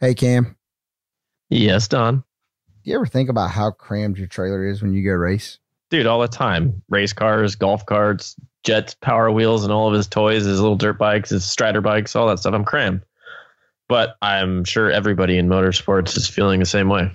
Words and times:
Hey, 0.00 0.14
Cam. 0.14 0.56
Yes, 1.50 1.88
Don. 1.88 2.18
Do 2.18 2.90
you 2.90 2.94
ever 2.94 3.06
think 3.06 3.28
about 3.28 3.50
how 3.50 3.72
crammed 3.72 4.16
your 4.16 4.28
trailer 4.28 4.64
is 4.64 4.80
when 4.80 4.92
you 4.92 5.02
go 5.02 5.10
race? 5.10 5.58
Dude, 5.90 6.06
all 6.06 6.20
the 6.20 6.28
time. 6.28 6.82
Race 6.88 7.12
cars, 7.12 7.56
golf 7.56 7.84
carts, 7.84 8.36
jets, 8.62 8.94
power 8.94 9.28
wheels, 9.32 9.64
and 9.64 9.72
all 9.72 9.88
of 9.88 9.94
his 9.94 10.06
toys, 10.06 10.44
his 10.44 10.60
little 10.60 10.76
dirt 10.76 10.98
bikes, 10.98 11.30
his 11.30 11.44
strider 11.44 11.80
bikes, 11.80 12.14
all 12.14 12.28
that 12.28 12.38
stuff. 12.38 12.54
I'm 12.54 12.64
crammed. 12.64 13.00
But 13.88 14.16
I'm 14.22 14.62
sure 14.62 14.88
everybody 14.88 15.36
in 15.36 15.48
motorsports 15.48 16.16
is 16.16 16.28
feeling 16.28 16.60
the 16.60 16.66
same 16.66 16.88
way. 16.88 17.10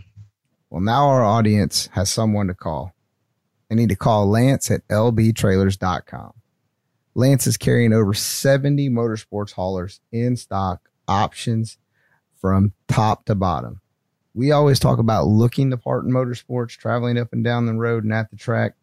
Well, 0.69 0.81
now 0.81 1.07
our 1.07 1.23
audience 1.23 1.87
has 1.93 2.09
someone 2.09 2.47
to 2.47 2.53
call. 2.53 2.93
They 3.69 3.75
need 3.75 3.89
to 3.89 3.95
call 3.95 4.29
Lance 4.29 4.69
at 4.69 4.85
lbtrailers.com. 4.89 6.33
Lance 7.15 7.47
is 7.47 7.55
carrying 7.55 7.93
over 7.93 8.13
70 8.13 8.89
motorsports 8.89 9.53
haulers 9.53 10.01
in 10.11 10.35
stock 10.35 10.89
options 11.07 11.77
from 12.43 12.73
top 12.89 13.23
to 13.23 13.33
bottom. 13.35 13.79
We 14.33 14.51
always 14.51 14.77
talk 14.77 14.99
about 14.99 15.27
looking 15.27 15.69
the 15.69 15.77
part 15.77 16.03
in 16.03 16.11
motorsports, 16.11 16.75
traveling 16.75 17.17
up 17.17 17.31
and 17.31 17.41
down 17.41 17.67
the 17.67 17.73
road 17.73 18.03
and 18.03 18.11
at 18.11 18.29
the 18.31 18.35
track. 18.35 18.73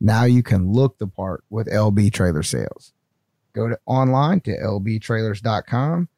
Now 0.00 0.24
you 0.24 0.42
can 0.42 0.72
look 0.72 0.98
the 0.98 1.06
part 1.06 1.44
with 1.48 1.68
LB 1.68 2.12
Trailer 2.12 2.42
Sales. 2.42 2.92
Go 3.52 3.68
to 3.68 3.78
online 3.86 4.40
to 4.40 4.50
lbtrailers.com 4.50 6.08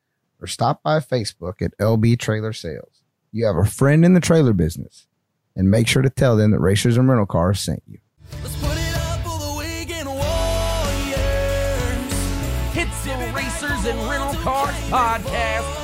or 0.41 0.47
stop 0.47 0.83
by 0.83 1.01
Facebook 1.01 1.61
at 1.61 1.77
LB 1.77 2.19
Trailer 2.19 2.55
Sales. 2.55 3.03
You 3.31 3.45
have 3.45 3.57
a 3.57 3.67
friend 3.67 4.03
in 4.03 4.15
the 4.15 4.21
trailer 4.21 4.55
business 4.55 5.07
and 5.55 5.71
make 5.71 5.89
sure 5.89 6.01
to 6.01 6.09
tell 6.09 6.35
them 6.35 6.53
that 6.53 6.61
Racers 6.61 6.97
and 6.97 7.11
Rental 7.11 7.27
Cars 7.27 7.61
sent 7.61 7.83
you. 7.87 7.99
Let's 8.43 8.57
put 8.57 8.79
it 8.79 8.97
up 8.97 9.21
for 9.21 9.39
the 9.39 9.55
weekend 9.59 10.09
warriors. 10.09 10.25
It's 12.75 13.05
the 13.05 13.33
Racers 13.37 13.85
and 13.85 13.99
Rental 14.09 14.41
Cars 14.41 14.75
podcast 14.89 15.76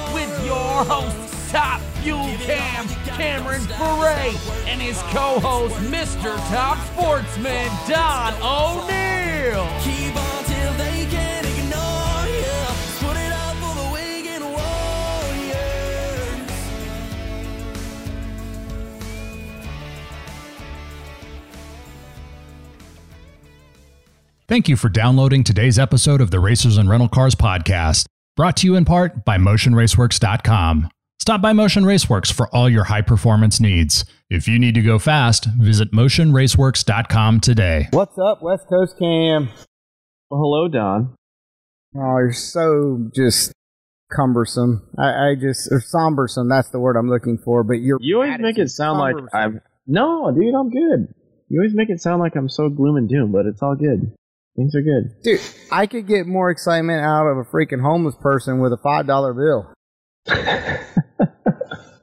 your 0.45 0.85
host, 0.85 1.51
Top 1.51 1.81
Fuel 2.03 2.27
Cam, 2.41 2.89
Cameron 3.17 3.61
Frey, 3.63 4.35
and 4.67 4.81
his 4.81 4.99
co-host, 5.13 5.75
Mr. 5.91 6.37
Top 6.51 6.79
Sportsman, 6.93 7.69
Don 7.89 8.33
O'Neill. 8.43 9.67
Keep 9.83 10.17
on 10.17 10.45
till 10.45 10.73
they 10.75 11.07
can't 11.11 11.47
ignore 11.47 12.27
you. 12.27 12.67
Put 13.07 13.17
it 13.17 13.33
up 13.33 13.57
for 13.57 13.75
the 13.77 13.91
weekend 13.95 14.45
warriors. 14.45 15.53
Thank 24.49 24.69
you 24.69 24.77
for 24.77 24.89
downloading 24.89 25.45
today's 25.45 25.79
episode 25.79 26.21
of 26.21 26.31
the 26.31 26.41
Racers 26.41 26.77
and 26.77 26.89
Rental 26.89 27.09
Cars 27.09 27.35
podcast, 27.35 28.07
brought 28.37 28.57
to 28.59 28.67
you 28.67 28.75
in 28.77 28.85
part 28.85 29.25
by 29.25 29.37
MotionRaceworks.com. 29.37 30.89
Stop 31.23 31.41
by 31.41 31.53
Motion 31.53 31.85
Raceworks 31.85 32.33
for 32.33 32.49
all 32.53 32.69
your 32.69 32.83
high 32.83 33.01
performance 33.01 33.61
needs. 33.61 34.05
If 34.29 34.49
you 34.49 34.59
need 34.59 34.75
to 34.75 34.83
go 34.83 34.99
fast, 34.99 35.45
visit 35.45 35.93
MotionRaceworks.com 35.93 37.39
today. 37.39 37.87
What's 37.93 38.19
up, 38.19 38.43
West 38.43 38.65
Coast 38.69 38.99
Cam? 38.99 39.49
Well, 40.29 40.41
hello, 40.41 40.67
Don. 40.67 41.15
Oh, 41.95 42.19
you're 42.19 42.33
so 42.33 43.09
just 43.15 43.53
cumbersome. 44.11 44.89
I, 44.99 45.31
I 45.31 45.35
just 45.41 45.71
or 45.71 45.81
sombersome. 45.81 46.49
That's 46.49 46.71
the 46.71 46.81
word 46.81 46.97
I'm 46.97 47.09
looking 47.09 47.39
for. 47.39 47.63
But 47.63 47.75
you're 47.75 47.99
You 48.01 48.17
always 48.17 48.41
make 48.41 48.59
it 48.59 48.71
sound 48.71 48.99
like 48.99 49.15
I'm. 49.33 49.61
No, 49.87 50.33
dude, 50.33 50.55
I'm 50.55 50.71
good. 50.71 51.15
You 51.49 51.61
always 51.61 51.75
make 51.75 51.91
it 51.91 52.01
sound 52.01 52.21
like 52.21 52.35
I'm 52.35 52.49
so 52.49 52.69
gloom 52.69 52.97
and 52.97 53.09
doom, 53.09 53.31
but 53.31 53.47
it's 53.47 53.63
all 53.63 53.77
good. 53.77 54.13
Things 54.57 54.75
are 54.75 54.83
good. 54.83 55.23
dude. 55.23 55.41
I 55.71 55.87
could 55.87 56.07
get 56.07 56.27
more 56.27 56.51
excitement 56.51 57.03
out 57.03 57.27
of 57.27 57.39
a 57.39 57.45
freaking 57.45 57.81
homeless 57.81 58.15
person 58.21 58.61
with 58.61 58.73
a 58.73 58.79
five 58.83 59.07
dollar 59.07 59.33
bill. 59.33 59.73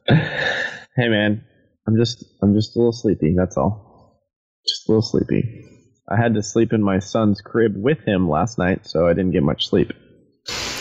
hey, 0.08 1.08
man, 1.08 1.44
I'm 1.88 1.96
just 1.96 2.26
I'm 2.42 2.56
just 2.56 2.76
a 2.76 2.80
little 2.80 2.92
sleepy. 2.92 3.36
That's 3.38 3.56
all. 3.56 4.20
Just 4.68 4.90
a 4.90 4.92
little 4.92 5.04
sleepy. 5.04 5.66
I 6.12 6.18
had 6.20 6.34
to 6.34 6.42
sleep 6.42 6.74
in 6.74 6.82
my 6.82 6.98
son's 6.98 7.40
crib 7.40 7.74
with 7.76 8.00
him 8.00 8.28
last 8.28 8.58
night, 8.58 8.88
so 8.88 9.08
I 9.08 9.14
didn't 9.14 9.32
get 9.32 9.44
much 9.44 9.68
sleep. 9.68 9.92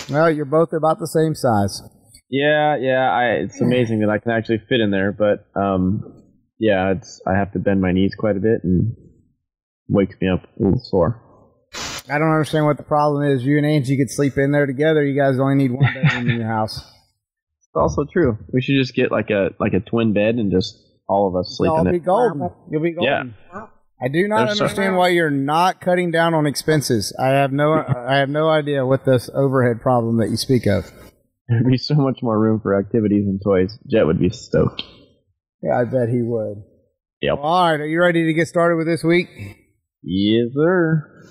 Well, 0.08 0.30
you're 0.30 0.46
both 0.46 0.72
about 0.72 0.98
the 0.98 1.06
same 1.06 1.34
size. 1.34 1.82
Yeah, 2.30 2.76
yeah. 2.78 3.10
I, 3.10 3.24
it's 3.42 3.60
amazing 3.60 4.00
that 4.00 4.08
I 4.08 4.18
can 4.18 4.32
actually 4.32 4.62
fit 4.68 4.80
in 4.80 4.90
there, 4.90 5.12
but 5.12 5.46
um, 5.54 6.24
yeah, 6.58 6.92
it's 6.92 7.20
I 7.26 7.34
have 7.36 7.52
to 7.52 7.58
bend 7.58 7.82
my 7.82 7.92
knees 7.92 8.14
quite 8.18 8.36
a 8.36 8.40
bit 8.40 8.64
and 8.64 8.96
wakes 9.88 10.16
me 10.20 10.28
up 10.28 10.44
a 10.44 10.62
little 10.62 10.80
sore. 10.82 11.22
I 12.10 12.18
don't 12.18 12.30
understand 12.30 12.64
what 12.66 12.76
the 12.76 12.82
problem 12.82 13.24
is. 13.30 13.44
You 13.44 13.56
and 13.58 13.66
Angie 13.66 13.96
could 13.96 14.10
sleep 14.10 14.36
in 14.38 14.52
there 14.52 14.66
together. 14.66 15.04
You 15.04 15.18
guys 15.20 15.38
only 15.38 15.54
need 15.56 15.72
one 15.72 15.92
bedroom 15.92 16.30
in 16.30 16.38
your 16.40 16.48
house. 16.52 16.78
It's 16.78 17.76
also 17.76 18.04
true. 18.12 18.38
We 18.52 18.62
should 18.62 18.76
just 18.78 18.94
get 18.94 19.10
like 19.12 19.30
a 19.30 19.50
like 19.60 19.72
a 19.74 19.80
twin 19.80 20.12
bed 20.14 20.36
and 20.36 20.50
just 20.50 20.76
all 21.08 21.28
of 21.28 21.36
us 21.36 21.54
sleep 21.56 21.68
You'll 21.68 21.86
in 21.86 21.90
be 21.92 21.96
it. 21.98 22.04
golden. 22.04 22.50
You'll 22.70 22.82
be 22.82 22.92
golden. 22.92 23.34
Yeah. 23.52 23.66
I 24.00 24.06
do 24.08 24.28
not 24.28 24.46
There's 24.46 24.60
understand 24.60 24.96
why 24.96 25.08
you're 25.08 25.28
not 25.30 25.80
cutting 25.80 26.10
down 26.12 26.32
on 26.32 26.46
expenses. 26.46 27.12
I 27.18 27.28
have 27.28 27.50
no, 27.52 27.72
I 27.74 28.16
have 28.18 28.28
no 28.28 28.48
idea 28.48 28.86
what 28.86 29.04
this 29.04 29.28
overhead 29.34 29.80
problem 29.80 30.18
that 30.18 30.30
you 30.30 30.36
speak 30.36 30.66
of. 30.66 30.84
There'd 31.48 31.66
be 31.66 31.78
so 31.78 31.94
much 31.96 32.20
more 32.22 32.38
room 32.38 32.60
for 32.60 32.78
activities 32.78 33.26
and 33.26 33.40
toys. 33.42 33.76
Jet 33.90 34.04
would 34.06 34.20
be 34.20 34.28
stoked. 34.30 34.82
Yeah, 35.62 35.80
I 35.80 35.84
bet 35.84 36.10
he 36.10 36.22
would. 36.22 36.62
Yep. 37.22 37.38
All 37.42 37.64
right, 37.72 37.80
are 37.80 37.86
you 37.86 38.00
ready 38.00 38.24
to 38.26 38.32
get 38.34 38.46
started 38.46 38.76
with 38.76 38.86
this 38.86 39.02
week? 39.02 39.28
Yes, 40.04 40.50
sir. 40.54 41.24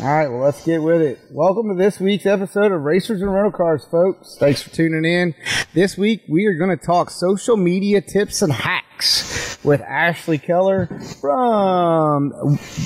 All 0.00 0.08
right, 0.08 0.26
well, 0.26 0.40
let's 0.40 0.64
get 0.64 0.82
with 0.82 1.02
it. 1.02 1.20
Welcome 1.30 1.68
to 1.68 1.74
this 1.74 2.00
week's 2.00 2.24
episode 2.24 2.72
of 2.72 2.80
Racers 2.80 3.20
and 3.20 3.32
Rental 3.32 3.52
Cars, 3.52 3.84
folks. 3.90 4.36
Thanks 4.40 4.62
for 4.62 4.70
tuning 4.70 5.04
in. 5.04 5.34
This 5.74 5.98
week, 5.98 6.22
we 6.28 6.46
are 6.46 6.54
going 6.54 6.76
to 6.76 6.82
talk 6.82 7.10
social 7.10 7.56
media 7.56 8.00
tips 8.00 8.40
and 8.42 8.52
hacks 8.52 9.58
with 9.62 9.80
Ashley 9.82 10.38
Keller 10.38 10.86
from 11.20 12.30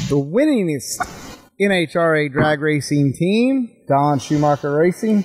the 0.09 0.17
winningest 0.17 1.39
NHRA 1.61 2.31
drag 2.31 2.61
racing 2.61 3.15
team, 3.15 3.71
Don 3.89 4.19
Schumacher 4.19 4.77
Racing. 4.77 5.25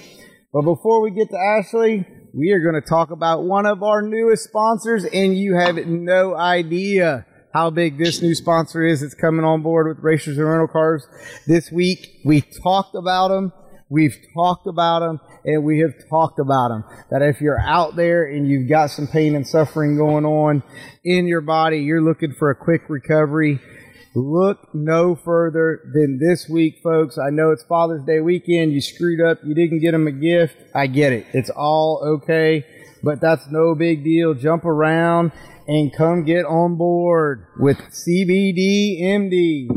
But 0.54 0.62
before 0.62 1.02
we 1.02 1.12
get 1.12 1.30
to 1.32 1.38
Ashley, 1.38 2.08
we 2.34 2.52
are 2.52 2.60
going 2.60 2.82
to 2.82 2.88
talk 2.88 3.10
about 3.12 3.44
one 3.44 3.66
of 3.66 3.82
our 3.84 4.02
newest 4.02 4.44
sponsors, 4.44 5.04
and 5.04 5.36
you 5.36 5.56
have 5.56 5.76
no 5.88 6.36
idea 6.36 7.26
how 7.54 7.70
big 7.70 7.98
this 7.98 8.22
new 8.22 8.36
sponsor 8.36 8.84
is 8.84 9.02
that's 9.02 9.14
coming 9.14 9.46
on 9.46 9.62
board 9.62 9.88
with 9.88 10.04
Racers 10.04 10.38
and 10.38 10.48
Rental 10.48 10.68
Cars 10.68 11.08
this 11.48 11.72
week. 11.72 12.22
We 12.24 12.42
talked 12.42 12.96
about 12.96 13.30
them. 13.30 13.54
We've 13.90 14.16
talked 14.34 14.68
about 14.68 15.00
them 15.00 15.20
and 15.44 15.66
we 15.66 15.80
have 15.80 15.94
talked 16.10 16.40
about 16.40 16.70
them. 16.70 16.86
That 17.10 17.22
if 17.22 17.42
you're 17.42 17.60
out 17.60 17.96
there 17.98 18.24
and 18.24 18.48
you've 18.48 18.70
got 18.70 18.90
some 18.90 19.08
pain 19.08 19.36
and 19.36 19.46
suffering 19.46 19.98
going 19.98 20.26
on 20.26 20.64
in 21.04 21.28
your 21.28 21.42
body, 21.42 21.80
you're 21.80 22.02
looking 22.02 22.34
for 22.34 22.50
a 22.50 22.56
quick 22.56 22.84
recovery. 22.88 23.60
Look 24.16 24.74
no 24.74 25.16
further 25.16 25.82
than 25.94 26.20
this 26.20 26.48
week, 26.50 26.80
folks. 26.84 27.18
I 27.18 27.30
know 27.30 27.52
it's 27.52 27.64
Father's 27.64 28.04
Day 28.04 28.20
weekend. 28.20 28.74
You 28.74 28.82
screwed 28.82 29.22
up. 29.22 29.40
You 29.44 29.56
didn't 29.56 29.80
get 29.80 29.92
them 29.92 30.08
a 30.08 30.12
gift. 30.12 30.56
I 30.76 30.88
get 30.88 31.14
it. 31.14 31.28
It's 31.34 31.50
all 31.50 32.02
okay, 32.16 32.66
but 33.04 33.22
that's 33.22 33.48
no 33.50 33.74
big 33.74 34.04
deal. 34.04 34.34
Jump 34.34 34.66
around 34.66 35.32
and 35.68 35.94
come 35.96 36.24
get 36.24 36.46
on 36.46 36.78
board 36.78 37.48
with 37.60 37.78
CBD 37.78 39.02
MD. 39.02 39.68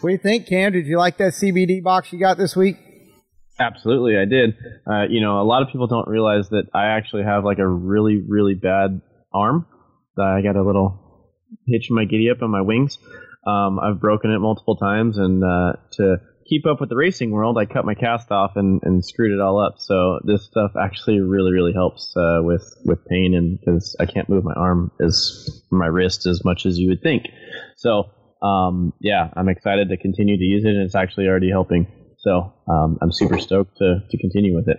What 0.00 0.10
do 0.10 0.12
you 0.12 0.18
think, 0.18 0.46
Cam? 0.46 0.72
Did 0.72 0.86
you 0.86 0.98
like 0.98 1.16
that 1.18 1.32
CBD 1.32 1.82
box 1.82 2.12
you 2.12 2.20
got 2.20 2.38
this 2.38 2.54
week? 2.54 2.76
Absolutely, 3.58 4.16
I 4.16 4.24
did. 4.24 4.56
Uh, 4.86 5.04
you 5.08 5.20
know, 5.20 5.40
a 5.40 5.42
lot 5.42 5.62
of 5.62 5.68
people 5.68 5.88
don't 5.88 6.06
realize 6.06 6.48
that 6.50 6.68
I 6.72 6.86
actually 6.86 7.24
have 7.24 7.44
like 7.44 7.58
a 7.58 7.66
really, 7.66 8.22
really 8.26 8.54
bad 8.54 9.00
arm. 9.32 9.66
That 10.16 10.26
I 10.26 10.42
got 10.42 10.56
a 10.56 10.62
little 10.62 11.32
hitch 11.66 11.90
in 11.90 11.96
my 11.96 12.04
giddy 12.04 12.30
up 12.30 12.42
on 12.42 12.50
my 12.50 12.60
wings. 12.60 12.98
Um, 13.46 13.80
I've 13.80 14.00
broken 14.00 14.30
it 14.30 14.38
multiple 14.38 14.76
times, 14.76 15.18
and 15.18 15.42
uh, 15.42 15.72
to 15.92 16.16
keep 16.48 16.66
up 16.66 16.80
with 16.80 16.88
the 16.88 16.96
racing 16.96 17.30
world, 17.30 17.58
I 17.58 17.66
cut 17.66 17.84
my 17.84 17.94
cast 17.94 18.30
off 18.30 18.52
and, 18.56 18.80
and 18.82 19.04
screwed 19.04 19.32
it 19.32 19.40
all 19.40 19.60
up. 19.60 19.74
So 19.78 20.20
this 20.24 20.44
stuff 20.44 20.72
actually 20.80 21.20
really, 21.20 21.52
really 21.52 21.72
helps 21.72 22.14
uh, 22.16 22.40
with 22.40 22.64
with 22.84 23.04
pain, 23.06 23.34
and 23.34 23.58
because 23.58 23.96
I 24.00 24.06
can't 24.06 24.28
move 24.28 24.44
my 24.44 24.54
arm 24.54 24.90
as 25.00 25.62
my 25.70 25.86
wrist 25.86 26.26
as 26.26 26.44
much 26.44 26.66
as 26.66 26.78
you 26.78 26.88
would 26.88 27.02
think. 27.02 27.24
So 27.76 28.10
um, 28.42 28.92
yeah, 29.00 29.30
I'm 29.36 29.48
excited 29.48 29.88
to 29.90 29.96
continue 29.96 30.36
to 30.36 30.44
use 30.44 30.64
it, 30.64 30.70
and 30.70 30.82
it's 30.82 30.94
actually 30.94 31.26
already 31.26 31.50
helping. 31.50 31.86
So 32.18 32.52
um, 32.68 32.98
I'm 33.00 33.12
super 33.12 33.38
stoked 33.38 33.76
to, 33.78 34.02
to 34.10 34.18
continue 34.18 34.54
with 34.54 34.68
it. 34.68 34.78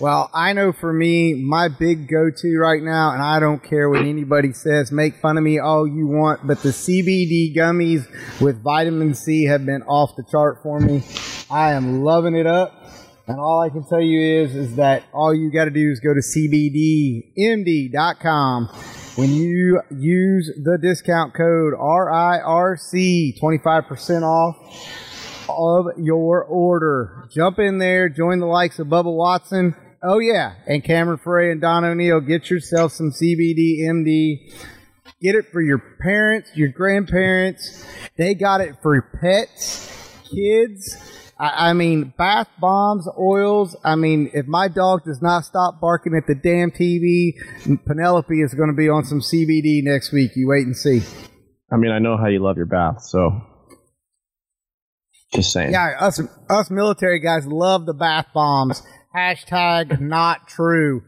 Well, 0.00 0.30
I 0.32 0.54
know 0.54 0.72
for 0.72 0.94
me, 0.94 1.34
my 1.34 1.68
big 1.68 2.08
go 2.08 2.30
to 2.34 2.58
right 2.58 2.82
now, 2.82 3.12
and 3.12 3.20
I 3.20 3.38
don't 3.38 3.62
care 3.62 3.90
what 3.90 4.00
anybody 4.00 4.54
says, 4.54 4.90
make 4.90 5.16
fun 5.16 5.36
of 5.36 5.44
me 5.44 5.58
all 5.58 5.86
you 5.86 6.06
want, 6.06 6.46
but 6.46 6.62
the 6.62 6.70
CBD 6.70 7.54
gummies 7.54 8.06
with 8.40 8.62
vitamin 8.62 9.12
C 9.12 9.44
have 9.44 9.66
been 9.66 9.82
off 9.82 10.16
the 10.16 10.22
chart 10.22 10.62
for 10.62 10.80
me. 10.80 11.02
I 11.50 11.72
am 11.72 12.02
loving 12.02 12.34
it 12.34 12.46
up. 12.46 12.82
And 13.26 13.38
all 13.38 13.60
I 13.60 13.68
can 13.68 13.86
tell 13.86 14.00
you 14.00 14.42
is, 14.42 14.56
is 14.56 14.76
that 14.76 15.04
all 15.12 15.34
you 15.34 15.52
got 15.52 15.66
to 15.66 15.70
do 15.70 15.90
is 15.90 16.00
go 16.00 16.14
to 16.14 16.20
cbdmd.com. 17.36 18.68
When 19.16 19.34
you 19.34 19.82
use 19.90 20.50
the 20.64 20.78
discount 20.80 21.34
code 21.34 21.74
RIRC, 21.74 23.38
25% 23.38 24.22
off 24.22 24.56
of 25.46 25.88
your 25.98 26.42
order. 26.44 27.28
Jump 27.30 27.58
in 27.58 27.76
there, 27.76 28.08
join 28.08 28.40
the 28.40 28.46
likes 28.46 28.78
of 28.78 28.86
Bubba 28.86 29.14
Watson 29.14 29.76
Oh 30.02 30.18
yeah, 30.18 30.54
and 30.66 30.82
Cameron 30.82 31.18
Frey 31.18 31.52
and 31.52 31.60
Don 31.60 31.84
O'Neill, 31.84 32.20
get 32.20 32.48
yourself 32.48 32.92
some 32.92 33.10
CBD 33.10 33.80
MD. 33.80 34.50
Get 35.20 35.34
it 35.34 35.52
for 35.52 35.60
your 35.60 35.78
parents, 36.00 36.50
your 36.54 36.68
grandparents. 36.68 37.84
They 38.16 38.34
got 38.34 38.62
it 38.62 38.76
for 38.80 39.02
pets, 39.20 40.18
kids. 40.34 40.96
I, 41.38 41.70
I 41.70 41.72
mean, 41.74 42.14
bath 42.16 42.48
bombs, 42.58 43.06
oils. 43.18 43.76
I 43.84 43.96
mean, 43.96 44.30
if 44.32 44.46
my 44.46 44.68
dog 44.68 45.04
does 45.04 45.20
not 45.20 45.44
stop 45.44 45.80
barking 45.82 46.14
at 46.16 46.26
the 46.26 46.34
damn 46.34 46.70
TV, 46.70 47.34
Penelope 47.84 48.40
is 48.40 48.54
going 48.54 48.70
to 48.70 48.76
be 48.76 48.88
on 48.88 49.04
some 49.04 49.20
CBD 49.20 49.82
next 49.82 50.12
week. 50.12 50.32
You 50.34 50.48
wait 50.48 50.64
and 50.64 50.76
see. 50.76 51.02
I 51.70 51.76
mean, 51.76 51.90
I 51.90 51.98
know 51.98 52.16
how 52.16 52.28
you 52.28 52.38
love 52.38 52.56
your 52.56 52.64
bath, 52.64 53.02
so 53.02 53.42
just 55.34 55.52
saying. 55.52 55.72
Yeah, 55.72 55.96
us 56.00 56.20
us 56.48 56.70
military 56.70 57.20
guys 57.20 57.46
love 57.46 57.84
the 57.84 57.94
bath 57.94 58.28
bombs. 58.32 58.82
Hashtag 59.14 60.00
not 60.00 60.46
true. 60.48 61.02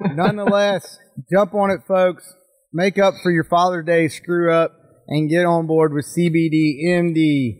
Nonetheless, 0.00 0.98
jump 1.32 1.54
on 1.54 1.70
it, 1.70 1.80
folks. 1.86 2.34
Make 2.72 2.98
up 2.98 3.14
for 3.22 3.30
your 3.30 3.44
Father's 3.44 3.86
Day 3.86 4.08
screw 4.08 4.52
up 4.52 4.72
and 5.08 5.30
get 5.30 5.46
on 5.46 5.66
board 5.66 5.92
with 5.94 6.06
CBD 6.06 6.84
MD. 6.86 7.54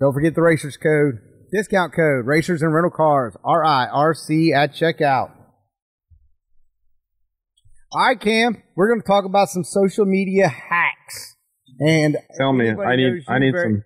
Don't 0.00 0.12
forget 0.12 0.34
the 0.34 0.42
Racers 0.42 0.76
code. 0.76 1.20
Discount 1.52 1.92
code 1.94 2.26
Racers 2.26 2.62
and 2.62 2.72
Rental 2.74 2.90
Cars 2.90 3.34
R 3.44 3.64
I 3.64 3.86
R 3.86 4.14
C 4.14 4.52
at 4.52 4.72
checkout. 4.74 5.32
All 7.92 8.06
right, 8.06 8.20
Cam, 8.20 8.62
we're 8.76 8.88
going 8.88 9.00
to 9.00 9.06
talk 9.06 9.24
about 9.24 9.48
some 9.48 9.64
social 9.64 10.04
media 10.06 10.46
hacks. 10.48 11.34
And 11.80 12.16
Tell 12.38 12.52
me, 12.52 12.70
I 12.70 12.96
need 12.96 13.22
I 13.28 13.38
need 13.38 13.52
very- 13.52 13.64
some. 13.74 13.84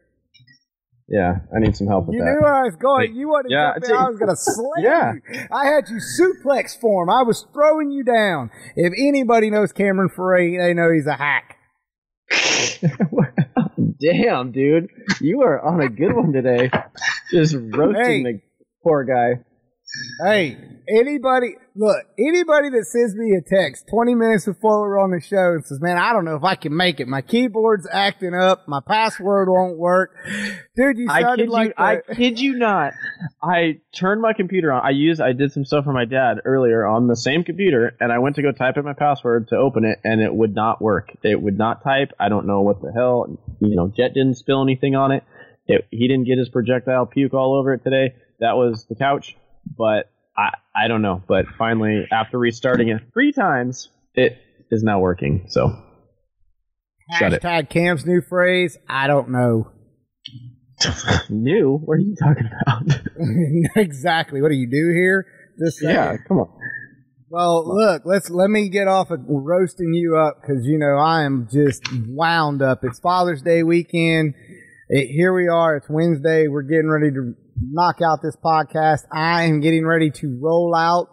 Yeah, 1.07 1.41
I 1.55 1.59
need 1.61 1.77
some 1.77 1.87
help 1.87 2.07
with 2.07 2.15
You 2.15 2.21
that. 2.23 2.27
You 2.31 2.35
knew 2.37 2.41
where 2.43 2.55
I 2.55 2.63
was 2.63 2.77
going. 2.77 3.15
You 3.15 3.29
wanted 3.29 3.51
Yeah, 3.51 3.75
to 3.75 3.75
I 3.75 3.77
in. 3.77 3.83
I 3.97 4.05
did. 4.05 4.11
was 4.11 4.19
going 4.19 4.31
to 4.31 4.37
slay 4.37 4.83
Yeah. 4.83 5.13
you. 5.13 5.21
I 5.53 5.67
had 5.67 5.89
you 5.91 5.97
suplex 5.99 6.81
form. 6.81 7.11
I 7.11 7.23
was 7.23 7.47
throwing 7.53 7.91
you 7.91 8.05
down. 8.05 8.51
If 8.75 8.93
anybody 8.97 9.51
knows 9.51 9.73
Cameron 9.73 10.09
Frey, 10.09 10.57
they 10.57 10.73
know 10.73 10.91
he's 10.91 11.07
a 11.07 11.13
hack. 11.15 11.59
Damn, 14.01 14.53
dude, 14.53 14.89
you 15.21 15.43
are 15.43 15.61
on 15.61 15.81
a 15.81 15.89
good 15.89 16.15
one 16.15 16.33
today. 16.33 16.71
Just 17.31 17.55
roasting 17.55 17.95
Hey. 18.05 18.23
the 18.23 18.41
poor 18.83 19.05
guy. 19.05 19.43
Hey, 20.25 20.57
anybody, 20.89 21.55
look, 21.75 21.97
anybody 22.19 22.71
that 22.71 22.87
sends 22.87 23.15
me 23.15 23.37
a 23.37 23.43
text 23.43 23.87
20 23.91 24.15
minutes 24.15 24.45
before 24.47 24.81
we're 24.83 25.01
on 25.01 25.11
the 25.11 25.21
show 25.21 25.53
and 25.55 25.65
says, 25.65 25.81
man, 25.81 25.99
I 25.99 26.13
don't 26.13 26.25
know 26.25 26.37
if 26.37 26.45
I 26.45 26.57
can 26.57 26.77
make 26.77 27.01
it. 27.01 27.09
My 27.09 27.23
keyboard's 27.23 27.87
acting 27.91 28.35
up. 28.35 28.67
My 28.69 28.81
password 28.87 29.49
won't 29.49 29.79
work. 29.79 30.15
Dude, 30.77 30.99
you 30.99 31.07
I 31.09 31.23
sounded 31.23 31.45
kid 31.45 31.51
like 31.51 31.69
you. 31.69 31.85
I 31.85 32.01
kid 32.15 32.41
you 32.41 32.55
not. 32.55 32.93
I 33.43 33.81
turned 33.95 34.21
my 34.21 34.33
computer 34.33 34.73
on. 34.73 34.85
I 34.85 34.91
used. 34.91 35.21
I 35.21 35.33
did 35.33 35.53
some 35.53 35.65
stuff 35.65 35.85
for 35.85 35.93
my 35.93 36.05
dad 36.05 36.39
earlier 36.45 36.87
on 36.87 37.07
the 37.07 37.17
same 37.17 37.45
computer, 37.45 37.97
and 38.01 38.13
I 38.13 38.19
went 38.19 38.37
to 38.37 38.43
go 38.43 38.53
type 38.53 38.77
in 38.77 38.85
my 38.85 38.95
password 38.95 39.49
to 39.49 39.57
open 39.57 39.85
it, 39.85 39.99
and 40.05 40.21
it 40.21 40.35
would 40.35 40.55
not 40.55 40.83
work. 40.83 41.11
It 41.23 41.41
would 41.41 41.59
not 41.59 41.85
type. 41.85 42.13
I 42.19 42.29
don't 42.29 42.47
know 42.47 42.63
what 42.63 42.81
the 42.81 42.93
hell. 42.93 43.39
You 43.61 43.77
know, 43.77 43.89
Jet 43.89 44.15
didn't 44.15 44.35
spill 44.35 44.63
anything 44.63 44.97
on 44.97 45.13
it. 45.13 45.25
it 45.67 45.87
he 45.91 46.09
didn't 46.09 46.25
get 46.25 46.39
his 46.39 46.49
projectile 46.49 47.07
puke 47.07 47.35
all 47.35 47.55
over 47.55 47.75
it 47.75 47.85
today. 47.85 48.15
That 48.41 48.57
was 48.57 48.87
the 48.89 48.97
couch, 48.97 49.37
but 49.77 50.11
I 50.37 50.51
I 50.75 50.89
don't 50.89 51.03
know. 51.03 51.23
But 51.27 51.47
finally, 51.59 52.07
after 52.11 52.39
restarting 52.39 52.89
it 52.89 53.03
three 53.13 53.33
times, 53.33 53.89
it 54.15 54.39
is 54.71 54.83
now 54.83 55.01
working. 55.01 55.47
So 55.49 55.77
hashtag 57.13 57.71
Cam's 57.71 58.05
new 58.07 58.21
phrase. 58.21 58.77
I 58.89 59.07
don't 59.07 59.31
know. 59.31 59.71
new. 61.29 61.79
What 61.79 61.95
are 61.95 61.99
you 61.99 62.17
talking 62.21 62.49
about? 62.63 63.77
exactly. 63.77 64.43
What 64.43 64.51
do 64.51 64.57
you 64.57 64.69
do 64.69 64.93
here? 64.93 65.27
Just 65.59 65.79
saying. 65.79 65.95
yeah, 65.95 66.17
come 66.29 66.39
on. 66.39 66.49
Well, 67.31 67.65
look, 67.67 68.03
let's 68.05 68.31
let 68.31 68.49
me 68.49 68.69
get 68.69 68.87
off 68.87 69.11
of 69.11 69.21
roasting 69.27 69.93
you 69.95 70.17
up 70.17 70.41
because 70.41 70.65
you 70.67 70.79
know 70.79 70.97
I 70.97 71.25
am 71.25 71.49
just 71.51 71.83
wound 72.07 72.63
up. 72.63 72.85
It's 72.85 72.99
Father's 73.01 73.43
Day 73.43 73.63
weekend. 73.63 74.35
It, 74.89 75.09
here 75.09 75.35
we 75.35 75.49
are. 75.49 75.77
It's 75.77 75.89
Wednesday. 75.89 76.47
We're 76.49 76.63
getting 76.63 76.89
ready 76.89 77.11
to 77.13 77.35
knock 77.61 78.01
out 78.03 78.21
this 78.23 78.37
podcast. 78.37 79.01
I 79.13 79.45
am 79.45 79.61
getting 79.61 79.87
ready 79.87 80.11
to 80.11 80.39
roll 80.43 80.75
out 80.75 81.09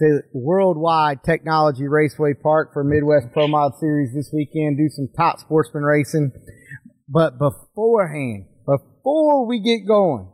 to 0.00 0.20
Worldwide 0.32 1.22
Technology 1.24 1.86
Raceway 1.86 2.34
Park 2.34 2.72
for 2.72 2.82
Midwest 2.82 3.32
Pro 3.32 3.48
Mod 3.48 3.72
Series 3.78 4.14
this 4.14 4.30
weekend. 4.32 4.78
Do 4.78 4.88
some 4.88 5.08
top 5.16 5.40
sportsman 5.40 5.82
racing. 5.82 6.32
But 7.08 7.38
beforehand, 7.38 8.46
before 8.64 9.46
we 9.46 9.60
get 9.60 9.86
going, 9.86 10.32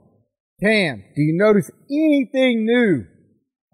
Cam, 0.63 1.03
do 1.17 1.23
you 1.23 1.37
notice 1.37 1.71
anything 1.91 2.65
new 2.65 3.07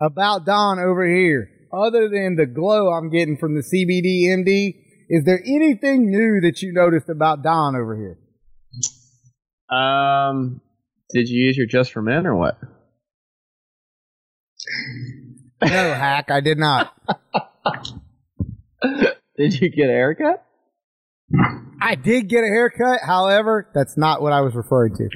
about 0.01 0.47
Don 0.47 0.79
over 0.79 1.07
here, 1.07 1.49
other 1.73 2.09
than 2.09 2.37
the 2.37 2.47
glow 2.47 2.89
I'm 2.91 3.11
getting 3.11 3.37
from 3.37 3.55
the 3.55 3.63
CBD 3.63 4.25
MD, 4.27 4.75
is 5.09 5.25
there 5.25 5.43
anything 5.45 6.11
new 6.11 6.41
that 6.41 6.63
you 6.63 6.73
noticed 6.73 7.11
about 7.11 7.43
Don 7.43 7.77
over 7.77 7.95
here? 7.95 8.19
Um, 9.79 10.62
did 11.13 11.29
you 11.29 11.47
use 11.47 11.57
your 11.57 11.67
Just 11.67 11.93
for 11.93 12.03
Men 12.03 12.27
or 12.27 12.37
what? 12.37 12.59
No, 15.63 15.69
hack, 15.69 16.31
I 16.31 16.41
did 16.41 16.59
not. 16.59 16.93
Did 19.37 19.59
you 19.61 19.71
get 19.71 19.89
a 19.89 19.93
haircut? 19.93 20.45
I 21.81 21.95
did 21.95 22.29
get 22.29 22.45
a 22.45 22.49
haircut, 22.49 23.01
however, 23.05 23.71
that's 23.75 23.97
not 23.97 24.21
what 24.21 24.33
I 24.33 24.41
was 24.43 24.55
referring 24.55 24.95
to. 24.97 25.09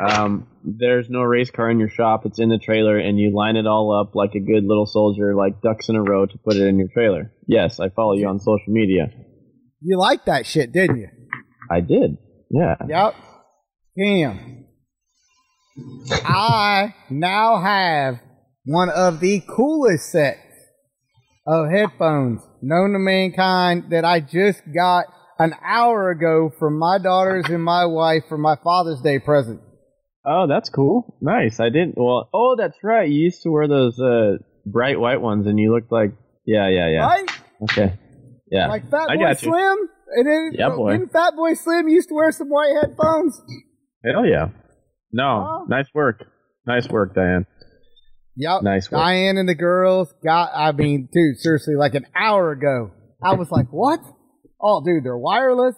Um, 0.00 0.46
there's 0.64 1.10
no 1.10 1.22
race 1.22 1.50
car 1.50 1.70
in 1.70 1.78
your 1.78 1.88
shop. 1.88 2.24
It's 2.24 2.38
in 2.38 2.48
the 2.48 2.58
trailer, 2.58 2.98
and 2.98 3.18
you 3.18 3.34
line 3.34 3.56
it 3.56 3.66
all 3.66 3.98
up 3.98 4.14
like 4.14 4.34
a 4.34 4.40
good 4.40 4.64
little 4.64 4.86
soldier, 4.86 5.34
like 5.34 5.60
ducks 5.60 5.88
in 5.88 5.96
a 5.96 6.02
row, 6.02 6.26
to 6.26 6.38
put 6.38 6.56
it 6.56 6.66
in 6.66 6.78
your 6.78 6.88
trailer. 6.92 7.32
Yes, 7.46 7.80
I 7.80 7.88
follow 7.88 8.14
you 8.14 8.28
on 8.28 8.38
social 8.38 8.72
media. 8.72 9.10
You 9.80 9.98
liked 9.98 10.26
that 10.26 10.46
shit, 10.46 10.72
didn't 10.72 10.98
you? 10.98 11.08
I 11.70 11.80
did. 11.80 12.18
Yeah. 12.50 12.76
Yep. 12.88 13.14
Cam. 13.98 14.65
I 16.24 16.94
now 17.10 17.60
have 17.60 18.20
one 18.64 18.88
of 18.90 19.20
the 19.20 19.42
coolest 19.48 20.10
sets 20.10 20.40
of 21.46 21.70
headphones 21.70 22.42
known 22.62 22.92
to 22.92 22.98
mankind 22.98 23.90
that 23.90 24.04
I 24.04 24.20
just 24.20 24.62
got 24.74 25.06
an 25.38 25.54
hour 25.64 26.10
ago 26.10 26.50
from 26.58 26.78
my 26.78 26.98
daughters 26.98 27.46
and 27.48 27.62
my 27.62 27.84
wife 27.84 28.24
for 28.28 28.38
my 28.38 28.56
Father's 28.64 29.00
Day 29.02 29.18
present. 29.18 29.60
Oh, 30.24 30.46
that's 30.48 30.68
cool. 30.70 31.16
Nice. 31.20 31.60
I 31.60 31.68
didn't. 31.68 31.94
Well, 31.96 32.28
oh, 32.34 32.56
that's 32.58 32.76
right. 32.82 33.08
You 33.08 33.24
used 33.24 33.42
to 33.42 33.50
wear 33.50 33.68
those 33.68 34.00
uh, 34.00 34.38
bright 34.64 34.98
white 34.98 35.20
ones, 35.20 35.46
and 35.46 35.58
you 35.58 35.72
looked 35.72 35.92
like. 35.92 36.10
Yeah, 36.44 36.68
yeah, 36.68 36.88
yeah. 36.88 37.06
Right? 37.06 37.30
Okay. 37.62 37.92
Yeah. 38.50 38.68
Like 38.68 38.90
Fat 38.90 39.08
I 39.10 39.16
Boy 39.16 39.22
got 39.22 39.42
you. 39.42 39.50
Slim? 39.50 39.78
And 40.16 40.26
then, 40.26 40.50
Yeah, 40.54 40.70
boy. 40.70 40.92
Didn't 40.92 41.12
Fat 41.12 41.34
Boy 41.36 41.54
Slim 41.54 41.88
used 41.88 42.08
to 42.08 42.14
wear 42.14 42.32
some 42.32 42.48
white 42.48 42.72
headphones? 42.80 43.40
Hell 44.04 44.26
yeah. 44.26 44.48
No, 45.12 45.46
Oh. 45.62 45.66
nice 45.68 45.86
work. 45.94 46.24
Nice 46.66 46.88
work, 46.88 47.14
Diane. 47.14 47.46
Yep. 48.36 48.62
Nice 48.62 48.90
work. 48.90 49.00
Diane 49.00 49.38
and 49.38 49.48
the 49.48 49.54
girls 49.54 50.12
got, 50.22 50.50
I 50.54 50.72
mean, 50.72 51.08
dude, 51.12 51.38
seriously, 51.38 51.74
like 51.74 51.94
an 51.94 52.06
hour 52.14 52.50
ago, 52.52 52.90
I 53.22 53.34
was 53.34 53.50
like, 53.50 53.68
what? 53.70 54.00
Oh, 54.60 54.82
dude, 54.84 55.04
they're 55.04 55.16
wireless, 55.16 55.74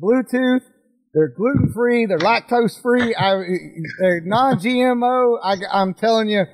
Bluetooth, 0.00 0.60
they're 1.14 1.28
gluten 1.36 1.72
free, 1.72 2.06
they're 2.06 2.18
lactose 2.18 2.80
free, 2.80 3.14
I, 3.14 3.42
they're 4.00 4.20
non 4.24 4.58
GMO. 4.58 5.38
I, 5.42 5.56
I'm 5.72 5.94
telling 5.94 6.28
you, 6.28 6.44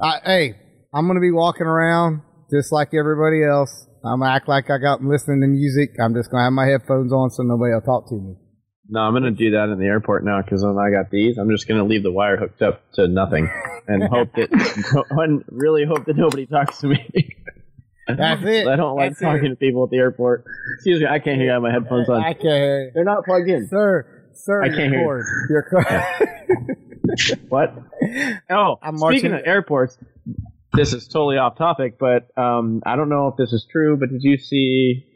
I, 0.00 0.18
hey, 0.24 0.54
I'm 0.92 1.06
going 1.06 1.16
to 1.16 1.20
be 1.20 1.30
walking 1.32 1.66
around 1.66 2.22
just 2.50 2.72
like 2.72 2.88
everybody 2.94 3.44
else. 3.44 3.86
I'm 4.04 4.20
to 4.20 4.26
act 4.26 4.48
like 4.48 4.70
I 4.70 4.78
got 4.78 5.02
listening 5.02 5.42
to 5.42 5.48
music. 5.48 5.90
I'm 6.00 6.14
just 6.14 6.30
going 6.30 6.40
to 6.40 6.44
have 6.44 6.52
my 6.52 6.66
headphones 6.66 7.12
on 7.12 7.30
so 7.30 7.42
nobody 7.42 7.72
will 7.74 7.82
talk 7.82 8.08
to 8.08 8.14
me. 8.14 8.34
No, 8.88 9.00
I'm 9.00 9.12
gonna 9.12 9.30
do 9.30 9.50
that 9.52 9.68
in 9.68 9.78
the 9.78 9.84
airport 9.86 10.24
now 10.24 10.40
because 10.40 10.64
when 10.64 10.78
I 10.78 10.90
got 10.90 11.10
these, 11.10 11.36
I'm 11.38 11.50
just 11.50 11.68
gonna 11.68 11.84
leave 11.84 12.02
the 12.02 12.10
wire 12.12 12.36
hooked 12.38 12.62
up 12.62 12.80
to 12.94 13.06
nothing 13.06 13.50
and 13.86 14.02
hope 14.04 14.32
that 14.34 15.04
and 15.10 15.44
really 15.50 15.84
hope 15.84 16.06
that 16.06 16.16
nobody 16.16 16.46
talks 16.46 16.78
to 16.78 16.86
me. 16.88 17.34
That's 18.06 18.42
it. 18.42 18.66
I 18.66 18.76
don't 18.76 18.96
like 18.96 19.10
That's 19.10 19.20
it. 19.20 19.24
talking 19.24 19.50
to 19.50 19.56
people 19.56 19.84
at 19.84 19.90
the 19.90 19.98
airport. 19.98 20.44
Excuse 20.76 21.00
me, 21.00 21.06
I 21.06 21.18
can't 21.18 21.36
hear 21.36 21.44
you. 21.46 21.50
I 21.50 21.54
have 21.54 21.62
my 21.62 21.70
headphones 21.72 22.08
on. 22.08 22.22
I 22.22 22.32
can't. 22.32 22.42
hear. 22.44 22.90
They're 22.94 23.04
not 23.04 23.24
plugged 23.26 23.50
in. 23.50 23.68
Sir, 23.68 24.30
sir, 24.32 24.62
I 24.62 24.68
can't 24.68 24.90
hear 24.94 25.00
you. 25.00 25.62
cord. 25.62 25.64
Cord. 25.70 26.02
What? 27.48 27.74
Oh, 28.50 28.78
I'm 28.82 28.96
speaking 28.98 29.30
marching- 29.30 29.32
of 29.32 29.40
airports, 29.46 29.96
this 30.74 30.92
is 30.92 31.08
totally 31.08 31.38
off 31.38 31.56
topic, 31.56 31.98
but 31.98 32.28
um, 32.38 32.82
I 32.84 32.96
don't 32.96 33.08
know 33.08 33.28
if 33.28 33.36
this 33.36 33.52
is 33.52 33.66
true. 33.70 33.96
But 33.96 34.10
did 34.10 34.22
you 34.22 34.36
see? 34.38 35.06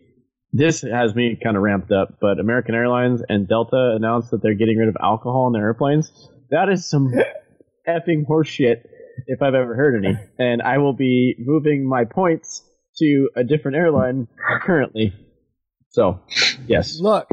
This 0.52 0.82
has 0.82 1.14
me 1.14 1.38
kind 1.42 1.56
of 1.56 1.62
ramped 1.62 1.90
up. 1.92 2.18
But 2.20 2.38
American 2.38 2.74
Airlines 2.74 3.22
and 3.28 3.48
Delta 3.48 3.94
announced 3.96 4.30
that 4.30 4.42
they're 4.42 4.54
getting 4.54 4.78
rid 4.78 4.88
of 4.88 4.96
alcohol 5.00 5.46
in 5.46 5.52
their 5.52 5.62
airplanes. 5.62 6.10
That 6.50 6.68
is 6.68 6.88
some 6.88 7.12
effing 7.88 8.26
horseshit 8.28 8.82
if 9.26 9.42
I've 9.42 9.54
ever 9.54 9.74
heard 9.74 10.04
any. 10.04 10.16
And 10.38 10.62
I 10.62 10.78
will 10.78 10.92
be 10.92 11.34
moving 11.38 11.88
my 11.88 12.04
points 12.04 12.62
to 12.98 13.30
a 13.36 13.44
different 13.44 13.76
airline 13.76 14.28
currently. 14.62 15.14
So, 15.90 16.20
yes. 16.66 16.98
Look, 17.00 17.28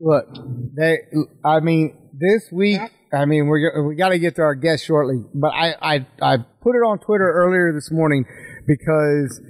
look. 0.00 0.26
They, 0.76 0.98
I 1.44 1.60
mean, 1.60 1.96
this 2.12 2.48
week 2.52 2.80
I 3.12 3.26
mean, 3.26 3.46
we're 3.46 3.86
we 3.86 3.94
got 3.94 4.08
to 4.08 4.18
get 4.18 4.36
to 4.36 4.42
our 4.42 4.54
guest 4.54 4.86
shortly, 4.86 5.22
but 5.34 5.48
I, 5.48 5.74
I 5.82 6.06
I 6.22 6.36
put 6.62 6.74
it 6.74 6.82
on 6.82 6.98
Twitter 6.98 7.30
earlier 7.30 7.72
this 7.72 7.90
morning 7.90 8.24
because 8.66 9.40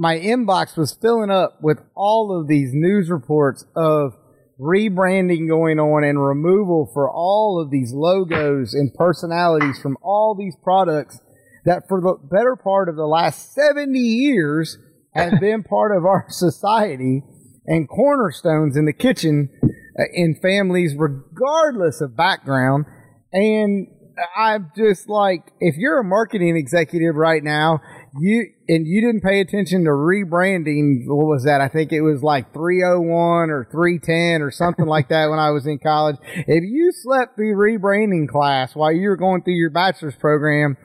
my 0.00 0.18
inbox 0.18 0.78
was 0.78 0.94
filling 0.94 1.30
up 1.30 1.58
with 1.60 1.78
all 1.94 2.34
of 2.34 2.48
these 2.48 2.70
news 2.72 3.10
reports 3.10 3.66
of 3.76 4.16
rebranding 4.58 5.46
going 5.46 5.78
on 5.78 6.02
and 6.04 6.24
removal 6.24 6.90
for 6.94 7.10
all 7.10 7.60
of 7.60 7.70
these 7.70 7.92
logos 7.92 8.72
and 8.72 8.94
personalities 8.94 9.78
from 9.78 9.98
all 10.00 10.34
these 10.34 10.56
products 10.64 11.20
that 11.66 11.82
for 11.86 12.00
the 12.00 12.16
better 12.34 12.56
part 12.56 12.88
of 12.88 12.96
the 12.96 13.04
last 13.04 13.52
70 13.52 13.98
years 13.98 14.78
have 15.12 15.34
been 15.40 15.62
part 15.62 15.94
of 15.94 16.06
our 16.06 16.24
society 16.30 17.22
and 17.66 17.86
cornerstones 17.86 18.78
in 18.78 18.86
the 18.86 18.94
kitchen 18.94 19.50
uh, 19.62 20.04
in 20.14 20.34
families 20.40 20.94
regardless 20.96 22.00
of 22.00 22.16
background. 22.16 22.86
And 23.34 23.86
I'm 24.34 24.72
just 24.76 25.08
like 25.08 25.52
if 25.60 25.76
you're 25.76 26.00
a 26.00 26.04
marketing 26.04 26.56
executive 26.56 27.16
right 27.16 27.42
now 27.42 27.80
you 28.18 28.52
and 28.68 28.86
you 28.86 29.00
didn't 29.00 29.22
pay 29.22 29.40
attention 29.40 29.84
to 29.84 29.90
rebranding 29.90 31.06
what 31.06 31.26
was 31.26 31.44
that? 31.44 31.60
I 31.60 31.68
think 31.68 31.92
it 31.92 32.00
was 32.00 32.22
like 32.22 32.52
301 32.52 33.50
or 33.50 33.68
310 33.70 34.42
or 34.42 34.50
something 34.50 34.86
like 34.86 35.08
that 35.08 35.28
when 35.30 35.38
i 35.38 35.50
was 35.50 35.66
in 35.66 35.78
college. 35.78 36.16
If 36.34 36.64
you 36.64 36.90
slept 36.92 37.36
through 37.36 37.54
rebranding 37.54 38.28
class 38.28 38.74
while 38.74 38.92
you 38.92 39.08
were 39.08 39.16
going 39.16 39.42
through 39.42 39.54
your 39.54 39.70
bachelor's 39.70 40.16
program 40.16 40.76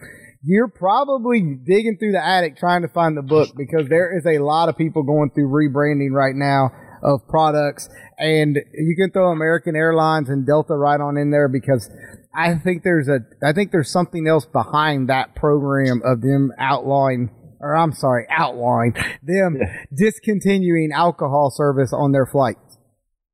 you're 0.48 0.67
probably 0.67 1.41
digging 1.41 1.98
through 1.98 2.12
the 2.12 2.24
attic 2.24 2.55
trying 2.55 2.84
to 2.84 2.88
find 2.88 3.17
the 3.17 3.24
book 3.24 3.50
because 3.58 3.89
there 3.89 4.15
is 4.15 4.25
a 4.27 4.38
lot 4.38 4.70
of 4.70 4.77
people 4.77 5.01
going 5.01 5.32
through 5.32 5.50
rebranding 5.50 6.12
right 6.12 6.36
now 6.36 6.70
of 7.03 7.27
products. 7.27 7.89
And 8.17 8.58
you 8.74 8.96
can 8.96 9.12
throw 9.12 9.32
American 9.32 9.75
Airlines 9.75 10.29
and 10.29 10.46
Delta 10.46 10.75
right 10.75 11.00
on 11.00 11.17
in 11.17 11.32
there 11.32 11.48
because 11.48 11.89
I 12.35 12.55
think 12.55 12.83
there's 12.83 13.07
a 13.07 13.19
I 13.43 13.53
think 13.53 13.71
there's 13.71 13.91
something 13.91 14.27
else 14.27 14.45
behind 14.45 15.09
that 15.09 15.35
program 15.35 16.01
of 16.03 16.21
them 16.21 16.51
outlawing 16.59 17.29
or 17.59 17.75
I'm 17.75 17.93
sorry, 17.93 18.27
outlawing 18.29 18.93
them 19.23 19.57
discontinuing 19.95 20.91
alcohol 20.93 21.51
service 21.51 21.93
on 21.93 22.11
their 22.11 22.25
flights. 22.25 22.59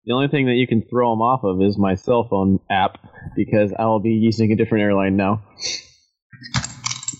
The 0.05 0.13
only 0.13 0.29
thing 0.29 0.45
that 0.47 0.53
you 0.53 0.67
can 0.67 0.83
throw 0.89 1.11
them 1.11 1.21
off 1.21 1.43
of 1.43 1.61
is 1.61 1.77
my 1.77 1.95
cell 1.95 2.27
phone 2.29 2.59
app 2.69 2.97
because 3.35 3.73
I 3.77 3.85
will 3.85 3.99
be 3.99 4.11
using 4.11 4.51
a 4.51 4.55
different 4.55 4.83
airline 4.83 5.15
now. 5.15 5.43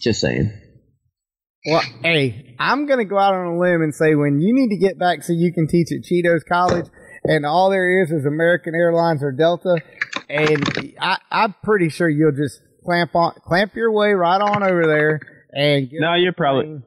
Just 0.01 0.19
saying. 0.19 0.51
Well, 1.65 1.83
hey, 2.01 2.55
I'm 2.59 2.88
gonna 2.88 3.05
go 3.05 3.19
out 3.19 3.35
on 3.35 3.55
a 3.55 3.59
limb 3.59 3.83
and 3.83 3.93
say 3.93 4.15
when 4.15 4.41
you 4.41 4.53
need 4.53 4.69
to 4.69 4.77
get 4.77 4.97
back 4.97 5.21
so 5.21 5.33
you 5.33 5.53
can 5.53 5.67
teach 5.67 5.89
at 5.91 6.03
Cheetos 6.03 6.41
College, 6.47 6.88
and 7.23 7.45
all 7.45 7.69
there 7.69 8.01
is 8.01 8.11
is 8.11 8.25
American 8.25 8.73
Airlines 8.73 9.21
or 9.21 9.31
Delta, 9.31 9.75
and 10.31 10.95
I, 11.00 11.17
I'm 11.29 11.55
pretty 11.63 11.89
sure 11.89 12.09
you'll 12.09 12.31
just 12.31 12.59
clamp 12.83 13.15
on, 13.15 13.33
clamp 13.45 13.75
your 13.75 13.91
way 13.91 14.11
right 14.13 14.41
on 14.41 14.63
over 14.63 14.88
there 14.88 15.19
and 15.51 15.89
get 15.89 16.00
No, 16.00 16.15
you're 16.15 16.33
probably 16.33 16.81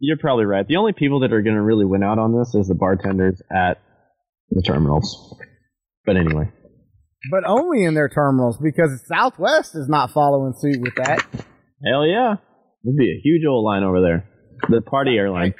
you're 0.00 0.18
probably 0.18 0.44
right. 0.44 0.66
The 0.66 0.76
only 0.76 0.92
people 0.92 1.20
that 1.20 1.32
are 1.32 1.42
going 1.42 1.54
to 1.54 1.62
really 1.62 1.84
win 1.84 2.02
out 2.02 2.18
on 2.18 2.36
this 2.36 2.54
is 2.54 2.68
the 2.68 2.74
bartenders 2.74 3.40
at 3.54 3.80
the 4.50 4.62
terminals. 4.62 5.38
But 6.04 6.16
anyway, 6.16 6.50
but 7.30 7.44
only 7.46 7.84
in 7.84 7.94
their 7.94 8.08
terminals 8.08 8.58
because 8.58 9.00
Southwest 9.06 9.76
is 9.76 9.88
not 9.88 10.10
following 10.10 10.54
suit 10.58 10.80
with 10.80 10.94
that. 10.96 11.24
hell 11.86 12.04
yeah, 12.04 12.34
there'd 12.82 12.96
be 12.96 13.10
a 13.10 13.20
huge 13.22 13.42
old 13.48 13.64
line 13.64 13.84
over 13.84 14.00
there. 14.00 14.28
The 14.68 14.82
party 14.82 15.16
airline. 15.16 15.54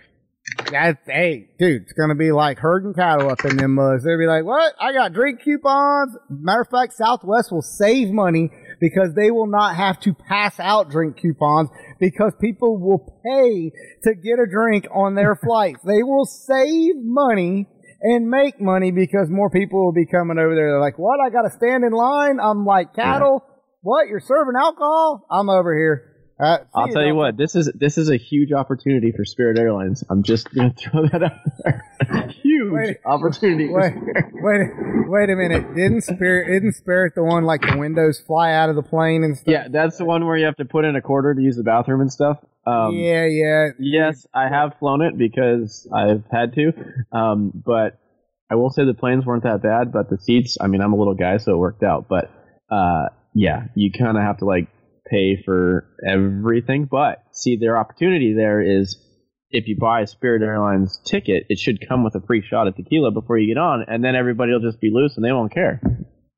That's 0.70 0.98
hey, 1.06 1.50
dude, 1.58 1.82
it's 1.82 1.92
gonna 1.92 2.14
be 2.14 2.32
like 2.32 2.58
herding 2.58 2.94
cattle 2.94 3.30
up 3.30 3.44
in 3.44 3.56
them 3.56 3.74
muds. 3.74 4.04
They'll 4.04 4.18
be 4.18 4.26
like, 4.26 4.44
"What? 4.44 4.74
I 4.80 4.92
got 4.92 5.12
drink 5.12 5.42
coupons." 5.42 6.16
Matter 6.30 6.62
of 6.62 6.68
fact, 6.68 6.94
Southwest 6.94 7.50
will 7.52 7.62
save 7.62 8.10
money 8.10 8.50
because 8.80 9.14
they 9.14 9.30
will 9.30 9.46
not 9.46 9.76
have 9.76 10.00
to 10.00 10.14
pass 10.14 10.58
out 10.60 10.90
drink 10.90 11.16
coupons 11.16 11.70
because 12.00 12.32
people 12.40 12.78
will 12.78 13.20
pay 13.24 13.72
to 14.02 14.14
get 14.14 14.38
a 14.38 14.46
drink 14.46 14.86
on 14.92 15.14
their 15.14 15.36
flights. 15.36 15.82
They 15.82 16.02
will 16.02 16.24
save 16.24 16.94
money 16.96 17.68
and 18.00 18.28
make 18.28 18.60
money 18.60 18.90
because 18.90 19.28
more 19.30 19.50
people 19.50 19.84
will 19.84 19.92
be 19.92 20.06
coming 20.06 20.38
over 20.38 20.54
there. 20.54 20.70
They're 20.70 20.80
like, 20.80 20.98
"What? 20.98 21.20
I 21.20 21.30
got 21.30 21.42
to 21.42 21.50
stand 21.50 21.84
in 21.84 21.92
line? 21.92 22.38
I'm 22.40 22.64
like 22.64 22.94
cattle. 22.94 23.44
What? 23.82 24.08
You're 24.08 24.20
serving 24.20 24.54
alcohol? 24.56 25.26
I'm 25.30 25.48
over 25.48 25.74
here." 25.74 26.11
Uh, 26.40 26.58
I'll 26.74 26.88
tell 26.88 27.04
you 27.04 27.14
what, 27.14 27.36
this 27.36 27.54
is 27.54 27.70
this 27.74 27.98
is 27.98 28.10
a 28.10 28.16
huge 28.16 28.52
opportunity 28.52 29.12
for 29.12 29.24
Spirit 29.24 29.58
Airlines. 29.58 30.02
I'm 30.10 30.22
just 30.22 30.52
gonna 30.52 30.74
throw 30.78 31.06
that 31.08 31.22
out 31.22 31.38
there. 31.62 32.32
huge 32.42 32.72
Wait. 32.72 32.96
opportunity. 33.04 33.68
Wait, 33.70 33.94
wait, 33.94 34.70
wait 35.08 35.30
a 35.30 35.36
minute! 35.36 35.74
Didn't 35.74 36.02
Spirit? 36.02 36.56
Isn't 36.56 36.72
Spirit 36.72 37.14
the 37.14 37.22
one 37.22 37.44
like 37.44 37.62
the 37.62 37.76
windows 37.76 38.20
fly 38.20 38.52
out 38.52 38.70
of 38.70 38.76
the 38.76 38.82
plane 38.82 39.24
and 39.24 39.36
stuff? 39.36 39.52
Yeah, 39.52 39.68
that's 39.70 39.98
the 39.98 40.04
one 40.04 40.26
where 40.26 40.36
you 40.36 40.46
have 40.46 40.56
to 40.56 40.64
put 40.64 40.84
in 40.84 40.96
a 40.96 41.02
quarter 41.02 41.34
to 41.34 41.40
use 41.40 41.56
the 41.56 41.62
bathroom 41.62 42.00
and 42.00 42.12
stuff. 42.12 42.38
Um, 42.66 42.94
yeah, 42.94 43.26
yeah. 43.26 43.68
Yes, 43.78 44.26
I 44.34 44.48
have 44.48 44.78
flown 44.78 45.02
it 45.02 45.18
because 45.18 45.88
I've 45.92 46.24
had 46.30 46.54
to. 46.54 46.72
Um, 47.12 47.52
but 47.54 47.98
I 48.50 48.54
will 48.54 48.70
say 48.70 48.84
the 48.84 48.94
planes 48.94 49.24
weren't 49.24 49.44
that 49.44 49.62
bad, 49.62 49.92
but 49.92 50.10
the 50.10 50.18
seats, 50.18 50.58
I 50.60 50.66
mean, 50.66 50.80
I'm 50.80 50.92
a 50.92 50.96
little 50.96 51.14
guy, 51.14 51.38
so 51.38 51.52
it 51.52 51.56
worked 51.56 51.82
out. 51.82 52.06
But 52.08 52.30
uh, 52.70 53.06
yeah, 53.34 53.64
you 53.74 53.90
kind 53.90 54.16
of 54.16 54.22
have 54.22 54.38
to 54.38 54.44
like 54.44 54.68
pay 55.10 55.42
for 55.44 55.88
everything. 56.08 56.88
But 56.90 57.22
see, 57.32 57.56
their 57.56 57.76
opportunity 57.78 58.34
there 58.36 58.60
is 58.60 58.96
if 59.50 59.68
you 59.68 59.76
buy 59.78 60.00
a 60.00 60.06
Spirit 60.06 60.42
Airlines 60.42 60.98
ticket, 61.04 61.44
it 61.48 61.58
should 61.58 61.86
come 61.86 62.04
with 62.04 62.14
a 62.14 62.26
free 62.26 62.42
shot 62.48 62.66
of 62.66 62.74
tequila 62.74 63.10
before 63.10 63.38
you 63.38 63.54
get 63.54 63.60
on, 63.60 63.84
and 63.86 64.02
then 64.02 64.16
everybody 64.16 64.52
will 64.52 64.60
just 64.60 64.80
be 64.80 64.90
loose 64.92 65.12
and 65.16 65.24
they 65.24 65.32
won't 65.32 65.52
care. 65.52 65.80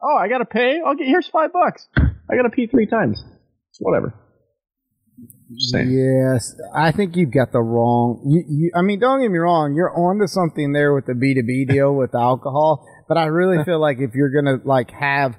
Oh, 0.02 0.16
I 0.16 0.28
gotta 0.28 0.44
pay. 0.44 0.80
I'll 0.84 0.96
get 0.96 1.06
here's 1.06 1.28
five 1.28 1.52
bucks. 1.52 1.88
I 1.96 2.36
gotta 2.36 2.50
pee 2.50 2.66
three 2.66 2.86
times. 2.86 3.22
Whatever. 3.78 4.14
Just. 5.56 5.74
Yes, 5.74 6.54
I 6.74 6.90
think 6.90 7.16
you've 7.16 7.32
got 7.32 7.52
the 7.52 7.60
wrong. 7.60 8.22
You, 8.26 8.44
you, 8.48 8.70
I 8.74 8.82
mean, 8.82 8.98
don't 8.98 9.20
get 9.20 9.30
me 9.30 9.38
wrong. 9.38 9.74
You're 9.74 9.94
onto 9.94 10.26
something 10.26 10.72
there 10.72 10.94
with 10.94 11.06
the 11.06 11.14
B 11.14 11.34
two 11.34 11.42
B 11.42 11.64
deal 11.64 11.94
with 11.94 12.14
alcohol, 12.14 12.84
but 13.08 13.16
I 13.16 13.26
really 13.26 13.62
feel 13.64 13.80
like 13.80 13.98
if 14.00 14.14
you're 14.14 14.30
gonna 14.30 14.58
like 14.64 14.90
have 14.90 15.36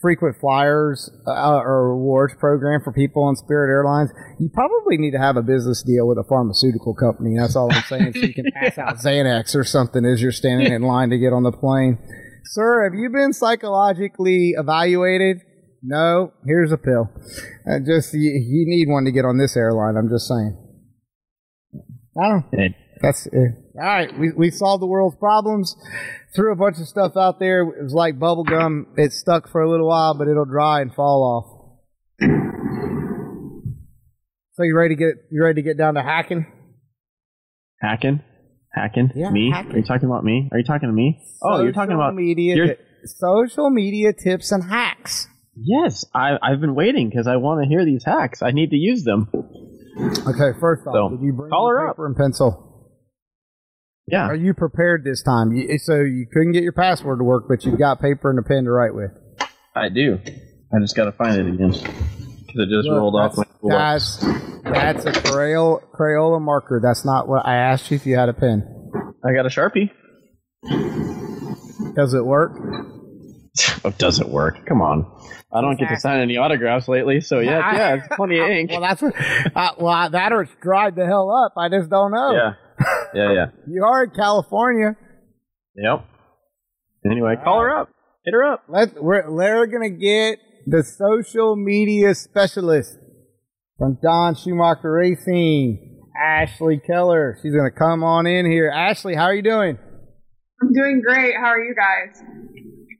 frequent 0.00 0.36
flyers 0.40 1.10
uh, 1.26 1.58
or 1.58 1.90
rewards 1.90 2.34
program 2.38 2.80
for 2.82 2.92
people 2.92 3.22
on 3.22 3.36
Spirit 3.36 3.68
Airlines, 3.68 4.10
you 4.38 4.48
probably 4.52 4.96
need 4.96 5.12
to 5.12 5.18
have 5.18 5.36
a 5.36 5.42
business 5.42 5.82
deal 5.82 6.06
with 6.08 6.18
a 6.18 6.24
pharmaceutical 6.24 6.94
company. 6.94 7.36
That's 7.38 7.56
all 7.56 7.72
I'm 7.72 7.82
saying. 7.84 8.12
so 8.14 8.20
you 8.20 8.34
can 8.34 8.46
pass 8.52 8.78
out 8.78 8.96
Xanax 9.04 9.54
or 9.54 9.64
something 9.64 10.04
as 10.04 10.22
you're 10.22 10.32
standing 10.32 10.72
in 10.72 10.82
line 10.82 11.10
to 11.10 11.18
get 11.18 11.32
on 11.32 11.42
the 11.42 11.52
plane. 11.52 11.98
Sir, 12.44 12.84
have 12.84 12.94
you 12.94 13.10
been 13.10 13.32
psychologically 13.32 14.54
evaluated? 14.56 15.42
No. 15.82 16.32
Here's 16.46 16.72
a 16.72 16.78
pill. 16.78 17.10
Uh, 17.70 17.78
just 17.84 18.12
you, 18.14 18.30
you 18.30 18.64
need 18.66 18.88
one 18.88 19.04
to 19.04 19.12
get 19.12 19.24
on 19.24 19.38
this 19.38 19.56
airline. 19.56 19.96
I'm 19.96 20.08
just 20.08 20.26
saying. 20.26 20.56
I 22.20 22.28
don't. 22.28 22.74
That's 23.00 23.26
uh, 23.28 23.38
all 23.78 23.82
right. 23.82 24.18
We 24.18 24.32
we 24.32 24.50
solved 24.50 24.82
the 24.82 24.86
world's 24.86 25.16
problems. 25.16 25.74
Threw 26.34 26.52
a 26.52 26.56
bunch 26.56 26.78
of 26.78 26.86
stuff 26.86 27.16
out 27.16 27.38
there. 27.40 27.62
It 27.62 27.82
was 27.84 27.92
like 27.92 28.18
bubble 28.18 28.44
gum. 28.44 28.86
It 28.96 29.12
stuck 29.12 29.48
for 29.48 29.60
a 29.62 29.68
little 29.70 29.88
while, 29.88 30.14
but 30.16 30.28
it'll 30.28 30.44
dry 30.44 30.80
and 30.80 30.94
fall 30.94 31.22
off. 31.22 32.28
So 34.54 34.64
you 34.64 34.76
ready 34.76 34.94
to 34.94 34.98
get 34.98 35.14
you 35.30 35.42
ready 35.42 35.62
to 35.62 35.66
get 35.66 35.78
down 35.78 35.94
to 35.94 36.02
hacking? 36.02 36.44
Hacking? 37.80 38.20
Hacking? 38.74 39.10
Yeah, 39.14 39.30
me? 39.30 39.50
hacking. 39.50 39.72
Are 39.72 39.78
you 39.78 39.84
talking 39.84 40.06
about 40.06 40.22
me? 40.22 40.50
Are 40.52 40.58
you 40.58 40.64
talking 40.64 40.88
to 40.90 40.92
me? 40.92 41.18
oh, 41.42 41.62
you're 41.62 41.72
talking 41.72 41.94
about 41.94 42.14
media. 42.14 42.76
social 43.06 43.70
media 43.70 44.12
tips 44.12 44.52
and 44.52 44.62
hacks. 44.62 45.28
Yes, 45.56 46.04
I, 46.14 46.36
I've 46.42 46.60
been 46.60 46.74
waiting 46.74 47.08
because 47.08 47.26
I 47.26 47.36
want 47.36 47.62
to 47.62 47.68
hear 47.68 47.86
these 47.86 48.04
hacks. 48.04 48.42
I 48.42 48.50
need 48.50 48.68
to 48.70 48.76
use 48.76 49.02
them. 49.02 49.28
Okay, 49.32 50.58
first 50.60 50.86
off, 50.86 50.92
So, 50.92 51.08
did 51.16 51.24
you 51.24 51.32
bring 51.32 51.50
call 51.50 51.68
her 51.68 51.88
up. 51.88 51.96
paper 51.96 52.06
and 52.06 52.16
pencil? 52.16 52.69
Yeah, 54.10 54.26
Are 54.26 54.34
you 54.34 54.54
prepared 54.54 55.04
this 55.04 55.22
time? 55.22 55.52
You, 55.52 55.78
so 55.78 56.00
you 56.00 56.26
couldn't 56.32 56.52
get 56.52 56.62
your 56.62 56.72
password 56.72 57.18
to 57.20 57.24
work, 57.24 57.44
but 57.48 57.64
you've 57.64 57.78
got 57.78 58.00
paper 58.00 58.30
and 58.30 58.38
a 58.38 58.42
pen 58.42 58.64
to 58.64 58.70
write 58.70 58.94
with. 58.94 59.10
I 59.74 59.88
do. 59.88 60.18
I 60.74 60.78
just 60.80 60.96
got 60.96 61.04
to 61.06 61.12
find 61.12 61.36
it 61.40 61.46
again 61.52 61.70
because 61.70 61.88
it 62.56 62.68
just 62.68 62.88
Look, 62.88 62.96
rolled 62.98 63.14
off. 63.16 63.36
that's, 63.36 63.48
my 63.62 63.68
that's, 63.70 64.16
that's 64.64 65.04
a 65.06 65.12
Crayola, 65.12 65.80
Crayola 65.94 66.40
marker. 66.40 66.80
That's 66.82 67.04
not 67.04 67.28
what 67.28 67.46
I 67.46 67.56
asked 67.56 67.90
you 67.90 67.96
if 67.96 68.06
you 68.06 68.16
had 68.16 68.28
a 68.28 68.32
pen. 68.32 68.66
I 69.24 69.32
got 69.32 69.46
a 69.46 69.48
sharpie. 69.48 69.90
Does 71.94 72.14
it 72.14 72.24
work? 72.24 72.52
Oh, 73.84 73.90
does 73.90 74.20
it 74.20 74.28
work? 74.28 74.64
Come 74.66 74.80
on. 74.80 75.04
I 75.52 75.60
don't 75.60 75.76
get 75.78 75.88
to 75.88 75.98
sign 75.98 76.20
any 76.20 76.36
autographs 76.36 76.86
lately, 76.86 77.20
so 77.20 77.40
yeah, 77.40 77.58
I- 77.58 77.76
yeah, 77.76 77.94
it's 77.96 78.06
plenty 78.14 78.38
of 78.38 78.48
ink. 78.50 78.70
Well, 78.70 78.80
that's 78.80 79.02
what. 79.02 79.12
Uh, 79.56 79.72
well, 79.78 80.08
that 80.10 80.32
or 80.32 80.42
it's 80.42 80.52
dried 80.62 80.94
the 80.94 81.04
hell 81.04 81.30
up. 81.30 81.54
I 81.58 81.68
just 81.68 81.90
don't 81.90 82.12
know. 82.12 82.32
Yeah, 82.32 82.52
yeah, 83.14 83.32
yeah. 83.32 83.46
You 83.66 83.84
are 83.84 84.04
in 84.04 84.10
California. 84.10 84.96
Yep. 85.76 86.04
Anyway, 87.10 87.36
call 87.42 87.60
her 87.60 87.74
up. 87.74 87.90
Hit 88.24 88.34
her 88.34 88.44
up. 88.44 88.64
Let's. 88.68 88.92
We're, 88.94 89.30
we're 89.30 89.66
gonna 89.66 89.90
get 89.90 90.38
the 90.66 90.82
social 90.82 91.56
media 91.56 92.14
specialist 92.14 92.98
from 93.78 93.98
Don 94.02 94.34
Schumacher 94.34 94.90
Racing, 94.90 96.06
Ashley 96.20 96.80
Keller. 96.86 97.38
She's 97.42 97.54
gonna 97.54 97.70
come 97.70 98.04
on 98.04 98.26
in 98.26 98.50
here. 98.50 98.70
Ashley, 98.70 99.14
how 99.14 99.24
are 99.24 99.34
you 99.34 99.42
doing? 99.42 99.78
I'm 100.62 100.72
doing 100.72 101.00
great. 101.04 101.34
How 101.36 101.46
are 101.46 101.62
you 101.62 101.74
guys? 101.74 102.22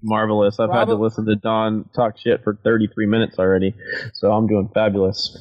marvelous. 0.02 0.58
I've 0.58 0.70
had 0.70 0.86
to 0.86 0.94
listen 0.94 1.26
to 1.26 1.36
Don 1.36 1.88
talk 1.94 2.18
shit 2.18 2.42
for 2.42 2.58
33 2.64 3.06
minutes 3.06 3.38
already, 3.38 3.74
so 4.14 4.32
I'm 4.32 4.46
doing 4.46 4.70
fabulous. 4.74 5.36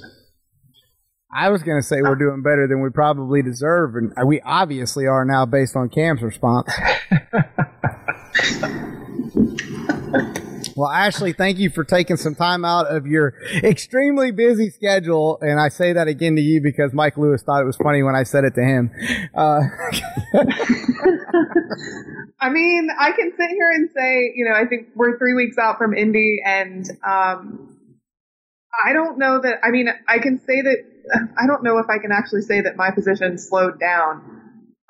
I 1.32 1.50
was 1.50 1.62
going 1.62 1.80
to 1.80 1.84
say 1.84 2.02
we're 2.02 2.16
doing 2.16 2.42
better 2.42 2.68
than 2.68 2.82
we 2.82 2.90
probably 2.90 3.44
deserve, 3.44 3.94
and 3.96 4.12
we 4.26 4.42
obviously 4.42 5.06
are 5.06 5.24
now 5.26 5.46
based 5.46 5.76
on 5.76 5.90
Cam's 5.90 6.24
response. 6.24 6.68
well, 10.76 10.90
Ashley, 10.90 11.34
thank 11.34 11.60
you 11.60 11.70
for 11.70 11.84
taking 11.84 12.18
some 12.18 12.34
time 12.34 12.66
out 12.66 12.88
of 12.88 13.06
your 13.06 13.36
extremely 13.64 14.32
busy 14.32 14.72
schedule, 14.72 15.38
and 15.42 15.60
I 15.60 15.70
say 15.70 15.94
that 15.94 16.08
again 16.08 16.36
to 16.36 16.42
you 16.42 16.62
because 16.64 16.94
Mike 16.94 17.16
Lewis 17.16 17.44
thought 17.44 17.62
it 17.62 17.66
was 17.66 17.78
funny 17.78 18.02
when 18.02 18.16
I 18.16 18.24
said 18.24 18.44
it 18.44 18.56
to 18.56 18.64
him. 18.64 18.90
Uh, 19.36 19.60
I 22.40 22.50
mean, 22.50 22.88
I 23.00 23.12
can 23.12 23.32
sit 23.38 23.50
here 23.52 23.70
and 23.70 23.88
say, 23.96 24.34
you 24.36 24.48
know, 24.50 24.56
I 24.56 24.66
think 24.66 24.88
we're 24.96 25.20
three 25.20 25.36
weeks 25.36 25.60
out 25.60 25.78
from 25.78 25.94
Indy, 25.94 26.42
and 26.44 26.90
um, 27.06 27.78
I 28.84 28.94
don't 28.94 29.20
know 29.20 29.42
that. 29.42 29.60
I 29.64 29.70
mean, 29.70 29.90
I 30.08 30.18
can 30.18 30.40
say 30.40 30.62
that. 30.62 30.78
I 31.38 31.48
don't 31.48 31.64
know 31.64 31.78
if 31.80 31.90
I 31.90 31.98
can 31.98 32.12
actually 32.12 32.42
say 32.42 32.62
that 32.62 32.76
my 32.76 32.92
position 32.92 33.38
slowed 33.38 33.80
down. 33.80 34.40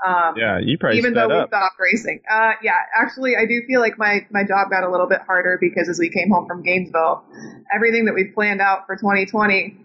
Um, 0.06 0.36
Yeah, 0.38 0.60
you 0.60 0.78
probably 0.78 0.98
even 1.00 1.14
though 1.14 1.28
we 1.28 1.36
up. 1.36 1.50
stopped 1.50 1.76
racing. 1.80 2.22
Uh, 2.30 2.54
yeah, 2.64 2.78
actually, 2.96 3.36
I 3.36 3.46
do 3.46 3.62
feel 3.68 3.82
like 3.82 3.98
my 3.98 4.26
my 4.32 4.44
job 4.44 4.70
got 4.70 4.84
a 4.84 4.90
little 4.90 5.08
bit 5.08 5.22
harder 5.22 5.58
because 5.60 5.90
as 5.90 6.00
we 6.00 6.10
came 6.10 6.30
home 6.30 6.48
from 6.48 6.64
Gainesville, 6.64 7.24
everything 7.74 8.06
that 8.06 8.14
we 8.14 8.26
planned 8.26 8.62
out 8.62 8.86
for 8.86 8.96
2020, 8.96 9.78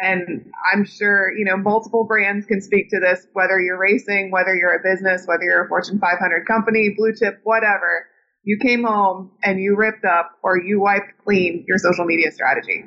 and 0.00 0.52
I'm 0.72 0.84
sure 0.84 1.36
you 1.36 1.44
know 1.44 1.56
multiple 1.56 2.04
brands 2.04 2.46
can 2.46 2.60
speak 2.60 2.90
to 2.90 3.00
this. 3.00 3.26
Whether 3.32 3.60
you're 3.60 3.78
racing, 3.78 4.30
whether 4.30 4.54
you're 4.54 4.74
a 4.74 4.82
business, 4.82 5.26
whether 5.26 5.42
you're 5.42 5.64
a 5.64 5.68
Fortune 5.68 5.98
500 5.98 6.46
company, 6.46 6.94
blue 6.96 7.12
chip, 7.12 7.40
whatever, 7.42 8.06
you 8.44 8.56
came 8.62 8.84
home 8.84 9.32
and 9.42 9.60
you 9.60 9.74
ripped 9.76 10.04
up 10.04 10.38
or 10.44 10.62
you 10.62 10.80
wiped 10.80 11.18
clean 11.24 11.64
your 11.66 11.78
social 11.78 12.04
media 12.04 12.30
strategy. 12.30 12.84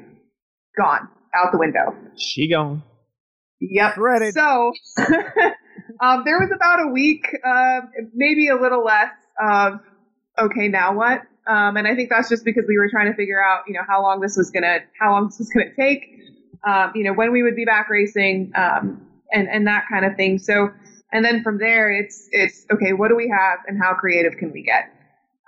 Gone 0.78 1.10
out 1.36 1.52
the 1.52 1.58
window. 1.58 1.96
She 2.16 2.50
gone. 2.50 2.84
Yep. 3.60 3.98
Ready. 3.98 4.32
So 4.32 4.74
um, 6.02 6.24
there 6.26 6.40
was 6.40 6.52
about 6.54 6.82
a 6.82 6.88
week, 6.88 7.26
uh, 7.46 7.82
maybe 8.14 8.50
a 8.50 8.56
little 8.56 8.84
less 8.84 9.12
of 9.40 9.80
okay, 10.38 10.68
now 10.68 10.96
what? 10.96 11.22
Um, 11.46 11.78
and 11.78 11.88
I 11.88 11.96
think 11.96 12.10
that's 12.10 12.30
just 12.30 12.46
because 12.46 12.66
we 12.68 12.78
were 12.78 12.90
trying 12.90 13.12
to 13.12 13.16
figure 13.16 13.44
out, 13.44 13.64
you 13.68 13.74
know, 13.74 13.82
how 13.88 14.02
long 14.02 14.22
this 14.22 14.38
was 14.38 14.50
gonna, 14.50 14.80
how 15.00 15.12
long 15.12 15.28
this 15.28 15.40
was 15.40 15.50
gonna 15.50 15.74
take, 15.76 16.06
um, 16.68 16.92
you 16.96 17.04
know, 17.04 17.14
when 17.14 17.32
we 17.32 17.44
would 17.44 17.56
be 17.56 17.66
back 17.66 17.90
racing, 17.90 18.52
um, 18.56 19.06
and 19.32 19.48
and 19.50 19.68
that 19.68 19.86
kind 19.92 20.06
of 20.06 20.16
thing. 20.16 20.40
So, 20.40 20.70
and 21.12 21.26
then 21.26 21.44
from 21.44 21.58
there, 21.58 21.92
it's 21.92 22.30
it's 22.32 22.66
okay, 22.72 22.94
what 22.94 23.10
do 23.10 23.16
we 23.16 23.30
have, 23.30 23.60
and 23.68 23.82
how 23.82 23.94
creative 23.94 24.38
can 24.38 24.52
we 24.52 24.64
get? 24.64 24.90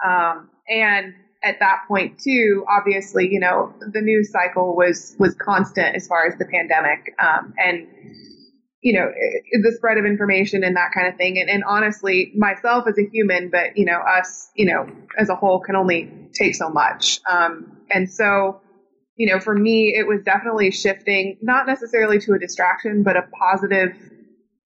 Um, 0.06 0.50
and 0.70 1.14
at 1.46 1.60
that 1.60 1.84
point 1.88 2.20
too, 2.20 2.66
obviously, 2.68 3.30
you 3.32 3.40
know, 3.40 3.74
the 3.80 4.02
news 4.02 4.32
cycle 4.32 4.76
was 4.76 5.16
was 5.20 5.36
constant 5.36 5.96
as 5.96 6.08
far 6.08 6.26
as 6.26 6.38
the 6.40 6.46
pandemic, 6.46 7.14
um, 7.20 7.54
and 7.58 7.88
you 8.82 8.94
know 8.94 9.12
the 9.64 9.72
spread 9.78 9.98
of 9.98 10.06
information 10.06 10.64
and 10.64 10.76
that 10.76 10.92
kind 10.94 11.08
of 11.08 11.16
thing. 11.16 11.40
And, 11.40 11.50
and 11.50 11.64
honestly, 11.68 12.34
myself 12.36 12.86
as 12.88 12.98
a 12.98 13.08
human, 13.10 13.50
but 13.52 13.78
you 13.78 13.86
know, 13.86 14.00
us, 14.00 14.50
you 14.56 14.66
know, 14.66 14.88
as 15.18 15.30
a 15.30 15.36
whole, 15.36 15.60
can 15.60 15.76
only 15.76 16.30
take 16.34 16.56
so 16.56 16.70
much. 16.70 17.20
Um, 17.30 17.78
and 17.92 18.12
so, 18.12 18.62
you 19.16 19.32
know, 19.32 19.40
for 19.40 19.56
me, 19.56 19.96
it 19.96 20.08
was 20.08 20.24
definitely 20.24 20.72
shifting, 20.72 21.38
not 21.42 21.68
necessarily 21.68 22.20
to 22.20 22.34
a 22.34 22.40
distraction, 22.40 23.04
but 23.04 23.16
a 23.16 23.24
positive 23.40 23.96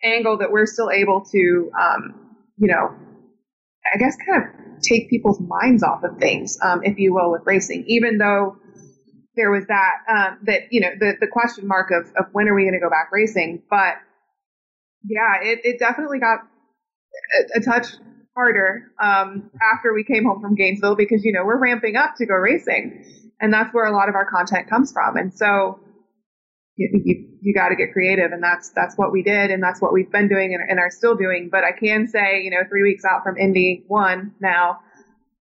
angle 0.02 0.38
that 0.38 0.50
we're 0.50 0.66
still 0.66 0.90
able 0.90 1.26
to, 1.26 1.72
um, 1.78 2.36
you 2.58 2.68
know, 2.68 2.96
I 3.94 3.98
guess 3.98 4.16
kind 4.26 4.44
of 4.44 4.69
take 4.82 5.10
people's 5.10 5.40
minds 5.40 5.84
off 5.84 6.04
of 6.04 6.18
things, 6.18 6.58
um, 6.62 6.82
if 6.84 6.98
you 6.98 7.14
will, 7.14 7.32
with 7.32 7.42
racing, 7.46 7.86
even 7.88 8.18
though 8.18 8.58
there 9.36 9.52
was 9.52 9.66
that, 9.68 9.94
um, 10.10 10.40
that, 10.44 10.72
you 10.72 10.82
know, 10.82 10.90
the, 11.00 11.14
the 11.20 11.28
question 11.28 11.68
mark 11.68 11.92
of, 11.92 12.12
of 12.16 12.26
when 12.34 12.48
are 12.48 12.56
we 12.56 12.64
going 12.64 12.74
to 12.74 12.80
go 12.80 12.90
back 12.90 13.10
racing? 13.12 13.62
But 13.70 13.96
yeah, 15.04 15.42
it, 15.42 15.60
it 15.64 15.80
definitely 15.80 16.20
got 16.20 16.40
a, 17.56 17.60
a 17.60 17.62
touch 17.62 17.88
harder, 18.36 18.92
um, 19.02 19.50
after 19.62 19.94
we 19.94 20.04
came 20.04 20.26
home 20.26 20.42
from 20.42 20.56
Gainesville 20.56 20.96
because, 20.96 21.24
you 21.24 21.34
know, 21.34 21.46
we're 21.46 21.60
ramping 21.60 21.96
up 21.96 22.16
to 22.18 22.26
go 22.26 22.34
racing 22.36 23.06
and 23.40 23.54
that's 23.54 23.74
where 23.74 23.86
a 23.86 23.92
lot 23.92 24.10
of 24.10 24.16
our 24.16 24.30
content 24.30 24.70
comes 24.70 24.92
from. 24.92 25.18
And 25.18 25.34
so, 25.34 25.80
you, 26.80 27.28
you, 27.42 27.54
got 27.54 27.70
to 27.70 27.76
get 27.76 27.92
creative 27.92 28.32
and 28.32 28.42
that's 28.42 28.70
that's 28.70 28.96
what 28.98 29.12
we 29.12 29.22
did 29.22 29.52
and 29.52 29.62
that's 29.62 29.82
what 29.82 29.92
we've 29.92 30.12
been 30.12 30.28
doing 30.28 30.54
and, 30.54 30.64
and 30.70 30.80
are 30.80 30.90
still 30.90 31.16
doing. 31.16 31.50
But 31.52 31.64
i 31.64 31.72
can 31.72 32.08
say 32.08 32.42
you 32.42 32.52
know 32.52 32.64
three 32.70 32.84
weeks 32.84 33.04
out 33.06 33.24
from 33.24 33.38
indy 33.38 33.84
one 33.88 34.34
now 34.40 34.80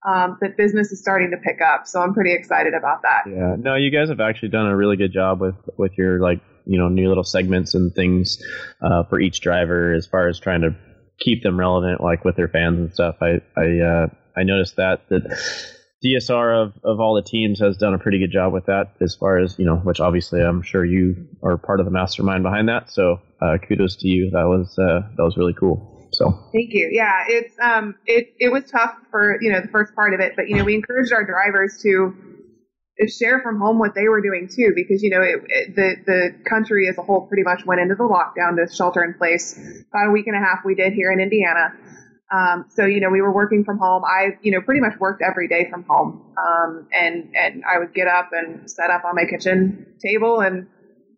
um, 0.07 0.38
that 0.40 0.57
business 0.57 0.92
is 0.92 1.01
starting 1.01 1.33
to 1.33 1.37
pick 1.37 1.61
up 1.61 1.87
so 1.87 2.01
i'm 2.01 2.14
pretty 2.14 2.33
excited 2.33 2.75
about 2.75 3.03
that. 3.03 3.22
Yeah, 3.27 3.57
no, 3.59 3.75
you 3.75 3.90
guys 3.90 4.09
have 4.09 4.20
actually 4.20 4.49
done 4.49 4.66
a 4.66 4.77
really 4.77 4.96
good 4.96 5.12
job 5.12 5.40
with 5.40 5.57
with 5.77 5.92
your 5.99 6.20
like 6.20 6.40
you 6.66 6.79
know 6.79 6.88
new 6.88 7.09
little 7.09 7.25
segments 7.25 7.75
and 7.75 7.94
things 7.94 8.42
uh, 8.83 9.05
for 9.05 9.20
each 9.20 9.40
driver 9.40 9.94
as 9.94 10.07
far 10.07 10.29
as 10.29 10.38
trying 10.38 10.62
to 10.62 10.77
keep 11.18 11.42
them 11.42 11.59
relevant, 11.59 12.01
like 12.01 12.25
with 12.25 12.37
their 12.37 12.49
fans 12.49 12.79
and 12.79 12.92
stuff. 12.92 13.16
I 13.20 13.40
I 13.57 13.79
uh, 13.79 14.07
I 14.37 14.42
noticed 14.42 14.77
that 14.77 15.09
that 15.09 15.76
DSR 16.04 16.62
of 16.62 16.74
of 16.85 17.00
all 17.00 17.14
the 17.14 17.22
teams 17.22 17.61
has 17.61 17.76
done 17.76 17.94
a 17.94 17.98
pretty 17.98 18.18
good 18.18 18.30
job 18.30 18.52
with 18.52 18.66
that 18.66 18.92
as 19.00 19.14
far 19.14 19.38
as 19.38 19.59
you 19.59 19.64
know, 19.64 19.76
which 19.76 20.00
obviously 20.00 20.40
I'm 20.42 20.62
sure 20.62 20.85
you 20.85 21.28
are 21.42 21.56
part 21.56 21.80
of 21.80 21.87
the 21.87 21.92
mastermind 21.92 22.42
behind 22.42 22.68
that. 22.68 22.90
So 22.90 23.20
uh, 23.40 23.59
kudos 23.59 23.96
to 23.96 24.09
you. 24.09 24.30
That 24.30 24.44
was 24.44 24.78
uh, 24.78 25.09
that 25.16 25.22
was 25.22 25.37
really 25.37 25.54
cool. 25.54 26.09
So 26.12 26.30
Thank 26.52 26.72
you. 26.72 26.88
Yeah, 26.92 27.24
it's 27.28 27.54
um 27.61 27.94
it 28.06 28.35
it 28.38 28.50
was 28.50 28.64
tough 28.70 28.94
for 29.11 29.38
you 29.40 29.52
know 29.52 29.61
the 29.61 29.68
first 29.68 29.94
part 29.94 30.14
of 30.14 30.20
it, 30.20 30.35
but 30.37 30.48
you 30.48 30.56
know 30.56 30.64
we 30.64 30.74
encouraged 30.74 31.12
our 31.12 31.24
drivers 31.24 31.78
to 31.82 32.14
share 33.09 33.40
from 33.42 33.61
home 33.61 33.78
what 33.78 33.94
they 33.94 34.09
were 34.09 34.22
doing 34.22 34.48
too, 34.48 34.72
because 34.74 35.02
you 35.02 35.11
know 35.11 35.22
it, 35.22 35.40
it, 35.48 35.76
the 35.76 35.96
the 36.06 36.48
country 36.48 36.88
as 36.88 36.96
a 36.98 37.02
whole 37.02 37.26
pretty 37.26 37.42
much 37.42 37.66
went 37.66 37.80
into 37.80 37.94
the 37.94 38.04
lockdown 38.04 38.56
to 38.56 38.72
shelter 38.74 39.04
in 39.04 39.14
place. 39.14 39.59
About 39.90 40.09
a 40.09 40.11
week 40.11 40.26
and 40.26 40.37
a 40.37 40.40
half 40.40 40.64
we 40.64 40.74
did 40.74 40.92
here 40.92 41.12
in 41.12 41.20
Indiana. 41.20 41.72
Um, 42.33 42.67
so 42.71 42.87
you 42.87 43.01
know 43.01 43.11
we 43.11 43.23
were 43.23 43.33
working 43.33 43.65
from 43.65 43.79
home. 43.79 44.03
I 44.05 44.31
you 44.43 44.51
know 44.53 44.61
pretty 44.61 44.81
much 44.81 44.99
worked 44.99 45.23
every 45.23 45.49
day 45.49 45.69
from 45.71 45.85
home, 45.89 46.23
um, 46.37 46.89
and 46.93 47.31
and 47.35 47.62
I 47.65 47.79
would 47.79 47.95
get 47.95 48.09
up 48.09 48.31
and 48.33 48.69
set 48.71 48.91
up 48.91 49.05
on 49.05 49.15
my 49.15 49.25
kitchen 49.25 49.87
table 50.03 50.41
and 50.41 50.67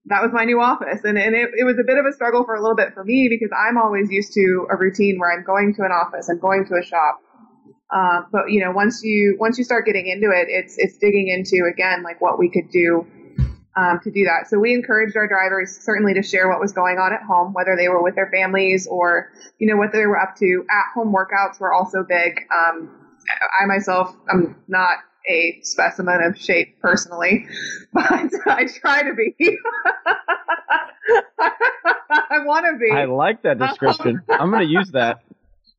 that 0.08 0.22
was 0.22 0.32
my 0.32 0.44
new 0.44 0.60
office. 0.60 1.00
And, 1.04 1.18
and 1.18 1.34
it, 1.34 1.50
it 1.56 1.64
was 1.64 1.76
a 1.78 1.84
bit 1.84 1.98
of 1.98 2.06
a 2.06 2.12
struggle 2.12 2.44
for 2.44 2.54
a 2.54 2.60
little 2.60 2.76
bit 2.76 2.94
for 2.94 3.04
me 3.04 3.28
because 3.28 3.50
i'm 3.56 3.76
always 3.78 4.10
used 4.10 4.32
to 4.32 4.66
a 4.70 4.76
routine 4.76 5.18
where 5.18 5.32
i'm 5.32 5.44
going 5.44 5.74
to 5.74 5.82
an 5.82 5.92
office 5.92 6.28
and 6.28 6.40
going 6.40 6.64
to 6.66 6.74
a 6.74 6.82
shop. 6.82 7.20
Uh, 7.90 8.22
but 8.32 8.50
you 8.50 8.60
know 8.60 8.70
once 8.70 9.02
you 9.02 9.36
once 9.40 9.56
you 9.56 9.64
start 9.64 9.86
getting 9.86 10.06
into 10.06 10.30
it 10.30 10.46
it's 10.50 10.74
it's 10.76 10.98
digging 10.98 11.28
into 11.28 11.64
again 11.72 12.02
like 12.02 12.20
what 12.20 12.38
we 12.38 12.50
could 12.50 12.68
do 12.70 13.06
um, 13.78 14.00
to 14.02 14.10
do 14.10 14.24
that 14.24 14.48
so 14.48 14.58
we 14.58 14.74
encouraged 14.74 15.16
our 15.16 15.28
drivers 15.28 15.78
certainly 15.78 16.12
to 16.14 16.22
share 16.22 16.48
what 16.48 16.60
was 16.60 16.72
going 16.72 16.98
on 16.98 17.12
at 17.12 17.22
home 17.22 17.52
whether 17.52 17.76
they 17.76 17.88
were 17.88 18.02
with 18.02 18.14
their 18.14 18.30
families 18.30 18.86
or 18.88 19.30
you 19.58 19.66
know 19.68 19.76
what 19.76 19.92
they 19.92 20.06
were 20.06 20.18
up 20.18 20.36
to 20.36 20.64
at 20.70 20.92
home 20.94 21.14
workouts 21.14 21.60
were 21.60 21.72
also 21.72 22.02
big 22.02 22.40
um, 22.52 22.90
i 23.60 23.66
myself 23.66 24.14
i'm 24.30 24.56
not 24.66 24.98
a 25.28 25.60
specimen 25.62 26.22
of 26.22 26.38
shape 26.38 26.80
personally, 26.80 27.46
but 27.92 28.32
I 28.46 28.66
try 28.66 29.02
to 29.02 29.14
be. 29.14 29.34
I 31.40 32.44
want 32.44 32.66
to 32.66 32.78
be 32.78 32.90
I 32.90 33.04
like 33.04 33.42
that 33.42 33.58
description. 33.58 34.22
I'm 34.28 34.50
going 34.50 34.66
to 34.66 34.72
use 34.72 34.90
that. 34.92 35.22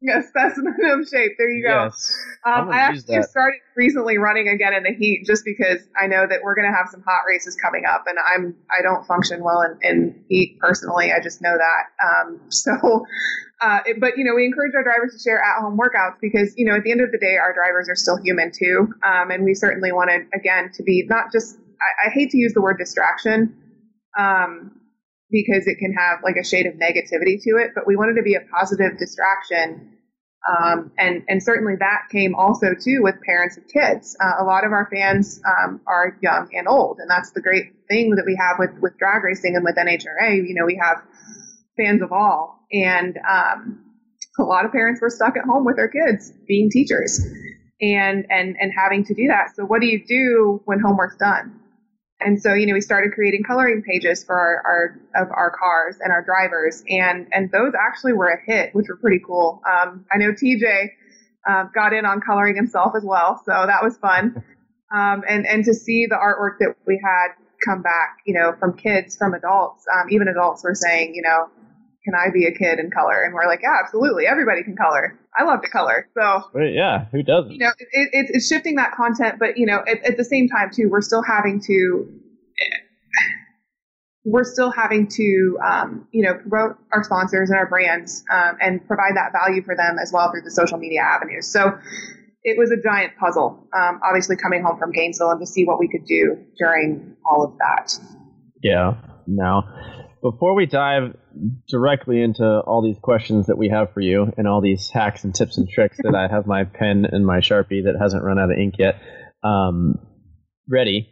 A 0.07 0.23
specimen 0.23 0.75
of 0.85 1.07
shape. 1.07 1.33
There 1.37 1.49
you 1.49 1.63
go. 1.67 1.85
Yes. 1.85 2.17
Um, 2.45 2.69
I 2.69 2.77
actually 2.79 3.21
started 3.23 3.59
recently 3.75 4.17
running 4.17 4.47
again 4.47 4.73
in 4.73 4.83
the 4.83 4.93
heat 4.93 5.25
just 5.25 5.43
because 5.43 5.81
I 5.99 6.07
know 6.07 6.25
that 6.25 6.39
we're 6.43 6.55
going 6.55 6.71
to 6.71 6.75
have 6.75 6.87
some 6.89 7.01
hot 7.03 7.21
races 7.27 7.57
coming 7.61 7.83
up, 7.85 8.05
and 8.07 8.17
I'm 8.17 8.55
I 8.71 8.81
don't 8.81 9.05
function 9.05 9.43
well 9.43 9.61
in, 9.61 9.77
in 9.83 10.23
heat 10.29 10.57
personally. 10.59 11.11
I 11.11 11.19
just 11.21 11.41
know 11.41 11.55
that. 11.57 11.83
Um, 12.01 12.39
so, 12.49 13.05
uh, 13.61 13.79
it- 13.85 13.99
but 13.99 14.17
you 14.17 14.23
know, 14.23 14.35
we 14.35 14.45
encourage 14.45 14.73
our 14.75 14.83
drivers 14.83 15.13
to 15.13 15.19
share 15.19 15.41
at 15.43 15.59
home 15.61 15.77
workouts 15.77 16.15
because 16.21 16.53
you 16.57 16.65
know 16.65 16.75
at 16.75 16.83
the 16.83 16.91
end 16.91 17.01
of 17.01 17.11
the 17.11 17.17
day, 17.17 17.35
our 17.35 17.53
drivers 17.53 17.89
are 17.89 17.95
still 17.95 18.17
human 18.17 18.51
too, 18.51 18.87
um, 19.03 19.31
and 19.31 19.43
we 19.43 19.53
certainly 19.53 19.91
wanted 19.91 20.27
again 20.33 20.71
to 20.75 20.83
be 20.83 21.05
not 21.09 21.31
just. 21.33 21.57
I, 21.81 22.07
I 22.07 22.09
hate 22.11 22.29
to 22.31 22.37
use 22.37 22.53
the 22.53 22.61
word 22.61 22.77
distraction. 22.77 23.55
Um, 24.17 24.78
because 25.31 25.67
it 25.67 25.77
can 25.77 25.93
have 25.93 26.19
like 26.23 26.35
a 26.35 26.43
shade 26.43 26.65
of 26.65 26.73
negativity 26.73 27.41
to 27.41 27.57
it, 27.57 27.71
but 27.75 27.85
we 27.85 27.95
wanted 27.95 28.15
to 28.15 28.23
be 28.23 28.35
a 28.35 28.41
positive 28.51 28.97
distraction 28.97 29.97
um, 30.47 30.91
and 30.97 31.23
and 31.27 31.43
certainly 31.43 31.75
that 31.79 32.03
came 32.11 32.33
also 32.33 32.67
too 32.73 33.01
with 33.01 33.15
parents 33.25 33.57
of 33.57 33.67
kids. 33.67 34.15
Uh, 34.19 34.41
a 34.41 34.45
lot 34.45 34.65
of 34.65 34.71
our 34.71 34.87
fans 34.91 35.41
um, 35.45 35.81
are 35.85 36.17
young 36.21 36.49
and 36.53 36.67
old, 36.67 36.99
and 36.99 37.09
that's 37.09 37.31
the 37.31 37.41
great 37.41 37.73
thing 37.89 38.11
that 38.11 38.23
we 38.25 38.37
have 38.39 38.57
with 38.57 38.71
with 38.81 38.97
drag 38.97 39.23
racing 39.23 39.55
and 39.55 39.65
with 39.65 39.75
NHRA. 39.75 40.35
You 40.35 40.55
know, 40.55 40.65
we 40.65 40.79
have 40.81 41.03
fans 41.77 42.01
of 42.01 42.11
all, 42.13 42.65
and 42.71 43.17
um, 43.29 43.83
a 44.39 44.43
lot 44.43 44.65
of 44.65 44.71
parents 44.71 45.01
were 45.01 45.09
stuck 45.09 45.35
at 45.35 45.43
home 45.43 45.65
with 45.65 45.75
their 45.75 45.89
kids 45.89 46.31
being 46.47 46.69
teachers, 46.71 47.19
and 47.81 48.25
and 48.29 48.55
and 48.59 48.71
having 48.75 49.03
to 49.05 49.13
do 49.13 49.27
that. 49.27 49.55
So 49.55 49.65
what 49.65 49.81
do 49.81 49.87
you 49.87 50.05
do 50.05 50.61
when 50.65 50.79
homework's 50.79 51.17
done? 51.17 51.59
And 52.21 52.41
so, 52.41 52.53
you 52.53 52.65
know, 52.65 52.73
we 52.73 52.81
started 52.81 53.13
creating 53.13 53.43
coloring 53.43 53.81
pages 53.81 54.23
for 54.23 54.35
our, 54.35 54.61
our 55.15 55.23
of 55.23 55.31
our 55.31 55.51
cars 55.57 55.97
and 56.01 56.11
our 56.11 56.23
drivers, 56.23 56.83
and 56.89 57.27
and 57.31 57.49
those 57.51 57.73
actually 57.79 58.13
were 58.13 58.27
a 58.27 58.39
hit, 58.45 58.75
which 58.75 58.87
were 58.89 58.97
pretty 58.97 59.21
cool. 59.25 59.61
Um, 59.65 60.05
I 60.11 60.17
know 60.17 60.31
TJ 60.33 60.89
um, 61.47 61.71
got 61.73 61.93
in 61.93 62.05
on 62.05 62.19
coloring 62.19 62.55
himself 62.55 62.93
as 62.95 63.03
well, 63.03 63.41
so 63.45 63.51
that 63.51 63.83
was 63.83 63.97
fun. 63.97 64.43
Um, 64.91 65.21
and 65.29 65.45
and 65.45 65.63
to 65.65 65.73
see 65.75 66.07
the 66.07 66.15
artwork 66.15 66.57
that 66.61 66.75
we 66.87 66.99
had 67.03 67.33
come 67.63 67.83
back, 67.83 68.17
you 68.25 68.33
know, 68.33 68.55
from 68.59 68.75
kids, 68.75 69.15
from 69.15 69.35
adults, 69.35 69.85
um, 69.93 70.09
even 70.09 70.27
adults 70.27 70.63
were 70.63 70.73
saying, 70.73 71.13
you 71.13 71.21
know, 71.21 71.47
can 72.05 72.13
I 72.15 72.31
be 72.31 72.45
a 72.45 72.51
kid 72.51 72.79
and 72.79 72.93
color? 72.93 73.23
And 73.23 73.33
we're 73.33 73.47
like, 73.47 73.59
yeah, 73.61 73.77
absolutely, 73.83 74.25
everybody 74.25 74.63
can 74.63 74.75
color. 74.75 75.19
I 75.37 75.43
love 75.43 75.61
to 75.61 75.69
color, 75.69 76.07
so 76.13 76.43
yeah, 76.55 77.05
who 77.11 77.23
doesn't? 77.23 77.51
you 77.51 77.59
know, 77.59 77.71
it, 77.79 78.09
it, 78.11 78.25
it's 78.29 78.47
shifting 78.47 78.75
that 78.75 78.93
content, 78.93 79.35
but 79.39 79.57
you 79.57 79.65
know, 79.65 79.83
at, 79.87 80.03
at 80.03 80.17
the 80.17 80.23
same 80.23 80.47
time 80.47 80.69
too, 80.73 80.89
we're 80.89 81.01
still 81.01 81.23
having 81.23 81.61
to, 81.67 82.07
we're 84.25 84.43
still 84.43 84.71
having 84.71 85.07
to, 85.07 85.57
um, 85.63 86.07
you 86.11 86.23
know, 86.23 86.35
promote 86.35 86.77
our 86.93 87.03
sponsors 87.03 87.49
and 87.49 87.57
our 87.57 87.67
brands 87.67 88.23
um, 88.31 88.57
and 88.61 88.85
provide 88.87 89.15
that 89.15 89.31
value 89.31 89.63
for 89.63 89.75
them 89.75 89.97
as 90.01 90.11
well 90.11 90.31
through 90.31 90.41
the 90.41 90.51
social 90.51 90.77
media 90.77 91.01
avenues. 91.01 91.51
So 91.51 91.77
it 92.43 92.57
was 92.57 92.71
a 92.71 92.81
giant 92.81 93.13
puzzle, 93.17 93.67
um, 93.77 93.99
obviously 94.03 94.35
coming 94.35 94.63
home 94.63 94.77
from 94.79 94.91
Gainesville 94.91 95.31
and 95.31 95.39
to 95.39 95.45
see 95.45 95.65
what 95.65 95.79
we 95.79 95.87
could 95.87 96.05
do 96.05 96.37
during 96.57 97.15
all 97.29 97.43
of 97.43 97.57
that. 97.59 97.97
Yeah. 98.63 98.93
Now, 99.27 99.63
before 100.21 100.55
we 100.55 100.65
dive 100.65 101.15
directly 101.69 102.21
into 102.21 102.43
all 102.43 102.81
these 102.83 102.99
questions 103.01 103.47
that 103.47 103.57
we 103.57 103.69
have 103.69 103.93
for 103.93 104.01
you 104.01 104.31
and 104.37 104.47
all 104.47 104.61
these 104.61 104.89
hacks 104.89 105.23
and 105.23 105.33
tips 105.33 105.57
and 105.57 105.69
tricks 105.69 105.97
that 106.03 106.15
I 106.15 106.27
have 106.27 106.45
my 106.45 106.63
pen 106.63 107.05
and 107.09 107.25
my 107.25 107.39
Sharpie 107.39 107.85
that 107.85 107.95
hasn't 107.99 108.23
run 108.23 108.39
out 108.39 108.51
of 108.51 108.57
ink 108.57 108.75
yet 108.77 109.01
um, 109.43 109.99
ready, 110.69 111.09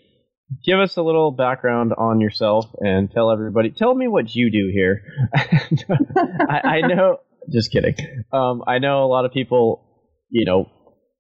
give 0.66 0.80
us 0.80 0.98
a 0.98 1.02
little 1.02 1.32
background 1.32 1.94
on 1.98 2.22
yourself 2.22 2.66
and 2.80 3.12
tell 3.12 3.32
everybody, 3.32 3.72
tell 3.72 3.94
me 3.94 4.08
what 4.08 4.34
you 4.34 4.52
do 4.52 4.70
here. 4.72 5.04
I, 5.36 6.62
I 6.64 6.82
know, 6.82 7.18
just 7.52 7.72
kidding. 7.72 7.96
Um, 8.32 8.64
I 8.68 8.80
know 8.80 9.04
a 9.04 9.08
lot 9.08 9.26
of 9.26 9.32
people, 9.32 9.84
you 10.30 10.46
know, 10.46 10.70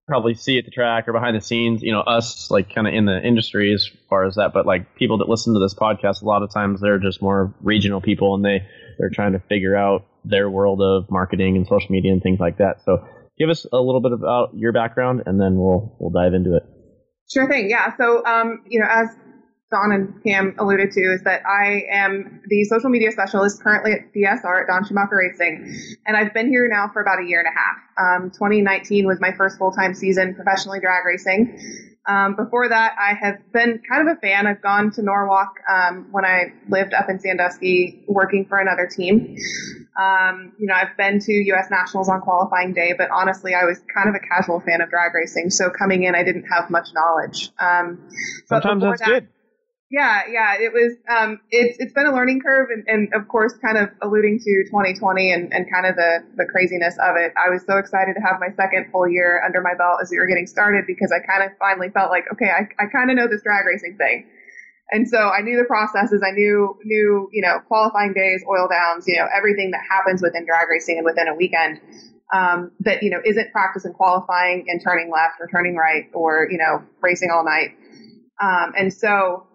probably 0.07 0.33
see 0.33 0.57
at 0.57 0.65
the 0.65 0.71
track 0.71 1.07
or 1.07 1.13
behind 1.13 1.35
the 1.35 1.41
scenes, 1.41 1.81
you 1.83 1.91
know, 1.91 1.99
us 1.99 2.49
like 2.49 2.73
kind 2.73 2.87
of 2.87 2.93
in 2.93 3.05
the 3.05 3.21
industry 3.21 3.73
as 3.73 3.89
far 4.09 4.25
as 4.25 4.35
that, 4.35 4.53
but 4.53 4.65
like 4.65 4.95
people 4.95 5.17
that 5.17 5.27
listen 5.27 5.53
to 5.53 5.59
this 5.59 5.73
podcast, 5.73 6.21
a 6.21 6.25
lot 6.25 6.43
of 6.43 6.51
times 6.51 6.79
they're 6.79 6.99
just 6.99 7.21
more 7.21 7.53
regional 7.61 7.99
people 7.99 8.33
and 8.33 8.43
they, 8.43 8.65
they're 8.97 9.09
trying 9.09 9.33
to 9.33 9.39
figure 9.49 9.75
out 9.75 10.05
their 10.23 10.49
world 10.49 10.81
of 10.81 11.11
marketing 11.11 11.57
and 11.57 11.67
social 11.67 11.91
media 11.91 12.11
and 12.11 12.23
things 12.23 12.39
like 12.39 12.57
that. 12.57 12.81
So 12.85 13.05
give 13.37 13.49
us 13.49 13.65
a 13.71 13.77
little 13.77 14.01
bit 14.01 14.13
about 14.13 14.51
your 14.55 14.71
background 14.71 15.23
and 15.25 15.39
then 15.39 15.57
we'll, 15.57 15.95
we'll 15.99 16.11
dive 16.11 16.33
into 16.33 16.55
it. 16.55 16.63
Sure 17.29 17.49
thing. 17.49 17.69
Yeah. 17.69 17.95
So, 17.97 18.25
um, 18.25 18.63
you 18.69 18.79
know, 18.79 18.87
as 18.89 19.09
Don 19.69 19.91
and 19.91 20.23
Cam 20.23 20.55
alluded 20.59 20.91
to, 20.91 21.01
is 21.01 21.23
that 21.23 21.41
I 21.45 21.83
am 21.91 22.41
the 22.47 22.63
social 22.63 22.89
media 22.89 23.11
specialist 23.11 23.61
currently 23.61 23.91
at 23.91 24.13
DSR 24.13 24.61
at 24.61 24.67
Don 24.67 24.85
Schumacher 24.85 25.17
Racing, 25.17 25.97
and 26.05 26.15
I've 26.15 26.33
been 26.33 26.47
here 26.47 26.69
now 26.71 26.89
for 26.93 27.01
about 27.01 27.19
a 27.21 27.25
year 27.25 27.39
and 27.39 27.47
a 27.47 27.51
half. 27.51 28.21
Um, 28.23 28.31
2019 28.31 29.05
was 29.05 29.19
my 29.19 29.33
first 29.33 29.57
full 29.57 29.71
time 29.71 29.93
season 29.93 30.35
professionally 30.35 30.79
drag 30.79 31.03
racing. 31.05 31.59
Um, 32.07 32.37
before 32.37 32.69
that, 32.69 32.95
I 32.97 33.15
have 33.21 33.51
been 33.51 33.81
kind 33.91 34.07
of 34.07 34.15
a 34.15 34.19
fan. 34.21 34.47
I've 34.47 34.61
gone 34.61 34.91
to 34.91 35.01
Norwalk 35.01 35.55
um, 35.69 36.07
when 36.11 36.23
I 36.23 36.53
lived 36.69 36.93
up 36.93 37.09
in 37.09 37.19
Sandusky 37.19 38.05
working 38.07 38.45
for 38.45 38.59
another 38.59 38.87
team. 38.87 39.35
Um, 39.99 40.53
you 40.57 40.67
know, 40.67 40.75
I've 40.75 40.95
been 40.95 41.19
to 41.19 41.33
U.S. 41.33 41.67
Nationals 41.69 42.07
on 42.07 42.21
qualifying 42.21 42.73
day, 42.73 42.93
but 42.97 43.09
honestly, 43.11 43.53
I 43.53 43.65
was 43.65 43.81
kind 43.93 44.07
of 44.07 44.15
a 44.15 44.19
casual 44.19 44.61
fan 44.61 44.79
of 44.79 44.89
drag 44.89 45.13
racing. 45.13 45.49
So 45.49 45.69
coming 45.69 46.03
in, 46.03 46.15
I 46.15 46.23
didn't 46.23 46.45
have 46.45 46.69
much 46.69 46.87
knowledge. 46.93 47.49
Um, 47.59 48.07
Sometimes 48.45 48.83
that's 48.83 48.99
that- 49.01 49.07
good. 49.07 49.27
Yeah, 49.89 50.23
yeah, 50.29 50.55
it 50.59 50.73
was. 50.73 50.99
Um, 51.07 51.39
it's 51.49 51.77
it's 51.79 51.93
been 51.93 52.07
a 52.07 52.11
learning 52.11 52.41
curve, 52.41 52.67
and, 52.71 52.83
and 52.87 53.13
of 53.15 53.29
course, 53.29 53.53
kind 53.63 53.77
of 53.77 53.87
alluding 54.01 54.39
to 54.39 54.63
2020 54.67 55.31
and, 55.31 55.53
and 55.53 55.65
kind 55.71 55.85
of 55.85 55.95
the 55.95 56.27
the 56.35 56.43
craziness 56.43 56.97
of 56.99 57.15
it. 57.15 57.31
I 57.39 57.49
was 57.49 57.63
so 57.65 57.77
excited 57.77 58.13
to 58.15 58.21
have 58.21 58.35
my 58.41 58.51
second 58.59 58.91
full 58.91 59.07
year 59.07 59.41
under 59.45 59.61
my 59.61 59.75
belt 59.79 59.99
as 60.01 60.11
we 60.11 60.19
were 60.19 60.27
getting 60.27 60.45
started 60.45 60.83
because 60.87 61.15
I 61.15 61.23
kind 61.25 61.41
of 61.41 61.57
finally 61.57 61.87
felt 61.89 62.11
like, 62.11 62.25
okay, 62.33 62.51
I, 62.51 62.67
I 62.83 62.87
kind 62.91 63.09
of 63.09 63.15
know 63.15 63.27
this 63.31 63.43
drag 63.43 63.65
racing 63.65 63.95
thing, 63.95 64.27
and 64.91 65.07
so 65.07 65.31
I 65.31 65.39
knew 65.39 65.55
the 65.55 65.63
processes. 65.63 66.19
I 66.19 66.31
knew 66.31 66.75
knew 66.83 67.29
you 67.31 67.41
know 67.41 67.59
qualifying 67.71 68.11
days, 68.11 68.43
oil 68.43 68.67
downs, 68.67 69.07
you 69.07 69.15
know 69.15 69.27
everything 69.31 69.71
that 69.71 69.87
happens 69.89 70.21
within 70.21 70.45
drag 70.45 70.67
racing 70.67 70.97
and 70.97 71.05
within 71.05 71.29
a 71.29 71.35
weekend. 71.35 71.79
Um, 72.33 72.71
that 72.81 73.03
you 73.03 73.09
know 73.09 73.21
isn't 73.23 73.53
practice 73.53 73.85
and 73.85 73.95
qualifying 73.95 74.65
and 74.67 74.83
turning 74.83 75.09
left 75.09 75.39
or 75.39 75.47
turning 75.47 75.77
right 75.77 76.11
or 76.13 76.49
you 76.51 76.57
know 76.57 76.83
racing 76.99 77.31
all 77.31 77.45
night. 77.45 77.71
Um, 78.43 78.73
and 78.77 78.93
so 78.93 79.46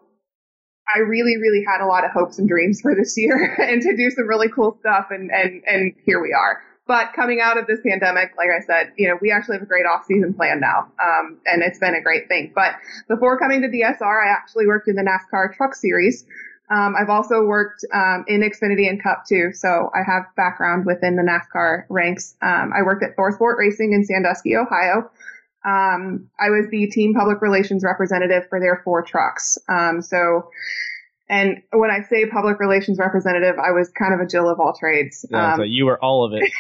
I 0.95 1.01
really, 1.01 1.37
really 1.37 1.65
had 1.67 1.85
a 1.85 1.87
lot 1.87 2.05
of 2.05 2.11
hopes 2.11 2.39
and 2.39 2.49
dreams 2.49 2.81
for 2.81 2.95
this 2.95 3.17
year 3.17 3.55
and 3.59 3.81
to 3.83 3.97
do 3.97 4.11
some 4.11 4.27
really 4.27 4.49
cool 4.49 4.77
stuff. 4.81 5.07
And, 5.11 5.31
and, 5.31 5.63
and 5.67 5.95
here 6.05 6.21
we 6.21 6.33
are. 6.33 6.63
But 6.87 7.13
coming 7.15 7.41
out 7.41 7.59
of 7.59 7.67
this 7.67 7.79
pandemic, 7.87 8.33
like 8.37 8.49
I 8.51 8.61
said, 8.67 8.93
you 8.97 9.09
know, 9.09 9.17
we 9.23 9.31
actually 9.31 9.57
have 9.57 9.63
a 9.63 9.67
great 9.67 9.87
off 9.87 10.05
season 10.05 10.35
plan 10.35 10.61
now. 10.61 10.91
Um, 11.01 11.39
and 11.47 11.63
it's 11.63 11.79
been 11.79 11.95
a 11.95 12.03
great 12.03 12.29
thing. 12.29 12.53
But 12.55 12.75
before 13.09 13.39
coming 13.39 13.63
to 13.63 13.69
DSR, 13.69 14.27
I 14.27 14.29
actually 14.29 14.67
worked 14.67 14.89
in 14.89 14.97
the 14.97 15.03
NASCAR 15.03 15.55
truck 15.55 15.75
series. 15.75 16.27
Um, 16.71 16.95
I've 16.99 17.11
also 17.11 17.45
worked 17.45 17.85
um, 17.93 18.25
in 18.27 18.41
Xfinity 18.41 18.89
and 18.89 19.03
Cup 19.03 19.25
too, 19.29 19.51
so 19.53 19.91
I 19.95 20.03
have 20.11 20.25
background 20.37 20.87
within 20.87 21.17
the 21.17 21.23
NASCAR 21.23 21.85
ranks. 21.91 22.35
Um, 22.41 22.73
I 22.75 22.83
worked 22.83 23.05
at 23.05 23.17
ThorSport 23.17 23.59
Racing 23.59 23.93
in 23.93 24.05
Sandusky, 24.05 24.57
Ohio. 24.57 25.11
Um, 25.65 26.29
I 26.39 26.51
was 26.51 26.67
the 26.71 26.87
team 26.89 27.15
public 27.15 27.41
relations 27.41 27.85
representative 27.85 28.45
for 28.49 28.61
their 28.61 28.81
four 28.85 29.03
trucks. 29.03 29.59
Um, 29.69 30.03
so, 30.03 30.51
and 31.29 31.63
when 31.73 31.91
I 31.91 32.03
say 32.03 32.27
public 32.27 32.59
relations 32.61 32.99
representative, 32.99 33.57
I 33.59 33.71
was 33.71 33.91
kind 33.91 34.13
of 34.13 34.21
a 34.21 34.27
Jill 34.27 34.49
of 34.49 34.61
all 34.61 34.75
trades. 34.79 35.25
Yeah, 35.31 35.53
Um, 35.53 35.59
so 35.59 35.63
you 35.63 35.87
were 35.87 36.03
all 36.05 36.25
of 36.25 36.33
it. 36.35 36.51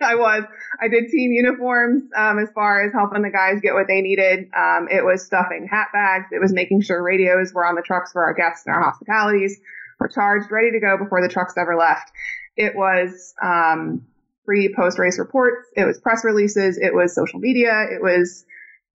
I 0.02 0.14
was. 0.14 0.44
I 0.80 0.88
did 0.88 1.10
team 1.10 1.32
uniforms 1.32 2.04
um, 2.16 2.38
as 2.38 2.48
far 2.54 2.84
as 2.84 2.92
helping 2.92 3.22
the 3.22 3.30
guys 3.30 3.60
get 3.60 3.74
what 3.74 3.86
they 3.86 4.00
needed. 4.00 4.48
Um, 4.56 4.88
it 4.90 5.04
was 5.04 5.24
stuffing 5.24 5.68
hat 5.70 5.88
bags. 5.92 6.26
It 6.32 6.40
was 6.40 6.52
making 6.52 6.80
sure 6.82 7.02
radios 7.02 7.52
were 7.52 7.66
on 7.66 7.74
the 7.74 7.82
trucks 7.82 8.12
for 8.12 8.24
our 8.24 8.32
guests 8.32 8.66
and 8.66 8.74
our 8.74 8.82
hospitalities 8.82 9.60
were 10.00 10.08
charged, 10.08 10.50
ready 10.50 10.72
to 10.72 10.80
go 10.80 10.96
before 10.96 11.20
the 11.22 11.28
trucks 11.28 11.54
ever 11.58 11.76
left. 11.76 12.10
It 12.56 12.74
was 12.74 13.34
um, 13.42 14.06
pre 14.50 14.74
post 14.74 14.98
race 14.98 15.16
reports. 15.16 15.68
It 15.76 15.84
was 15.84 16.00
press 16.00 16.24
releases. 16.24 16.76
It 16.76 16.92
was 16.92 17.14
social 17.14 17.38
media. 17.38 17.86
It 17.92 18.02
was 18.02 18.44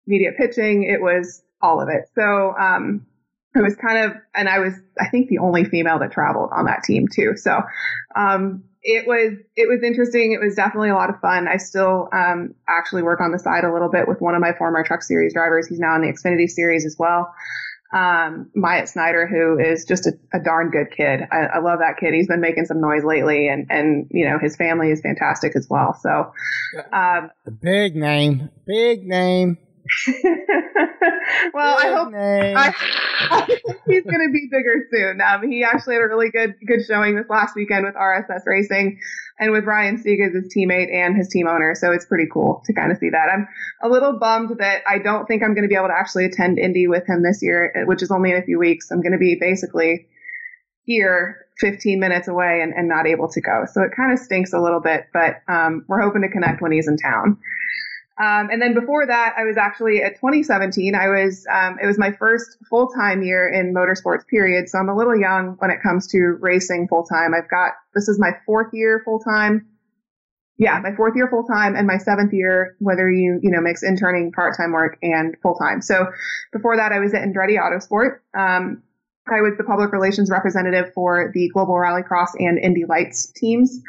media 0.07 0.31
pitching. 0.39 0.85
It 0.85 1.03
was 1.03 1.43
all 1.61 1.81
of 1.81 1.89
it. 1.89 2.05
So 2.15 2.55
um, 2.57 3.05
it 3.57 3.61
was 3.61 3.75
kind 3.75 3.99
of, 3.99 4.13
and 4.33 4.49
I 4.49 4.61
was, 4.61 4.75
I 5.01 5.09
think, 5.09 5.29
the 5.29 5.39
only 5.39 5.65
female 5.65 5.99
that 5.99 6.13
traveled 6.13 6.51
on 6.57 6.67
that 6.67 6.85
team 6.85 7.09
too. 7.13 7.33
So 7.37 7.63
um, 8.15 8.63
it 8.83 9.09
was, 9.09 9.39
it 9.57 9.69
was 9.69 9.83
interesting. 9.83 10.31
It 10.31 10.41
was 10.41 10.55
definitely 10.55 10.91
a 10.91 10.95
lot 10.95 11.11
of 11.11 11.21
fun. 11.21 11.49
I 11.49 11.57
still 11.57 12.09
um, 12.13 12.55
actually 12.69 13.03
work 13.03 13.21
on 13.21 13.33
the 13.33 13.39
side 13.41 13.65
a 13.65 13.73
little 13.73 13.91
bit 13.91 14.07
with 14.07 14.21
one 14.21 14.37
of 14.37 14.41
my 14.41 14.53
former 14.57 14.85
Truck 14.85 15.03
Series 15.03 15.35
drivers. 15.35 15.67
He's 15.67 15.81
now 15.81 15.97
in 15.97 16.03
the 16.03 16.13
Xfinity 16.13 16.49
Series 16.49 16.87
as 16.87 16.95
well. 16.97 17.35
Um, 17.93 18.51
Myatt 18.55 18.89
Snider, 18.89 19.27
who 19.27 19.59
is 19.59 19.85
just 19.85 20.07
a, 20.07 20.13
a 20.33 20.39
darn 20.39 20.71
good 20.71 20.93
kid. 20.97 21.23
I, 21.33 21.39
I 21.39 21.59
love 21.59 21.81
that 21.81 21.97
kid. 21.99 22.15
He's 22.15 22.29
been 22.29 22.41
making 22.41 22.67
some 22.67 22.81
noise 22.81 23.03
lately, 23.05 23.49
and 23.49 23.67
and 23.69 24.07
you 24.11 24.29
know 24.29 24.39
his 24.39 24.57
family 24.57 24.91
is 24.91 25.01
fantastic 25.01 25.57
as 25.57 25.67
well. 25.69 25.99
So, 26.01 26.33
um, 26.93 27.31
Big 27.61 27.97
name. 27.97 28.51
Big 28.67 29.05
name. 29.05 29.59
well, 31.55 31.77
I 31.79 31.93
hope. 31.95 32.15
I, 32.15 32.75
I 33.31 33.45
he's 33.87 34.05
going 34.05 34.27
to 34.27 34.33
be 34.33 34.49
bigger 34.51 34.87
soon. 34.91 35.21
Um, 35.21 35.51
he 35.51 35.65
actually 35.65 35.95
had 35.95 36.03
a 36.03 36.09
really 36.09 36.31
good 36.31 36.55
good 36.67 36.85
showing 36.87 37.17
this 37.17 37.27
last 37.29 37.57
weekend 37.57 37.85
with 37.85 37.95
RSS 37.95 38.47
Racing 38.47 38.99
and 39.39 39.53
with 39.53 39.65
Ryan 39.65 39.99
Sieg 39.99 40.21
as 40.21 40.35
his 40.35 40.53
teammate 40.55 40.93
and 40.95 41.17
his 41.17 41.29
team 41.29 41.49
owner. 41.49 41.75
So 41.75 41.93
it's 41.93 42.07
pretty 42.07 42.27
cool 42.33 42.63
to 42.67 42.73
kind 42.73 42.93
of 42.93 42.99
see 42.99 43.11
that. 43.11 43.29
I'm 43.33 43.49
a 43.83 43.89
little 43.89 44.19
bummed 44.19 44.59
that 44.59 44.83
I 44.87 44.99
don't 44.99 45.27
think 45.27 45.43
I'm 45.43 45.55
going 45.55 45.65
to 45.65 45.69
be 45.69 45.77
able 45.77 45.89
to 45.89 45.99
actually 45.99 46.27
attend 46.27 46.59
Indy 46.59 46.87
with 46.87 47.07
him 47.07 47.23
this 47.23 47.43
year, 47.43 47.85
which 47.87 48.03
is 48.03 48.11
only 48.11 48.31
in 48.31 48.37
a 48.37 48.43
few 48.43 48.59
weeks. 48.59 48.91
I'm 48.91 49.01
going 49.01 49.13
to 49.13 49.19
be 49.19 49.37
basically 49.41 50.07
here 50.85 51.47
15 51.61 52.01
minutes 52.01 52.29
away 52.29 52.61
and, 52.63 52.73
and 52.75 52.89
not 52.89 53.07
able 53.07 53.29
to 53.29 53.41
go. 53.41 53.65
So 53.71 53.83
it 53.83 53.93
kind 53.97 54.13
of 54.13 54.19
stinks 54.19 54.53
a 54.53 54.61
little 54.61 54.81
bit, 54.81 55.07
but 55.13 55.43
um, 55.47 55.85
we're 55.89 56.01
hoping 56.01 56.23
to 56.23 56.29
connect 56.29 56.63
when 56.63 56.73
he's 56.73 56.89
in 56.89 56.97
town. 56.97 57.39
Um, 58.21 58.51
and 58.51 58.61
then 58.61 58.75
before 58.75 59.07
that, 59.07 59.35
I 59.39 59.45
was 59.45 59.57
actually 59.57 60.03
at 60.03 60.17
2017. 60.17 60.95
I 60.95 61.09
was 61.09 61.47
um, 61.51 61.79
it 61.83 61.87
was 61.87 61.99
my 61.99 62.13
first 62.13 62.59
full 62.69 62.89
time 62.89 63.23
year 63.23 63.49
in 63.49 63.73
motorsports. 63.73 64.27
Period. 64.27 64.69
So 64.69 64.79
I'm 64.79 64.91
a 64.91 64.97
little 64.97 65.19
young 65.19 65.57
when 65.59 65.71
it 65.71 65.81
comes 65.83 66.07
to 66.09 66.37
racing 66.41 66.89
full 66.89 67.05
time. 67.05 67.33
I've 67.35 67.49
got 67.49 67.73
this 67.95 68.09
is 68.09 68.19
my 68.19 68.33
fourth 68.45 68.75
year 68.75 69.01
full 69.05 69.21
time. 69.21 69.67
Yeah, 70.59 70.79
my 70.83 70.95
fourth 70.95 71.17
year 71.17 71.29
full 71.31 71.45
time 71.45 71.75
and 71.75 71.87
my 71.87 71.97
seventh 71.97 72.35
year, 72.35 72.77
whether 72.79 73.11
you 73.11 73.41
you 73.43 73.51
know 73.51 73.63
mix 73.63 73.83
interning, 73.83 74.33
part 74.33 74.55
time 74.55 74.73
work, 74.73 74.99
and 75.01 75.35
full 75.43 75.55
time. 75.55 75.81
So 75.81 76.07
before 76.53 76.77
that, 76.77 76.93
I 76.93 76.99
was 76.99 77.15
at 77.15 77.23
Andretti 77.23 77.57
Autosport. 77.59 78.19
Um, 78.39 78.83
I 79.27 79.41
was 79.41 79.55
the 79.57 79.65
public 79.65 79.93
relations 79.93 80.31
representative 80.31 80.93
for 80.93 81.31
the 81.33 81.49
Global 81.55 81.75
Rallycross 81.75 82.31
and 82.39 82.59
Indy 82.59 82.85
Lights 82.85 83.33
teams. 83.33 83.81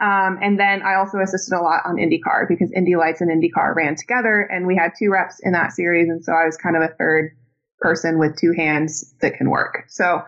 Um, 0.00 0.38
and 0.40 0.58
then 0.58 0.82
I 0.82 0.94
also 0.94 1.18
assisted 1.18 1.56
a 1.56 1.60
lot 1.60 1.82
on 1.84 1.96
IndyCar 1.96 2.46
because 2.48 2.70
Indy 2.72 2.94
Lights 2.94 3.20
and 3.20 3.30
IndyCar 3.30 3.74
ran 3.74 3.96
together, 3.96 4.40
and 4.42 4.66
we 4.66 4.76
had 4.76 4.92
two 4.98 5.10
reps 5.10 5.40
in 5.42 5.52
that 5.52 5.72
series, 5.72 6.08
and 6.08 6.24
so 6.24 6.32
I 6.32 6.44
was 6.44 6.56
kind 6.56 6.76
of 6.76 6.82
a 6.82 6.94
third 6.94 7.36
person 7.80 8.18
with 8.18 8.36
two 8.36 8.52
hands 8.56 9.14
that 9.20 9.34
can 9.34 9.50
work. 9.50 9.84
So, 9.88 10.22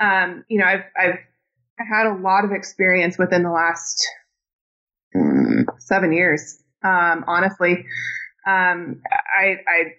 um, 0.00 0.44
you 0.48 0.58
know, 0.58 0.66
I've 0.66 0.84
I've 0.98 1.18
had 1.78 2.06
a 2.06 2.14
lot 2.14 2.44
of 2.44 2.52
experience 2.52 3.18
within 3.18 3.42
the 3.42 3.50
last 3.50 4.06
mm, 5.14 5.64
seven 5.78 6.12
years 6.12 6.62
Um, 6.82 7.24
honestly, 7.26 7.84
um, 8.46 9.02
I, 9.08 9.56
I 9.68 9.92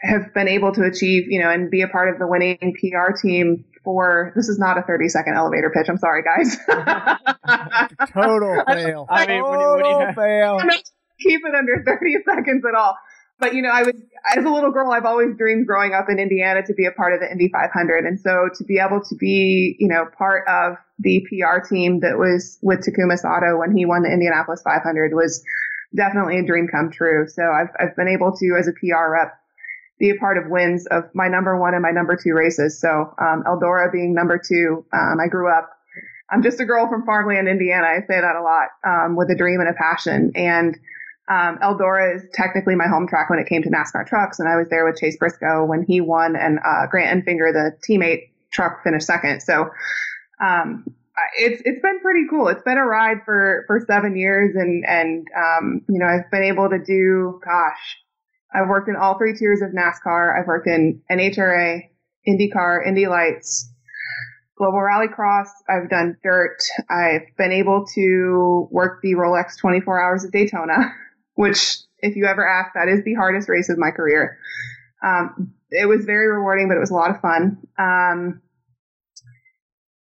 have 0.00 0.32
been 0.34 0.48
able 0.48 0.72
to 0.72 0.84
achieve, 0.84 1.30
you 1.30 1.40
know, 1.40 1.50
and 1.50 1.70
be 1.70 1.82
a 1.82 1.88
part 1.88 2.08
of 2.08 2.18
the 2.18 2.26
winning 2.26 2.58
PR 2.58 3.12
team 3.20 3.64
for. 3.84 4.32
This 4.34 4.48
is 4.48 4.58
not 4.58 4.78
a 4.78 4.82
30 4.82 5.08
second 5.08 5.34
elevator 5.36 5.70
pitch. 5.70 5.86
I'm 5.88 5.98
sorry, 5.98 6.22
guys. 6.22 6.56
Total 8.12 8.64
fail. 8.66 9.06
I 9.08 9.26
mean, 9.26 9.42
when 9.42 9.60
you- 9.60 9.66
when 9.68 9.84
you 9.84 9.92
Total 9.92 10.12
fail. 10.14 10.60
Keep 11.20 11.42
it 11.46 11.54
under 11.54 11.82
30 11.86 12.16
seconds 12.28 12.64
at 12.68 12.74
all. 12.74 12.96
But 13.40 13.54
you 13.54 13.62
know, 13.62 13.70
I 13.70 13.82
was 13.82 13.94
as 14.36 14.44
a 14.44 14.48
little 14.48 14.70
girl, 14.70 14.90
I've 14.92 15.04
always 15.04 15.36
dreamed 15.36 15.66
growing 15.66 15.92
up 15.92 16.06
in 16.08 16.18
Indiana 16.18 16.62
to 16.66 16.74
be 16.74 16.86
a 16.86 16.92
part 16.92 17.12
of 17.14 17.20
the 17.20 17.30
Indy 17.30 17.50
500, 17.52 18.04
and 18.04 18.18
so 18.20 18.48
to 18.58 18.64
be 18.64 18.78
able 18.78 19.02
to 19.08 19.14
be, 19.16 19.76
you 19.78 19.88
know, 19.88 20.06
part 20.16 20.46
of 20.48 20.76
the 21.00 21.26
PR 21.28 21.58
team 21.66 22.00
that 22.00 22.16
was 22.16 22.58
with 22.62 22.80
Takuma 22.80 23.18
Sato 23.18 23.58
when 23.58 23.76
he 23.76 23.86
won 23.86 24.02
the 24.02 24.12
Indianapolis 24.12 24.62
500 24.62 25.12
was 25.14 25.42
definitely 25.94 26.38
a 26.38 26.46
dream 26.46 26.68
come 26.70 26.90
true. 26.92 27.26
So 27.28 27.42
I've 27.42 27.70
I've 27.78 27.96
been 27.96 28.08
able 28.08 28.36
to, 28.36 28.56
as 28.58 28.68
a 28.68 28.72
PR 28.72 29.10
rep, 29.10 29.34
be 29.98 30.10
a 30.10 30.16
part 30.16 30.38
of 30.38 30.44
wins 30.48 30.86
of 30.86 31.04
my 31.14 31.28
number 31.28 31.58
one 31.58 31.74
and 31.74 31.82
my 31.82 31.90
number 31.90 32.16
two 32.16 32.32
races. 32.32 32.80
So 32.80 32.88
um, 33.18 33.44
Eldora 33.46 33.92
being 33.92 34.14
number 34.14 34.40
two, 34.44 34.84
um, 34.92 35.18
I 35.22 35.28
grew 35.28 35.50
up. 35.50 35.70
I'm 36.30 36.42
just 36.42 36.58
a 36.58 36.64
girl 36.64 36.88
from 36.88 37.04
farmland, 37.04 37.48
Indiana. 37.48 37.86
I 37.86 38.00
say 38.00 38.20
that 38.20 38.34
a 38.34 38.42
lot 38.42 38.68
um, 38.84 39.16
with 39.16 39.30
a 39.30 39.36
dream 39.36 39.60
and 39.60 39.68
a 39.68 39.74
passion. 39.74 40.32
And 40.34 40.76
um, 41.28 41.58
Eldora 41.62 42.16
is 42.16 42.22
technically 42.32 42.74
my 42.74 42.86
home 42.86 43.06
track 43.06 43.30
when 43.30 43.38
it 43.38 43.46
came 43.46 43.62
to 43.62 43.70
NASCAR 43.70 44.06
trucks, 44.06 44.38
and 44.38 44.48
I 44.48 44.56
was 44.56 44.68
there 44.68 44.84
with 44.84 44.96
Chase 44.96 45.16
Briscoe 45.16 45.64
when 45.64 45.82
he 45.82 46.00
won, 46.00 46.36
and 46.36 46.58
uh, 46.58 46.86
Grant 46.90 47.24
Enfinger, 47.24 47.52
the 47.52 47.72
teammate 47.88 48.30
truck, 48.52 48.82
finished 48.84 49.06
second. 49.06 49.40
So 49.40 49.70
um, 50.40 50.84
it's 51.38 51.62
it's 51.64 51.80
been 51.80 52.00
pretty 52.00 52.26
cool. 52.28 52.48
It's 52.48 52.62
been 52.62 52.76
a 52.76 52.84
ride 52.84 53.18
for 53.24 53.64
for 53.66 53.80
seven 53.86 54.16
years, 54.16 54.54
and 54.54 54.84
and 54.86 55.26
um, 55.36 55.80
you 55.88 55.98
know 55.98 56.06
I've 56.06 56.30
been 56.30 56.42
able 56.42 56.68
to 56.68 56.78
do. 56.78 57.40
Gosh, 57.42 57.96
I've 58.54 58.68
worked 58.68 58.88
in 58.88 58.96
all 58.96 59.18
three 59.18 59.36
tiers 59.36 59.60
of 59.62 59.70
NASCAR. 59.70 60.38
I've 60.38 60.46
worked 60.46 60.68
in 60.68 61.02
NHRA, 61.10 61.88
IndyCar, 62.26 62.86
Indy 62.86 63.06
Lights, 63.06 63.70
Global 64.56 64.78
Rallycross. 64.78 65.48
I've 65.68 65.90
done 65.90 66.16
dirt. 66.22 66.58
I've 66.88 67.36
been 67.36 67.52
able 67.52 67.86
to 67.94 68.68
work 68.70 69.00
the 69.02 69.14
Rolex 69.14 69.58
24 69.58 70.00
Hours 70.00 70.24
of 70.24 70.30
Daytona, 70.30 70.94
which, 71.34 71.78
if 71.98 72.14
you 72.16 72.26
ever 72.26 72.48
ask, 72.48 72.74
that 72.74 72.88
is 72.88 73.04
the 73.04 73.14
hardest 73.14 73.48
race 73.48 73.68
of 73.68 73.78
my 73.78 73.90
career. 73.90 74.38
Um, 75.04 75.54
it 75.70 75.86
was 75.86 76.04
very 76.04 76.28
rewarding, 76.28 76.68
but 76.68 76.76
it 76.76 76.80
was 76.80 76.90
a 76.90 76.94
lot 76.94 77.10
of 77.10 77.20
fun. 77.20 77.58
Um, 77.76 78.40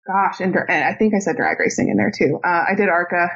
gosh, 0.06 0.42
and, 0.42 0.56
and 0.56 0.84
I 0.84 0.94
think 0.94 1.14
I 1.14 1.20
said 1.20 1.38
drag 1.38 1.60
racing 1.60 1.90
in 1.90 1.96
there 1.96 2.12
too. 2.16 2.40
Uh, 2.44 2.66
I 2.70 2.76
did 2.76 2.90
ARCA. 2.90 3.30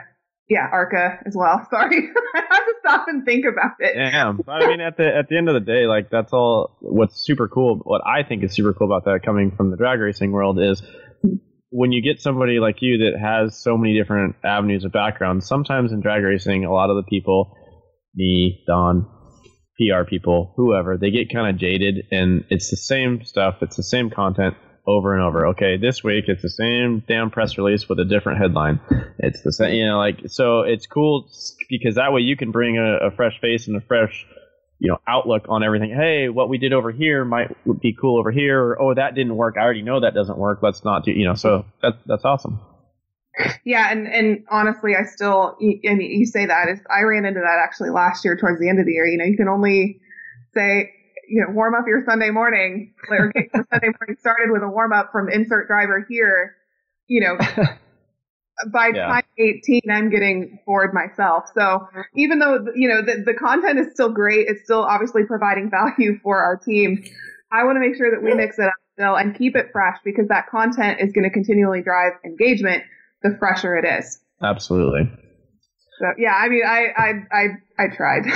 Yeah, 0.48 0.68
ARCA 0.72 1.20
as 1.26 1.36
well. 1.36 1.66
Sorry. 1.70 2.10
I 2.36 2.42
have 2.50 2.66
to 2.66 2.74
stop 2.80 3.08
and 3.08 3.26
think 3.26 3.46
about 3.46 3.74
it. 3.80 3.96
Damn. 3.96 4.38
But 4.38 4.64
I 4.64 4.68
mean, 4.68 4.82
at 4.82 4.98
the 4.98 5.08
at 5.08 5.28
the 5.28 5.38
end 5.38 5.50
of 5.50 5.56
the 5.56 5.60
day, 5.60 5.88
like 5.88 6.10
that's 6.12 6.34
all. 6.34 6.78
What's 6.82 7.26
super 7.26 7.48
cool, 7.48 7.80
what 7.84 8.02
I 8.06 8.24
think 8.24 8.44
is 8.44 8.54
super 8.54 8.74
cool 8.74 8.88
about 8.88 9.06
that, 9.06 9.22
coming 9.26 9.56
from 9.56 9.72
the 9.72 9.78
drag 9.78 10.00
racing 10.00 10.32
world, 10.32 10.60
is 10.62 10.84
when 11.72 11.92
you 11.92 12.02
get 12.02 12.22
somebody 12.22 12.60
like 12.60 12.78
you 12.82 13.00
that 13.00 13.20
has 13.20 13.62
so 13.62 13.78
many 13.78 13.98
different 13.98 14.36
avenues 14.44 14.86
of 14.86 14.92
background. 14.92 15.44
Sometimes 15.44 15.92
in 15.92 16.02
drag 16.02 16.24
racing, 16.24 16.64
a 16.64 16.72
lot 16.72 16.90
of 16.90 16.96
the 16.96 17.04
people, 17.10 17.52
me, 18.14 18.64
Don, 18.68 19.08
PR 19.78 20.08
people, 20.08 20.54
whoever, 20.58 20.98
they 20.98 21.10
get 21.10 21.34
kind 21.34 21.50
of 21.50 21.60
jaded, 21.60 22.06
and 22.12 22.46
it's 22.50 22.70
the 22.70 22.78
same 22.78 23.26
stuff. 23.26 23.56
It's 23.62 23.76
the 23.76 23.84
same 23.84 24.10
content 24.12 24.56
over 24.88 25.14
and 25.14 25.24
over. 25.24 25.48
Okay, 25.48 25.78
this 25.78 26.04
week 26.04 26.26
it's 26.28 26.42
the 26.42 26.50
same 26.50 27.04
damn 27.08 27.32
press 27.32 27.58
release 27.58 27.90
with 27.90 28.00
a 28.00 28.06
different 28.06 28.40
headline. 28.40 28.80
It's 29.20 29.42
the 29.42 29.52
same, 29.52 29.74
you 29.74 29.88
know, 29.88 29.98
like 29.98 30.22
so. 30.28 30.62
It's 30.62 30.86
cool 30.88 31.30
because 31.70 31.96
that 31.96 32.14
way 32.14 32.22
you 32.22 32.38
can 32.38 32.52
bring 32.52 32.78
a, 32.78 33.08
a 33.08 33.12
fresh 33.12 33.40
face 33.42 33.68
and 33.68 33.78
a 33.78 33.82
fresh, 33.82 34.26
you 34.80 34.92
know, 34.92 34.98
outlook 35.08 35.46
on 35.50 35.64
everything. 35.64 35.94
Hey, 35.96 36.30
what 36.30 36.50
we 36.50 36.58
did 36.58 36.74
over 36.74 36.92
here 36.92 37.26
might 37.26 37.56
be 37.82 37.96
cool 38.00 38.20
over 38.20 38.32
here. 38.32 38.62
Or, 38.62 38.82
oh, 38.82 38.94
that 38.94 39.16
didn't 39.16 39.36
work. 39.36 39.56
I 39.58 39.62
already 39.62 39.82
know 39.82 40.02
that 40.02 40.14
doesn't 40.14 40.38
work. 40.38 40.60
Let's 40.62 40.84
not 40.84 41.04
do. 41.06 41.12
You 41.12 41.26
know, 41.28 41.36
so 41.36 41.66
that 41.82 41.94
that's 42.06 42.26
awesome. 42.26 42.60
Yeah, 43.66 43.92
and 43.92 44.08
and 44.08 44.46
honestly, 44.50 44.96
I 44.96 45.04
still, 45.06 45.58
and 45.60 46.02
you 46.02 46.26
say 46.26 46.46
that 46.46 46.68
I 46.90 47.02
ran 47.02 47.26
into 47.26 47.42
that 47.42 47.60
actually 47.62 47.90
last 47.90 48.24
year 48.24 48.38
towards 48.38 48.62
the 48.62 48.70
end 48.70 48.80
of 48.80 48.86
the 48.86 48.94
year. 48.94 49.06
You 49.06 49.18
know, 49.18 49.26
you 49.26 49.36
can 49.36 49.50
only 49.50 50.00
say, 50.54 50.92
you 51.28 51.42
know, 51.42 51.54
warm 51.54 51.76
up 51.76 51.86
your 51.88 52.04
Sunday 52.06 52.30
morning, 52.30 52.94
or 53.10 53.32
get 53.32 53.46
your 53.54 53.66
Sunday 53.72 53.88
morning 54.00 54.18
started 54.20 54.52
with 54.52 54.64
a 54.64 54.68
warm 54.68 54.94
up 54.94 55.12
from 55.12 55.30
insert 55.30 55.68
driver 55.68 56.06
here. 56.10 56.56
You 57.08 57.22
know, 57.22 57.38
by 58.72 58.90
Yeah. 58.94 59.08
time 59.08 59.24
18, 59.38 59.82
I'm 59.92 60.10
getting 60.10 60.60
bored 60.66 60.94
myself. 60.94 61.46
So 61.54 61.88
even 62.16 62.40
though 62.40 62.66
you 62.76 62.88
know 62.90 63.02
the 63.02 63.24
the 63.26 63.34
content 63.34 63.80
is 63.80 63.94
still 63.94 64.10
great, 64.10 64.48
it's 64.48 64.64
still 64.64 64.84
obviously 64.84 65.24
providing 65.26 65.70
value 65.70 66.20
for 66.24 66.38
our 66.44 66.58
team. 66.58 67.04
I 67.52 67.64
want 67.64 67.76
to 67.76 67.80
make 67.80 67.96
sure 67.96 68.12
that 68.12 68.24
we 68.24 68.34
mix 68.34 68.58
it 68.60 68.66
up 68.66 68.74
still 68.94 69.16
and 69.16 69.38
keep 69.38 69.56
it 69.56 69.68
fresh 69.72 69.98
because 70.04 70.28
that 70.30 70.50
content 70.50 71.00
is 71.00 71.12
going 71.12 71.24
to 71.24 71.30
continually 71.30 71.82
drive 71.82 72.14
engagement 72.26 72.84
the 73.24 73.36
fresher 73.40 73.78
it 73.78 73.86
is. 73.86 74.20
Absolutely. 74.42 75.10
So 76.00 76.06
yeah, 76.18 76.34
I 76.34 76.50
mean, 76.50 76.64
I 76.66 76.88
I 76.98 77.14
I, 77.32 77.48
I 77.80 77.88
tried 77.96 78.24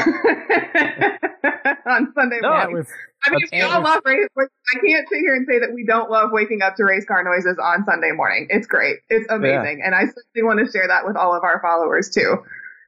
on 1.85 2.13
Sunday 2.15 2.39
No, 2.41 2.49
morning. 2.49 2.77
Was 2.77 2.87
I 3.25 3.31
mean, 3.31 3.47
we 3.51 3.61
all 3.61 3.81
love 3.83 4.01
race. 4.05 4.27
I 4.37 4.45
can't 4.85 5.07
sit 5.09 5.19
here 5.19 5.35
and 5.35 5.45
say 5.49 5.59
that 5.59 5.73
we 5.73 5.85
don't 5.85 6.09
love 6.09 6.29
waking 6.31 6.61
up 6.61 6.77
to 6.77 6.85
race 6.85 7.03
car 7.05 7.23
noises 7.23 7.57
on 7.61 7.83
Sunday 7.85 8.11
morning. 8.11 8.47
It's 8.49 8.65
great. 8.65 8.97
It's 9.09 9.29
amazing, 9.29 9.81
and 9.85 9.93
I 9.93 10.05
certainly 10.05 10.43
want 10.43 10.65
to 10.65 10.71
share 10.71 10.87
that 10.87 11.05
with 11.05 11.17
all 11.17 11.35
of 11.35 11.43
our 11.43 11.59
followers 11.61 12.09
too. 12.09 12.37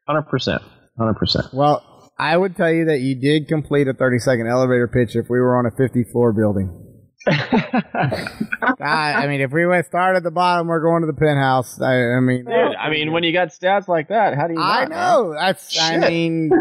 Hundred 0.08 0.24
percent. 0.24 0.62
Hundred 0.98 1.16
percent. 1.16 1.54
well. 1.54 1.86
I 2.20 2.38
would 2.38 2.56
tell 2.56 2.72
you 2.72 2.86
that 2.86 3.00
you 3.00 3.16
did 3.16 3.48
complete 3.48 3.88
a 3.88 3.94
30 3.94 4.20
second 4.20 4.48
elevator 4.48 4.88
pitch 4.88 5.16
if 5.16 5.28
we 5.28 5.40
were 5.40 5.58
on 5.58 5.66
a 5.66 5.72
50 5.72 6.04
floor 6.12 6.32
building. 6.32 6.91
I, 7.28 8.80
I 8.82 9.28
mean, 9.28 9.42
if 9.42 9.52
we 9.52 9.66
went 9.66 9.86
start 9.86 10.16
at 10.16 10.24
the 10.24 10.32
bottom, 10.32 10.68
we're 10.68 10.82
going 10.82 11.02
to 11.02 11.08
the 11.08 11.14
penthouse. 11.14 11.80
I, 11.80 12.18
I 12.18 12.20
mean, 12.20 12.46
Dude, 12.46 12.76
I 12.76 12.90
mean, 12.90 13.12
when 13.12 13.24
you 13.24 13.32
got 13.32 13.50
stats 13.50 13.88
like 13.88 14.08
that, 14.10 14.36
how 14.36 14.48
do 14.48 14.54
you? 14.54 14.60
I 14.60 14.82
not, 14.82 14.90
man? 14.90 14.98
know. 14.98 15.36
That's. 15.38 15.80
I 15.80 15.98
mean, 15.98 16.52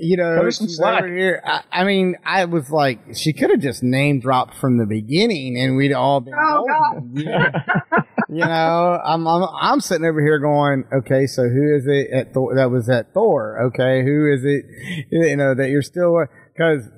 you 0.00 0.16
know, 0.16 0.36
Cut 0.36 0.44
her 0.44 0.50
some 0.50 0.68
she's 0.68 0.80
over 0.80 1.14
here. 1.14 1.42
I, 1.44 1.62
I 1.72 1.84
mean, 1.84 2.16
I 2.24 2.44
was 2.46 2.70
like, 2.70 3.00
she 3.14 3.32
could 3.32 3.50
have 3.50 3.60
just 3.60 3.82
name 3.82 4.20
dropped 4.20 4.56
from 4.56 4.78
the 4.78 4.86
beginning, 4.86 5.58
and 5.58 5.76
we'd 5.76 5.92
all 5.92 6.20
been. 6.20 6.34
Oh, 6.34 6.66
golden. 6.66 7.16
you 8.30 8.44
know, 8.46 9.00
I'm, 9.04 9.26
I'm 9.26 9.42
I'm 9.60 9.80
sitting 9.80 10.06
over 10.06 10.20
here 10.22 10.38
going, 10.38 10.84
okay, 11.00 11.26
so 11.26 11.42
who 11.42 11.76
is 11.76 11.86
it 11.86 12.10
at 12.12 12.32
Thor, 12.32 12.54
that 12.54 12.70
was 12.70 12.88
at 12.88 13.12
Thor? 13.12 13.66
Okay, 13.66 14.02
who 14.02 14.32
is 14.32 14.44
it? 14.44 14.64
You 15.10 15.36
know 15.36 15.54
that 15.54 15.68
you're 15.68 15.82
still 15.82 16.16
because 16.56 16.88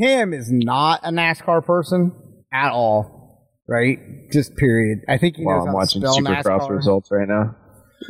Cam 0.00 0.32
is 0.32 0.50
not 0.52 1.00
a 1.02 1.10
NASCAR 1.10 1.64
person 1.64 2.12
at 2.56 2.72
all, 2.72 3.46
right? 3.68 3.98
Just 4.32 4.56
period. 4.56 5.00
I 5.08 5.18
think 5.18 5.36
he 5.36 5.44
knows 5.44 5.66
I'm 5.66 5.72
watching 5.74 6.02
Supercross 6.02 6.44
NASCAR. 6.44 6.70
results 6.70 7.10
right 7.10 7.28
now. 7.28 7.56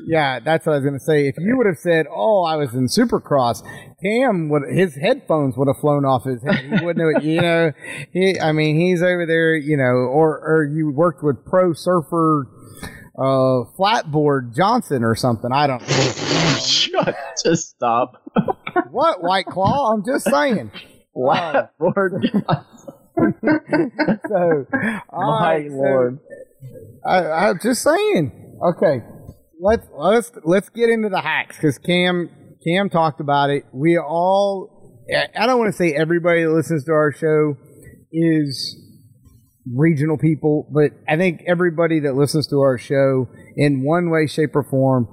Yeah, 0.04 0.40
that's 0.40 0.66
what 0.66 0.72
I 0.72 0.76
was 0.76 0.84
gonna 0.84 0.98
say. 1.00 1.28
If 1.28 1.36
you 1.38 1.56
would 1.56 1.66
have 1.66 1.78
said, 1.78 2.06
"Oh, 2.10 2.42
I 2.44 2.56
was 2.56 2.74
in 2.74 2.86
Supercross," 2.86 3.62
Cam 4.02 4.48
would 4.48 4.62
his 4.68 4.94
headphones 4.96 5.56
would 5.56 5.68
have 5.68 5.78
flown 5.80 6.04
off 6.04 6.24
his 6.24 6.42
head. 6.42 6.56
He 6.78 6.84
wouldn't 6.84 7.14
have, 7.14 7.24
you 7.24 7.40
know. 7.40 7.72
He, 8.12 8.38
I 8.38 8.52
mean, 8.52 8.76
he's 8.76 9.00
over 9.02 9.26
there, 9.26 9.54
you 9.54 9.76
know, 9.76 9.84
or 9.84 10.38
or 10.38 10.64
you 10.64 10.90
worked 10.90 11.22
with 11.22 11.44
pro 11.46 11.72
surfer, 11.72 12.48
uh, 13.16 13.70
flatboard 13.78 14.54
Johnson 14.56 15.04
or 15.04 15.14
something. 15.14 15.50
I 15.52 15.66
don't 15.68 15.80
know. 15.80 16.56
Shut. 16.58 17.16
Just 17.44 17.70
stop. 17.70 18.20
what 18.90 19.22
White 19.22 19.46
Claw? 19.46 19.92
I'm 19.92 20.04
just 20.04 20.28
saying. 20.28 20.70
What? 21.18 21.72
Lord. 21.80 22.22
So, 24.28 24.66
My 25.12 25.40
right, 25.40 25.70
so- 25.70 25.76
lord. 25.76 26.18
I, 27.06 27.48
I'm 27.48 27.58
just 27.62 27.82
saying. 27.82 28.58
Okay, 28.62 29.00
let's 29.60 29.86
let's 29.96 30.32
let's 30.44 30.68
get 30.70 30.88
into 30.90 31.08
the 31.08 31.20
hacks 31.20 31.56
because 31.56 31.78
Cam 31.78 32.28
Cam 32.66 32.90
talked 32.90 33.20
about 33.20 33.50
it. 33.50 33.64
We 33.72 33.98
all. 33.98 35.04
I- 35.14 35.28
I 35.38 35.46
don't 35.46 35.58
want 35.58 35.70
to 35.70 35.76
say 35.76 35.92
everybody 35.94 36.42
that 36.44 36.50
listens 36.50 36.84
to 36.84 36.92
our 36.92 37.12
show 37.12 37.56
is 38.12 38.76
regional 39.74 40.18
people, 40.18 40.68
but 40.72 40.92
I 41.08 41.16
think 41.16 41.42
everybody 41.46 42.00
that 42.00 42.14
listens 42.16 42.46
to 42.48 42.56
our 42.60 42.78
show 42.78 43.28
in 43.56 43.82
one 43.84 44.10
way, 44.10 44.26
shape, 44.26 44.54
or 44.56 44.64
form 44.64 45.08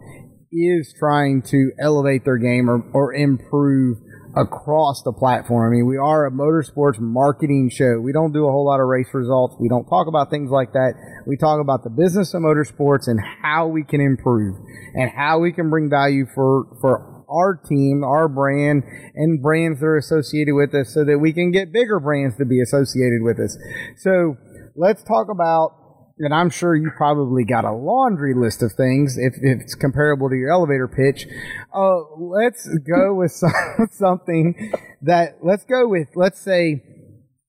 is 0.52 0.94
trying 0.98 1.42
to 1.42 1.72
elevate 1.80 2.26
their 2.26 2.38
game 2.38 2.70
or, 2.70 2.84
or 2.94 3.14
improve 3.14 3.98
across 4.36 5.04
the 5.04 5.14
platform. 5.14 5.68
I 5.68 5.76
mean, 5.76 5.86
we 5.86 5.98
are 5.98 6.26
a 6.26 6.32
motorsports 6.32 7.00
marketing 7.00 7.70
show. 7.72 8.00
We 8.00 8.14
don't 8.14 8.34
do 8.34 8.48
a 8.48 8.52
whole 8.52 8.66
lot 8.66 8.80
of 8.80 8.88
race 8.88 9.10
results. 9.14 9.56
We 9.60 9.70
don't 9.70 9.86
talk 9.86 10.08
about 10.08 10.30
things 10.30 10.50
like 10.50 10.74
that. 10.74 10.94
We 11.28 11.38
talk 11.38 11.62
about 11.62 11.84
the 11.84 11.90
business 11.90 12.34
of 12.34 12.42
motorsports 12.42 13.08
and 13.08 13.20
how 13.42 13.68
we 13.68 13.84
can 13.84 14.02
improve 14.02 14.58
and 14.96 15.12
how 15.16 15.40
we 15.40 15.54
can 15.54 15.70
bring 15.70 15.90
value 15.90 16.26
for, 16.34 16.66
for 16.82 17.26
our 17.30 17.56
team, 17.56 18.04
our 18.04 18.28
brand, 18.28 18.84
and 19.16 19.42
brands 19.42 19.80
that 19.80 19.86
are 19.86 19.98
associated 19.98 20.54
with 20.54 20.74
us 20.74 20.94
so 20.94 21.06
that 21.06 21.20
we 21.20 21.34
can 21.34 21.52
get 21.52 21.72
bigger 21.72 22.00
brands 22.00 22.38
to 22.38 22.46
be 22.46 22.62
associated 22.62 23.22
with 23.22 23.40
us. 23.40 23.58
So 23.98 24.38
let's 24.76 25.04
talk 25.04 25.28
about 25.30 25.83
and 26.18 26.34
I'm 26.34 26.50
sure 26.50 26.76
you 26.76 26.92
probably 26.96 27.44
got 27.44 27.66
a 27.66 27.74
laundry 27.74 28.34
list 28.34 28.62
of 28.62 28.74
things 28.74 29.18
if, 29.18 29.34
if 29.42 29.62
it's 29.62 29.76
comparable 29.76 30.30
to 30.30 30.36
your 30.36 30.52
elevator 30.52 30.88
pitch. 30.88 31.28
Uh, 31.74 32.02
let's 32.18 32.68
go 32.80 33.14
with 33.16 33.32
some, 33.32 33.52
something 33.92 34.72
that 35.02 35.40
let's 35.42 35.66
go 35.66 35.88
with. 35.88 36.10
Let's 36.16 36.40
say, 36.40 36.84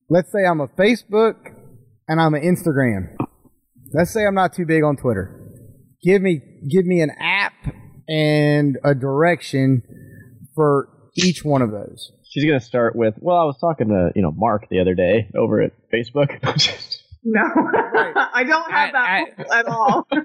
let's 0.09 0.33
say 0.33 0.45
I'm 0.45 0.61
a 0.61 0.69
Facebook 0.69 1.55
and 2.09 2.21
I'm 2.21 2.35
an 2.35 2.43
Instagram. 2.43 3.17
Let's 3.93 4.13
say 4.13 4.27
I'm 4.27 4.35
not 4.35 4.55
too 4.55 4.67
big 4.67 4.83
on 4.83 4.97
Twitter. 4.97 5.41
Give 6.03 6.21
me 6.21 6.41
give 6.69 6.85
me 6.85 7.01
an 7.01 7.11
app 7.19 7.55
and 8.09 8.77
a 8.85 8.95
direction 8.95 9.83
for 10.55 10.89
each 11.17 11.45
one 11.45 11.63
of 11.63 11.71
those. 11.71 12.13
She's 12.29 12.45
gonna 12.45 12.61
start 12.61 12.97
with. 12.97 13.15
Well, 13.19 13.37
I 13.37 13.45
was 13.45 13.59
talking 13.61 13.89
to 13.89 14.11
you 14.17 14.23
know 14.23 14.33
Mark 14.33 14.69
the 14.69 14.81
other 14.81 14.95
day 14.95 15.31
over 15.37 15.63
at 15.63 15.73
Facebook. 15.93 16.41
No, 17.27 17.41
I 17.43 18.45
don't 18.47 18.71
have 18.71 18.95
At- 18.95 19.37
that 19.39 19.51
at 19.51 19.67
all. 19.67 20.07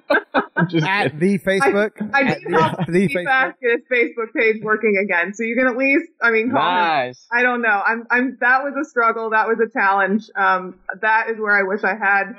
At 0.86 1.18
the 1.20 1.40
Facebook. 1.40 1.92
I 2.14 2.22
At 2.24 2.42
do 2.42 2.54
have 2.58 2.86
the, 2.88 2.92
the 2.92 3.08
feedback 3.08 3.56
Facebook. 3.62 3.72
his 3.72 3.82
Facebook 3.90 4.34
page 4.36 4.62
working 4.62 4.98
again, 5.02 5.34
so 5.34 5.44
you 5.44 5.56
can 5.56 5.68
at 5.68 5.78
least, 5.78 6.06
I 6.22 6.32
mean, 6.32 6.50
nice. 6.50 7.26
I 7.32 7.42
don't 7.44 7.62
know. 7.62 7.82
I'm, 7.86 8.06
I'm. 8.12 8.38
That 8.42 8.64
was 8.64 8.74
a 8.80 8.88
struggle. 8.90 9.30
That 9.30 9.48
was 9.48 9.58
a 9.66 9.72
challenge. 9.72 10.26
Um, 10.36 10.78
that 11.02 11.30
is 11.30 11.38
where 11.40 11.58
I 11.58 11.64
wish 11.64 11.84
I 11.86 11.96
had 11.96 12.34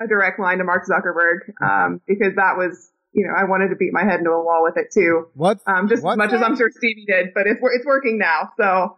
a 0.00 0.08
direct 0.08 0.40
line 0.40 0.58
to 0.58 0.64
Mark 0.64 0.82
Zuckerberg, 0.86 1.52
um, 1.62 2.00
because 2.08 2.34
that 2.34 2.56
was, 2.58 2.90
you 3.12 3.26
know, 3.28 3.34
I 3.38 3.44
wanted 3.44 3.68
to 3.68 3.76
beat 3.76 3.92
my 3.92 4.02
head 4.02 4.18
into 4.18 4.30
a 4.32 4.42
wall 4.44 4.64
with 4.64 4.76
it 4.76 4.88
too. 4.92 5.28
What? 5.34 5.60
Um, 5.66 5.88
just 5.88 6.02
What's 6.02 6.14
as 6.14 6.18
much 6.18 6.32
as? 6.32 6.42
I'm 6.42 6.56
sure 6.56 6.70
Stevie 6.76 7.04
did, 7.06 7.28
but 7.34 7.46
it's 7.46 7.60
it's 7.62 7.86
working 7.86 8.18
now. 8.18 8.50
So, 8.58 8.96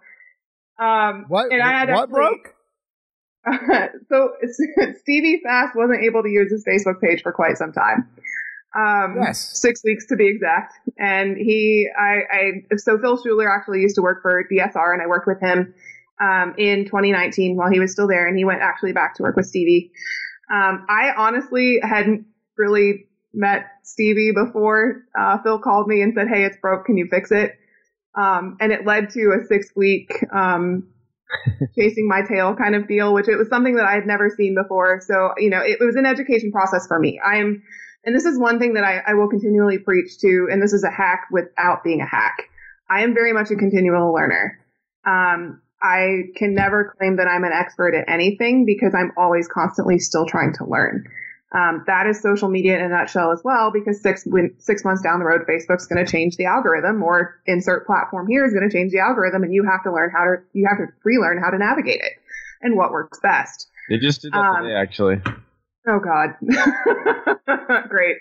um, 0.83 1.27
What? 1.29 1.53
and 1.53 1.63
I 1.63 1.73
had 1.79 1.91
what 1.91 2.05
actually- 2.05 2.15
broke? 2.15 2.54
so 4.09 4.31
Stevie 5.01 5.41
Fast 5.45 5.77
wasn't 5.77 6.03
able 6.03 6.23
to 6.23 6.29
use 6.29 6.51
his 6.51 6.65
Facebook 6.65 7.01
page 7.01 7.23
for 7.23 7.33
quite 7.33 7.57
some 7.57 7.73
time. 7.73 8.09
Um, 8.77 9.19
Yes. 9.23 9.61
six 9.61 9.85
weeks 9.85 10.07
to 10.07 10.17
be 10.17 10.27
exact. 10.29 10.75
And 10.99 11.37
he, 11.37 11.89
I, 11.97 12.21
I, 12.31 12.77
so 12.77 12.99
Phil 12.99 13.23
Schuler 13.23 13.49
actually 13.49 13.81
used 13.81 13.95
to 13.97 14.03
work 14.03 14.21
for 14.23 14.45
DSR, 14.51 14.93
and 14.93 15.01
I 15.01 15.07
worked 15.07 15.29
with 15.29 15.41
him 15.41 15.75
um, 16.21 16.55
in 16.59 16.85
2019 16.85 17.57
while 17.57 17.71
he 17.71 17.79
was 17.79 17.93
still 17.93 18.09
there, 18.09 18.27
and 18.27 18.37
he 18.37 18.45
went 18.45 18.63
actually 18.63 18.93
back 18.93 19.15
to 19.17 19.23
work 19.23 19.37
with 19.37 19.47
Stevie. 19.47 19.93
Um, 20.53 20.87
I 20.89 21.13
honestly 21.17 21.79
hadn't 21.83 22.27
really 22.59 23.07
met 23.33 23.67
Stevie 23.83 24.33
before 24.33 25.05
uh, 25.19 25.39
Phil 25.43 25.59
called 25.59 25.87
me 25.89 26.03
and 26.03 26.13
said, 26.15 26.29
"Hey, 26.29 26.45
it's 26.45 26.57
broke. 26.59 26.87
Can 26.87 26.97
you 26.97 27.07
fix 27.11 27.31
it?" 27.31 27.57
Um, 28.17 28.57
and 28.61 28.73
it 28.73 28.85
led 28.87 29.11
to 29.11 29.39
a 29.41 29.47
six 29.47 29.69
week 29.75 30.13
um, 30.33 30.89
chasing 31.79 32.09
my 32.09 32.23
tail 32.23 32.55
kind 32.55 32.75
of 32.75 32.89
deal, 32.89 33.13
which 33.15 33.29
it 33.29 33.37
was 33.37 33.49
something 33.49 33.77
that 33.77 33.87
I 33.87 33.95
had 33.95 34.07
never 34.07 34.31
seen 34.31 34.55
before. 34.55 35.01
So, 35.07 35.33
you 35.39 35.51
know, 35.51 35.61
it, 35.61 35.79
was 35.81 35.97
an 35.97 36.07
education 36.07 36.53
process 36.53 36.87
for 36.87 36.99
me. 36.99 37.21
I 37.25 37.39
am, 37.39 37.63
and 38.05 38.15
this 38.15 38.25
is 38.25 38.39
one 38.39 38.59
thing 38.59 38.75
that 38.75 38.85
I, 38.85 39.03
I 39.07 39.15
will 39.15 39.29
continually 39.29 39.79
preach 39.79 40.19
to, 40.21 40.49
and 40.51 40.63
this 40.63 40.73
is 40.73 40.85
a 40.85 40.91
hack 40.91 41.27
without 41.31 41.83
being 41.83 42.01
a 42.01 42.07
hack. 42.07 42.49
I 42.89 43.03
am 43.03 43.15
very 43.15 43.33
much 43.33 43.51
a 43.51 43.57
continual 43.57 44.13
learner. 44.13 44.59
Um, 45.07 45.61
I 45.83 46.31
can 46.37 46.55
never 46.55 46.95
claim 46.99 47.17
that 47.17 47.29
I'm 47.29 47.45
an 47.45 47.53
expert 47.53 47.95
at 47.95 48.09
anything 48.09 48.65
because 48.65 48.95
I'm 48.95 49.13
always 49.17 49.49
constantly 49.49 49.99
still 49.99 50.27
trying 50.27 50.55
to 50.55 50.65
learn. 50.65 51.05
Um, 51.55 51.85
that 51.87 52.07
is 52.09 52.21
social 52.21 52.49
media 52.49 52.77
in 52.77 52.85
a 52.85 52.89
nutshell 52.89 53.31
as 53.31 53.41
well, 53.45 53.71
because 53.71 54.03
six 54.03 54.27
six 54.59 54.85
months 54.85 55.03
down 55.03 55.21
the 55.21 55.25
road, 55.25 55.43
Facebook's 55.49 55.87
going 55.87 56.05
to 56.05 56.11
change 56.11 56.37
the 56.37 56.47
algorithm, 56.47 57.03
or 57.03 57.41
insert 57.47 57.87
platform 57.87 58.27
here 58.27 58.45
is 58.45 58.53
going 58.53 58.69
to 58.69 58.77
change 58.77 58.91
the 58.91 58.99
algorithm, 58.99 59.45
and 59.45 59.53
you 59.55 59.63
have 59.65 59.83
to 59.85 59.93
learn 59.93 60.11
how 60.11 60.25
to 60.25 60.37
you 60.53 60.67
have 60.69 60.79
to 60.79 60.87
relearn 61.05 61.41
how 61.41 61.51
to 61.51 61.59
navigate 61.59 62.01
it 62.01 62.13
and 62.61 62.77
what 62.77 62.91
works 62.91 63.21
best. 63.21 63.69
They 63.89 63.99
just 63.99 64.23
did 64.23 64.33
that 64.33 64.39
Um, 64.39 64.63
today, 64.65 64.75
actually. 64.75 65.23
Oh 65.87 66.01
God, 66.01 66.31
great. 67.89 68.17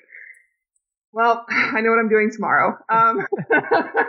Well, 1.11 1.45
I 1.49 1.81
know 1.81 1.91
what 1.91 1.99
I'm 1.99 2.09
doing 2.09 2.31
tomorrow. 2.31 2.77
Um, 2.89 3.25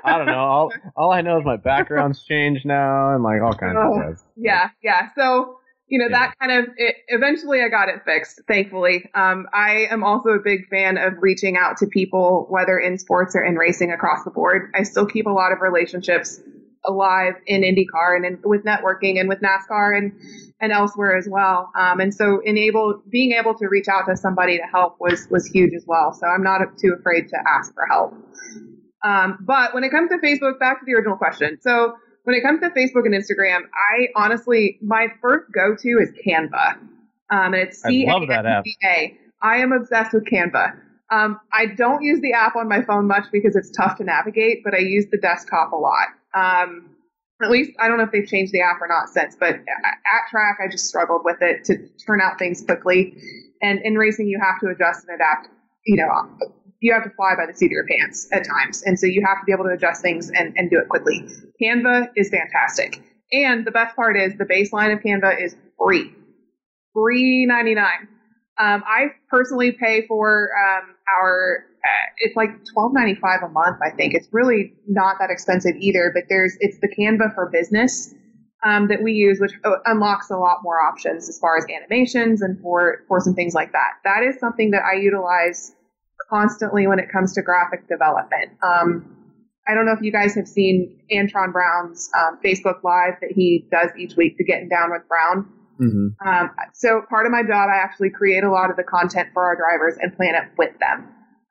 I 0.05 0.17
don't 0.19 0.27
know. 0.27 0.39
All, 0.39 0.73
all 0.97 1.13
I 1.13 1.21
know 1.21 1.39
is 1.39 1.45
my 1.45 1.57
background's 1.57 2.23
changed 2.25 2.65
now, 2.65 3.15
and 3.15 3.23
like 3.23 3.43
all 3.43 3.55
kinds 3.55 3.77
Oh. 3.79 4.01
of 4.01 4.19
stuff. 4.19 4.27
yeah, 4.37 4.71
yeah. 4.83 5.09
So 5.17 5.59
you 5.94 6.00
know 6.00 6.07
Yeah. 6.11 6.26
that 6.26 6.35
kind 6.40 6.50
of 6.50 6.74
it, 6.76 6.96
eventually 7.07 7.62
I 7.62 7.68
got 7.68 7.88
it 7.88 8.02
fixed. 8.04 8.40
Thankfully, 8.48 9.09
um, 9.14 9.46
I 9.54 9.87
am 9.92 10.02
also 10.02 10.30
a 10.30 10.40
big 10.40 10.66
fan 10.68 10.98
of 10.98 11.12
reaching 11.20 11.57
out 11.57 11.76
to 11.78 11.87
people, 11.87 12.46
whether 12.50 12.76
in 12.80 12.98
sports 12.98 13.37
or 13.37 13.44
in 13.44 13.54
racing 13.54 13.92
across 13.92 14.24
the 14.24 14.33
board. 14.33 14.72
I 14.74 14.83
still 14.83 15.07
keep 15.07 15.26
a 15.26 15.30
lot 15.30 15.52
of 15.52 15.61
relationships 15.61 16.40
alive 16.85 17.35
in 17.46 17.62
IndyCar 17.62 18.16
and 18.16 18.24
in, 18.26 18.40
with 18.42 18.64
networking 18.64 19.20
and 19.20 19.28
with 19.28 19.38
NASCAR 19.40 19.96
and 19.96 20.12
and 20.61 20.72
elsewhere 20.72 21.16
as 21.16 21.28
well. 21.28 21.70
Um, 21.78 22.00
and 22.00 22.12
so 22.12 22.40
enable 22.44 23.00
being 23.09 23.30
able 23.30 23.54
to 23.54 23.68
reach 23.68 23.87
out 23.87 24.07
to 24.09 24.16
somebody 24.16 24.59
to 24.59 24.64
help 24.64 24.96
was 24.98 25.28
was 25.30 25.46
huge 25.46 25.74
as 25.76 25.85
well. 25.87 26.12
So 26.12 26.26
I'm 26.26 26.42
not 26.42 26.59
too 26.76 26.96
afraid 26.98 27.28
to 27.28 27.37
ask 27.46 27.72
for 27.72 27.87
help. 27.87 28.14
Um, 29.04 29.38
but 29.46 29.74
when 29.74 29.85
it 29.85 29.90
comes 29.90 30.11
to 30.11 30.18
Facebook, 30.18 30.59
back 30.59 30.80
to 30.80 30.87
the 30.87 30.94
original 30.94 31.16
question. 31.16 31.59
So 31.61 31.94
when 32.25 32.35
it 32.35 32.43
comes 32.43 32.61
to 32.61 32.71
Facebook 32.71 33.07
and 33.07 33.15
Instagram, 33.15 33.61
I 33.75 34.09
honestly 34.17 34.79
my 34.83 35.09
first 35.21 35.53
go 35.53 35.77
to 35.77 35.89
is 36.01 36.11
Canva, 36.27 36.77
um, 37.31 37.55
and 37.55 37.55
it's 37.55 37.83
C 37.83 38.07
love 38.07 38.29
that 38.29 38.47
app. 38.47 38.65
A. 38.85 39.17
I 39.43 39.57
am 39.59 39.73
obsessed 39.73 40.13
with 40.13 40.25
Canva. 40.25 40.79
Um, 41.11 41.39
I 41.53 41.67
don't 41.67 42.03
use 42.03 42.21
the 42.23 42.33
app 42.33 42.57
on 42.57 42.69
my 42.69 42.83
phone 42.83 43.07
much 43.07 43.27
because 43.31 43.55
it's 43.57 43.71
tough 43.71 43.99
to 43.99 44.05
navigate, 44.05 44.65
but 44.65 44.75
I 44.75 44.79
use 44.79 45.07
the 45.11 45.19
desktop 45.19 45.73
a 45.73 45.77
lot. 45.77 46.09
Um, 46.35 46.91
at 47.43 47.51
least 47.51 47.73
I 47.79 47.89
don't 47.89 47.99
know 47.99 48.05
if 48.05 48.13
they've 48.13 48.27
changed 48.27 48.53
the 48.53 48.63
app 48.63 48.81
or 48.81 48.89
not 48.89 49.09
since, 49.09 49.37
but 49.39 49.55
at 49.55 50.31
track 50.31 50.59
I 50.65 50.71
just 50.71 50.87
struggled 50.87 51.23
with 51.25 51.37
it 51.43 51.65
to 51.65 51.77
turn 52.07 52.21
out 52.21 52.39
things 52.39 52.63
quickly. 52.63 53.15
And 53.61 53.81
in 53.85 53.95
racing, 53.95 54.29
you 54.29 54.41
have 54.41 54.61
to 54.61 54.69
adjust 54.69 55.07
and 55.07 55.15
adapt. 55.15 55.49
You 55.85 55.97
know, 55.97 56.39
you 56.85 56.92
have 56.92 57.03
to 57.03 57.11
fly 57.16 57.33
by 57.35 57.47
the 57.51 57.57
seat 57.57 57.66
of 57.66 57.73
your 57.73 57.87
pants 57.87 58.29
at 58.31 58.44
times, 58.44 58.83
and 58.83 59.01
so 59.01 59.07
you 59.07 59.25
have 59.27 59.38
to 59.40 59.44
be 59.47 59.53
able 59.53 59.64
to 59.64 59.70
adjust 59.70 60.03
things 60.03 60.31
and, 60.31 60.53
and 60.57 60.68
do 60.70 60.79
it 60.79 60.87
quickly. 60.90 61.27
Canva 61.61 62.09
is 62.14 62.29
fantastic, 62.29 63.03
and 63.33 63.66
the 63.66 63.70
best 63.70 63.97
part 63.97 64.18
is 64.18 64.37
the 64.37 64.44
baseline 64.44 64.92
of 64.92 65.01
Canva 65.01 65.42
is 65.42 65.57
free, 65.79 66.14
free 66.92 67.47
ninety 67.47 67.75
nine. 67.75 68.07
Um, 68.61 68.85
I 68.87 69.07
personally 69.31 69.73
pay 69.73 70.07
for 70.07 70.51
um, 70.62 70.94
our. 71.11 71.64
Uh, 71.83 72.07
it's 72.18 72.37
like 72.37 72.51
twelve 72.73 72.92
ninety 72.92 73.14
five 73.14 73.42
a 73.42 73.49
month. 73.49 73.79
I 73.83 73.90
think 73.90 74.12
it's 74.12 74.29
really 74.31 74.75
not 74.87 75.16
that 75.20 75.31
expensive 75.31 75.77
either. 75.79 76.12
But 76.14 76.25
there's 76.29 76.55
it's 76.61 76.79
the 76.81 76.88
Canva 76.88 77.35
for 77.35 77.49
Business 77.51 78.14
um, 78.62 78.88
that 78.88 79.03
we 79.03 79.12
use, 79.12 79.40
which 79.40 79.53
uh, 79.64 79.77
unlocks 79.87 80.31
a 80.31 80.37
lot 80.37 80.59
more 80.62 80.81
options 80.81 81.31
as 81.31 81.38
far 81.38 81.57
as 81.57 81.64
animations 81.75 82.42
and 82.42 82.61
for 82.61 83.05
for 83.09 83.20
some 83.20 83.35
things 83.35 83.55
like 83.55 83.73
that. 83.73 83.92
That 84.05 84.23
is 84.23 84.38
something 84.38 84.70
that 84.73 84.83
I 84.83 84.97
utilize 85.01 85.73
constantly 86.31 86.87
when 86.87 86.98
it 86.98 87.11
comes 87.12 87.35
to 87.35 87.42
graphic 87.42 87.88
development. 87.88 88.53
Um, 88.62 89.16
I 89.66 89.74
don't 89.74 89.87
know 89.87 89.92
if 89.92 90.03
you 90.03 90.12
guys 90.12 90.35
have 90.35 90.46
seen 90.46 91.00
Antron 91.11 91.53
Brown's 91.53 92.11
um, 92.16 92.38
Facebook 92.44 92.83
Live 92.83 93.14
that 93.20 93.33
he 93.35 93.66
does 93.70 93.90
each 93.98 94.14
week 94.16 94.37
to 94.37 94.44
Getting 94.44 94.68
Down 94.68 94.90
with 94.90 95.03
Brown. 95.09 95.48
Mm-hmm. 95.81 96.29
Um, 96.29 96.50
so 96.74 97.03
part 97.09 97.27
of 97.27 97.33
my 97.33 97.42
job, 97.42 97.68
I 97.72 97.77
actually 97.83 98.11
create 98.11 98.44
a 98.44 98.50
lot 98.50 98.70
of 98.70 98.77
the 98.77 98.85
content 98.85 99.31
for 99.33 99.42
our 99.42 99.57
drivers 99.57 99.98
and 100.00 100.14
plan 100.14 100.35
it 100.35 100.50
with 100.59 100.79
them. 100.79 101.09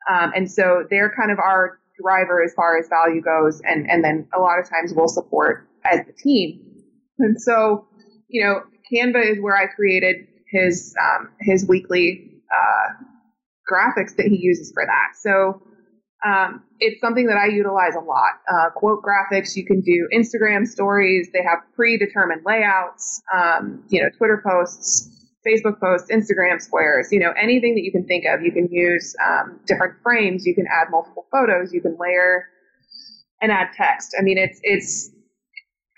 Um, 0.09 0.31
and 0.35 0.51
so 0.51 0.85
they're 0.89 1.13
kind 1.17 1.31
of 1.31 1.39
our 1.39 1.79
driver 2.01 2.43
as 2.43 2.53
far 2.53 2.77
as 2.77 2.87
value 2.87 3.21
goes, 3.21 3.61
and 3.61 3.89
and 3.89 4.03
then 4.03 4.27
a 4.35 4.39
lot 4.39 4.59
of 4.59 4.69
times 4.69 4.93
we'll 4.95 5.07
support 5.07 5.67
as 5.85 6.05
the 6.05 6.13
team. 6.13 6.61
And 7.19 7.41
so, 7.41 7.87
you 8.27 8.43
know, 8.43 8.61
Canva 8.91 9.31
is 9.31 9.37
where 9.41 9.55
I 9.55 9.67
created 9.67 10.27
his 10.51 10.95
um, 11.01 11.29
his 11.39 11.65
weekly 11.67 12.41
uh, 12.51 13.03
graphics 13.71 14.15
that 14.17 14.27
he 14.27 14.37
uses 14.37 14.71
for 14.73 14.85
that. 14.85 15.17
So 15.19 15.61
um, 16.25 16.63
it's 16.79 17.01
something 17.01 17.25
that 17.27 17.37
I 17.37 17.47
utilize 17.47 17.95
a 17.95 17.99
lot. 17.99 18.39
Uh, 18.51 18.69
quote 18.75 19.01
graphics, 19.03 19.55
you 19.55 19.65
can 19.65 19.81
do 19.81 20.07
Instagram 20.13 20.65
stories. 20.65 21.27
They 21.33 21.43
have 21.43 21.59
predetermined 21.75 22.43
layouts. 22.45 23.21
Um, 23.33 23.83
you 23.89 24.01
know, 24.01 24.09
Twitter 24.17 24.41
posts, 24.45 25.09
Facebook 25.45 25.79
posts, 25.79 26.09
Instagram 26.11 26.61
squares. 26.61 27.09
You 27.11 27.19
know, 27.19 27.33
anything 27.41 27.75
that 27.75 27.83
you 27.83 27.91
can 27.91 28.05
think 28.05 28.25
of. 28.25 28.41
You 28.41 28.51
can 28.51 28.69
use 28.71 29.15
um, 29.25 29.59
different 29.65 29.95
frames. 30.01 30.45
You 30.45 30.55
can 30.55 30.65
add 30.71 30.87
multiple 30.91 31.25
photos. 31.31 31.73
You 31.73 31.81
can 31.81 31.97
layer 31.99 32.45
and 33.41 33.51
add 33.51 33.67
text. 33.75 34.15
I 34.17 34.23
mean, 34.23 34.37
it's 34.37 34.59
it's. 34.63 35.09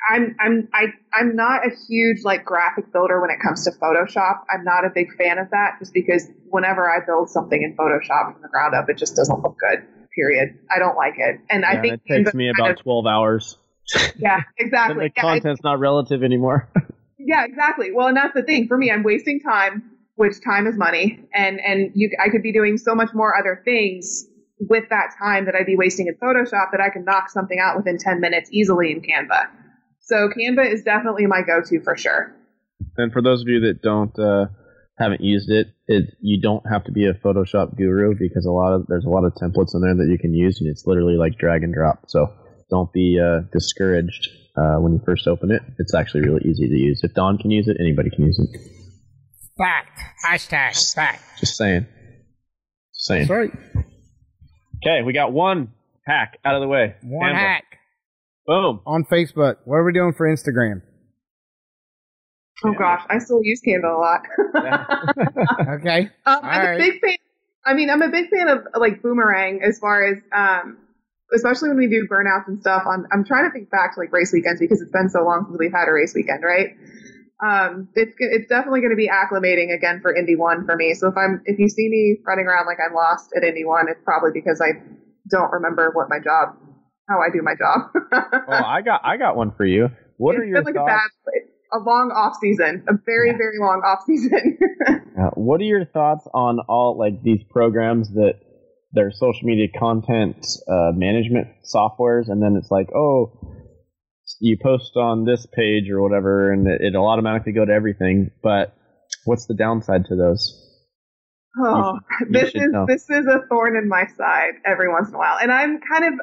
I'm 0.09 0.35
I'm 0.39 0.67
I 0.73 0.85
I'm 1.13 1.35
not 1.35 1.65
a 1.65 1.69
huge 1.87 2.23
like 2.23 2.45
graphic 2.45 2.91
builder 2.93 3.21
when 3.21 3.29
it 3.29 3.37
comes 3.41 3.65
to 3.65 3.71
Photoshop. 3.71 4.41
I'm 4.53 4.63
not 4.63 4.85
a 4.85 4.89
big 4.93 5.07
fan 5.17 5.37
of 5.37 5.49
that 5.51 5.77
just 5.79 5.93
because 5.93 6.27
whenever 6.49 6.89
I 6.89 7.03
build 7.05 7.29
something 7.29 7.61
in 7.61 7.75
Photoshop 7.75 8.33
from 8.33 8.41
the 8.41 8.49
ground 8.49 8.75
up, 8.75 8.89
it 8.89 8.97
just 8.97 9.15
doesn't 9.15 9.41
look 9.41 9.55
good. 9.59 9.83
Period. 10.15 10.57
I 10.73 10.79
don't 10.79 10.95
like 10.95 11.15
it, 11.17 11.41
and 11.49 11.65
I 11.65 11.81
think 11.81 11.95
it 11.95 12.01
takes 12.07 12.33
me 12.33 12.49
about 12.49 12.71
of- 12.71 12.79
twelve 12.79 13.05
hours. 13.05 13.57
yeah, 14.17 14.41
exactly. 14.57 14.95
the 15.07 15.11
Yeah, 15.15 15.25
I- 15.25 15.33
content's 15.33 15.63
not 15.63 15.79
relative 15.79 16.23
anymore. 16.23 16.69
yeah, 17.19 17.43
exactly. 17.45 17.91
Well, 17.91 18.07
and 18.07 18.17
that's 18.17 18.33
the 18.33 18.43
thing 18.43 18.67
for 18.67 18.77
me. 18.77 18.91
I'm 18.91 19.03
wasting 19.03 19.39
time, 19.41 19.91
which 20.15 20.41
time 20.43 20.67
is 20.67 20.75
money, 20.77 21.19
and 21.33 21.59
and 21.59 21.91
you, 21.95 22.09
I 22.23 22.29
could 22.29 22.41
be 22.43 22.51
doing 22.53 22.77
so 22.77 22.95
much 22.95 23.09
more 23.13 23.37
other 23.37 23.61
things 23.65 24.25
with 24.59 24.85
that 24.89 25.13
time 25.19 25.45
that 25.45 25.55
I'd 25.55 25.65
be 25.65 25.75
wasting 25.75 26.07
in 26.07 26.15
Photoshop 26.15 26.71
that 26.71 26.79
I 26.79 26.89
can 26.89 27.03
knock 27.03 27.29
something 27.29 27.59
out 27.59 27.75
within 27.75 27.97
10 27.97 28.21
minutes 28.21 28.49
easily 28.53 28.91
in 28.91 29.01
Canva. 29.01 29.47
So 30.05 30.29
Canva 30.29 30.71
is 30.71 30.83
definitely 30.83 31.25
my 31.25 31.41
go-to 31.41 31.81
for 31.81 31.97
sure. 31.97 32.35
And 32.97 33.11
for 33.11 33.21
those 33.21 33.41
of 33.41 33.47
you 33.47 33.59
that 33.61 33.81
don't 33.81 34.17
uh, 34.19 34.45
haven't 34.97 35.21
used 35.21 35.49
it, 35.49 35.67
it 35.87 36.15
you 36.21 36.39
don't 36.39 36.63
have 36.69 36.83
to 36.85 36.91
be 36.91 37.07
a 37.07 37.13
Photoshop 37.13 37.75
guru 37.75 38.15
because 38.17 38.45
a 38.45 38.51
lot 38.51 38.73
of 38.73 38.85
there's 38.87 39.05
a 39.05 39.09
lot 39.09 39.25
of 39.25 39.33
templates 39.33 39.73
in 39.73 39.81
there 39.81 39.95
that 39.95 40.07
you 40.09 40.17
can 40.19 40.33
use, 40.33 40.61
and 40.61 40.69
it's 40.69 40.85
literally 40.85 41.15
like 41.15 41.37
drag 41.37 41.63
and 41.63 41.73
drop. 41.73 42.03
So 42.07 42.31
don't 42.69 42.91
be 42.93 43.19
uh, 43.19 43.41
discouraged 43.51 44.29
uh, 44.55 44.75
when 44.75 44.93
you 44.93 45.01
first 45.05 45.27
open 45.27 45.51
it. 45.51 45.61
It's 45.79 45.95
actually 45.95 46.21
really 46.21 46.43
easy 46.45 46.67
to 46.67 46.75
use. 46.75 47.01
If 47.03 47.13
Don 47.13 47.37
can 47.37 47.49
use 47.51 47.67
it, 47.67 47.77
anybody 47.79 48.09
can 48.09 48.25
use 48.25 48.39
it. 48.39 48.61
Fact. 49.57 49.99
Hashtag 50.25 50.93
fact. 50.93 51.23
Just 51.39 51.57
saying. 51.57 51.87
Just 52.93 53.05
saying. 53.05 53.27
That's 53.27 53.29
right. 53.29 53.51
Okay, 54.83 55.01
we 55.03 55.13
got 55.13 55.31
one 55.31 55.71
hack 56.05 56.37
out 56.45 56.55
of 56.55 56.61
the 56.61 56.67
way. 56.67 56.95
One 57.01 57.31
Canva. 57.31 57.35
hack 57.35 57.63
Boom. 58.47 58.81
on 58.85 59.03
Facebook. 59.05 59.57
What 59.65 59.77
are 59.77 59.83
we 59.83 59.93
doing 59.93 60.13
for 60.13 60.27
Instagram? 60.27 60.81
Oh 62.63 62.73
gosh, 62.73 63.01
I 63.09 63.17
still 63.19 63.41
use 63.43 63.61
Canva 63.65 63.95
a 63.95 63.99
lot. 63.99 64.21
Okay. 65.79 66.09
Um, 66.25 66.39
I'm 66.43 66.61
Alright. 66.61 66.79
a 66.79 66.83
big 66.83 67.01
fan. 67.01 67.17
I 67.65 67.73
mean, 67.73 67.89
I'm 67.89 68.01
a 68.01 68.09
big 68.09 68.29
fan 68.29 68.47
of 68.47 68.59
like 68.79 69.01
Boomerang 69.01 69.61
as 69.63 69.79
far 69.79 70.05
as, 70.05 70.17
um, 70.35 70.77
especially 71.33 71.69
when 71.69 71.77
we 71.77 71.87
do 71.87 72.07
burnouts 72.07 72.47
and 72.47 72.59
stuff. 72.59 72.83
On 72.85 73.05
I'm 73.11 73.25
trying 73.25 73.45
to 73.45 73.51
think 73.51 73.69
back 73.71 73.95
to 73.95 73.99
like 73.99 74.13
race 74.13 74.31
weekends 74.31 74.59
because 74.61 74.81
it's 74.81 74.91
been 74.91 75.09
so 75.09 75.23
long 75.23 75.45
since 75.47 75.57
we've 75.59 75.73
had 75.73 75.87
a 75.87 75.91
race 75.91 76.13
weekend, 76.15 76.43
right? 76.43 76.69
Um, 77.43 77.89
it's 77.95 78.15
it's 78.19 78.47
definitely 78.47 78.79
going 78.81 78.91
to 78.91 78.95
be 78.95 79.09
acclimating 79.09 79.75
again 79.75 79.99
for 80.01 80.15
Indy 80.15 80.35
One 80.35 80.65
for 80.65 80.75
me. 80.75 80.93
So 80.93 81.07
if 81.09 81.17
I'm 81.17 81.41
if 81.45 81.59
you 81.59 81.67
see 81.67 81.89
me 81.89 82.17
running 82.25 82.45
around 82.45 82.67
like 82.67 82.77
I'm 82.79 82.93
lost 82.95 83.31
at 83.35 83.43
Indy 83.43 83.65
One, 83.65 83.87
it's 83.89 83.99
probably 84.05 84.31
because 84.33 84.61
I 84.61 84.79
don't 85.29 85.51
remember 85.51 85.91
what 85.91 86.07
my 86.09 86.19
job, 86.19 86.55
how 87.07 87.19
I 87.19 87.29
do 87.33 87.41
my 87.41 87.53
job. 87.55 87.91
Well, 88.47 88.63
I 88.65 88.81
got 88.81 89.01
I 89.03 89.17
got 89.17 89.35
one 89.35 89.51
for 89.55 89.65
you. 89.65 89.89
What 90.17 90.35
it's 90.35 90.41
are 90.41 90.45
your 90.45 90.63
been 90.63 90.65
like 90.65 90.75
thoughts? 90.75 90.91
a 90.91 91.31
bad, 91.31 91.81
a 91.81 91.83
long 91.83 92.11
off 92.15 92.37
season, 92.41 92.83
a 92.87 92.93
very 93.05 93.29
Yeah. 93.31 93.37
very 93.37 93.57
long 93.59 93.81
off 93.85 94.03
season. 94.05 94.57
Uh, 95.17 95.29
what 95.35 95.61
are 95.61 95.63
your 95.63 95.85
thoughts 95.85 96.27
on 96.33 96.59
all 96.67 96.97
like 96.99 97.23
these 97.23 97.41
programs 97.49 98.09
that 98.15 98.33
they're 98.91 99.11
social 99.11 99.43
media 99.47 99.67
content 99.79 100.35
uh, 100.67 100.91
management 100.93 101.47
softwares, 101.73 102.27
and 102.27 102.43
then 102.43 102.57
it's 102.57 102.69
like, 102.69 102.87
oh, 102.93 103.31
you 104.41 104.57
post 104.61 104.97
on 104.97 105.23
this 105.23 105.45
page 105.55 105.89
or 105.89 106.01
whatever, 106.01 106.51
and 106.51 106.67
it, 106.67 106.81
it'll 106.87 107.07
automatically 107.07 107.53
go 107.53 107.63
to 107.63 107.71
everything. 107.71 108.29
But 108.43 108.75
what's 109.23 109.45
the 109.45 109.53
downside 109.53 110.03
to 110.09 110.17
those? 110.17 110.61
Oh, 111.63 111.97
you 112.19 112.25
this 112.31 112.51
should 112.51 112.63
is 112.63 112.71
know. 112.73 112.85
this 112.85 113.09
is 113.09 113.25
a 113.25 113.39
thorn 113.47 113.77
in 113.77 113.87
my 113.87 114.07
side 114.17 114.55
every 114.65 114.89
once 114.91 115.07
in 115.07 115.15
a 115.15 115.17
while, 115.17 115.37
and 115.41 115.49
I'm 115.49 115.79
kind 115.79 116.13
of 116.13 116.19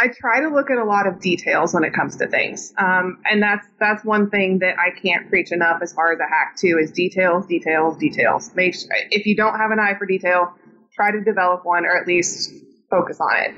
I 0.00 0.08
try 0.08 0.40
to 0.40 0.48
look 0.48 0.70
at 0.70 0.78
a 0.78 0.84
lot 0.84 1.06
of 1.06 1.20
details 1.20 1.72
when 1.72 1.84
it 1.84 1.92
comes 1.94 2.16
to 2.16 2.26
things, 2.26 2.74
um, 2.78 3.22
and 3.24 3.42
that's 3.42 3.66
that's 3.78 4.04
one 4.04 4.28
thing 4.28 4.58
that 4.58 4.74
I 4.78 4.90
can't 4.90 5.28
preach 5.28 5.52
enough 5.52 5.80
as 5.82 5.92
far 5.92 6.12
as 6.12 6.18
a 6.18 6.28
hack 6.28 6.56
too 6.56 6.78
is 6.80 6.90
details, 6.90 7.46
details, 7.46 7.96
details. 7.96 8.50
Make 8.54 8.74
sure, 8.74 8.88
if 9.10 9.24
you 9.26 9.36
don't 9.36 9.56
have 9.56 9.70
an 9.70 9.78
eye 9.78 9.94
for 9.96 10.06
detail, 10.06 10.52
try 10.94 11.12
to 11.12 11.22
develop 11.22 11.64
one 11.64 11.84
or 11.84 11.96
at 11.96 12.06
least 12.06 12.52
focus 12.90 13.20
on 13.20 13.36
it. 13.36 13.54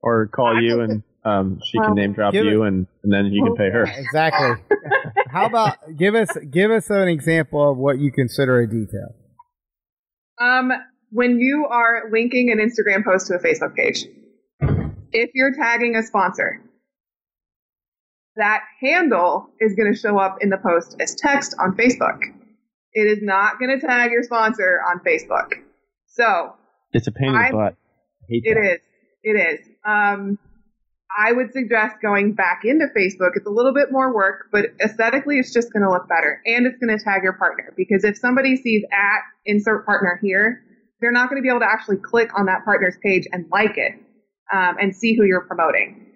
Or 0.00 0.26
call 0.28 0.56
I 0.56 0.60
you 0.60 0.80
and 0.80 1.02
um, 1.24 1.60
she 1.64 1.78
Well, 1.78 1.88
can 1.88 1.96
name 1.96 2.12
drop 2.12 2.32
give 2.32 2.46
you, 2.46 2.62
and, 2.62 2.86
and 3.02 3.12
then 3.12 3.26
you 3.26 3.44
can 3.44 3.56
pay 3.56 3.70
her. 3.70 3.86
Exactly. 3.98 4.64
How 5.30 5.46
about 5.46 5.76
give 5.96 6.14
us 6.14 6.28
give 6.50 6.70
us 6.70 6.88
an 6.88 7.08
example 7.08 7.72
of 7.72 7.76
what 7.76 7.98
you 7.98 8.10
consider 8.10 8.60
a 8.60 8.66
detail? 8.68 9.14
Um, 10.40 10.72
when 11.10 11.38
you 11.40 11.66
are 11.70 12.04
linking 12.10 12.50
an 12.50 12.58
Instagram 12.58 13.04
post 13.04 13.26
to 13.26 13.34
a 13.34 13.38
Facebook 13.38 13.74
page, 13.74 14.06
if 15.12 15.30
you're 15.34 15.54
tagging 15.54 15.96
a 15.96 16.02
sponsor, 16.02 16.62
that 18.36 18.62
handle 18.80 19.50
is 19.60 19.74
going 19.74 19.92
to 19.92 19.98
show 19.98 20.18
up 20.18 20.38
in 20.40 20.48
the 20.48 20.58
post 20.58 20.96
as 21.00 21.14
text 21.14 21.54
on 21.58 21.76
Facebook. 21.76 22.20
It 22.92 23.06
is 23.06 23.18
not 23.22 23.58
going 23.58 23.78
to 23.78 23.84
tag 23.84 24.12
your 24.12 24.22
sponsor 24.22 24.80
on 24.88 25.00
Facebook. 25.00 25.50
So 26.06 26.54
It's 26.92 27.06
a 27.06 27.12
pain 27.12 27.34
in 27.34 27.34
the 27.34 27.50
butt. 27.52 27.76
It 28.28 28.54
that. 28.54 28.74
is. 28.74 28.80
It 29.22 29.60
is. 29.60 29.66
Um, 29.84 30.38
I 31.18 31.32
would 31.32 31.52
suggest 31.52 31.96
going 32.00 32.34
back 32.34 32.62
into 32.64 32.86
Facebook. 32.96 33.30
It's 33.34 33.46
a 33.46 33.50
little 33.50 33.74
bit 33.74 33.90
more 33.90 34.14
work, 34.14 34.46
but 34.52 34.66
aesthetically, 34.82 35.38
it's 35.38 35.52
just 35.52 35.72
going 35.72 35.82
to 35.82 35.90
look 35.90 36.08
better, 36.08 36.40
and 36.46 36.66
it's 36.66 36.78
going 36.78 36.96
to 36.96 37.02
tag 37.02 37.22
your 37.22 37.32
partner. 37.32 37.72
Because 37.76 38.04
if 38.04 38.16
somebody 38.16 38.56
sees 38.56 38.84
at 38.92 39.20
insert 39.46 39.84
partner 39.84 40.18
here, 40.22 40.62
they're 41.00 41.12
not 41.12 41.28
going 41.30 41.40
to 41.40 41.42
be 41.42 41.48
able 41.48 41.60
to 41.60 41.70
actually 41.70 41.96
click 41.96 42.30
on 42.38 42.46
that 42.46 42.64
partner's 42.64 42.96
page 43.02 43.26
and 43.32 43.46
like 43.50 43.76
it 43.78 43.94
um, 44.52 44.76
and 44.80 44.94
see 44.94 45.14
who 45.14 45.24
you're 45.24 45.46
promoting. 45.46 46.06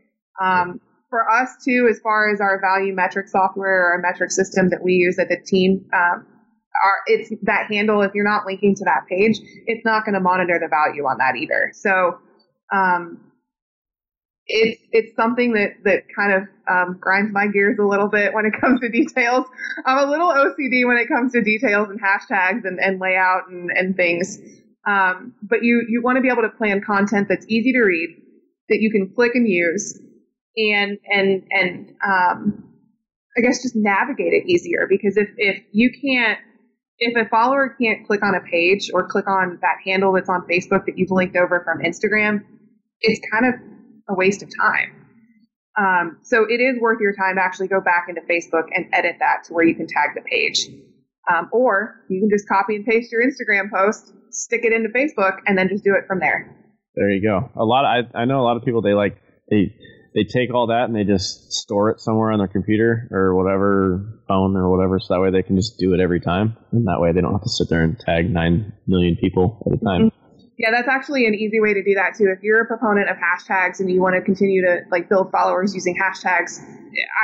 Um, 0.40 0.80
for 1.10 1.28
us 1.30 1.50
too, 1.62 1.88
as 1.90 2.00
far 2.00 2.32
as 2.32 2.40
our 2.40 2.58
value 2.60 2.94
metric 2.94 3.28
software 3.28 3.82
or 3.82 3.92
our 3.92 3.98
metric 3.98 4.30
system 4.30 4.70
that 4.70 4.82
we 4.82 4.94
use 4.94 5.18
at 5.18 5.28
the 5.28 5.36
team, 5.36 5.84
um, 5.92 6.26
our, 6.82 6.96
it's 7.06 7.30
that 7.42 7.70
handle. 7.70 8.00
If 8.00 8.12
you're 8.14 8.24
not 8.24 8.46
linking 8.46 8.74
to 8.76 8.84
that 8.84 9.06
page, 9.08 9.38
it's 9.66 9.84
not 9.84 10.04
going 10.04 10.14
to 10.14 10.20
monitor 10.20 10.58
the 10.58 10.68
value 10.68 11.04
on 11.04 11.18
that 11.18 11.36
either. 11.36 11.70
So 11.74 12.18
um, 12.72 13.20
it's 14.46 14.80
it's 14.90 15.14
something 15.14 15.52
that 15.52 15.84
that 15.84 16.04
kind 16.16 16.32
of 16.32 16.42
um, 16.70 16.96
grinds 16.98 17.32
my 17.32 17.46
gears 17.46 17.78
a 17.78 17.84
little 17.84 18.08
bit 18.08 18.32
when 18.32 18.46
it 18.46 18.54
comes 18.60 18.80
to 18.80 18.88
details. 18.88 19.46
I'm 19.86 20.08
a 20.08 20.10
little 20.10 20.30
OCD 20.30 20.86
when 20.86 20.96
it 20.96 21.08
comes 21.08 21.32
to 21.32 21.42
details 21.42 21.88
and 21.90 22.00
hashtags 22.00 22.64
and, 22.64 22.80
and 22.80 22.98
layout 22.98 23.48
and, 23.48 23.70
and 23.70 23.96
things. 23.96 24.38
Um, 24.86 25.34
but 25.42 25.62
you 25.62 25.84
you 25.88 26.02
want 26.02 26.16
to 26.16 26.22
be 26.22 26.28
able 26.28 26.42
to 26.42 26.50
plan 26.50 26.82
content 26.84 27.28
that's 27.28 27.46
easy 27.48 27.72
to 27.72 27.82
read, 27.82 28.16
that 28.68 28.80
you 28.80 28.90
can 28.90 29.12
click 29.14 29.34
and 29.34 29.48
use, 29.48 29.98
and 30.56 30.98
and 31.10 31.44
and 31.50 31.92
um, 32.04 32.64
I 33.36 33.40
guess 33.40 33.62
just 33.62 33.76
navigate 33.76 34.32
it 34.32 34.46
easier 34.46 34.86
because 34.88 35.16
if 35.16 35.28
if 35.36 35.62
you 35.72 35.90
can't 35.90 36.38
if 36.98 37.16
a 37.16 37.28
follower 37.28 37.74
can't 37.80 38.06
click 38.06 38.22
on 38.22 38.34
a 38.34 38.40
page 38.40 38.90
or 38.92 39.06
click 39.08 39.26
on 39.28 39.58
that 39.62 39.76
handle 39.84 40.12
that's 40.12 40.28
on 40.28 40.42
Facebook 40.42 40.86
that 40.86 40.96
you've 40.96 41.10
linked 41.10 41.36
over 41.36 41.62
from 41.64 41.80
Instagram, 41.82 42.44
it's 43.00 43.20
kind 43.30 43.46
of 43.46 43.60
a 44.08 44.14
waste 44.14 44.42
of 44.42 44.50
time. 44.56 45.02
Um, 45.78 46.18
so 46.22 46.44
it 46.44 46.60
is 46.60 46.80
worth 46.80 47.00
your 47.00 47.14
time 47.14 47.36
to 47.36 47.42
actually 47.42 47.68
go 47.68 47.80
back 47.80 48.06
into 48.08 48.20
Facebook 48.22 48.68
and 48.74 48.86
edit 48.92 49.16
that 49.20 49.44
to 49.44 49.54
where 49.54 49.64
you 49.64 49.74
can 49.74 49.86
tag 49.86 50.10
the 50.14 50.20
page. 50.20 50.68
Um, 51.32 51.48
or 51.52 52.02
you 52.08 52.20
can 52.20 52.28
just 52.30 52.48
copy 52.48 52.76
and 52.76 52.84
paste 52.84 53.10
your 53.10 53.22
Instagram 53.24 53.70
post, 53.70 54.12
stick 54.32 54.62
it 54.64 54.72
into 54.72 54.88
Facebook, 54.88 55.38
and 55.46 55.56
then 55.56 55.68
just 55.68 55.84
do 55.84 55.94
it 55.94 56.06
from 56.06 56.20
there. 56.20 56.56
There 56.94 57.10
you 57.10 57.22
go. 57.22 57.50
A 57.56 57.64
lot. 57.64 57.84
Of, 57.84 58.06
I 58.14 58.22
I 58.22 58.24
know 58.24 58.40
a 58.40 58.44
lot 58.44 58.56
of 58.56 58.64
people. 58.64 58.82
They 58.82 58.94
like 58.94 59.16
they 59.50 59.74
they 60.14 60.24
take 60.24 60.52
all 60.52 60.68
that 60.68 60.84
and 60.84 60.94
they 60.94 61.04
just 61.04 61.52
store 61.52 61.90
it 61.90 62.00
somewhere 62.00 62.32
on 62.32 62.38
their 62.38 62.48
computer 62.48 63.08
or 63.10 63.34
whatever 63.34 64.20
phone 64.28 64.56
or 64.56 64.70
whatever, 64.70 64.98
so 64.98 65.14
that 65.14 65.20
way 65.20 65.30
they 65.30 65.42
can 65.42 65.56
just 65.56 65.78
do 65.78 65.94
it 65.94 66.00
every 66.00 66.20
time, 66.20 66.56
and 66.70 66.86
that 66.86 67.00
way 67.00 67.12
they 67.12 67.20
don't 67.20 67.32
have 67.32 67.42
to 67.42 67.50
sit 67.50 67.68
there 67.68 67.82
and 67.82 67.98
tag 67.98 68.30
nine 68.30 68.72
million 68.86 69.16
people 69.16 69.62
at 69.66 69.80
a 69.80 69.84
time. 69.84 70.10
Mm-hmm. 70.10 70.21
Yeah, 70.58 70.70
that's 70.70 70.88
actually 70.88 71.26
an 71.26 71.34
easy 71.34 71.60
way 71.60 71.72
to 71.72 71.82
do 71.82 71.94
that 71.94 72.14
too. 72.16 72.32
If 72.36 72.42
you're 72.42 72.60
a 72.60 72.66
proponent 72.66 73.08
of 73.08 73.16
hashtags 73.16 73.80
and 73.80 73.90
you 73.90 74.00
want 74.02 74.16
to 74.16 74.20
continue 74.20 74.62
to 74.62 74.80
like 74.90 75.08
build 75.08 75.30
followers 75.30 75.74
using 75.74 75.96
hashtags, 75.96 76.60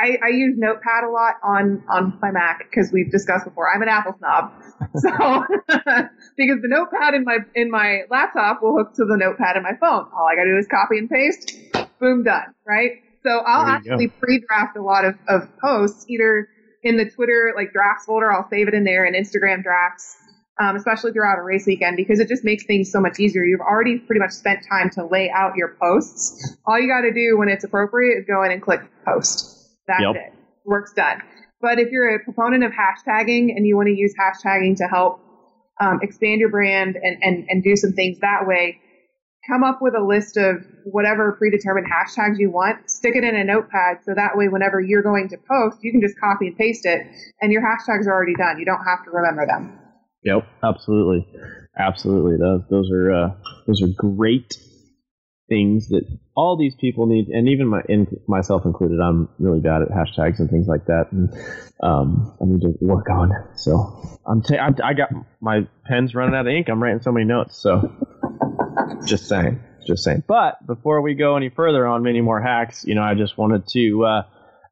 I, 0.01 0.17
I 0.23 0.29
use 0.29 0.55
Notepad 0.57 1.03
a 1.03 1.11
lot 1.11 1.35
on 1.43 1.83
on 1.89 2.17
my 2.21 2.31
Mac 2.31 2.59
because 2.69 2.91
we've 2.91 3.11
discussed 3.11 3.45
before. 3.45 3.73
I'm 3.73 3.81
an 3.81 3.89
Apple 3.89 4.15
snob, 4.17 4.51
so 4.95 5.09
because 6.37 6.61
the 6.61 6.67
Notepad 6.67 7.13
in 7.13 7.23
my 7.23 7.37
in 7.55 7.69
my 7.69 8.01
laptop 8.09 8.63
will 8.63 8.75
hook 8.77 8.95
to 8.95 9.05
the 9.05 9.15
Notepad 9.15 9.57
in 9.57 9.63
my 9.63 9.73
phone. 9.79 10.07
All 10.11 10.27
I 10.27 10.35
got 10.35 10.45
to 10.45 10.51
do 10.51 10.57
is 10.57 10.67
copy 10.67 10.97
and 10.97 11.09
paste, 11.09 11.55
boom, 11.99 12.23
done. 12.23 12.55
Right. 12.65 13.03
So 13.23 13.29
I'll 13.45 13.61
you 13.61 13.67
go. 13.67 13.91
actually 13.93 14.07
pre-draft 14.07 14.77
a 14.77 14.81
lot 14.81 15.05
of, 15.05 15.15
of 15.27 15.49
posts 15.59 16.05
either 16.07 16.47
in 16.83 16.97
the 16.97 17.09
Twitter 17.09 17.53
like 17.55 17.73
drafts 17.73 18.05
folder. 18.05 18.31
I'll 18.31 18.49
save 18.49 18.67
it 18.67 18.73
in 18.73 18.85
there, 18.85 19.05
and 19.05 19.15
Instagram 19.15 19.61
drafts 19.61 20.17
um, 20.59 20.75
especially 20.75 21.11
throughout 21.11 21.39
a 21.39 21.43
race 21.43 21.65
weekend, 21.65 21.97
because 21.97 22.19
it 22.19 22.27
just 22.27 22.43
makes 22.43 22.65
things 22.65 22.91
so 22.91 22.99
much 22.99 23.19
easier. 23.19 23.43
You've 23.43 23.61
already 23.61 23.99
pretty 23.99 24.19
much 24.19 24.31
spent 24.31 24.59
time 24.67 24.89
to 24.91 25.05
lay 25.05 25.29
out 25.29 25.55
your 25.55 25.75
posts. 25.81 26.57
All 26.65 26.79
you 26.79 26.87
got 26.87 27.01
to 27.01 27.13
do 27.13 27.37
when 27.37 27.49
it's 27.49 27.63
appropriate 27.63 28.19
is 28.19 28.25
go 28.25 28.43
in 28.43 28.51
and 28.51 28.61
click 28.61 28.81
post. 29.05 29.75
That's 29.87 30.01
Yep. 30.01 30.15
it. 30.15 30.33
Work's 30.65 30.93
done. 30.93 31.21
But 31.61 31.79
if 31.79 31.91
you're 31.91 32.15
a 32.15 32.19
proponent 32.23 32.63
of 32.63 32.71
hashtagging 32.71 33.55
and 33.55 33.65
you 33.65 33.75
want 33.75 33.87
to 33.87 33.95
use 33.95 34.13
hashtagging 34.19 34.77
to 34.77 34.85
help 34.85 35.21
um, 35.81 35.99
expand 36.01 36.39
your 36.39 36.49
brand 36.49 36.95
and, 37.01 37.23
and, 37.23 37.45
and 37.49 37.63
do 37.63 37.75
some 37.75 37.93
things 37.93 38.19
that 38.19 38.45
way, 38.45 38.79
come 39.49 39.63
up 39.63 39.79
with 39.81 39.95
a 39.95 40.03
list 40.03 40.37
of 40.37 40.65
whatever 40.83 41.31
predetermined 41.33 41.87
hashtags 41.87 42.37
you 42.37 42.51
want, 42.51 42.89
stick 42.89 43.15
it 43.15 43.23
in 43.23 43.35
a 43.35 43.43
notepad 43.43 43.97
so 44.03 44.13
that 44.13 44.37
way 44.37 44.47
whenever 44.47 44.79
you're 44.79 45.01
going 45.01 45.29
to 45.29 45.37
post, 45.37 45.77
you 45.81 45.91
can 45.91 46.01
just 46.01 46.19
copy 46.19 46.47
and 46.47 46.57
paste 46.57 46.85
it 46.85 47.07
and 47.41 47.51
your 47.51 47.61
hashtags 47.61 48.05
are 48.07 48.13
already 48.13 48.35
done. 48.35 48.59
You 48.59 48.65
don't 48.65 48.83
have 48.85 49.03
to 49.05 49.11
remember 49.11 49.45
them. 49.47 49.79
Yep, 50.23 50.47
absolutely, 50.63 51.27
absolutely. 51.77 52.37
Those 52.37 52.61
those 52.69 52.91
are 52.91 53.11
uh, 53.11 53.29
those 53.65 53.81
are 53.81 53.87
great 53.95 54.57
things 55.47 55.89
that 55.89 56.03
all 56.35 56.57
these 56.57 56.75
people 56.75 57.07
need, 57.07 57.27
and 57.29 57.47
even 57.47 57.67
my 57.67 57.81
in, 57.87 58.07
myself 58.27 58.65
included. 58.65 58.99
I'm 58.99 59.29
really 59.39 59.61
bad 59.61 59.81
at 59.81 59.89
hashtags 59.89 60.39
and 60.39 60.49
things 60.49 60.67
like 60.67 60.85
that, 60.85 61.07
and 61.11 61.29
um, 61.81 62.37
I 62.41 62.45
need 62.45 62.61
to 62.61 62.73
work 62.81 63.09
on. 63.09 63.31
So 63.55 64.19
I'm, 64.27 64.41
ta- 64.41 64.57
I'm 64.57 64.75
I 64.83 64.93
got 64.93 65.09
my 65.41 65.67
pen's 65.85 66.13
running 66.13 66.35
out 66.35 66.47
of 66.47 66.53
ink. 66.53 66.67
I'm 66.69 66.83
writing 66.83 67.01
so 67.01 67.11
many 67.11 67.25
notes. 67.25 67.57
So 67.57 67.91
just 69.05 69.27
saying, 69.27 69.61
just 69.87 70.03
saying. 70.03 70.23
But 70.27 70.65
before 70.65 71.01
we 71.01 71.15
go 71.15 71.37
any 71.37 71.49
further 71.49 71.87
on 71.87 72.03
many 72.03 72.19
more 72.19 72.41
hacks, 72.41 72.83
you 72.85 72.95
know, 72.95 73.03
I 73.03 73.15
just 73.15 73.37
wanted 73.37 73.67
to 73.69 74.05
uh, 74.05 74.21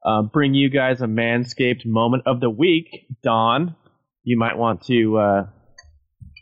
uh, 0.06 0.22
bring 0.24 0.54
you 0.54 0.70
guys 0.70 1.02
a 1.02 1.08
manscaped 1.08 1.86
moment 1.86 2.24
of 2.26 2.42
the 2.42 2.50
week, 2.50 3.08
Don 3.24 3.76
you 4.28 4.38
might 4.38 4.58
want 4.58 4.84
to 4.84 5.18
uh, 5.18 5.44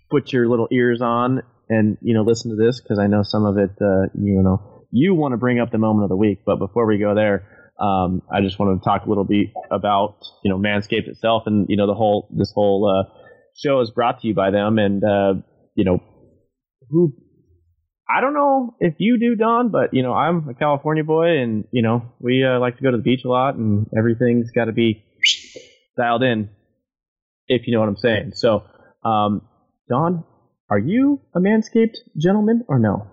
put 0.10 0.34
your 0.34 0.50
little 0.50 0.68
ears 0.72 1.02
on 1.04 1.44
and 1.70 2.00
you 2.02 2.16
know 2.16 2.24
listen 2.24 2.50
to 2.50 2.58
this 2.58 2.82
because 2.82 2.98
I 2.98 3.06
know 3.06 3.22
some 3.22 3.46
of 3.46 3.60
it. 3.60 3.70
Uh, 3.80 4.10
you 4.16 4.42
know, 4.42 4.88
you 4.90 5.14
want 5.14 5.34
to 5.34 5.38
bring 5.38 5.60
up 5.60 5.72
the 5.72 5.78
moment 5.78 6.04
of 6.04 6.10
the 6.10 6.16
week, 6.16 6.40
but 6.46 6.58
before 6.58 6.88
we 6.88 6.98
go 6.98 7.14
there. 7.14 7.52
Um, 7.78 8.22
I 8.34 8.40
just 8.40 8.58
wanted 8.58 8.80
to 8.80 8.86
talk 8.86 9.06
a 9.06 9.10
little 9.10 9.26
bit 9.26 9.48
about 9.70 10.16
you 10.44 10.50
know 10.50 10.58
Manscaped 10.58 11.08
itself, 11.10 11.44
and 11.46 11.68
you 11.70 11.78
know 11.78 11.86
the 11.86 11.94
whole 11.94 12.28
this 12.36 12.52
whole 12.56 12.90
uh, 12.90 13.14
show 13.54 13.82
is 13.82 13.92
brought 13.92 14.22
to 14.22 14.28
you 14.28 14.34
by 14.34 14.50
them, 14.50 14.80
and 14.80 15.04
uh, 15.04 15.34
you 15.76 15.84
know 15.84 16.00
who 16.90 17.14
I 18.10 18.22
don't 18.22 18.34
know 18.34 18.76
if 18.80 18.96
you 18.98 19.20
do, 19.20 19.36
Don, 19.36 19.70
but 19.70 19.94
you 19.94 20.04
know 20.04 20.14
I'm 20.14 20.48
a 20.50 20.54
California 20.54 21.04
boy, 21.04 21.38
and 21.40 21.66
you 21.72 21.82
know 21.82 22.14
we 22.20 22.46
uh, 22.46 22.60
like 22.60 22.78
to 22.78 22.84
go 22.84 22.92
to 22.92 22.98
the 22.98 23.04
beach 23.04 23.26
a 23.26 23.30
lot, 23.30 23.56
and 23.56 23.88
everything's 23.96 24.52
got 24.52 24.66
to 24.66 24.72
be 24.72 25.04
dialed 25.98 26.24
in, 26.24 26.50
if 27.48 27.68
you 27.68 27.74
know 27.74 27.80
what 27.80 27.90
I'm 27.90 27.98
saying. 27.98 28.32
So, 28.36 28.64
um, 29.04 29.42
Don, 29.90 30.24
are 30.70 30.80
you 30.80 31.22
a 31.36 31.40
Manscaped 31.40 31.98
gentleman 32.18 32.64
or 32.68 32.80
no? 32.80 33.08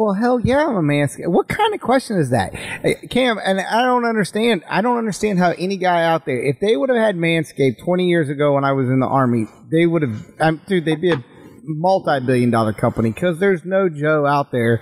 Well, 0.00 0.14
hell 0.14 0.40
yeah, 0.40 0.66
I'm 0.66 0.76
a 0.76 0.80
manscape. 0.80 1.28
What 1.28 1.46
kind 1.46 1.74
of 1.74 1.80
question 1.82 2.16
is 2.16 2.30
that, 2.30 2.54
Cam? 3.10 3.38
And 3.44 3.60
I 3.60 3.82
don't 3.82 4.06
understand. 4.06 4.64
I 4.66 4.80
don't 4.80 4.96
understand 4.96 5.38
how 5.38 5.50
any 5.58 5.76
guy 5.76 6.04
out 6.04 6.24
there, 6.24 6.42
if 6.42 6.58
they 6.58 6.74
would 6.74 6.88
have 6.88 6.96
had 6.96 7.16
Manscaped 7.16 7.84
20 7.84 8.08
years 8.08 8.30
ago 8.30 8.54
when 8.54 8.64
I 8.64 8.72
was 8.72 8.88
in 8.88 9.00
the 9.00 9.06
army, 9.06 9.44
they 9.70 9.84
would 9.84 10.00
have. 10.00 10.26
Um, 10.40 10.60
dude, 10.66 10.86
they'd 10.86 11.02
be 11.02 11.10
a 11.10 11.22
multi-billion-dollar 11.78 12.72
company 12.74 13.10
because 13.10 13.38
there's 13.38 13.64
no 13.64 13.88
Joe 13.88 14.26
out 14.26 14.50
there 14.52 14.80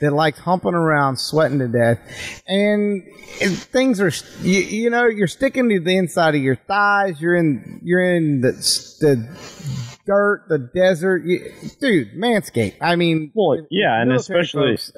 that 0.00 0.12
likes 0.12 0.38
humping 0.38 0.74
around, 0.74 1.18
sweating 1.18 1.58
to 1.58 1.68
death, 1.68 1.98
and 2.46 3.02
it, 3.40 3.50
things 3.50 4.00
are. 4.00 4.10
You, 4.42 4.60
you 4.60 4.90
know, 4.90 5.06
you're 5.06 5.26
sticking 5.26 5.68
to 5.68 5.80
the 5.80 5.96
inside 5.96 6.34
of 6.34 6.42
your 6.42 6.56
thighs. 6.56 7.20
You're 7.20 7.36
in. 7.36 7.80
You're 7.82 8.16
in 8.16 8.40
the 8.40 8.52
the 9.00 10.00
dirt, 10.06 10.44
the 10.48 10.70
desert. 10.74 11.24
You, 11.24 11.52
dude, 11.80 12.14
Manscaped. 12.14 12.76
I 12.80 12.96
mean, 12.96 13.32
Well, 13.34 13.66
yeah, 13.70 14.00
and 14.00 14.12
especially 14.12 14.72
folks- 14.72 14.92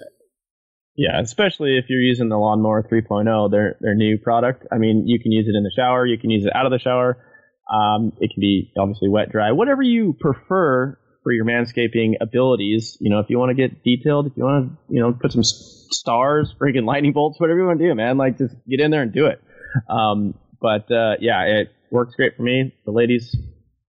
Yeah, 0.96 1.20
especially 1.20 1.78
if 1.78 1.86
you're 1.88 2.00
using 2.00 2.28
the 2.28 2.36
lawnmower 2.36 2.82
3.0, 2.82 3.50
their 3.50 3.76
their 3.80 3.94
new 3.94 4.18
product. 4.18 4.66
I 4.70 4.78
mean, 4.78 5.04
you 5.06 5.18
can 5.18 5.32
use 5.32 5.46
it 5.48 5.56
in 5.56 5.62
the 5.64 5.72
shower, 5.74 6.06
you 6.06 6.18
can 6.18 6.30
use 6.30 6.44
it 6.44 6.52
out 6.54 6.66
of 6.66 6.72
the 6.72 6.78
shower. 6.78 7.16
Um, 7.72 8.12
it 8.18 8.30
can 8.34 8.40
be 8.40 8.72
obviously 8.76 9.08
wet, 9.08 9.30
dry, 9.30 9.52
whatever 9.52 9.80
you 9.82 10.16
prefer 10.18 10.98
for 11.22 11.32
your 11.32 11.44
manscaping 11.44 12.14
abilities. 12.20 12.96
You 13.00 13.10
know, 13.10 13.18
if 13.18 13.28
you 13.28 13.38
want 13.38 13.50
to 13.50 13.54
get 13.54 13.82
detailed, 13.82 14.26
if 14.26 14.32
you 14.36 14.44
want 14.44 14.70
to, 14.70 14.94
you 14.94 15.00
know, 15.00 15.12
put 15.12 15.32
some 15.32 15.44
stars, 15.44 16.54
freaking 16.60 16.86
lightning 16.86 17.12
bolts, 17.12 17.38
whatever 17.40 17.60
you 17.60 17.66
want 17.66 17.78
to 17.78 17.88
do, 17.88 17.94
man. 17.94 18.16
Like, 18.16 18.38
just 18.38 18.54
get 18.68 18.80
in 18.80 18.90
there 18.90 19.02
and 19.02 19.12
do 19.12 19.26
it. 19.26 19.42
Um, 19.88 20.34
but 20.60 20.90
uh, 20.90 21.14
yeah, 21.20 21.42
it 21.44 21.72
works 21.90 22.14
great 22.14 22.36
for 22.36 22.42
me. 22.42 22.74
The 22.84 22.92
ladies 22.92 23.34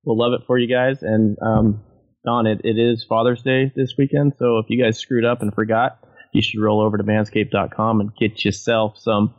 will 0.03 0.17
love 0.17 0.33
it 0.33 0.45
for 0.47 0.57
you 0.57 0.67
guys, 0.67 1.03
and 1.03 1.37
um, 1.41 1.83
Don, 2.25 2.47
it, 2.47 2.61
it 2.63 2.77
is 2.77 3.05
Father's 3.07 3.41
Day 3.41 3.71
this 3.75 3.93
weekend, 3.97 4.33
so 4.37 4.59
if 4.59 4.65
you 4.69 4.81
guys 4.81 4.97
screwed 4.97 5.25
up 5.25 5.41
and 5.41 5.53
forgot, 5.53 5.99
you 6.33 6.41
should 6.41 6.61
roll 6.61 6.81
over 6.81 6.97
to 6.97 7.03
manscaped.com 7.03 7.99
and 7.99 8.15
get 8.15 8.45
yourself 8.45 8.97
some 8.97 9.33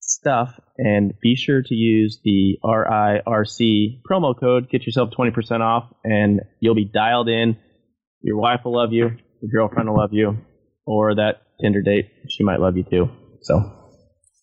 stuff 0.00 0.58
and 0.82 1.12
be 1.20 1.36
sure 1.36 1.62
to 1.62 1.74
use 1.74 2.20
the 2.24 2.58
RIRC 2.64 4.00
promo 4.10 4.38
code. 4.38 4.70
Get 4.70 4.86
yourself 4.86 5.10
20% 5.10 5.60
off 5.60 5.84
and 6.04 6.40
you'll 6.60 6.74
be 6.74 6.86
dialed 6.86 7.28
in. 7.28 7.58
Your 8.22 8.38
wife 8.38 8.60
will 8.64 8.76
love 8.76 8.92
you, 8.92 9.10
your 9.42 9.50
girlfriend 9.52 9.88
will 9.90 9.98
love 9.98 10.12
you, 10.12 10.38
or 10.86 11.14
that 11.14 11.42
Tinder 11.60 11.82
date, 11.82 12.06
she 12.28 12.44
might 12.44 12.60
love 12.60 12.76
you 12.76 12.84
too. 12.84 13.10
So, 13.42 13.60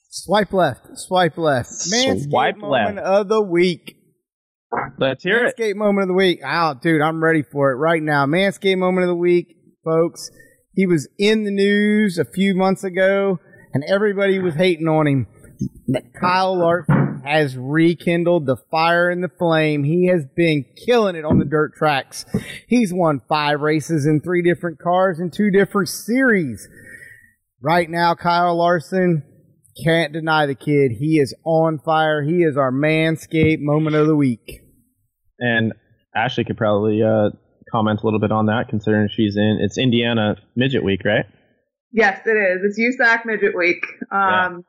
Swipe 0.09 0.53
left. 0.53 0.87
Swipe 0.95 1.37
left. 1.37 1.69
Manscaped 1.69 2.29
Swipe 2.29 2.57
moment 2.57 2.97
left. 2.97 3.07
of 3.07 3.27
the 3.27 3.41
week. 3.41 3.95
let's 4.99 5.23
hear 5.23 5.45
it. 5.45 5.55
Manscaped 5.57 5.75
moment 5.75 6.03
of 6.03 6.07
the 6.09 6.13
week. 6.13 6.39
Oh, 6.45 6.75
dude, 6.79 7.01
I'm 7.01 7.23
ready 7.23 7.43
for 7.43 7.71
it 7.71 7.75
right 7.75 8.01
now. 8.01 8.25
Manscaped 8.25 8.77
moment 8.77 9.05
of 9.05 9.09
the 9.09 9.15
week, 9.15 9.55
folks. 9.83 10.29
He 10.75 10.85
was 10.85 11.07
in 11.17 11.43
the 11.43 11.51
news 11.51 12.19
a 12.19 12.25
few 12.25 12.55
months 12.55 12.83
ago, 12.83 13.39
and 13.73 13.83
everybody 13.87 14.37
was 14.37 14.53
hating 14.55 14.87
on 14.87 15.07
him. 15.07 15.27
Kyle 16.19 16.57
Larson 16.57 17.21
has 17.25 17.57
rekindled 17.57 18.45
the 18.45 18.57
fire 18.69 19.09
and 19.09 19.23
the 19.23 19.31
flame. 19.39 19.83
He 19.83 20.07
has 20.07 20.25
been 20.35 20.65
killing 20.85 21.15
it 21.15 21.25
on 21.25 21.39
the 21.39 21.45
dirt 21.45 21.75
tracks. 21.75 22.25
He's 22.67 22.93
won 22.93 23.21
five 23.27 23.61
races 23.61 24.05
in 24.05 24.21
three 24.21 24.41
different 24.41 24.79
cars 24.79 25.19
in 25.19 25.31
two 25.31 25.49
different 25.51 25.89
series. 25.89 26.67
Right 27.61 27.89
now, 27.89 28.15
Kyle 28.15 28.57
Larson 28.57 29.23
can't 29.83 30.13
deny 30.13 30.45
the 30.45 30.55
kid. 30.55 30.91
He 30.99 31.19
is 31.19 31.35
on 31.45 31.79
fire. 31.79 32.23
He 32.23 32.43
is 32.43 32.57
our 32.57 32.71
manscape 32.71 33.59
moment 33.59 33.95
of 33.95 34.07
the 34.07 34.15
week. 34.15 34.61
And 35.39 35.73
Ashley 36.15 36.43
could 36.43 36.57
probably 36.57 37.01
uh, 37.03 37.29
comment 37.71 38.01
a 38.01 38.05
little 38.05 38.19
bit 38.19 38.31
on 38.31 38.47
that, 38.47 38.65
considering 38.69 39.09
she's 39.11 39.35
in. 39.37 39.59
It's 39.61 39.77
Indiana 39.77 40.35
Midget 40.55 40.83
Week, 40.83 41.01
right? 41.05 41.25
Yes, 41.91 42.21
it 42.25 42.31
is. 42.31 42.61
It's 42.63 42.79
USAC 42.79 43.25
Midget 43.25 43.55
Week. 43.55 43.85
Um, 44.11 44.65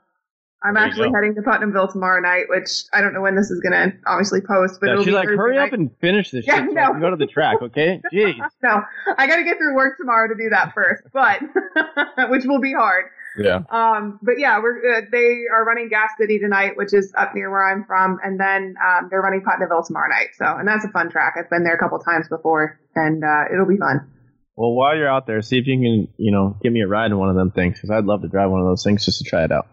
I'm 0.62 0.74
There 0.74 0.82
actually 0.82 1.10
heading 1.14 1.36
to 1.36 1.42
Putnamville 1.42 1.88
tomorrow 1.88 2.20
night, 2.20 2.46
which 2.48 2.82
I 2.92 3.00
don't 3.00 3.14
know 3.14 3.20
when 3.20 3.36
this 3.36 3.50
is 3.50 3.60
going 3.60 3.72
to 3.72 3.96
obviously 4.06 4.40
post, 4.40 4.80
but 4.80 4.86
Yeah, 4.86 4.92
it'll 4.94 5.04
she's 5.04 5.12
be 5.12 5.16
like, 5.16 5.28
hurry 5.28 5.56
up 5.56 5.72
and 5.72 5.90
finish 6.00 6.32
this 6.32 6.44
Yeah, 6.48 6.56
shit 6.56 6.70
so 6.70 6.72
no. 6.74 7.00
Go 7.00 7.10
to 7.10 7.16
the 7.16 7.26
track, 7.26 7.62
okay? 7.62 8.02
Jeez. 8.12 8.36
no, 8.62 8.82
I 9.16 9.26
got 9.28 9.36
to 9.36 9.44
get 9.44 9.56
through 9.58 9.76
work 9.76 9.96
tomorrow 9.98 10.26
to 10.26 10.34
do 10.34 10.50
that 10.50 10.72
first, 10.74 11.04
but 11.12 11.40
which 12.30 12.44
will 12.44 12.60
be 12.60 12.72
hard. 12.72 13.04
Yeah. 13.38 13.60
Um, 13.70 14.18
but 14.20 14.38
yeah, 14.38 14.58
we're 14.58 14.98
uh, 14.98 15.00
they 15.12 15.42
are 15.54 15.64
running 15.64 15.88
Gas 15.88 16.10
City 16.18 16.40
tonight, 16.40 16.76
which 16.76 16.92
is 16.92 17.12
up 17.16 17.36
near 17.36 17.50
where 17.50 17.70
I'm 17.70 17.84
from, 17.84 18.18
and 18.24 18.40
then 18.40 18.74
um, 18.84 19.08
they're 19.10 19.20
running 19.20 19.42
Putnamville 19.42 19.84
tomorrow 19.84 20.08
night. 20.10 20.30
So, 20.34 20.44
and 20.44 20.66
that's 20.66 20.84
a 20.84 20.88
fun 20.88 21.08
track. 21.08 21.34
I've 21.38 21.48
been 21.48 21.62
there 21.62 21.74
a 21.74 21.78
couple 21.78 22.00
times 22.00 22.26
before, 22.28 22.80
and 22.96 23.22
uh, 23.22 23.44
it'll 23.52 23.68
be 23.68 23.76
fun. 23.76 24.10
Well, 24.56 24.72
while 24.72 24.96
you're 24.96 25.08
out 25.08 25.28
there, 25.28 25.40
see 25.40 25.58
if 25.58 25.68
you 25.68 25.76
can, 25.76 26.08
you 26.16 26.32
know, 26.32 26.56
give 26.60 26.72
me 26.72 26.80
a 26.80 26.88
ride 26.88 27.12
in 27.12 27.18
one 27.18 27.28
of 27.28 27.36
them 27.36 27.52
things, 27.52 27.76
because 27.76 27.90
I'd 27.90 28.06
love 28.06 28.22
to 28.22 28.28
drive 28.28 28.50
one 28.50 28.60
of 28.60 28.66
those 28.66 28.82
things 28.82 29.04
just 29.04 29.18
to 29.18 29.24
try 29.24 29.44
it 29.44 29.52
out. 29.52 29.68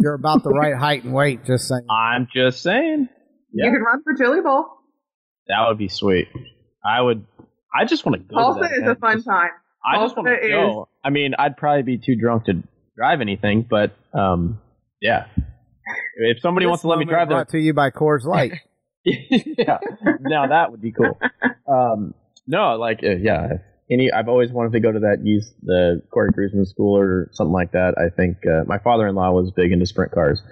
You're 0.00 0.14
about 0.14 0.44
the 0.44 0.50
right 0.50 0.76
height 0.76 1.04
and 1.04 1.12
weight, 1.12 1.44
just 1.44 1.68
saying. 1.68 1.86
I'm 1.90 2.28
just 2.32 2.62
saying. 2.62 3.08
Yeah. 3.52 3.66
You 3.66 3.72
can 3.72 3.82
run 3.82 4.02
for 4.02 4.14
Chili 4.14 4.40
Bowl. 4.40 4.66
That 5.48 5.66
would 5.68 5.78
be 5.78 5.88
sweet. 5.88 6.28
I 6.84 7.00
would. 7.00 7.24
I 7.74 7.84
just 7.84 8.06
want 8.06 8.16
to 8.16 8.22
go. 8.22 8.36
to 8.38 8.42
Tulsa 8.42 8.60
that, 8.60 8.72
is 8.72 8.80
man. 8.82 8.90
a 8.90 8.94
fun 8.96 9.22
time. 9.22 9.50
I 9.84 10.02
just 10.02 10.16
want 10.16 10.28
to 10.28 10.48
go. 10.48 10.88
I 11.04 11.10
mean, 11.10 11.34
I'd 11.38 11.56
probably 11.56 11.82
be 11.82 11.98
too 11.98 12.16
drunk 12.16 12.44
to 12.44 12.62
drive 12.96 13.20
anything, 13.20 13.66
but 13.68 13.92
um, 14.12 14.60
yeah. 15.00 15.26
If 16.16 16.40
somebody 16.40 16.66
wants 16.66 16.82
to 16.82 16.88
let 16.88 16.98
me 16.98 17.04
moment 17.04 17.14
drive 17.14 17.28
their 17.28 17.38
brought 17.38 17.48
to 17.50 17.58
you 17.58 17.72
by 17.72 17.90
Coors 17.90 18.24
Light. 18.24 18.52
yeah, 19.04 19.78
now 20.20 20.48
that 20.48 20.70
would 20.70 20.82
be 20.82 20.92
cool. 20.92 21.18
Um, 21.68 22.14
no, 22.46 22.76
like 22.76 23.00
uh, 23.04 23.10
yeah, 23.10 23.58
any. 23.90 24.10
I've 24.12 24.28
always 24.28 24.50
wanted 24.50 24.72
to 24.72 24.80
go 24.80 24.92
to 24.92 25.00
that 25.00 25.18
use 25.24 25.52
the 25.62 26.02
Corey 26.12 26.30
Kruseman 26.32 26.66
School 26.66 26.96
or 26.96 27.28
something 27.32 27.52
like 27.52 27.72
that. 27.72 27.94
I 27.98 28.14
think 28.14 28.38
uh, 28.46 28.64
my 28.66 28.78
father-in-law 28.78 29.30
was 29.32 29.52
big 29.54 29.72
into 29.72 29.86
sprint 29.86 30.12
cars, 30.12 30.42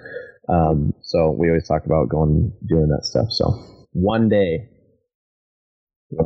um, 0.49 0.93
so 1.01 1.31
we 1.31 1.47
always 1.49 1.67
talk 1.67 1.85
about 1.85 2.09
going 2.09 2.53
doing 2.67 2.87
that 2.89 3.05
stuff. 3.05 3.27
So 3.31 3.47
one 3.93 4.29
day, 4.29 4.69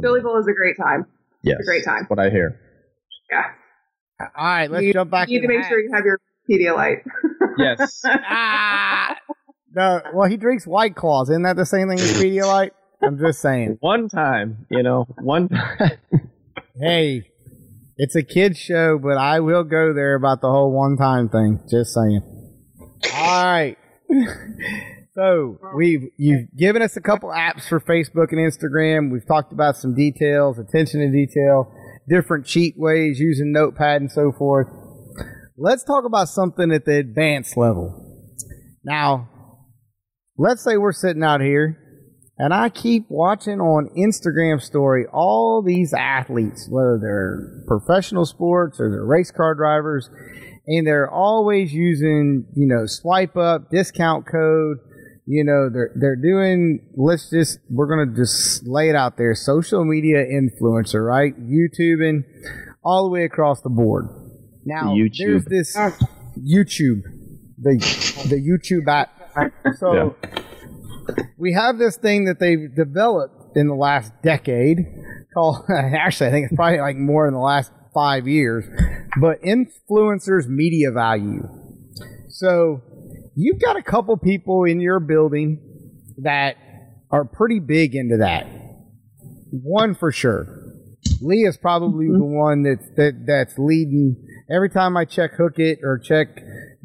Chili 0.02 0.22
Bowl 0.22 0.40
is 0.40 0.48
a 0.48 0.54
great 0.54 0.78
time. 0.78 1.06
yes, 1.44 1.58
a 1.62 1.66
great 1.66 1.84
time. 1.86 2.06
What 2.08 2.20
I 2.20 2.30
hear. 2.30 2.60
Yeah. 3.32 3.44
All 4.36 4.46
right, 4.46 4.70
let's 4.70 4.86
you, 4.86 4.94
jump 4.94 5.10
back. 5.10 5.30
You 5.30 5.42
need 5.42 5.48
to 5.48 5.54
the 5.54 5.58
make 5.58 5.68
sure 5.68 5.80
you 5.80 5.92
have 5.94 6.06
your 6.06 6.20
Pedialyte. 6.50 7.04
Yes, 7.58 8.02
Ah! 8.06 9.16
No, 9.74 10.02
well, 10.14 10.30
he 10.30 10.38
drinks 10.38 10.68
White 10.68 10.96
Claws. 10.96 11.30
Isn't 11.30 11.44
that 11.44 11.56
the 11.56 11.66
same 11.66 11.88
thing 11.88 12.00
as 12.00 12.14
Pedialyte? 12.22 12.72
I'm 13.02 13.18
just 13.18 13.42
saying. 13.42 13.78
one 13.80 14.10
time, 14.10 14.68
you 14.70 14.84
know, 14.84 15.08
one 15.22 15.48
time. 15.50 15.98
Hey, 16.80 17.24
it's 17.98 18.16
a 18.16 18.24
kid's 18.24 18.58
show, 18.58 18.98
but 18.98 19.18
I 19.18 19.42
will 19.42 19.64
go 19.64 19.94
there 19.94 20.16
about 20.16 20.42
the 20.42 20.50
whole 20.50 20.72
one 20.72 20.96
time 20.98 21.28
thing. 21.28 21.60
Just 21.70 21.94
saying. 21.94 22.22
All 23.14 23.44
right. 23.44 23.78
so 25.14 25.60
we've 25.76 26.04
you've 26.18 26.48
given 26.58 26.82
us 26.82 26.96
a 26.96 27.02
couple 27.02 27.30
apps 27.30 27.68
for 27.68 27.82
Facebook 27.82 28.32
and 28.32 28.40
Instagram. 28.40 29.12
We've 29.12 29.28
talked 29.28 29.52
about 29.52 29.76
some 29.76 29.96
details, 29.96 30.60
attention 30.60 31.02
to 31.02 31.12
detail, 31.12 31.74
different 32.08 32.46
cheat 32.46 32.76
ways 32.78 33.20
using 33.20 33.52
Notepad 33.52 34.02
and 34.02 34.12
so 34.12 34.32
forth. 34.32 34.68
Let's 35.58 35.84
talk 35.84 36.06
about 36.06 36.30
something 36.30 36.72
at 36.72 36.86
the 36.86 36.98
advanced 36.98 37.58
level. 37.58 38.38
Now, 38.84 39.30
let's 40.38 40.64
say 40.64 40.78
we're 40.78 40.94
sitting 40.94 41.24
out 41.24 41.42
here 41.42 41.81
and 42.38 42.54
I 42.54 42.70
keep 42.70 43.06
watching 43.10 43.60
on 43.60 43.90
Instagram 43.98 44.62
story 44.62 45.06
all 45.12 45.62
these 45.62 45.94
athletes, 45.94 46.68
whether 46.70 46.98
they're 47.00 47.64
professional 47.68 48.26
sports 48.26 48.80
or 48.80 48.90
they're 48.90 49.06
race 49.06 49.32
car 49.32 49.54
drivers, 49.54 50.10
and 50.66 50.88
they're 50.88 51.10
always 51.10 51.74
using, 51.74 52.46
you 52.56 52.68
know, 52.68 52.86
swipe 52.86 53.38
up, 53.38 53.70
discount 53.70 54.26
code. 54.26 54.78
You 55.28 55.44
know, 55.44 55.70
they're 55.70 55.92
they're 55.96 56.16
doing 56.16 56.80
let's 56.96 57.30
just 57.30 57.60
we're 57.70 57.88
gonna 57.88 58.16
just 58.16 58.66
lay 58.66 58.90
it 58.90 58.96
out 58.96 59.18
there, 59.18 59.36
social 59.36 59.86
media 59.86 60.26
influencer, 60.26 61.06
right? 61.06 61.34
YouTubing 61.40 62.24
all 62.84 63.04
the 63.04 63.10
way 63.10 63.24
across 63.24 63.62
the 63.62 63.70
board. 63.70 64.08
Now 64.66 64.94
YouTube. 64.96 65.18
there's 65.18 65.46
this 65.46 65.76
ah. 65.78 65.96
YouTube, 66.40 67.04
the 67.60 67.78
the 68.30 68.42
YouTube 68.42 68.88
app. 68.88 69.10
So 69.78 70.16
we 71.38 71.54
have 71.54 71.78
this 71.78 71.98
thing 71.98 72.26
that 72.26 72.40
they've 72.40 72.74
developed 72.76 73.58
in 73.58 73.68
the 73.68 73.76
last 73.76 74.12
decade 74.24 74.78
called 75.34 75.66
actually 75.70 76.28
I 76.28 76.32
think 76.32 76.46
it's 76.46 76.56
probably 76.56 76.80
like 76.80 76.98
more 76.98 77.28
in 77.28 77.34
the 77.34 77.40
last 77.40 77.72
five 77.94 78.28
years, 78.28 78.66
but 79.20 79.42
influencers 79.42 80.48
media 80.48 80.92
value. 80.92 81.48
So 82.30 82.82
you've 83.36 83.60
got 83.60 83.76
a 83.76 83.82
couple 83.82 84.18
people 84.18 84.64
in 84.64 84.80
your 84.80 85.00
building 85.00 85.60
that 86.20 86.56
are 87.10 87.26
pretty 87.26 87.60
big 87.60 87.96
into 87.96 88.18
that. 88.18 88.48
One 89.52 89.96
for 89.96 90.12
sure. 90.12 90.58
Lee 91.22 91.46
is 91.46 91.58
probably 91.58 92.06
mm-hmm. 92.06 92.20
the 92.20 92.26
one 92.26 92.64
that's 92.64 92.88
that 92.96 93.26
that's 93.28 93.58
leading. 93.58 94.16
Every 94.50 94.70
time 94.70 94.96
I 94.96 95.06
check 95.06 95.32
Hookit 95.38 95.78
or 95.84 96.00
check 96.00 96.28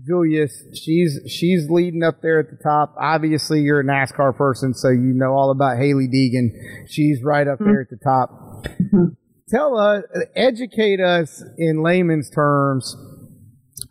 Julius, 0.06 0.64
she's 0.74 1.20
she's 1.26 1.68
leading 1.68 2.02
up 2.02 2.22
there 2.22 2.38
at 2.38 2.50
the 2.50 2.58
top. 2.62 2.94
Obviously, 3.00 3.60
you're 3.62 3.80
a 3.80 3.84
NASCAR 3.84 4.36
person, 4.36 4.74
so 4.74 4.88
you 4.88 5.12
know 5.14 5.32
all 5.32 5.50
about 5.50 5.78
Hailie 5.78 6.08
Deegan. 6.08 6.50
She's 6.88 7.22
right 7.22 7.48
up 7.48 7.58
hmm. 7.58 7.64
there 7.64 7.80
at 7.80 7.90
the 7.90 7.98
top. 8.02 8.66
Hmm. 8.90 9.14
Tell 9.48 9.78
us, 9.78 10.02
educate 10.34 11.00
us 11.00 11.42
in 11.56 11.82
layman's 11.82 12.30
terms 12.30 12.96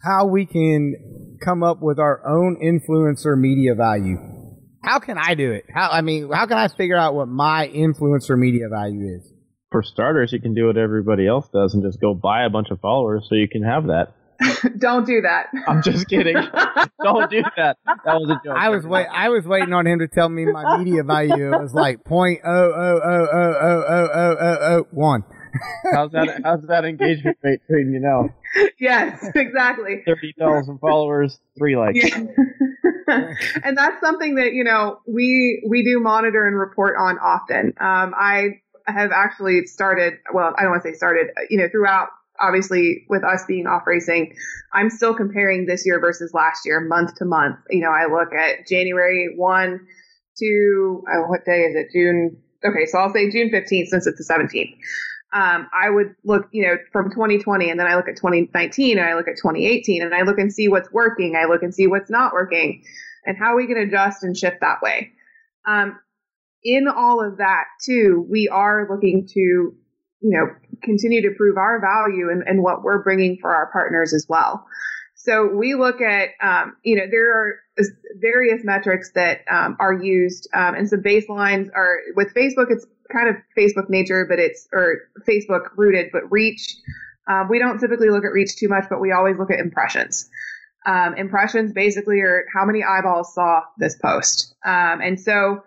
how 0.03 0.25
we 0.25 0.45
can 0.45 1.37
come 1.43 1.63
up 1.63 1.81
with 1.81 1.99
our 1.99 2.25
own 2.27 2.57
influencer 2.63 3.37
media 3.37 3.75
value. 3.75 4.17
How 4.83 4.99
can 4.99 5.17
I 5.17 5.33
do 5.33 5.51
it? 5.51 5.65
How 5.73 5.89
I 5.89 6.01
mean, 6.01 6.29
how 6.31 6.45
can 6.45 6.57
I 6.57 6.67
figure 6.67 6.97
out 6.97 7.15
what 7.15 7.27
my 7.27 7.67
influencer 7.73 8.37
media 8.37 8.69
value 8.69 9.17
is? 9.17 9.31
For 9.71 9.81
starters, 9.81 10.31
you 10.31 10.39
can 10.39 10.53
do 10.53 10.67
what 10.67 10.77
everybody 10.77 11.27
else 11.27 11.49
does 11.51 11.73
and 11.73 11.83
just 11.83 11.99
go 11.99 12.13
buy 12.13 12.45
a 12.45 12.49
bunch 12.49 12.67
of 12.69 12.79
followers 12.79 13.25
so 13.27 13.35
you 13.35 13.47
can 13.49 13.63
have 13.63 13.87
that. 13.87 14.13
Don't 14.77 15.05
do 15.05 15.21
that. 15.21 15.47
I'm 15.67 15.81
just 15.81 16.07
kidding. 16.07 16.35
Don't 17.03 17.29
do 17.29 17.43
that. 17.57 17.77
That 17.85 18.15
was 18.19 18.29
a 18.29 18.41
joke. 18.43 18.55
I 18.57 18.69
was 18.69 18.85
wait. 18.85 19.07
I 19.11 19.29
was 19.29 19.45
waiting 19.45 19.73
on 19.73 19.87
him 19.87 19.99
to 19.99 20.07
tell 20.07 20.29
me 20.29 20.45
my 20.45 20.77
media 20.77 21.03
value 21.03 21.53
It 21.53 21.61
was 21.61 21.73
like 21.73 22.03
point 22.03 22.41
oh 22.45 22.49
oh 22.49 23.01
oh 23.03 23.27
oh 23.31 23.55
oh 23.61 23.83
oh 23.87 24.09
oh 24.13 24.35
oh 24.39 24.57
oh 24.61 24.87
one. 24.91 25.23
How's 25.91 26.11
that? 26.11 26.41
How's 26.43 26.61
that 26.67 26.85
engagement 26.85 27.37
rate 27.41 27.61
treating 27.67 27.93
you 27.93 27.99
now? 27.99 28.29
yes, 28.79 29.25
exactly. 29.35 30.03
Thirty 30.05 30.33
thousand 30.37 30.79
followers, 30.79 31.39
three 31.57 31.77
likes. 31.77 31.99
Yeah. 32.03 32.25
and 33.63 33.77
that's 33.77 33.99
something 34.01 34.35
that 34.35 34.53
you 34.53 34.63
know 34.63 34.99
we 35.07 35.63
we 35.67 35.83
do 35.83 35.99
monitor 35.99 36.47
and 36.47 36.57
report 36.57 36.95
on 36.99 37.17
often. 37.19 37.73
Um, 37.79 38.13
I 38.17 38.61
have 38.87 39.11
actually 39.11 39.65
started. 39.65 40.15
Well, 40.33 40.53
I 40.57 40.63
don't 40.63 40.71
want 40.71 40.83
to 40.83 40.91
say 40.91 40.95
started. 40.95 41.27
You 41.49 41.59
know, 41.59 41.69
throughout 41.71 42.09
obviously 42.41 43.05
with 43.09 43.23
us 43.23 43.43
being 43.47 43.67
off 43.67 43.83
racing, 43.85 44.35
I'm 44.73 44.89
still 44.89 45.13
comparing 45.13 45.65
this 45.65 45.85
year 45.85 45.99
versus 45.99 46.33
last 46.33 46.65
year, 46.65 46.81
month 46.81 47.15
to 47.15 47.25
month. 47.25 47.57
You 47.69 47.81
know, 47.81 47.91
I 47.91 48.05
look 48.05 48.33
at 48.33 48.67
January 48.67 49.33
one 49.35 49.85
to 50.37 51.03
oh, 51.13 51.21
what 51.27 51.45
day 51.45 51.61
is 51.61 51.75
it? 51.75 51.87
June. 51.91 52.37
Okay, 52.63 52.85
so 52.85 52.97
I'll 52.97 53.13
say 53.13 53.29
June 53.29 53.49
15th 53.49 53.87
since 53.87 54.07
it's 54.07 54.27
the 54.27 54.33
17th. 54.33 54.75
Um, 55.33 55.67
I 55.77 55.89
would 55.89 56.15
look, 56.23 56.47
you 56.51 56.63
know, 56.63 56.77
from 56.93 57.09
2020, 57.09 57.69
and 57.69 57.79
then 57.79 57.87
I 57.87 57.95
look 57.95 58.07
at 58.07 58.15
2019, 58.15 58.97
and 58.97 59.05
I 59.05 59.15
look 59.15 59.27
at 59.27 59.35
2018, 59.35 60.01
and 60.01 60.15
I 60.15 60.21
look 60.21 60.39
and 60.39 60.51
see 60.51 60.69
what's 60.69 60.91
working. 60.91 61.35
I 61.35 61.45
look 61.45 61.61
and 61.61 61.75
see 61.75 61.87
what's 61.87 62.09
not 62.09 62.31
working, 62.31 62.83
and 63.25 63.37
how 63.37 63.55
we 63.57 63.67
can 63.67 63.77
adjust 63.77 64.23
and 64.23 64.35
shift 64.35 64.61
that 64.61 64.81
way. 64.81 65.11
Um, 65.67 65.99
in 66.63 66.87
all 66.87 67.25
of 67.25 67.37
that, 67.37 67.65
too, 67.83 68.25
we 68.29 68.47
are 68.47 68.87
looking 68.89 69.27
to, 69.33 69.73
you 70.21 70.31
know, 70.31 70.47
continue 70.83 71.21
to 71.21 71.35
prove 71.35 71.57
our 71.57 71.79
value 71.79 72.29
and, 72.29 72.43
and 72.47 72.63
what 72.63 72.83
we're 72.83 73.03
bringing 73.03 73.37
for 73.39 73.53
our 73.53 73.71
partners 73.71 74.13
as 74.13 74.25
well. 74.27 74.65
So 75.15 75.47
we 75.47 75.73
look 75.73 76.01
at, 76.01 76.29
um, 76.41 76.75
you 76.83 76.95
know, 76.95 77.05
there 77.09 77.33
are 77.33 77.55
various 78.17 78.63
metrics 78.63 79.11
that 79.15 79.39
um, 79.51 79.75
are 79.79 79.93
used, 79.93 80.47
um, 80.53 80.75
and 80.75 80.87
some 80.87 81.01
baselines 81.01 81.69
are 81.75 81.97
with 82.15 82.33
Facebook. 82.35 82.67
It's 82.69 82.85
kind 83.11 83.27
of 83.27 83.35
Facebook 83.57 83.89
nature, 83.89 84.25
but 84.29 84.39
it's 84.39 84.67
or 84.71 85.09
Facebook 85.27 85.69
rooted, 85.77 86.07
but 86.11 86.31
reach. 86.31 86.75
Uh, 87.27 87.43
we 87.49 87.57
don't 87.57 87.79
typically 87.79 88.09
look 88.09 88.23
at 88.23 88.31
reach 88.33 88.55
too 88.55 88.67
much, 88.67 88.85
but 88.87 89.01
we 89.01 89.11
always 89.11 89.37
look 89.39 89.49
at 89.49 89.59
impressions. 89.59 90.29
Um, 90.85 91.15
impressions 91.17 91.73
basically 91.73 92.19
are 92.21 92.45
how 92.53 92.63
many 92.63 92.83
eyeballs 92.83 93.33
saw 93.33 93.61
this 93.79 93.95
post, 93.95 94.53
um, 94.63 95.01
and 95.01 95.19
so 95.19 95.63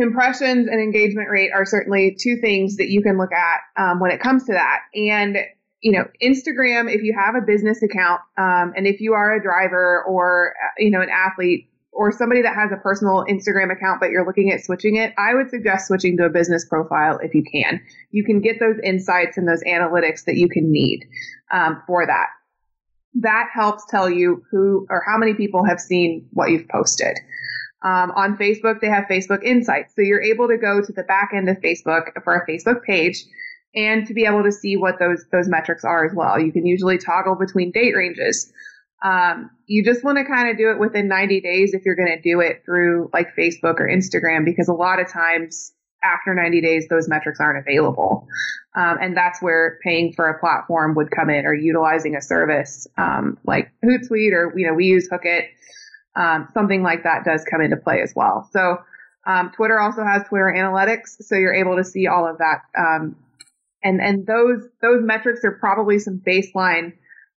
impressions 0.00 0.68
and 0.68 0.80
engagement 0.80 1.28
rate 1.30 1.50
are 1.54 1.64
certainly 1.64 2.16
two 2.18 2.38
things 2.40 2.76
that 2.76 2.90
you 2.90 3.02
can 3.02 3.18
look 3.18 3.32
at 3.32 3.60
um, 3.76 4.00
when 4.00 4.10
it 4.10 4.20
comes 4.20 4.44
to 4.46 4.52
that. 4.52 4.80
And 4.94 5.38
you 5.80 5.92
know, 5.92 6.04
Instagram, 6.22 6.94
if 6.94 7.02
you 7.02 7.16
have 7.18 7.34
a 7.34 7.40
business 7.40 7.82
account, 7.82 8.20
um, 8.36 8.74
and 8.76 8.86
if 8.86 9.00
you 9.00 9.14
are 9.14 9.34
a 9.34 9.42
driver 9.42 10.04
or 10.04 10.54
uh, 10.62 10.68
you 10.78 10.90
know 10.90 11.00
an 11.00 11.08
athlete 11.08 11.70
or 11.92 12.12
somebody 12.12 12.42
that 12.42 12.54
has 12.54 12.70
a 12.72 12.76
personal 12.76 13.24
Instagram 13.28 13.72
account, 13.72 14.00
but 14.00 14.10
you're 14.10 14.26
looking 14.26 14.50
at 14.52 14.62
switching 14.62 14.96
it, 14.96 15.12
I 15.18 15.34
would 15.34 15.50
suggest 15.50 15.88
switching 15.88 16.16
to 16.18 16.24
a 16.24 16.30
business 16.30 16.64
profile 16.66 17.18
if 17.22 17.34
you 17.34 17.42
can. 17.50 17.80
You 18.10 18.24
can 18.24 18.40
get 18.40 18.60
those 18.60 18.76
insights 18.84 19.36
and 19.38 19.48
those 19.48 19.62
analytics 19.64 20.24
that 20.24 20.36
you 20.36 20.48
can 20.48 20.70
need 20.70 21.04
um, 21.50 21.82
for 21.86 22.06
that. 22.06 22.26
That 23.14 23.48
helps 23.52 23.84
tell 23.86 24.08
you 24.08 24.44
who 24.50 24.86
or 24.88 25.02
how 25.06 25.18
many 25.18 25.34
people 25.34 25.64
have 25.64 25.80
seen 25.80 26.28
what 26.32 26.50
you've 26.50 26.68
posted. 26.68 27.18
Um, 27.82 28.10
on 28.10 28.36
Facebook, 28.36 28.80
they 28.80 28.88
have 28.88 29.04
Facebook 29.10 29.42
Insights. 29.42 29.94
So 29.96 30.02
you're 30.02 30.22
able 30.22 30.48
to 30.48 30.58
go 30.58 30.82
to 30.82 30.92
the 30.92 31.02
back 31.02 31.30
end 31.34 31.48
of 31.48 31.56
Facebook 31.58 32.22
for 32.22 32.34
a 32.34 32.46
Facebook 32.46 32.82
page 32.82 33.24
and 33.74 34.06
to 34.06 34.14
be 34.14 34.24
able 34.24 34.42
to 34.42 34.52
see 34.52 34.76
what 34.76 34.98
those 34.98 35.24
those 35.32 35.48
metrics 35.48 35.84
are 35.84 36.04
as 36.04 36.12
well. 36.14 36.38
You 36.38 36.52
can 36.52 36.66
usually 36.66 36.98
toggle 36.98 37.36
between 37.36 37.70
date 37.70 37.94
ranges. 37.94 38.52
Um, 39.02 39.50
you 39.66 39.82
just 39.82 40.04
want 40.04 40.18
to 40.18 40.24
kind 40.24 40.50
of 40.50 40.58
do 40.58 40.70
it 40.70 40.78
within 40.78 41.08
90 41.08 41.40
days 41.40 41.72
if 41.72 41.86
you're 41.86 41.96
going 41.96 42.14
to 42.14 42.20
do 42.20 42.40
it 42.40 42.62
through 42.66 43.08
like 43.14 43.34
Facebook 43.34 43.80
or 43.80 43.88
Instagram 43.88 44.44
because 44.44 44.68
a 44.68 44.74
lot 44.74 45.00
of 45.00 45.10
times 45.10 45.72
after 46.02 46.34
90 46.34 46.60
days 46.60 46.86
those 46.88 47.08
metrics 47.08 47.40
aren't 47.40 47.58
available, 47.58 48.26
um, 48.74 48.98
and 49.00 49.16
that's 49.16 49.40
where 49.40 49.78
paying 49.82 50.12
for 50.12 50.28
a 50.28 50.38
platform 50.38 50.94
would 50.96 51.10
come 51.10 51.30
in 51.30 51.46
or 51.46 51.54
utilizing 51.54 52.14
a 52.14 52.20
service 52.20 52.86
um, 52.98 53.38
like 53.46 53.70
Hootsuite 53.84 54.32
or 54.32 54.52
you 54.56 54.66
know 54.66 54.74
we 54.74 54.86
use 54.86 55.08
Hookit. 55.08 55.44
Um, 56.16 56.48
something 56.52 56.82
like 56.82 57.04
that 57.04 57.24
does 57.24 57.44
come 57.48 57.60
into 57.60 57.76
play 57.76 58.00
as 58.02 58.12
well. 58.16 58.48
So 58.52 58.78
um, 59.26 59.52
Twitter 59.54 59.78
also 59.78 60.02
has 60.02 60.24
Twitter 60.28 60.52
Analytics, 60.56 61.22
so 61.22 61.36
you're 61.36 61.54
able 61.54 61.76
to 61.76 61.84
see 61.84 62.06
all 62.06 62.28
of 62.28 62.38
that 62.38 62.62
um, 62.76 63.16
and 63.82 64.00
and 64.00 64.26
those 64.26 64.62
those 64.82 65.02
metrics 65.02 65.44
are 65.44 65.52
probably 65.52 65.98
some 65.98 66.20
baseline 66.26 66.92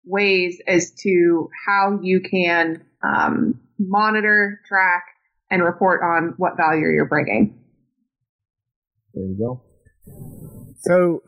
ways 0.04 0.60
as 0.68 0.92
to 1.04 1.50
how 1.66 2.00
you 2.02 2.22
can 2.22 2.84
um, 3.04 3.60
monitor, 3.78 4.60
track, 4.68 5.04
and 5.50 5.64
report 5.64 6.02
on 6.04 6.34
what 6.38 6.58
value 6.58 6.88
you're 6.88 7.06
bringing. 7.06 7.60
There 9.14 9.24
you 9.24 9.38
go. 9.38 9.62
So 10.82 11.22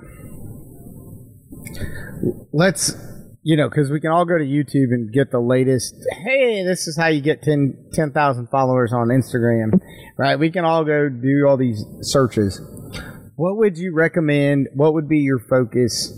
let's, 2.52 2.96
you 3.44 3.58
know, 3.58 3.70
because 3.70 3.92
we 3.92 4.00
can 4.00 4.12
all 4.12 4.26
go 4.26 4.38
to 4.38 4.44
YouTube 4.44 4.92
and 4.92 5.12
get 5.12 5.32
the 5.32 5.40
latest. 5.40 5.96
Hey, 6.26 6.64
this 6.64 6.88
is 6.88 6.98
how 6.98 7.08
you 7.08 7.22
get 7.22 7.44
10 7.44 7.90
10,000 7.94 8.48
followers 8.48 8.94
on 8.94 9.10
Instagram, 9.10 9.80
right? 10.18 10.40
We 10.40 10.50
can 10.50 10.66
all 10.66 10.86
go 10.86 11.10
do 11.10 11.46
all 11.48 11.58
these 11.58 11.84
searches. 12.02 12.62
What 13.36 13.58
would 13.58 13.78
you 13.78 13.94
recommend? 13.94 14.70
What 14.74 14.94
would 14.94 15.10
be 15.10 15.20
your 15.20 15.40
focus 15.40 16.14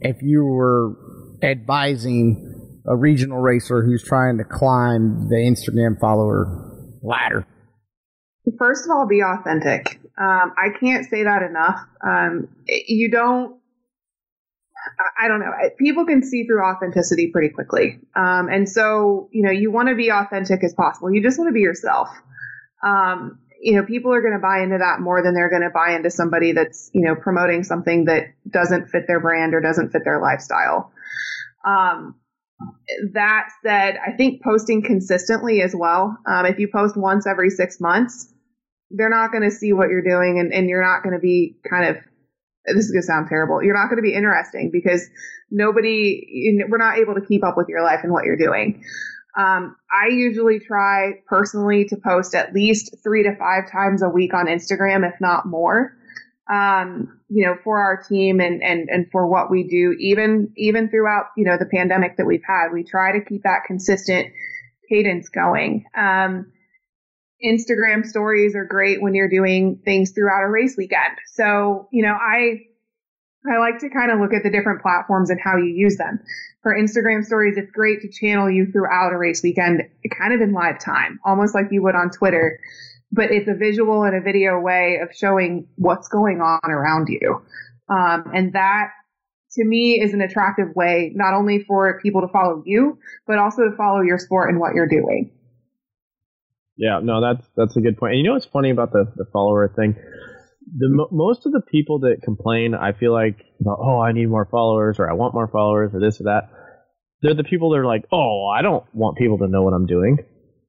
if 0.00 0.16
you 0.22 0.44
were 0.44 0.96
advising 1.42 2.80
a 2.86 2.96
regional 2.96 3.38
racer 3.38 3.84
who's 3.84 4.02
trying 4.02 4.38
to 4.38 4.44
climb 4.44 5.28
the 5.28 5.36
Instagram 5.36 6.00
follower 6.00 6.96
ladder? 7.02 7.46
First 8.58 8.86
of 8.86 8.90
all, 8.90 9.06
be 9.06 9.22
authentic. 9.22 10.00
Um, 10.18 10.52
I 10.56 10.68
can't 10.78 11.08
say 11.08 11.24
that 11.24 11.42
enough. 11.42 11.78
Um, 12.04 12.48
you 12.66 13.10
don't. 13.10 13.56
I 15.18 15.28
don't 15.28 15.40
know. 15.40 15.52
People 15.78 16.06
can 16.06 16.22
see 16.22 16.44
through 16.44 16.64
authenticity 16.64 17.30
pretty 17.30 17.50
quickly, 17.50 18.00
um, 18.16 18.48
and 18.48 18.68
so 18.68 19.28
you 19.32 19.42
know 19.42 19.50
you 19.50 19.70
want 19.70 19.88
to 19.88 19.94
be 19.94 20.10
authentic 20.10 20.64
as 20.64 20.74
possible. 20.74 21.12
You 21.12 21.22
just 21.22 21.38
want 21.38 21.48
to 21.48 21.52
be 21.52 21.60
yourself. 21.60 22.08
Um, 22.84 23.38
you 23.60 23.76
know, 23.76 23.84
people 23.84 24.12
are 24.12 24.20
going 24.20 24.34
to 24.34 24.40
buy 24.40 24.62
into 24.62 24.78
that 24.78 25.00
more 25.00 25.22
than 25.22 25.34
they're 25.34 25.50
going 25.50 25.62
to 25.62 25.70
buy 25.70 25.94
into 25.94 26.10
somebody 26.10 26.52
that's 26.52 26.90
you 26.92 27.02
know 27.02 27.14
promoting 27.14 27.62
something 27.62 28.06
that 28.06 28.34
doesn't 28.48 28.88
fit 28.88 29.06
their 29.06 29.20
brand 29.20 29.54
or 29.54 29.60
doesn't 29.60 29.90
fit 29.90 30.02
their 30.04 30.20
lifestyle. 30.20 30.92
Um, 31.64 32.16
that 33.12 33.48
said, 33.64 33.96
I 34.04 34.12
think 34.12 34.42
posting 34.42 34.82
consistently 34.82 35.62
as 35.62 35.74
well. 35.74 36.16
Um, 36.26 36.46
if 36.46 36.58
you 36.58 36.68
post 36.68 36.96
once 36.96 37.26
every 37.26 37.50
six 37.50 37.80
months, 37.80 38.32
they're 38.90 39.10
not 39.10 39.32
going 39.32 39.42
to 39.42 39.50
see 39.50 39.72
what 39.72 39.88
you're 39.88 40.02
doing 40.02 40.38
and, 40.38 40.52
and 40.52 40.68
you're 40.68 40.82
not 40.82 41.02
going 41.02 41.14
to 41.14 41.20
be 41.20 41.56
kind 41.68 41.88
of, 41.88 42.02
this 42.66 42.84
is 42.84 42.90
going 42.90 43.02
to 43.02 43.06
sound 43.06 43.28
terrible. 43.28 43.62
You're 43.62 43.74
not 43.74 43.86
going 43.86 43.96
to 43.96 44.02
be 44.02 44.14
interesting 44.14 44.70
because 44.72 45.08
nobody, 45.50 46.64
we're 46.68 46.78
not 46.78 46.98
able 46.98 47.14
to 47.14 47.20
keep 47.20 47.44
up 47.44 47.56
with 47.56 47.68
your 47.68 47.82
life 47.82 48.00
and 48.02 48.12
what 48.12 48.24
you're 48.24 48.36
doing. 48.36 48.84
Um, 49.36 49.76
I 49.90 50.08
usually 50.08 50.60
try 50.60 51.22
personally 51.26 51.86
to 51.86 51.96
post 51.96 52.34
at 52.34 52.52
least 52.52 52.96
three 53.02 53.22
to 53.22 53.34
five 53.36 53.70
times 53.70 54.02
a 54.02 54.08
week 54.08 54.34
on 54.34 54.46
Instagram, 54.46 55.08
if 55.08 55.20
not 55.20 55.46
more 55.46 55.96
um, 56.50 57.18
you 57.28 57.46
know, 57.46 57.56
for 57.62 57.80
our 57.80 58.02
team 58.02 58.40
and, 58.40 58.62
and, 58.62 58.88
and 58.90 59.10
for 59.10 59.26
what 59.26 59.50
we 59.50 59.62
do, 59.64 59.96
even, 59.98 60.52
even 60.56 60.90
throughout, 60.90 61.26
you 61.36 61.44
know, 61.44 61.56
the 61.58 61.66
pandemic 61.66 62.16
that 62.16 62.26
we've 62.26 62.42
had, 62.46 62.72
we 62.72 62.82
try 62.82 63.12
to 63.12 63.24
keep 63.24 63.44
that 63.44 63.64
consistent 63.66 64.32
cadence 64.88 65.28
going. 65.28 65.84
Um, 65.96 66.51
Instagram 67.44 68.04
stories 68.04 68.54
are 68.54 68.64
great 68.64 69.02
when 69.02 69.14
you're 69.14 69.28
doing 69.28 69.80
things 69.84 70.10
throughout 70.12 70.44
a 70.44 70.48
race 70.48 70.76
weekend. 70.76 71.18
So, 71.26 71.88
you 71.92 72.02
know, 72.02 72.12
I 72.12 72.62
I 73.50 73.58
like 73.58 73.80
to 73.80 73.90
kind 73.90 74.12
of 74.12 74.20
look 74.20 74.32
at 74.32 74.44
the 74.44 74.50
different 74.50 74.82
platforms 74.82 75.30
and 75.30 75.40
how 75.40 75.56
you 75.56 75.64
use 75.64 75.96
them. 75.96 76.20
For 76.62 76.76
Instagram 76.76 77.24
stories, 77.24 77.56
it's 77.56 77.72
great 77.72 78.00
to 78.02 78.08
channel 78.08 78.48
you 78.48 78.70
throughout 78.70 79.12
a 79.12 79.18
race 79.18 79.42
weekend, 79.42 79.82
kind 80.16 80.32
of 80.32 80.40
in 80.40 80.52
live 80.52 80.78
time, 80.78 81.18
almost 81.24 81.54
like 81.54 81.66
you 81.72 81.82
would 81.82 81.96
on 81.96 82.10
Twitter. 82.10 82.60
But 83.10 83.32
it's 83.32 83.48
a 83.48 83.54
visual 83.54 84.04
and 84.04 84.14
a 84.14 84.20
video 84.20 84.60
way 84.60 85.00
of 85.02 85.14
showing 85.14 85.66
what's 85.74 86.06
going 86.08 86.40
on 86.40 86.70
around 86.70 87.08
you. 87.08 87.42
Um, 87.88 88.30
and 88.32 88.52
that 88.52 88.90
to 89.54 89.64
me 89.64 90.00
is 90.00 90.14
an 90.14 90.22
attractive 90.22 90.74
way, 90.76 91.12
not 91.14 91.34
only 91.34 91.64
for 91.64 92.00
people 92.00 92.20
to 92.20 92.28
follow 92.28 92.62
you, 92.64 92.98
but 93.26 93.38
also 93.38 93.68
to 93.68 93.76
follow 93.76 94.00
your 94.00 94.18
sport 94.18 94.48
and 94.48 94.60
what 94.60 94.74
you're 94.74 94.88
doing. 94.88 95.30
Yeah, 96.82 96.98
no, 97.00 97.20
that's 97.20 97.46
that's 97.56 97.76
a 97.76 97.80
good 97.80 97.96
point. 97.96 98.14
And 98.14 98.18
you 98.18 98.26
know 98.26 98.32
what's 98.32 98.46
funny 98.46 98.70
about 98.70 98.90
the 98.90 99.04
the 99.14 99.24
follower 99.32 99.68
thing? 99.68 99.94
The 100.76 101.06
most 101.12 101.46
of 101.46 101.52
the 101.52 101.60
people 101.60 102.00
that 102.00 102.22
complain, 102.24 102.74
I 102.74 102.90
feel 102.92 103.12
like, 103.12 103.36
about, 103.60 103.78
oh, 103.80 104.00
I 104.00 104.10
need 104.10 104.26
more 104.26 104.48
followers, 104.50 104.98
or 104.98 105.08
I 105.08 105.12
want 105.12 105.32
more 105.32 105.46
followers, 105.46 105.94
or 105.94 106.00
this 106.00 106.20
or 106.20 106.24
that. 106.24 106.50
They're 107.20 107.34
the 107.34 107.44
people 107.44 107.70
that 107.70 107.78
are 107.78 107.86
like, 107.86 108.06
oh, 108.10 108.48
I 108.48 108.62
don't 108.62 108.84
want 108.92 109.16
people 109.16 109.38
to 109.38 109.46
know 109.46 109.62
what 109.62 109.74
I'm 109.74 109.86
doing. 109.86 110.18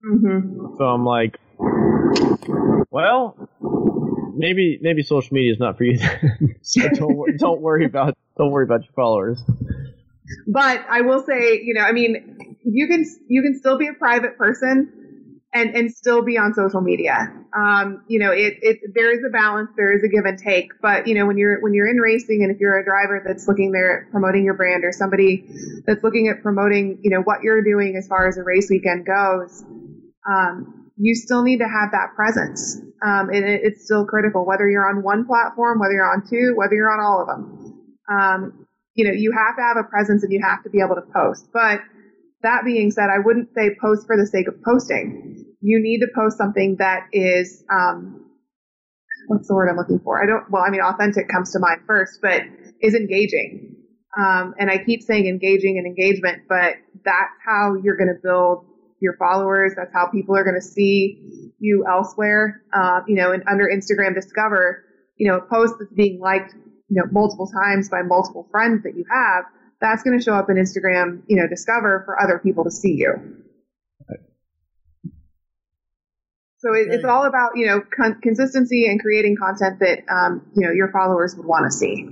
Mm-hmm. 0.05 0.75
So 0.77 0.83
I'm 0.83 1.03
like, 1.03 1.39
well, 2.91 3.35
maybe 4.35 4.77
maybe 4.83 5.01
social 5.01 5.33
media 5.33 5.51
is 5.51 5.59
not 5.59 5.79
for 5.79 5.83
you. 5.85 5.97
so 6.61 6.89
don't 6.89 7.39
don't 7.39 7.61
worry 7.61 7.85
about 7.87 8.15
don't 8.37 8.51
worry 8.51 8.65
about 8.65 8.83
your 8.83 8.93
followers. 8.93 9.41
But 10.47 10.85
I 10.87 11.01
will 11.01 11.23
say, 11.23 11.59
you 11.63 11.73
know, 11.73 11.81
I 11.81 11.91
mean, 11.91 12.55
you 12.63 12.87
can 12.87 13.03
you 13.29 13.41
can 13.41 13.57
still 13.57 13.79
be 13.79 13.87
a 13.87 13.93
private 13.93 14.37
person 14.37 15.02
and 15.53 15.75
and 15.75 15.91
still 15.91 16.23
be 16.23 16.37
on 16.37 16.53
social 16.53 16.81
media. 16.81 17.31
Um, 17.55 18.03
you 18.07 18.19
know, 18.19 18.31
it 18.31 18.57
it 18.61 18.79
there 18.93 19.11
is 19.11 19.23
a 19.25 19.29
balance, 19.29 19.69
there 19.77 19.95
is 19.95 20.03
a 20.03 20.07
give 20.07 20.25
and 20.25 20.37
take. 20.37 20.71
But 20.81 21.07
you 21.07 21.13
know, 21.13 21.25
when 21.25 21.37
you're 21.37 21.61
when 21.61 21.73
you're 21.73 21.87
in 21.87 21.97
racing, 21.97 22.41
and 22.41 22.51
if 22.51 22.59
you're 22.59 22.79
a 22.79 22.83
driver 22.83 23.21
that's 23.25 23.47
looking 23.47 23.71
there 23.71 24.05
at 24.05 24.11
promoting 24.11 24.43
your 24.43 24.55
brand, 24.55 24.83
or 24.83 24.91
somebody 24.91 25.45
that's 25.85 26.03
looking 26.03 26.27
at 26.27 26.41
promoting, 26.41 26.99
you 27.03 27.11
know, 27.11 27.21
what 27.21 27.43
you're 27.43 27.63
doing 27.63 27.95
as 27.95 28.07
far 28.07 28.27
as 28.27 28.37
a 28.37 28.43
race 28.43 28.67
weekend 28.69 29.05
goes, 29.05 29.63
um, 30.27 30.89
you 30.97 31.13
still 31.13 31.43
need 31.43 31.59
to 31.59 31.67
have 31.67 31.91
that 31.91 32.15
presence. 32.15 32.77
Um, 33.05 33.29
and 33.29 33.45
it, 33.45 33.61
it's 33.63 33.85
still 33.85 34.05
critical, 34.05 34.45
whether 34.45 34.67
you're 34.69 34.87
on 34.87 35.03
one 35.03 35.25
platform, 35.25 35.79
whether 35.79 35.93
you're 35.93 36.11
on 36.11 36.27
two, 36.27 36.53
whether 36.55 36.73
you're 36.73 36.91
on 36.91 36.99
all 36.99 37.21
of 37.21 37.27
them. 37.27 37.93
Um, 38.09 38.67
you 38.95 39.05
know, 39.05 39.11
you 39.11 39.31
have 39.31 39.55
to 39.55 39.61
have 39.61 39.77
a 39.77 39.83
presence 39.83 40.23
and 40.23 40.31
you 40.31 40.41
have 40.43 40.63
to 40.63 40.69
be 40.69 40.79
able 40.79 40.95
to 40.95 41.01
post. 41.13 41.47
But 41.51 41.81
that 42.43 42.63
being 42.65 42.91
said, 42.91 43.05
I 43.09 43.19
wouldn't 43.23 43.49
say 43.55 43.75
post 43.81 44.05
for 44.05 44.17
the 44.17 44.27
sake 44.27 44.47
of 44.47 44.55
posting. 44.63 45.45
You 45.61 45.81
need 45.81 45.99
to 45.99 46.07
post 46.13 46.37
something 46.37 46.75
that 46.79 47.07
is, 47.11 47.63
um, 47.71 48.29
what's 49.27 49.47
the 49.47 49.55
word 49.55 49.69
I'm 49.69 49.77
looking 49.77 49.99
for? 49.99 50.21
I 50.21 50.27
don't, 50.27 50.49
well, 50.51 50.63
I 50.65 50.69
mean, 50.69 50.81
authentic 50.81 51.29
comes 51.29 51.53
to 51.53 51.59
mind 51.59 51.81
first, 51.87 52.19
but 52.21 52.41
is 52.81 52.93
engaging. 52.93 53.75
Um, 54.17 54.53
and 54.59 54.69
I 54.69 54.77
keep 54.83 55.01
saying 55.01 55.25
engaging 55.25 55.77
and 55.77 55.87
engagement, 55.87 56.43
but 56.47 56.75
that's 57.03 57.33
how 57.43 57.75
you're 57.81 57.97
going 57.97 58.13
to 58.13 58.19
build 58.21 58.65
your 58.99 59.15
followers. 59.17 59.73
That's 59.75 59.91
how 59.93 60.07
people 60.07 60.35
are 60.35 60.43
going 60.43 60.59
to 60.59 60.65
see 60.65 61.51
you 61.59 61.85
elsewhere. 61.89 62.61
Uh, 62.73 63.01
you 63.07 63.15
know, 63.15 63.31
and 63.31 63.43
under 63.49 63.65
Instagram 63.65 64.13
Discover, 64.13 64.83
you 65.17 65.29
know, 65.29 65.37
a 65.37 65.41
post 65.41 65.75
that's 65.79 65.93
being 65.93 66.19
liked, 66.19 66.53
you 66.53 67.01
know, 67.01 67.03
multiple 67.11 67.47
times 67.47 67.89
by 67.89 68.01
multiple 68.01 68.47
friends 68.51 68.83
that 68.83 68.95
you 68.95 69.05
have, 69.09 69.45
that's 69.83 70.01
going 70.01 70.17
to 70.17 70.23
show 70.23 70.33
up 70.33 70.49
in 70.49 70.55
Instagram, 70.55 71.23
you 71.27 71.35
know, 71.35 71.47
Discover 71.47 72.03
for 72.05 72.19
other 72.21 72.39
people 72.39 72.63
to 72.63 72.71
see 72.71 72.93
you. 72.93 73.43
So 76.59 76.73
it, 76.73 76.87
it's 76.91 77.03
all 77.03 77.25
about 77.25 77.57
you 77.57 77.67
know 77.67 77.81
con- 77.81 78.21
consistency 78.23 78.87
and 78.87 78.97
creating 79.01 79.35
content 79.35 79.79
that 79.81 79.99
um, 80.09 80.49
you 80.55 80.65
know 80.65 80.71
your 80.71 80.89
followers 80.93 81.35
would 81.35 81.45
want 81.45 81.65
to 81.69 81.77
see. 81.77 82.07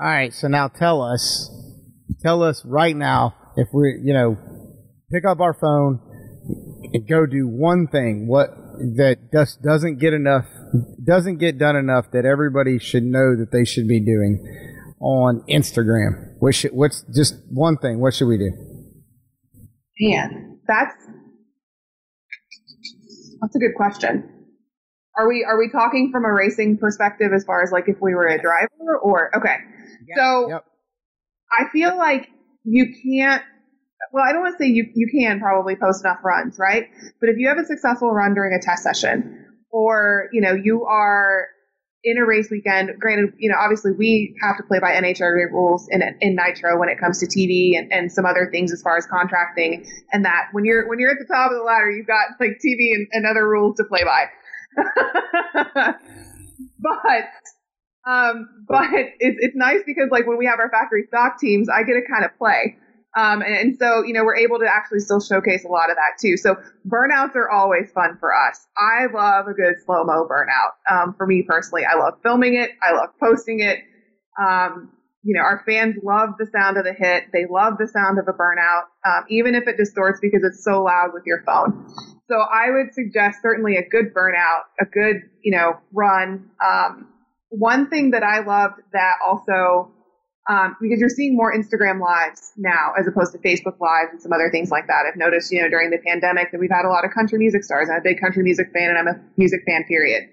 All 0.00 0.06
right, 0.06 0.32
so 0.32 0.48
now 0.48 0.68
tell 0.68 1.02
us, 1.02 1.50
tell 2.22 2.42
us 2.42 2.64
right 2.64 2.96
now 2.96 3.34
if 3.56 3.68
we, 3.74 4.00
you 4.02 4.14
know, 4.14 4.38
pick 5.12 5.26
up 5.26 5.40
our 5.40 5.52
phone 5.52 6.00
and 6.94 7.06
go 7.06 7.26
do 7.26 7.46
one 7.46 7.88
thing 7.88 8.26
what 8.26 8.50
that 8.96 9.18
just 9.34 9.60
doesn't 9.60 9.98
get 9.98 10.14
enough, 10.14 10.46
doesn't 11.04 11.36
get 11.38 11.58
done 11.58 11.76
enough 11.76 12.06
that 12.12 12.24
everybody 12.24 12.78
should 12.78 13.02
know 13.02 13.36
that 13.36 13.50
they 13.52 13.66
should 13.66 13.86
be 13.86 14.00
doing 14.00 14.67
on 15.00 15.42
Instagram. 15.48 16.34
What 16.38 16.54
should, 16.54 16.72
what's 16.72 17.04
just 17.14 17.34
one 17.50 17.76
thing? 17.76 18.00
What 18.00 18.14
should 18.14 18.28
we 18.28 18.38
do? 18.38 18.52
Man, 20.00 20.60
that's 20.66 20.94
that's 23.40 23.56
a 23.56 23.58
good 23.58 23.74
question. 23.76 24.28
Are 25.16 25.28
we 25.28 25.44
are 25.44 25.58
we 25.58 25.68
talking 25.70 26.10
from 26.12 26.24
a 26.24 26.32
racing 26.32 26.78
perspective 26.78 27.32
as 27.34 27.44
far 27.44 27.62
as 27.62 27.72
like 27.72 27.88
if 27.88 27.96
we 28.00 28.14
were 28.14 28.26
a 28.26 28.40
driver 28.40 28.98
or 29.02 29.36
okay? 29.36 29.56
So 30.16 30.48
Yep. 30.48 30.64
I 31.50 31.68
feel 31.72 31.96
like 31.96 32.28
you 32.64 32.94
can't. 33.02 33.42
Well, 34.12 34.24
I 34.26 34.32
don't 34.32 34.42
want 34.42 34.56
to 34.58 34.64
say 34.64 34.68
you 34.68 34.86
you 34.94 35.08
can 35.10 35.40
probably 35.40 35.76
post 35.76 36.04
enough 36.04 36.18
runs, 36.24 36.58
right? 36.58 36.88
But 37.20 37.30
if 37.30 37.36
you 37.38 37.48
have 37.48 37.58
a 37.58 37.64
successful 37.64 38.12
run 38.12 38.34
during 38.34 38.54
a 38.54 38.60
test 38.60 38.82
session, 38.82 39.46
or 39.70 40.28
you 40.32 40.40
know 40.40 40.54
you 40.54 40.84
are 40.84 41.48
in 42.04 42.18
a 42.18 42.24
race 42.24 42.48
weekend. 42.50 42.90
Granted, 42.98 43.34
you 43.38 43.50
know 43.50 43.56
obviously 43.58 43.92
we 43.92 44.36
have 44.40 44.56
to 44.56 44.62
play 44.62 44.78
by 44.78 44.92
NHRA 44.92 45.50
rules 45.50 45.88
in 45.90 46.02
in 46.20 46.36
Nitro 46.36 46.78
when 46.78 46.88
it 46.88 46.98
comes 46.98 47.18
to 47.20 47.26
TV 47.26 47.76
and, 47.76 47.92
and 47.92 48.12
some 48.12 48.24
other 48.24 48.48
things 48.50 48.72
as 48.72 48.82
far 48.82 48.96
as 48.96 49.06
contracting 49.06 49.86
and 50.12 50.24
that. 50.24 50.48
When 50.52 50.64
you're 50.64 50.88
when 50.88 50.98
you're 50.98 51.10
at 51.10 51.18
the 51.18 51.32
top 51.32 51.50
of 51.50 51.56
the 51.56 51.64
ladder, 51.64 51.90
you've 51.90 52.06
got 52.06 52.26
like 52.40 52.60
TV 52.64 52.94
and, 52.94 53.08
and 53.12 53.26
other 53.26 53.48
rules 53.48 53.76
to 53.76 53.84
play 53.84 54.04
by. 54.04 54.26
but 56.78 57.30
um, 58.06 58.64
but 58.66 58.86
it's 59.18 59.36
it's 59.40 59.56
nice 59.56 59.80
because 59.84 60.08
like 60.10 60.26
when 60.26 60.38
we 60.38 60.46
have 60.46 60.60
our 60.60 60.70
factory 60.70 61.04
stock 61.08 61.38
teams, 61.38 61.68
I 61.68 61.82
get 61.82 61.94
to 61.94 62.02
kind 62.10 62.24
of 62.24 62.36
play. 62.38 62.76
Um, 63.18 63.42
and, 63.42 63.54
and 63.54 63.76
so, 63.78 64.04
you 64.04 64.12
know, 64.12 64.24
we're 64.24 64.36
able 64.36 64.60
to 64.60 64.66
actually 64.66 65.00
still 65.00 65.20
showcase 65.20 65.64
a 65.64 65.68
lot 65.68 65.90
of 65.90 65.96
that 65.96 66.20
too. 66.20 66.36
So 66.36 66.54
burnouts 66.86 67.34
are 67.34 67.50
always 67.50 67.90
fun 67.90 68.16
for 68.20 68.32
us. 68.32 68.64
I 68.76 69.06
love 69.12 69.46
a 69.48 69.54
good 69.54 69.74
slow 69.84 70.04
mo 70.04 70.28
burnout. 70.30 70.78
Um, 70.88 71.14
for 71.16 71.26
me 71.26 71.44
personally, 71.46 71.82
I 71.84 71.98
love 71.98 72.14
filming 72.22 72.54
it. 72.54 72.70
I 72.80 72.92
love 72.92 73.08
posting 73.20 73.60
it. 73.60 73.80
Um, 74.40 74.92
you 75.24 75.34
know, 75.34 75.42
our 75.42 75.64
fans 75.66 75.96
love 76.02 76.30
the 76.38 76.46
sound 76.46 76.76
of 76.76 76.84
the 76.84 76.92
hit. 76.92 77.24
They 77.32 77.46
love 77.50 77.74
the 77.78 77.88
sound 77.88 78.20
of 78.20 78.28
a 78.28 78.32
burnout, 78.32 78.84
um, 79.04 79.24
even 79.28 79.56
if 79.56 79.66
it 79.66 79.76
distorts 79.76 80.20
because 80.22 80.42
it's 80.44 80.62
so 80.62 80.84
loud 80.84 81.10
with 81.12 81.24
your 81.26 81.42
phone. 81.44 81.88
So 82.30 82.36
I 82.36 82.70
would 82.70 82.94
suggest 82.94 83.38
certainly 83.42 83.76
a 83.76 83.88
good 83.88 84.14
burnout, 84.14 84.70
a 84.80 84.84
good, 84.84 85.22
you 85.42 85.56
know, 85.56 85.80
run. 85.92 86.50
Um, 86.64 87.08
one 87.48 87.90
thing 87.90 88.12
that 88.12 88.22
I 88.22 88.44
loved 88.44 88.80
that 88.92 89.14
also, 89.26 89.90
um, 90.48 90.76
because 90.80 90.98
you're 90.98 91.10
seeing 91.10 91.36
more 91.36 91.52
Instagram 91.52 92.00
lives 92.00 92.52
now 92.56 92.92
as 92.98 93.06
opposed 93.06 93.32
to 93.32 93.38
Facebook 93.38 93.78
lives 93.80 94.12
and 94.12 94.22
some 94.22 94.32
other 94.32 94.50
things 94.50 94.70
like 94.70 94.86
that. 94.86 95.04
I've 95.06 95.18
noticed, 95.18 95.52
you 95.52 95.60
know, 95.60 95.68
during 95.68 95.90
the 95.90 95.98
pandemic 95.98 96.52
that 96.52 96.58
we've 96.58 96.70
had 96.70 96.86
a 96.86 96.88
lot 96.88 97.04
of 97.04 97.10
country 97.12 97.38
music 97.38 97.64
stars. 97.64 97.88
I'm 97.90 97.98
a 97.98 98.02
big 98.02 98.18
country 98.18 98.42
music 98.42 98.72
fan 98.72 98.88
and 98.88 98.98
I'm 98.98 99.08
a 99.08 99.20
music 99.36 99.60
fan, 99.66 99.84
period. 99.84 100.24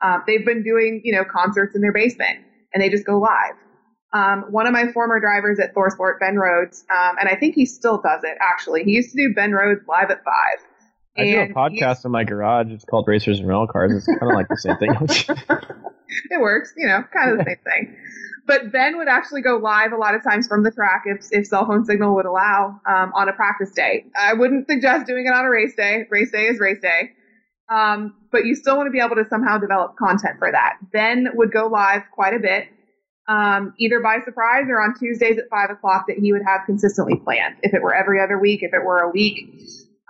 Um, 0.00 0.22
they've 0.28 0.46
been 0.46 0.62
doing, 0.62 1.00
you 1.02 1.12
know, 1.12 1.24
concerts 1.24 1.74
in 1.74 1.82
their 1.82 1.92
basement 1.92 2.38
and 2.72 2.82
they 2.82 2.88
just 2.88 3.04
go 3.04 3.18
live. 3.18 3.56
Um, 4.12 4.44
one 4.52 4.68
of 4.68 4.72
my 4.72 4.92
former 4.92 5.18
drivers 5.18 5.58
at 5.58 5.74
ThorSport, 5.74 6.20
Ben 6.20 6.36
Rhodes, 6.36 6.84
um, 6.88 7.16
and 7.18 7.28
I 7.28 7.34
think 7.34 7.56
he 7.56 7.66
still 7.66 8.00
does 8.00 8.22
it 8.22 8.38
actually. 8.40 8.84
He 8.84 8.92
used 8.92 9.10
to 9.10 9.16
do 9.16 9.34
Ben 9.34 9.50
Rhodes 9.50 9.80
live 9.88 10.12
at 10.12 10.22
five. 10.22 10.64
I 11.16 11.24
do 11.24 11.40
a 11.40 11.48
podcast 11.48 12.04
in 12.04 12.12
my 12.12 12.22
garage. 12.22 12.70
It's 12.70 12.84
called 12.84 13.06
Racers 13.08 13.40
and 13.40 13.48
Rental 13.48 13.66
Cars. 13.66 13.92
It's 13.92 14.06
kind 14.06 14.30
of 14.30 14.36
like 14.36 14.48
the 14.48 14.56
same 14.56 14.76
thing. 14.76 14.90
it 16.30 16.40
works, 16.40 16.72
you 16.76 16.86
know, 16.86 17.02
kind 17.12 17.32
of 17.32 17.38
the 17.38 17.44
same 17.44 17.58
thing. 17.64 17.96
But 18.46 18.72
Ben 18.72 18.98
would 18.98 19.08
actually 19.08 19.40
go 19.40 19.56
live 19.56 19.92
a 19.92 19.96
lot 19.96 20.14
of 20.14 20.22
times 20.22 20.46
from 20.46 20.64
the 20.64 20.70
track 20.70 21.04
if, 21.06 21.26
if 21.30 21.46
cell 21.46 21.66
phone 21.66 21.84
signal 21.84 22.14
would 22.16 22.26
allow 22.26 22.80
um, 22.86 23.12
on 23.14 23.28
a 23.28 23.32
practice 23.32 23.70
day. 23.70 24.04
I 24.18 24.34
wouldn't 24.34 24.68
suggest 24.68 25.06
doing 25.06 25.26
it 25.26 25.32
on 25.34 25.44
a 25.46 25.50
race 25.50 25.74
day. 25.74 26.04
Race 26.10 26.30
day 26.30 26.46
is 26.46 26.60
race 26.60 26.80
day. 26.80 27.12
Um, 27.72 28.14
but 28.30 28.44
you 28.44 28.54
still 28.54 28.76
want 28.76 28.88
to 28.88 28.90
be 28.90 29.00
able 29.00 29.16
to 29.16 29.24
somehow 29.30 29.58
develop 29.58 29.96
content 29.96 30.38
for 30.38 30.50
that. 30.52 30.76
Ben 30.92 31.28
would 31.34 31.52
go 31.52 31.68
live 31.68 32.02
quite 32.12 32.34
a 32.34 32.38
bit, 32.38 32.68
um, 33.26 33.72
either 33.78 34.00
by 34.00 34.18
surprise 34.24 34.64
or 34.68 34.80
on 34.82 34.94
Tuesdays 34.98 35.38
at 35.38 35.44
five 35.48 35.70
o'clock 35.70 36.04
that 36.08 36.18
he 36.18 36.32
would 36.32 36.42
have 36.46 36.60
consistently 36.66 37.16
planned. 37.16 37.56
If 37.62 37.72
it 37.72 37.82
were 37.82 37.94
every 37.94 38.20
other 38.20 38.38
week, 38.38 38.62
if 38.62 38.74
it 38.74 38.84
were 38.84 38.98
a 38.98 39.10
week, 39.10 39.38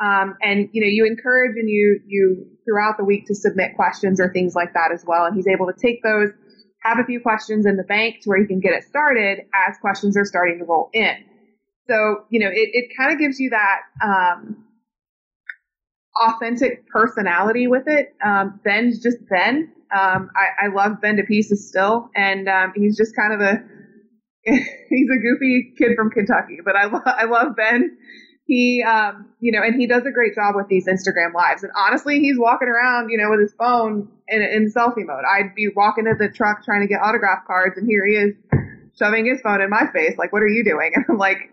um, 0.00 0.36
and 0.42 0.68
you 0.72 0.80
know, 0.80 0.88
you 0.88 1.06
encourage 1.06 1.56
and 1.56 1.68
you 1.70 2.00
you 2.06 2.46
throughout 2.64 2.96
the 2.98 3.04
week 3.04 3.26
to 3.26 3.34
submit 3.34 3.76
questions 3.76 4.20
or 4.20 4.32
things 4.32 4.54
like 4.54 4.72
that 4.74 4.90
as 4.92 5.04
well. 5.06 5.26
And 5.26 5.36
he's 5.36 5.46
able 5.46 5.66
to 5.66 5.74
take 5.78 6.02
those, 6.02 6.30
have 6.84 6.98
a 6.98 7.04
few 7.04 7.20
questions 7.20 7.66
in 7.66 7.76
the 7.76 7.82
bank 7.82 8.16
to 8.22 8.28
where 8.28 8.38
you 8.38 8.46
can 8.46 8.60
get 8.60 8.74
it 8.74 8.84
started 8.84 9.40
as 9.54 9.76
questions 9.80 10.16
are 10.16 10.24
starting 10.24 10.58
to 10.58 10.64
roll 10.64 10.90
in. 10.92 11.16
So 11.88 12.24
you 12.30 12.40
know, 12.40 12.48
it, 12.48 12.70
it 12.72 12.96
kind 12.96 13.12
of 13.12 13.18
gives 13.18 13.40
you 13.40 13.50
that 13.50 13.80
um, 14.02 14.64
authentic 16.20 16.86
personality 16.88 17.66
with 17.66 17.84
it. 17.86 18.14
Um, 18.24 18.60
Ben's 18.64 19.02
just 19.02 19.18
Ben. 19.28 19.72
Um, 19.94 20.30
I, 20.36 20.66
I 20.66 20.74
love 20.74 21.00
Ben 21.00 21.16
to 21.16 21.22
pieces 21.24 21.68
still, 21.68 22.10
and 22.16 22.48
um, 22.48 22.72
he's 22.74 22.96
just 22.96 23.14
kind 23.16 23.32
of 23.34 23.40
a 23.40 23.62
he's 24.44 25.08
a 25.10 25.18
goofy 25.22 25.72
kid 25.78 25.92
from 25.96 26.10
Kentucky, 26.10 26.58
but 26.64 26.76
I, 26.76 26.84
lo- 26.86 27.00
I 27.06 27.24
love 27.24 27.56
Ben 27.56 27.96
he, 28.46 28.82
um, 28.82 29.26
you 29.40 29.50
know, 29.50 29.62
and 29.62 29.80
he 29.80 29.86
does 29.86 30.04
a 30.04 30.10
great 30.10 30.34
job 30.34 30.54
with 30.54 30.68
these 30.68 30.86
Instagram 30.86 31.32
lives. 31.34 31.62
And 31.62 31.72
honestly, 31.76 32.20
he's 32.20 32.38
walking 32.38 32.68
around, 32.68 33.08
you 33.08 33.16
know, 33.16 33.30
with 33.30 33.40
his 33.40 33.54
phone 33.54 34.08
in, 34.28 34.42
in 34.42 34.70
selfie 34.70 35.06
mode. 35.06 35.24
I'd 35.28 35.54
be 35.54 35.68
walking 35.74 36.04
to 36.04 36.14
the 36.18 36.28
truck 36.28 36.64
trying 36.64 36.82
to 36.82 36.86
get 36.86 37.00
autograph 37.00 37.46
cards, 37.46 37.78
and 37.78 37.86
here 37.86 38.06
he 38.06 38.14
is 38.14 38.34
shoving 38.98 39.26
his 39.26 39.40
phone 39.40 39.60
in 39.60 39.70
my 39.70 39.86
face. 39.92 40.18
Like, 40.18 40.32
what 40.32 40.42
are 40.42 40.48
you 40.48 40.64
doing? 40.64 40.92
And 40.96 41.04
I'm 41.08 41.18
like, 41.18 41.50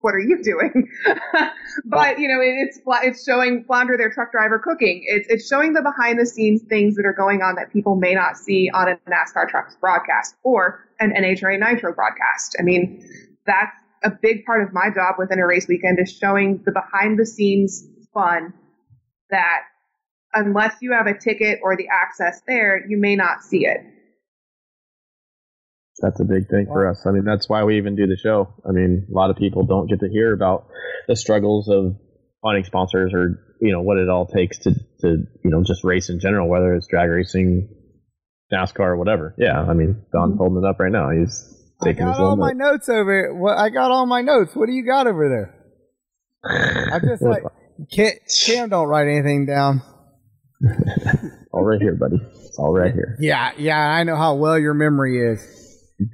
what 0.00 0.14
are 0.14 0.20
you 0.20 0.42
doing? 0.42 0.86
but 1.86 2.18
you 2.18 2.28
know, 2.28 2.40
it, 2.40 2.68
it's 2.68 2.80
it's 3.02 3.24
showing 3.24 3.64
Flounder, 3.64 3.96
their 3.96 4.10
truck 4.10 4.32
driver, 4.32 4.58
cooking. 4.58 5.02
It's 5.06 5.26
it's 5.30 5.48
showing 5.48 5.72
the 5.72 5.80
behind 5.80 6.18
the 6.18 6.26
scenes 6.26 6.60
things 6.62 6.94
that 6.96 7.06
are 7.06 7.14
going 7.14 7.40
on 7.40 7.54
that 7.54 7.72
people 7.72 7.96
may 7.96 8.14
not 8.14 8.36
see 8.36 8.70
on 8.74 8.88
a 8.88 8.96
NASCAR 9.10 9.48
trucks 9.48 9.76
broadcast 9.80 10.36
or 10.42 10.86
an 11.00 11.12
NHRA 11.12 11.58
Nitro 11.58 11.94
broadcast. 11.94 12.54
I 12.58 12.62
mean, 12.62 13.02
that's 13.46 13.74
a 14.04 14.10
big 14.10 14.44
part 14.44 14.62
of 14.62 14.72
my 14.72 14.90
job 14.94 15.14
within 15.18 15.38
a 15.38 15.46
race 15.46 15.66
weekend 15.66 15.98
is 15.98 16.12
showing 16.12 16.62
the 16.64 16.72
behind 16.72 17.18
the 17.18 17.26
scenes 17.26 17.86
fun 18.12 18.52
that 19.30 19.62
unless 20.34 20.74
you 20.80 20.92
have 20.92 21.06
a 21.06 21.18
ticket 21.18 21.58
or 21.62 21.76
the 21.76 21.88
access 21.90 22.40
there, 22.46 22.84
you 22.88 22.98
may 22.98 23.16
not 23.16 23.42
see 23.42 23.66
it. 23.66 23.80
That's 26.00 26.20
a 26.20 26.24
big 26.24 26.48
thing 26.48 26.66
for 26.66 26.88
us. 26.88 27.06
I 27.06 27.12
mean, 27.12 27.24
that's 27.24 27.48
why 27.48 27.64
we 27.64 27.76
even 27.76 27.94
do 27.94 28.06
the 28.06 28.16
show. 28.16 28.52
I 28.68 28.72
mean, 28.72 29.06
a 29.08 29.14
lot 29.14 29.30
of 29.30 29.36
people 29.36 29.64
don't 29.64 29.88
get 29.88 30.00
to 30.00 30.08
hear 30.08 30.34
about 30.34 30.66
the 31.06 31.16
struggles 31.16 31.68
of 31.68 31.96
finding 32.42 32.64
sponsors 32.64 33.12
or 33.14 33.40
you 33.60 33.72
know 33.72 33.80
what 33.80 33.96
it 33.96 34.08
all 34.08 34.26
takes 34.26 34.58
to 34.58 34.74
to 35.00 35.08
you 35.08 35.50
know 35.50 35.62
just 35.64 35.84
race 35.84 36.10
in 36.10 36.18
general, 36.18 36.48
whether 36.48 36.74
it's 36.74 36.88
drag 36.88 37.08
racing, 37.10 37.68
NASCAR, 38.52 38.80
or 38.80 38.96
whatever. 38.96 39.34
Yeah, 39.38 39.60
I 39.60 39.72
mean, 39.72 40.04
Don's 40.12 40.32
mm-hmm. 40.32 40.38
holding 40.38 40.64
it 40.64 40.68
up 40.68 40.80
right 40.80 40.92
now. 40.92 41.10
He's 41.10 41.53
taking 41.82 42.06
his 42.06 42.16
got 42.16 42.24
all 42.24 42.36
my 42.36 42.52
note. 42.52 42.72
notes 42.72 42.88
over 42.88 43.12
here. 43.12 43.34
What 43.34 43.58
I 43.58 43.70
got 43.70 43.90
all 43.90 44.06
my 44.06 44.20
notes. 44.20 44.54
What 44.54 44.66
do 44.66 44.72
you 44.72 44.84
got 44.84 45.06
over 45.06 45.28
there? 45.28 45.54
I 46.92 46.98
just 47.00 47.22
like 47.22 47.42
Cam, 47.92 48.12
Cam 48.46 48.68
don't 48.68 48.86
write 48.88 49.08
anything 49.08 49.46
down. 49.46 49.82
all 51.52 51.62
right 51.64 51.80
here, 51.80 51.94
buddy. 51.94 52.16
It's 52.46 52.58
all 52.58 52.72
right 52.72 52.92
here. 52.92 53.16
Yeah, 53.20 53.52
yeah, 53.58 53.78
I 53.78 54.04
know 54.04 54.16
how 54.16 54.34
well 54.36 54.58
your 54.58 54.74
memory 54.74 55.18
is. 55.32 55.40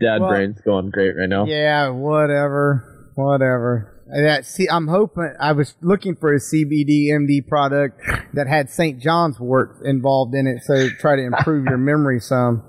Dad 0.00 0.20
Well- 0.20 0.30
brain's 0.30 0.60
going 0.62 0.90
great 0.90 1.14
right 1.18 1.28
now. 1.28 1.44
Yeah, 1.46 1.90
whatever, 1.90 3.12
whatever. 3.14 3.96
That 4.12 4.44
see, 4.44 4.66
I'm 4.68 4.88
hoping. 4.88 5.34
I 5.38 5.52
was 5.52 5.76
looking 5.82 6.16
for 6.16 6.34
a 6.34 6.38
CBD 6.40 7.10
MD 7.12 7.46
product 7.46 8.00
that 8.34 8.48
had 8.48 8.68
St. 8.68 9.00
John's 9.00 9.38
wort 9.38 9.76
involved 9.84 10.34
in 10.34 10.48
it, 10.48 10.62
so 10.64 10.88
try 10.98 11.14
to 11.14 11.22
improve 11.22 11.66
your 11.66 11.78
memory 11.78 12.18
some. 12.18 12.64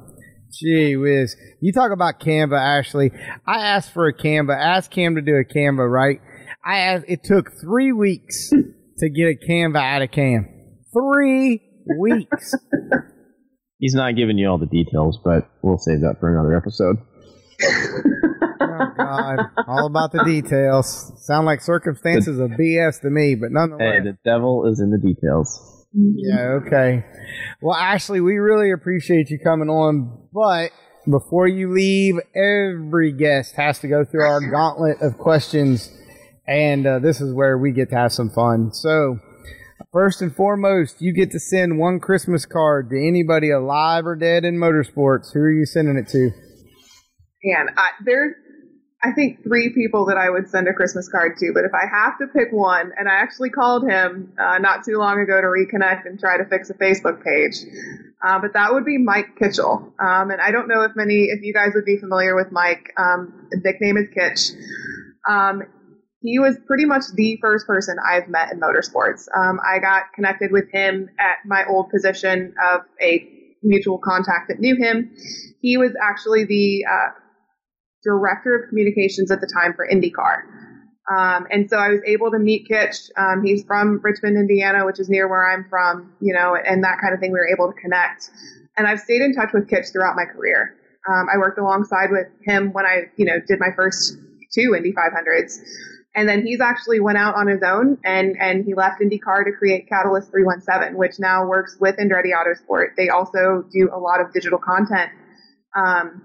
Gee 0.51 0.97
whiz! 0.97 1.35
You 1.61 1.71
talk 1.71 1.91
about 1.91 2.19
Canva, 2.19 2.59
Ashley. 2.59 3.11
I 3.45 3.61
asked 3.61 3.93
for 3.93 4.07
a 4.07 4.13
Canva. 4.13 4.55
Asked 4.57 4.91
Cam 4.91 5.15
to 5.15 5.21
do 5.21 5.35
a 5.35 5.45
Canva, 5.45 5.89
right? 5.89 6.19
I 6.65 6.77
asked. 6.79 7.05
It 7.07 7.23
took 7.23 7.51
three 7.61 7.91
weeks 7.91 8.49
to 8.97 9.09
get 9.09 9.27
a 9.27 9.35
Canva 9.35 9.77
out 9.77 10.01
of 10.01 10.11
Cam. 10.11 10.47
Three 10.93 11.61
weeks. 11.99 12.53
He's 13.79 13.95
not 13.95 14.15
giving 14.15 14.37
you 14.37 14.47
all 14.47 14.59
the 14.59 14.67
details, 14.67 15.17
but 15.23 15.49
we'll 15.63 15.79
save 15.79 16.01
that 16.01 16.17
for 16.19 16.31
another 16.31 16.55
episode. 16.55 16.97
Oh 18.61 18.93
God! 18.97 19.39
All 19.67 19.87
about 19.87 20.11
the 20.11 20.23
details. 20.23 21.13
Sound 21.25 21.45
like 21.45 21.61
circumstances 21.61 22.39
of 22.39 22.51
BS 22.51 23.01
to 23.01 23.09
me, 23.09 23.35
but 23.35 23.51
nonetheless. 23.51 23.93
Hey, 23.93 24.03
the 24.03 24.17
devil 24.23 24.67
is 24.67 24.79
in 24.79 24.91
the 24.91 24.97
details. 24.97 25.80
Yeah, 25.93 26.59
okay. 26.65 27.03
Well, 27.61 27.75
Ashley, 27.75 28.21
we 28.21 28.37
really 28.37 28.71
appreciate 28.71 29.29
you 29.29 29.39
coming 29.39 29.69
on, 29.69 30.27
but 30.33 30.71
before 31.09 31.47
you 31.47 31.73
leave, 31.73 32.15
every 32.35 33.11
guest 33.11 33.55
has 33.55 33.79
to 33.79 33.87
go 33.87 34.05
through 34.05 34.23
our 34.23 34.39
gauntlet 34.39 35.01
of 35.01 35.17
questions, 35.17 35.91
and 36.47 36.87
uh, 36.87 36.99
this 36.99 37.19
is 37.19 37.33
where 37.33 37.57
we 37.57 37.71
get 37.71 37.89
to 37.89 37.95
have 37.95 38.13
some 38.13 38.29
fun. 38.29 38.71
So, 38.73 39.19
first 39.91 40.21
and 40.21 40.33
foremost, 40.33 41.01
you 41.01 41.13
get 41.13 41.31
to 41.31 41.39
send 41.39 41.77
one 41.77 41.99
Christmas 41.99 42.45
card 42.45 42.89
to 42.91 42.95
anybody 42.95 43.51
alive 43.51 44.05
or 44.05 44.15
dead 44.15 44.45
in 44.45 44.55
motorsports. 44.55 45.33
Who 45.33 45.39
are 45.39 45.51
you 45.51 45.65
sending 45.65 45.97
it 45.97 46.07
to? 46.09 46.31
And 47.43 47.69
I, 47.75 47.89
there's, 48.05 48.35
I 49.03 49.11
think, 49.13 49.43
three 49.43 49.73
people 49.73 50.05
that 50.05 50.17
I 50.17 50.29
would 50.29 50.47
send 50.47 50.67
a 50.67 50.73
Christmas 50.73 51.09
card 51.09 51.37
to. 51.37 51.51
But 51.53 51.65
if 51.65 51.71
I 51.73 51.87
have 51.91 52.19
to 52.19 52.27
pick 52.27 52.51
one, 52.51 52.91
and 52.97 53.09
I 53.09 53.13
actually 53.13 53.49
called 53.49 53.89
him 53.89 54.33
uh, 54.39 54.59
not 54.59 54.83
too 54.85 54.97
long 54.97 55.19
ago 55.19 55.41
to 55.41 55.47
reconnect 55.47 56.05
and 56.05 56.19
try 56.19 56.37
to 56.37 56.45
fix 56.45 56.69
a 56.69 56.75
Facebook 56.75 57.23
page, 57.23 57.65
uh, 58.23 58.39
but 58.39 58.53
that 58.53 58.73
would 58.73 58.85
be 58.85 58.99
Mike 58.99 59.35
Kitchell. 59.39 59.93
Um, 59.99 60.29
and 60.29 60.39
I 60.39 60.51
don't 60.51 60.67
know 60.67 60.83
if 60.83 60.91
many, 60.95 61.25
if 61.25 61.41
you 61.41 61.53
guys 61.53 61.71
would 61.73 61.85
be 61.85 61.97
familiar 61.97 62.35
with 62.35 62.51
Mike. 62.51 62.93
Um, 62.95 63.47
his 63.51 63.63
nickname 63.63 63.97
is 63.97 64.07
Kitch. 64.13 64.51
Um, 65.27 65.63
he 66.21 66.37
was 66.37 66.55
pretty 66.67 66.85
much 66.85 67.05
the 67.15 67.39
first 67.41 67.65
person 67.65 67.97
I've 68.07 68.27
met 68.27 68.51
in 68.51 68.59
motorsports. 68.59 69.27
Um, 69.35 69.59
I 69.65 69.79
got 69.79 70.13
connected 70.13 70.51
with 70.51 70.71
him 70.71 71.09
at 71.19 71.37
my 71.45 71.65
old 71.67 71.89
position 71.89 72.53
of 72.63 72.81
a 73.01 73.27
mutual 73.63 73.97
contact 73.97 74.49
that 74.49 74.59
knew 74.59 74.75
him. 74.75 75.15
He 75.61 75.77
was 75.77 75.93
actually 75.99 76.45
the 76.45 76.85
uh, 76.85 77.09
director 78.03 78.55
of 78.55 78.69
communications 78.69 79.31
at 79.31 79.41
the 79.41 79.47
time 79.47 79.73
for 79.73 79.87
IndyCar. 79.87 80.43
Um, 81.11 81.47
and 81.51 81.69
so 81.69 81.77
I 81.77 81.89
was 81.89 82.01
able 82.05 82.31
to 82.31 82.39
meet 82.39 82.67
Kitch. 82.67 83.09
Um, 83.17 83.43
he's 83.43 83.63
from 83.63 83.99
Richmond, 84.03 84.37
Indiana, 84.37 84.85
which 84.85 84.99
is 84.99 85.09
near 85.09 85.27
where 85.27 85.51
I'm 85.51 85.65
from, 85.69 86.13
you 86.21 86.33
know, 86.33 86.55
and 86.55 86.83
that 86.83 86.99
kind 87.01 87.13
of 87.13 87.19
thing. 87.19 87.31
We 87.31 87.39
were 87.39 87.49
able 87.49 87.71
to 87.71 87.79
connect. 87.79 88.29
And 88.77 88.87
I've 88.87 88.99
stayed 88.99 89.21
in 89.21 89.35
touch 89.35 89.49
with 89.53 89.67
Kitch 89.67 89.87
throughout 89.91 90.15
my 90.15 90.25
career. 90.25 90.75
Um, 91.09 91.27
I 91.33 91.37
worked 91.37 91.57
alongside 91.57 92.11
with 92.11 92.27
him 92.45 92.71
when 92.71 92.85
I, 92.85 93.09
you 93.17 93.25
know, 93.25 93.39
did 93.45 93.59
my 93.59 93.69
first 93.75 94.17
two 94.53 94.75
Indy 94.75 94.93
500s. 94.93 95.59
And 96.13 96.27
then 96.27 96.45
he's 96.45 96.59
actually 96.59 96.99
went 96.99 97.17
out 97.17 97.35
on 97.35 97.47
his 97.47 97.61
own 97.63 97.97
and, 98.03 98.35
and 98.39 98.65
he 98.65 98.73
left 98.73 99.01
IndyCar 99.01 99.45
to 99.45 99.51
create 99.57 99.87
Catalyst 99.87 100.29
317, 100.31 100.97
which 100.97 101.19
now 101.19 101.47
works 101.47 101.77
with 101.79 101.95
Andretti 101.97 102.31
Autosport. 102.35 102.95
They 102.97 103.09
also 103.09 103.65
do 103.71 103.89
a 103.93 103.97
lot 103.97 104.19
of 104.19 104.33
digital 104.33 104.59
content. 104.59 105.11
Um, 105.75 106.21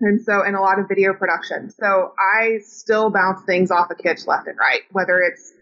and 0.00 0.20
so, 0.22 0.42
and 0.42 0.56
a 0.56 0.60
lot 0.60 0.78
of 0.78 0.88
video 0.88 1.12
production. 1.14 1.70
So 1.70 2.12
I 2.18 2.58
still 2.64 3.10
bounce 3.10 3.42
things 3.44 3.70
off 3.70 3.90
a 3.90 3.94
Kitch 3.94 4.26
left 4.26 4.46
and 4.46 4.58
right, 4.58 4.80
whether 4.92 5.18
it's 5.20 5.52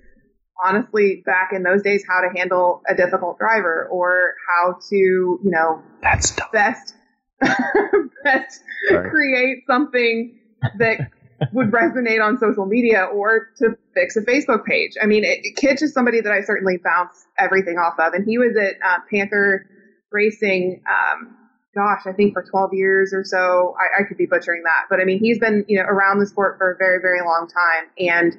honestly 0.64 1.22
back 1.24 1.50
in 1.52 1.62
those 1.62 1.82
days, 1.82 2.04
how 2.08 2.20
to 2.20 2.36
handle 2.36 2.82
a 2.88 2.94
difficult 2.94 3.38
driver 3.38 3.86
or 3.90 4.34
how 4.48 4.78
to, 4.90 4.96
you 4.96 5.40
know, 5.44 5.82
That's 6.02 6.34
tough. 6.34 6.52
best, 6.52 6.94
best 7.40 8.62
Sorry. 8.88 9.10
create 9.10 9.64
something 9.66 10.38
that 10.78 11.10
would 11.52 11.70
resonate 11.70 12.20
on 12.24 12.38
social 12.38 12.66
media 12.66 13.04
or 13.04 13.50
to 13.58 13.76
fix 13.94 14.16
a 14.16 14.22
Facebook 14.22 14.64
page. 14.64 14.92
I 15.00 15.06
mean, 15.06 15.22
it, 15.24 15.56
Kitch 15.56 15.82
is 15.82 15.92
somebody 15.92 16.20
that 16.20 16.32
I 16.32 16.42
certainly 16.42 16.78
bounce 16.82 17.26
everything 17.38 17.78
off 17.78 17.94
of. 17.98 18.12
And 18.12 18.24
he 18.26 18.38
was 18.38 18.56
at 18.56 18.74
uh, 18.84 18.98
Panther 19.10 19.66
Racing, 20.10 20.82
um, 20.88 21.36
gosh, 21.78 22.02
I 22.06 22.12
think 22.12 22.32
for 22.34 22.42
12 22.42 22.70
years 22.72 23.12
or 23.14 23.22
so. 23.24 23.74
I, 23.78 24.02
I 24.02 24.04
could 24.06 24.18
be 24.18 24.26
butchering 24.26 24.62
that. 24.64 24.86
But 24.90 25.00
I 25.00 25.04
mean, 25.04 25.20
he's 25.20 25.38
been, 25.38 25.64
you 25.68 25.78
know, 25.78 25.84
around 25.84 26.18
the 26.18 26.26
sport 26.26 26.58
for 26.58 26.72
a 26.72 26.76
very, 26.76 26.98
very 27.00 27.20
long 27.20 27.46
time 27.48 27.84
and 27.98 28.34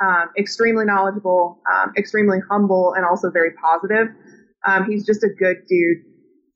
um, 0.00 0.30
extremely 0.38 0.84
knowledgeable, 0.84 1.60
um, 1.72 1.92
extremely 1.96 2.38
humble, 2.48 2.94
and 2.96 3.04
also 3.04 3.30
very 3.30 3.50
positive. 3.60 4.08
Um, 4.64 4.88
he's 4.88 5.04
just 5.04 5.24
a 5.24 5.28
good 5.28 5.56
dude 5.68 5.98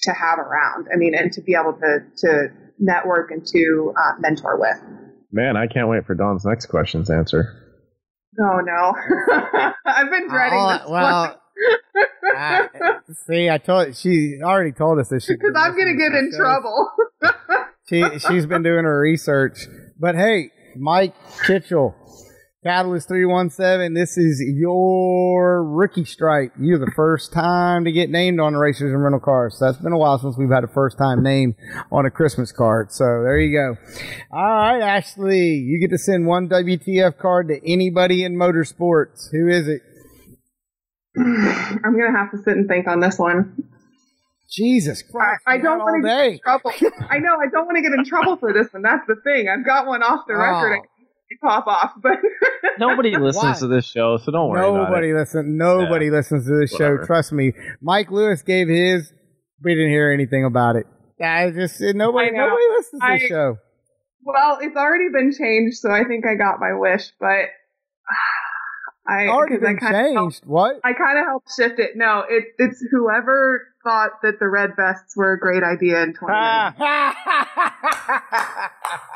to 0.02 0.12
have 0.12 0.38
around. 0.38 0.86
I 0.92 0.96
mean, 0.96 1.14
and 1.14 1.32
to 1.32 1.42
be 1.42 1.56
able 1.60 1.74
to, 1.74 1.98
to 2.18 2.48
network 2.78 3.30
and 3.30 3.44
to 3.46 3.94
uh, 3.98 4.12
mentor 4.20 4.58
with. 4.58 4.76
Man, 5.32 5.56
I 5.56 5.66
can't 5.66 5.88
wait 5.88 6.06
for 6.06 6.14
Don's 6.14 6.44
next 6.44 6.66
question's 6.66 7.10
answer. 7.10 7.56
Oh 8.40 8.60
no, 8.60 8.94
I've 9.84 10.10
been 10.10 10.28
dreading 10.28 10.58
Oh, 10.58 10.78
this 10.78 10.88
well, 10.88 11.39
I- 12.36 12.68
see, 13.26 13.50
I 13.50 13.58
told 13.58 13.96
she 13.96 14.38
already 14.42 14.72
told 14.72 14.98
us 14.98 15.08
this 15.08 15.26
because 15.26 15.52
I'm 15.56 15.76
gonna 15.76 15.96
get 15.96 16.12
in 16.12 16.32
trouble. 16.36 16.90
She 17.88 18.04
she's 18.20 18.46
been 18.46 18.62
doing 18.62 18.84
her 18.84 19.00
research. 19.00 19.66
But 19.98 20.14
hey, 20.14 20.52
Mike 20.76 21.12
Kitchell, 21.44 21.96
Catalyst 22.62 23.08
three 23.08 23.24
one 23.24 23.50
seven. 23.50 23.94
This 23.94 24.16
is 24.16 24.40
your 24.46 25.64
rookie 25.64 26.04
stripe. 26.04 26.52
You're 26.61 26.78
the 26.78 26.92
first 26.94 27.32
time 27.32 27.84
to 27.86 27.90
get 27.90 28.08
named 28.08 28.38
on 28.38 28.52
the 28.52 28.61
racers 28.61 28.92
and 28.92 29.02
rental 29.02 29.18
cars. 29.18 29.56
So 29.58 29.64
that's 29.64 29.78
been 29.82 29.92
a 29.92 29.98
while 29.98 30.18
since 30.20 30.36
we've 30.38 30.52
had 30.52 30.62
a 30.62 30.68
first 30.68 30.98
time 30.98 31.22
name 31.24 31.56
on 31.90 32.06
a 32.06 32.11
Christmas 32.12 32.52
card. 32.52 32.92
So 32.92 33.02
there 33.24 33.38
you 33.40 33.56
go. 33.58 33.76
All 34.30 34.44
right, 34.44 34.80
Ashley, 34.82 35.54
you 35.54 35.80
get 35.80 35.90
to 35.90 35.98
send 35.98 36.26
one 36.26 36.48
WTF 36.48 37.18
card 37.18 37.48
to 37.48 37.58
anybody 37.68 38.22
in 38.22 38.36
motorsports. 38.36 39.32
Who 39.32 39.48
is 39.48 39.66
it? 39.66 39.82
I'm 41.18 41.96
gonna 41.98 42.16
have 42.16 42.30
to 42.32 42.38
sit 42.38 42.56
and 42.56 42.68
think 42.68 42.86
on 42.86 43.00
this 43.00 43.18
one. 43.18 43.64
Jesus 44.50 45.02
Christ! 45.02 45.42
I 45.46 45.56
we 45.56 45.62
don't 45.62 45.78
want 45.78 46.02
to 46.02 46.08
get 46.08 46.26
in 46.32 46.38
trouble. 46.40 46.72
I 47.08 47.18
know 47.18 47.36
I 47.36 47.46
don't 47.52 47.66
want 47.66 47.76
to 47.76 47.82
get 47.82 47.92
in 47.92 48.04
trouble 48.04 48.36
for 48.36 48.52
this 48.52 48.72
one. 48.72 48.82
That's 48.82 49.06
the 49.06 49.16
thing. 49.22 49.48
I've 49.48 49.64
got 49.64 49.86
one 49.86 50.02
off 50.02 50.26
the 50.26 50.34
record. 50.36 50.72
Oh. 50.72 50.74
I 50.74 50.78
Oh. 50.78 50.82
can 51.28 51.38
pop 51.48 51.66
off, 51.68 51.92
but 52.02 52.18
Nobody 52.80 53.16
listens 53.16 53.44
Why? 53.44 53.58
to 53.61 53.66
this 53.68 53.84
show, 53.86 54.16
so 54.16 54.32
don't 54.32 54.48
worry 54.48 54.61
about 54.66 54.88
Nobody 54.88 55.11
it. 55.11 55.14
listens. 55.14 55.44
Nobody 55.46 56.06
Yeah. 56.06 56.12
listens 56.12 56.46
to 56.46 56.58
this 56.58 56.74
show. 56.74 56.96
Trust 57.04 57.32
me. 57.32 57.52
Mike 57.80 58.11
Lewis 58.11 58.42
gave 58.42 58.66
his. 58.68 59.12
We 59.62 59.74
didn't 59.74 59.90
hear 59.90 60.11
anything 60.11 60.44
about 60.44 60.74
it. 60.76 60.86
I 61.22 61.50
just 61.50 61.80
nobody. 61.80 62.28
I. 62.28 62.30
Nobody 62.30 62.64
listens 62.76 63.00
to 63.02 63.06
I- 63.06 63.18
the 63.18 63.28
show. 63.28 63.56
well, 64.24 64.58
it's 64.61 64.76
already 64.76 65.08
been 65.12 65.30
changed, 65.32 65.76
so 65.76 65.90
I 65.92 66.02
think 66.04 66.26
I 66.26 66.34
got 66.34 66.58
my 66.58 66.72
wish. 66.74 67.12
But 67.20 67.46
I 69.07 69.26
Already 69.28 69.57
'cause 69.57 69.64
I 69.64 69.66
been 69.68 69.78
kinda 69.78 69.98
helped- 69.98 70.34
changed. 70.34 70.46
What? 70.46 70.80
I 70.84 70.92
kind 70.92 71.18
of 71.18 71.24
helped 71.24 71.48
shift 71.57 71.78
it. 71.80 71.96
No, 71.96 72.24
it, 72.28 72.44
it's 72.59 72.80
whoever 72.90 73.66
thought 73.82 74.20
that 74.22 74.38
the 74.38 74.46
red 74.46 74.76
vests 74.76 75.16
were 75.16 75.32
a 75.32 75.38
great 75.38 75.62
idea 75.62 76.03
in 76.03 76.12
2019. 76.12 76.74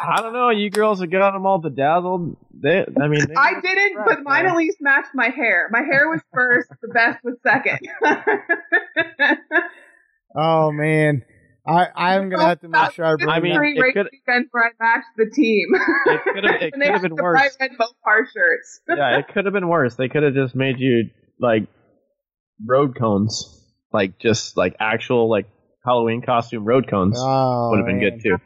I 0.06 0.16
don't 0.20 0.32
know. 0.32 0.48
You 0.50 0.70
girls 0.70 1.00
have 1.00 1.10
got 1.10 1.32
them 1.32 1.44
all 1.46 1.58
bedazzled. 1.58 2.36
They, 2.62 2.80
I 3.00 3.08
mean, 3.08 3.26
I 3.36 3.60
didn't, 3.60 4.04
but 4.06 4.22
mine 4.22 4.46
at 4.46 4.56
least 4.56 4.78
matched 4.80 5.10
my 5.14 5.28
hair. 5.28 5.68
My 5.70 5.82
hair 5.82 6.08
was 6.08 6.22
first, 6.32 6.70
the 6.80 6.88
vest 6.92 7.18
was 7.22 7.34
second. 7.42 7.80
oh 10.36 10.72
man, 10.72 11.24
I 11.66 11.86
I'm 11.94 12.28
gonna 12.28 12.44
have 12.46 12.60
to 12.60 12.68
make 12.68 12.92
sure 12.92 13.04
I 13.06 13.14
bring. 13.16 13.28
I 13.30 13.40
mean, 13.40 13.52
it 13.56 13.58
race 13.80 13.92
could- 13.94 14.08
weekends 14.12 14.48
where 14.52 14.64
I 14.64 14.70
matched 14.78 15.06
the 15.16 15.30
team. 15.30 15.68
It 16.06 16.20
could 16.24 16.44
have. 16.44 16.62
It 16.62 16.72
could 16.74 16.82
have 16.86 17.02
been 17.02 17.14
the 17.16 17.22
worse. 17.22 17.32
bright 17.40 17.50
red 17.58 17.70
Mopar 17.78 18.24
shirts. 18.34 18.80
yeah, 18.88 19.18
it 19.18 19.28
could 19.32 19.44
have 19.46 19.54
been 19.54 19.68
worse. 19.68 19.94
They 19.94 20.08
could 20.08 20.22
have 20.22 20.34
just 20.34 20.54
made 20.54 20.78
you 20.78 21.08
like 21.40 21.62
road 22.66 22.96
cones, 22.98 23.66
like 23.92 24.18
just 24.18 24.56
like 24.56 24.76
actual 24.78 25.30
like 25.30 25.46
Halloween 25.84 26.20
costume 26.22 26.64
road 26.64 26.86
cones. 26.88 27.16
oh, 27.18 27.70
Would 27.70 27.78
have 27.78 27.86
been 27.86 27.98
man. 28.00 28.10
good 28.18 28.22
too. 28.22 28.36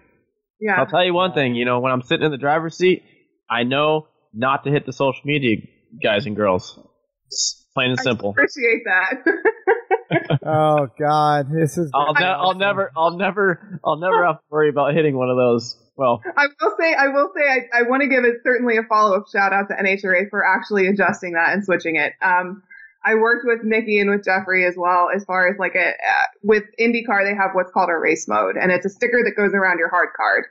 Yeah. 0.60 0.78
I'll 0.80 0.86
tell 0.86 1.04
you 1.04 1.14
one 1.14 1.32
thing. 1.34 1.54
You 1.54 1.64
know, 1.64 1.80
when 1.80 1.92
I'm 1.92 2.02
sitting 2.02 2.24
in 2.24 2.30
the 2.32 2.38
driver's 2.38 2.76
seat, 2.76 3.02
I 3.50 3.64
know 3.64 4.06
not 4.34 4.64
to 4.64 4.70
hit 4.70 4.86
the 4.86 4.92
social 4.92 5.22
media 5.24 5.56
guys 6.02 6.26
and 6.26 6.34
girls. 6.36 6.78
It's 7.26 7.66
plain 7.74 7.90
and 7.90 7.98
I 8.00 8.02
simple. 8.02 8.30
appreciate 8.30 8.82
that. 8.86 9.22
Oh 10.44 10.88
God, 10.98 11.50
this 11.52 11.76
is. 11.76 11.90
I'll, 11.94 12.14
ne- 12.14 12.24
I'll 12.24 12.54
never, 12.54 12.90
I'll 12.96 13.16
never, 13.16 13.80
I'll 13.84 13.98
never 13.98 14.24
have 14.24 14.36
to 14.36 14.44
worry 14.50 14.68
about 14.70 14.94
hitting 14.94 15.16
one 15.16 15.28
of 15.28 15.36
those. 15.36 15.76
Well, 15.96 16.22
I 16.36 16.46
will 16.60 16.74
say, 16.78 16.94
I 16.94 17.08
will 17.08 17.30
say, 17.36 17.42
I, 17.42 17.80
I 17.80 17.82
want 17.82 18.02
to 18.02 18.08
give 18.08 18.24
it 18.24 18.36
certainly 18.44 18.76
a 18.76 18.82
follow 18.84 19.16
up 19.16 19.24
shout 19.30 19.52
out 19.52 19.68
to 19.68 19.74
NHRA 19.74 20.30
for 20.30 20.44
actually 20.44 20.86
adjusting 20.86 21.32
that 21.32 21.52
and 21.52 21.64
switching 21.64 21.96
it. 21.96 22.12
Um, 22.22 22.62
I 23.04 23.14
worked 23.16 23.44
with 23.44 23.60
Nikki 23.64 23.98
and 24.00 24.10
with 24.10 24.24
Jeffrey 24.24 24.64
as 24.64 24.74
well 24.76 25.08
as 25.14 25.24
far 25.24 25.48
as 25.48 25.58
like 25.58 25.74
a 25.74 25.88
uh, 25.88 26.26
with 26.42 26.64
IndyCar 26.80 27.24
they 27.24 27.34
have 27.34 27.50
what's 27.52 27.72
called 27.72 27.90
a 27.90 27.96
race 27.96 28.28
mode 28.28 28.56
and 28.56 28.70
it's 28.70 28.86
a 28.86 28.90
sticker 28.90 29.22
that 29.24 29.32
goes 29.36 29.54
around 29.54 29.78
your 29.78 29.88
hard 29.88 30.10
card, 30.16 30.44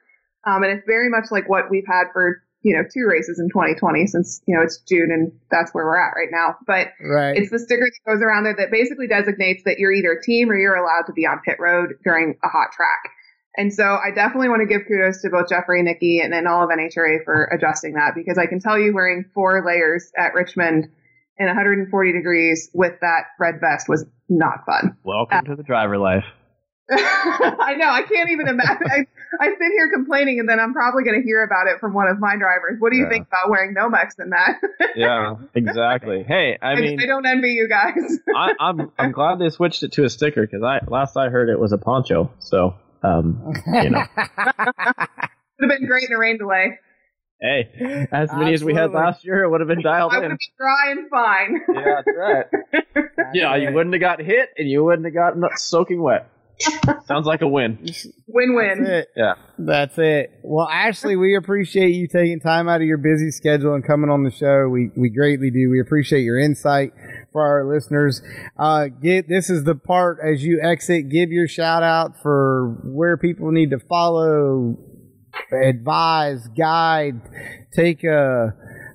um, 0.45 0.64
and 0.64 0.72
it's 0.72 0.86
very 0.86 1.10
much 1.10 1.26
like 1.32 1.47
what 1.49 1.70
we've 1.70 1.88
had 1.88 2.05
for 2.14 2.41
you 2.68 2.76
know 2.76 2.84
two 2.84 3.07
races 3.07 3.39
in 3.39 3.47
2020 3.47 4.07
since 4.07 4.41
you 4.45 4.53
know 4.53 4.61
it's 4.61 4.84
June 4.84 5.07
and 5.09 5.32
that's 5.49 5.72
where 5.72 5.86
we're 5.86 5.95
at 5.95 6.11
right 6.20 6.28
now. 6.30 6.57
But 6.68 6.91
right. 6.99 7.38
it's 7.38 7.49
the 7.49 7.59
sticker 7.59 7.88
that 7.88 8.11
goes 8.11 8.22
around 8.22 8.43
there 8.43 8.55
that 8.57 8.72
basically 8.72 9.07
designates 9.07 9.63
that 9.63 9.80
you're 9.80 9.93
either 9.93 10.20
a 10.20 10.22
team 10.22 10.51
or 10.51 10.57
you're 10.57 10.76
allowed 10.76 11.07
to 11.07 11.13
be 11.13 11.26
on 11.26 11.39
pit 11.45 11.55
road 11.59 11.95
during 12.03 12.36
a 12.43 12.47
hot 12.49 12.74
track. 12.76 13.15
And 13.55 13.74
so 13.74 13.84
I 13.84 14.11
definitely 14.13 14.49
want 14.49 14.61
to 14.61 14.68
give 14.68 14.86
kudos 14.86 15.22
to 15.22 15.30
both 15.30 15.47
Jeffrey 15.47 15.80
and 15.80 15.88
Nikki 15.88 16.20
and 16.20 16.32
then 16.32 16.45
all 16.45 16.61
of 16.61 16.70
NHRA 16.70 17.24
for 17.24 17.45
adjusting 17.45 17.93
that 17.93 18.11
because 18.13 18.38
I 18.38 18.47
can 18.47 18.59
tell 18.59 18.78
you 18.78 18.93
wearing 18.93 19.24
four 19.34 19.63
layers 19.65 20.11
at 20.15 20.34
Richmond 20.34 20.89
in 21.39 21.47
140 21.47 22.11
degrees 22.11 22.70
with 22.74 22.99
that 22.99 23.32
red 23.39 23.61
vest 23.61 23.88
was 23.88 24.05
not 24.28 24.65
fun. 24.65 24.97
welcome 25.03 25.45
to 25.45 25.55
the 25.55 25.63
driver 25.63 25.97
life. 25.97 26.26
I 26.91 27.76
know. 27.78 27.89
I 27.89 28.03
can't 28.03 28.30
even 28.30 28.47
imagine. 28.47 28.88
I, 28.91 29.07
I 29.40 29.48
sit 29.48 29.72
here 29.78 29.90
complaining 29.94 30.40
and 30.40 30.48
then 30.50 30.60
I'm 30.60 30.74
probably 30.74 31.04
going 31.04 31.20
to 31.22 31.26
hear 31.26 31.44
about 31.44 31.68
it 31.68 31.80
from 31.80 31.94
one 31.94 32.08
of 32.08 32.20
my 32.20 32.36
drivers. 32.38 32.78
What 32.80 32.92
do 32.92 32.98
you 32.98 33.04
Yeah. 33.04 33.10
think 33.10 33.28
about 33.28 33.50
wearing 33.50 33.76
Nomex 33.76 34.20
in 34.20 34.30
that? 34.32 34.60
Yeah, 34.96 35.36
exactly. 35.54 36.24
Hey, 36.24 36.58
I 36.62 36.74
mean, 36.76 37.00
I 37.00 37.06
don't 37.06 37.26
envy 37.26 37.50
you 37.50 37.68
guys. 37.70 38.18
I, 38.36 38.54
I'm 38.60 38.92
I'm 38.98 39.12
glad 39.12 39.38
they 39.38 39.50
switched 39.50 39.84
it 39.84 39.92
to 39.94 40.06
a 40.06 40.10
sticker 40.10 40.42
because 40.42 40.64
I 40.64 40.80
last 40.88 41.16
I 41.18 41.30
heard 41.30 41.50
it 41.50 41.60
was 41.60 41.72
a 41.72 41.78
poncho. 41.78 42.32
So, 42.40 42.74
um, 43.04 43.54
you 43.68 43.90
know, 43.92 44.04
would 44.18 44.58
have 44.58 45.70
been 45.70 45.86
great 45.88 46.10
in 46.10 46.16
a 46.16 46.18
rain 46.18 46.38
delay. 46.40 46.80
hey, 47.40 48.08
as 48.12 48.32
many 48.34 48.54
as 48.56 48.64
we 48.64 48.74
had 48.74 48.92
last 48.92 49.24
year, 49.24 49.44
it 49.44 49.50
would 49.52 49.62
have 49.62 49.68
been 49.68 49.84
dialed 49.84 50.14
I 50.14 50.18
would 50.18 50.26
in. 50.26 50.32
have 50.32 50.40
been 50.40 50.58
dry 50.58 50.92
and 50.92 51.10
fine. 51.10 51.62
Yeah, 51.76 52.02
that's 52.06 52.18
right. 52.18 53.34
Yeah, 53.36 53.56
you 53.58 53.72
wouldn't 53.72 53.94
have 53.94 54.02
got 54.02 54.20
hit, 54.20 54.50
and 54.58 54.68
you 54.68 54.84
wouldn't 54.84 55.06
have 55.06 55.14
gotten 55.14 55.44
soaking 55.58 56.02
wet. 56.02 56.28
Sounds 57.05 57.26
like 57.26 57.41
a 57.41 57.47
win. 57.47 57.78
Win 58.28 58.55
win. 58.55 59.03
Yeah. 59.16 59.36
That's 59.58 59.97
it. 59.97 60.39
Well, 60.43 60.68
Ashley, 60.68 61.16
we 61.16 61.36
appreciate 61.36 61.89
you 61.89 62.08
taking 62.08 62.39
time 62.39 62.68
out 62.68 62.82
of 62.82 62.88
your 62.88 62.97
busy 62.97 63.32
schedule 63.32 63.74
and 63.76 63.86
coming 63.86 64.10
on 64.10 64.24
the 64.24 64.32
show. 64.32 64.68
We 64.68 64.91
we 64.95 65.10
greatly 65.10 65.51
do. 65.51 65.70
We 65.70 65.80
appreciate 65.80 66.22
your 66.22 66.39
insight 66.39 66.93
for 67.32 67.45
our 67.45 67.66
listeners. 67.66 68.22
Uh, 68.58 68.88
get 68.88 69.30
this 69.30 69.49
is 69.49 69.64
the 69.64 69.76
part 69.76 70.20
as 70.24 70.43
you 70.43 70.60
exit. 70.62 71.10
Give 71.10 71.32
your 71.32 71.47
shout 71.47 71.84
out 71.84 72.22
for 72.22 72.80
where 72.84 73.18
people 73.18 73.51
need 73.51 73.70
to 73.72 73.80
follow, 73.80 74.78
advise, 75.51 76.47
guide, 76.49 77.22
take 77.76 77.99
uh, 77.99 78.47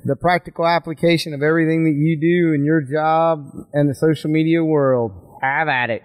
the 0.04 0.16
practical 0.20 0.66
application 0.66 1.32
of 1.34 1.42
everything 1.42 1.84
that 1.84 1.94
you 1.94 2.18
do 2.20 2.52
in 2.54 2.64
your 2.64 2.80
job 2.80 3.46
and 3.72 3.88
the 3.88 3.94
social 3.94 4.30
media 4.30 4.64
world. 4.64 5.12
Have 5.42 5.68
at 5.68 5.90
it. 5.90 6.02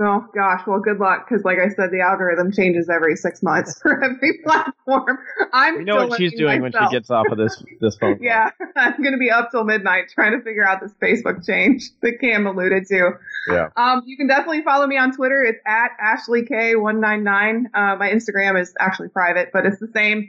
Oh 0.00 0.26
gosh, 0.34 0.66
well, 0.66 0.80
good 0.80 0.98
luck 0.98 1.28
because, 1.28 1.44
like 1.44 1.58
I 1.58 1.68
said, 1.68 1.92
the 1.92 2.00
algorithm 2.00 2.50
changes 2.50 2.88
every 2.88 3.14
six 3.14 3.44
months 3.44 3.78
for 3.82 4.02
every 4.02 4.38
platform. 4.44 5.18
I'm 5.52 5.78
We 5.78 5.84
know 5.84 6.06
what 6.06 6.18
she's 6.18 6.34
doing 6.34 6.62
when 6.62 6.72
she 6.72 6.88
gets 6.90 7.10
off 7.10 7.26
of 7.30 7.38
this 7.38 7.62
this 7.80 7.96
phone. 7.96 8.18
Yeah, 8.20 8.50
I'm 8.76 9.00
going 9.00 9.12
to 9.12 9.18
be 9.18 9.30
up 9.30 9.52
till 9.52 9.62
midnight 9.62 10.06
trying 10.12 10.32
to 10.32 10.42
figure 10.42 10.66
out 10.66 10.80
this 10.80 10.92
Facebook 11.00 11.46
change 11.46 11.90
that 12.02 12.18
Cam 12.20 12.46
alluded 12.46 12.86
to. 12.86 13.12
Yeah. 13.48 13.68
Um, 13.76 14.02
you 14.04 14.16
can 14.16 14.26
definitely 14.26 14.62
follow 14.62 14.88
me 14.88 14.98
on 14.98 15.12
Twitter. 15.14 15.42
It's 15.42 15.60
at 15.64 15.92
Ashley 16.00 16.42
K199. 16.42 17.66
Uh, 17.72 17.96
my 17.96 18.10
Instagram 18.10 18.60
is 18.60 18.74
actually 18.80 19.10
private, 19.10 19.50
but 19.52 19.64
it's 19.64 19.78
the 19.78 19.90
same. 19.94 20.28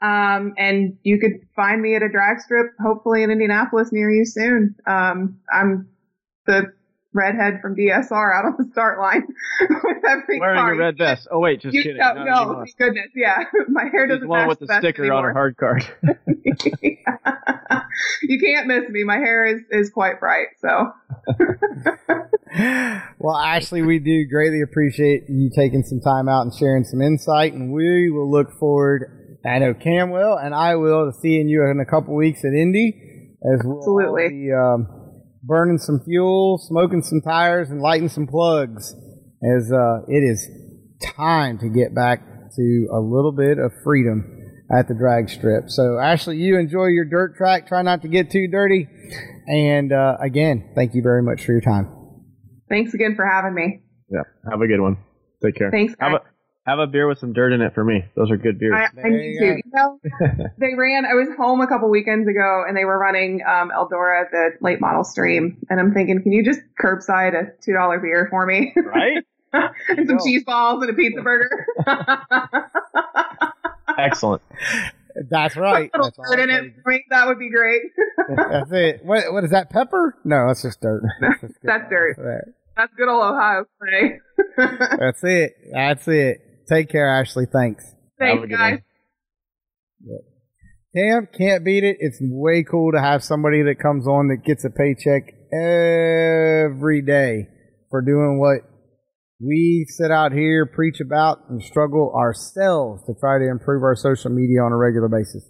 Um, 0.00 0.54
and 0.58 0.96
you 1.02 1.18
could 1.18 1.46
find 1.56 1.82
me 1.82 1.96
at 1.96 2.02
a 2.02 2.08
drag 2.08 2.40
strip, 2.40 2.72
hopefully 2.80 3.24
in 3.24 3.30
Indianapolis 3.30 3.90
near 3.90 4.10
you 4.10 4.24
soon. 4.24 4.76
Um, 4.86 5.40
I'm 5.52 5.88
the 6.46 6.72
redhead 7.14 7.60
from 7.60 7.76
DSR 7.76 8.34
out 8.38 8.44
on 8.46 8.54
the 8.58 8.64
start 8.72 8.98
line 8.98 9.22
with 9.60 10.04
every 10.08 10.40
Wearing 10.40 10.58
car. 10.58 10.72
a 10.72 10.76
red 10.76 10.96
vest. 10.98 11.28
Oh 11.30 11.38
wait, 11.40 11.60
just 11.60 11.74
You, 11.74 11.82
kidding. 11.82 11.98
no, 11.98 12.14
Not 12.14 12.58
no, 12.58 12.64
goodness, 12.78 13.08
yeah. 13.14 13.44
My 13.68 13.84
hair 13.90 14.06
doesn't 14.06 14.22
the 14.22 14.26
one 14.28 14.40
match 14.40 14.48
with 14.48 14.58
the 14.60 14.66
vest 14.66 14.80
sticker 14.80 15.12
on 15.12 15.24
her 15.24 15.32
hard 15.32 15.56
card. 15.56 15.84
you 18.22 18.40
can't 18.40 18.66
miss 18.66 18.88
me. 18.88 19.04
My 19.04 19.16
hair 19.18 19.44
is, 19.46 19.60
is 19.70 19.90
quite 19.90 20.20
bright. 20.20 20.48
So 20.60 20.92
well, 23.18 23.36
Ashley, 23.36 23.82
we 23.82 23.98
do 23.98 24.26
greatly 24.28 24.60
appreciate 24.62 25.24
you 25.28 25.50
taking 25.54 25.82
some 25.82 26.00
time 26.00 26.28
out 26.28 26.42
and 26.42 26.54
sharing 26.54 26.84
some 26.84 27.00
insight, 27.00 27.52
and 27.52 27.72
we 27.72 28.10
will 28.10 28.30
look 28.30 28.52
forward. 28.58 29.38
I 29.44 29.58
know 29.58 29.74
Cam 29.74 30.10
will, 30.10 30.36
and 30.36 30.54
I 30.54 30.76
will, 30.76 31.10
to 31.10 31.18
seeing 31.20 31.48
you 31.48 31.62
in 31.68 31.80
a 31.80 31.86
couple 31.90 32.14
weeks 32.14 32.44
at 32.44 32.52
Indy, 32.52 33.34
as 33.42 33.60
we'll 33.64 33.78
all 33.78 33.80
Absolutely. 33.80 34.28
be 34.28 34.52
um, 34.52 35.01
burning 35.42 35.78
some 35.78 36.00
fuel, 36.04 36.58
smoking 36.58 37.02
some 37.02 37.20
tires, 37.20 37.70
and 37.70 37.80
lighting 37.80 38.08
some 38.08 38.26
plugs. 38.26 38.94
As 39.42 39.72
uh, 39.72 40.02
it 40.08 40.22
is 40.22 40.48
time 41.16 41.58
to 41.58 41.68
get 41.68 41.94
back 41.94 42.20
to 42.56 42.88
a 42.92 43.00
little 43.00 43.32
bit 43.32 43.58
of 43.58 43.72
freedom 43.82 44.38
at 44.72 44.88
the 44.88 44.94
drag 44.94 45.28
strip. 45.28 45.64
So, 45.68 45.98
Ashley, 45.98 46.36
you 46.36 46.58
enjoy 46.58 46.86
your 46.86 47.04
dirt 47.04 47.36
track. 47.36 47.66
Try 47.66 47.82
not 47.82 48.02
to 48.02 48.08
get 48.08 48.30
too 48.30 48.46
dirty. 48.48 48.88
And 49.46 49.92
uh, 49.92 50.16
again, 50.20 50.72
thank 50.74 50.94
you 50.94 51.02
very 51.02 51.22
much 51.22 51.44
for 51.44 51.52
your 51.52 51.60
time. 51.60 51.90
thanks 52.68 52.94
again 52.94 53.16
for 53.16 53.26
having 53.26 53.54
me. 53.54 53.82
yeah. 54.10 54.22
Have 54.50 54.60
a 54.60 54.66
good 54.66 54.80
one. 54.80 54.96
Take 55.44 55.56
care. 55.56 55.70
Thanks, 55.70 55.94
Have 55.98 56.12
a 56.12 56.20
have 56.66 56.78
a 56.78 56.86
beer 56.86 57.08
with 57.08 57.18
some 57.18 57.32
dirt 57.32 57.52
in 57.52 57.60
it 57.60 57.74
for 57.74 57.84
me. 57.84 58.04
Those 58.14 58.30
are 58.30 58.36
good 58.36 58.58
beers. 58.58 58.74
I, 58.74 59.00
I 59.00 59.08
you 59.08 59.16
need 59.16 59.38
to. 59.38 59.46
You 59.46 59.62
know, 59.74 59.98
they 60.58 60.74
ran. 60.76 61.04
I 61.04 61.14
was 61.14 61.28
home 61.36 61.60
a 61.60 61.66
couple 61.66 61.90
weekends 61.90 62.28
ago, 62.28 62.64
and 62.66 62.76
they 62.76 62.84
were 62.84 62.98
running 62.98 63.40
um, 63.42 63.72
Eldora, 63.76 64.30
the 64.30 64.50
late 64.60 64.80
model 64.80 65.02
stream. 65.02 65.58
And 65.68 65.80
I'm 65.80 65.92
thinking, 65.92 66.22
can 66.22 66.32
you 66.32 66.44
just 66.44 66.60
curbside 66.80 67.34
a 67.34 67.52
two 67.62 67.72
dollar 67.72 67.98
beer 67.98 68.28
for 68.30 68.46
me, 68.46 68.72
right? 68.76 69.24
and 69.88 70.08
some 70.08 70.18
cheese 70.24 70.44
balls 70.44 70.82
and 70.82 70.90
a 70.90 70.94
pizza 70.94 71.20
burger? 71.20 71.66
Excellent. 73.98 74.42
That's 75.28 75.56
right. 75.56 75.90
little 75.92 76.10
That's, 76.16 76.30
dirt 76.30 76.40
in 76.40 76.50
it 76.50 76.64
it 76.64 76.74
for 76.82 76.92
me. 76.92 77.04
That 77.10 77.26
would 77.26 77.38
be 77.38 77.50
great. 77.50 77.82
That's 78.34 78.72
it. 78.72 79.04
What, 79.04 79.32
what 79.32 79.44
is 79.44 79.50
that? 79.50 79.68
Pepper? 79.68 80.16
No, 80.24 80.46
that's 80.46 80.62
just 80.62 80.80
dirt. 80.80 81.02
That's, 81.20 81.40
just 81.40 81.60
good. 81.60 81.68
That's 81.68 81.90
dirt. 81.90 82.16
That's 82.16 82.56
That's 82.76 82.94
good 82.94 83.08
old 83.08 83.22
Ohio 83.22 83.66
spray. 83.76 84.20
That's 84.56 85.22
it. 85.22 85.56
That's 85.70 86.08
it. 86.08 86.51
Take 86.68 86.90
care, 86.90 87.08
Ashley. 87.08 87.46
Thanks. 87.52 87.84
Thanks, 88.18 88.46
guys. 88.48 88.80
one. 90.00 90.18
Cam 90.94 91.26
can't 91.36 91.64
beat 91.64 91.84
it. 91.84 91.96
It's 92.00 92.18
way 92.20 92.64
cool 92.68 92.92
to 92.92 93.00
have 93.00 93.24
somebody 93.24 93.62
that 93.62 93.76
comes 93.80 94.06
on 94.06 94.28
that 94.28 94.44
gets 94.44 94.64
a 94.64 94.70
paycheck 94.70 95.32
every 95.52 97.00
day 97.00 97.48
for 97.90 98.02
doing 98.02 98.38
what 98.38 98.60
we 99.40 99.86
sit 99.88 100.10
out 100.10 100.32
here, 100.32 100.66
preach 100.66 101.00
about, 101.00 101.48
and 101.48 101.62
struggle 101.62 102.12
ourselves 102.14 103.02
to 103.06 103.14
try 103.18 103.38
to 103.38 103.50
improve 103.50 103.82
our 103.82 103.96
social 103.96 104.30
media 104.30 104.62
on 104.62 104.72
a 104.72 104.76
regular 104.76 105.08
basis. 105.08 105.44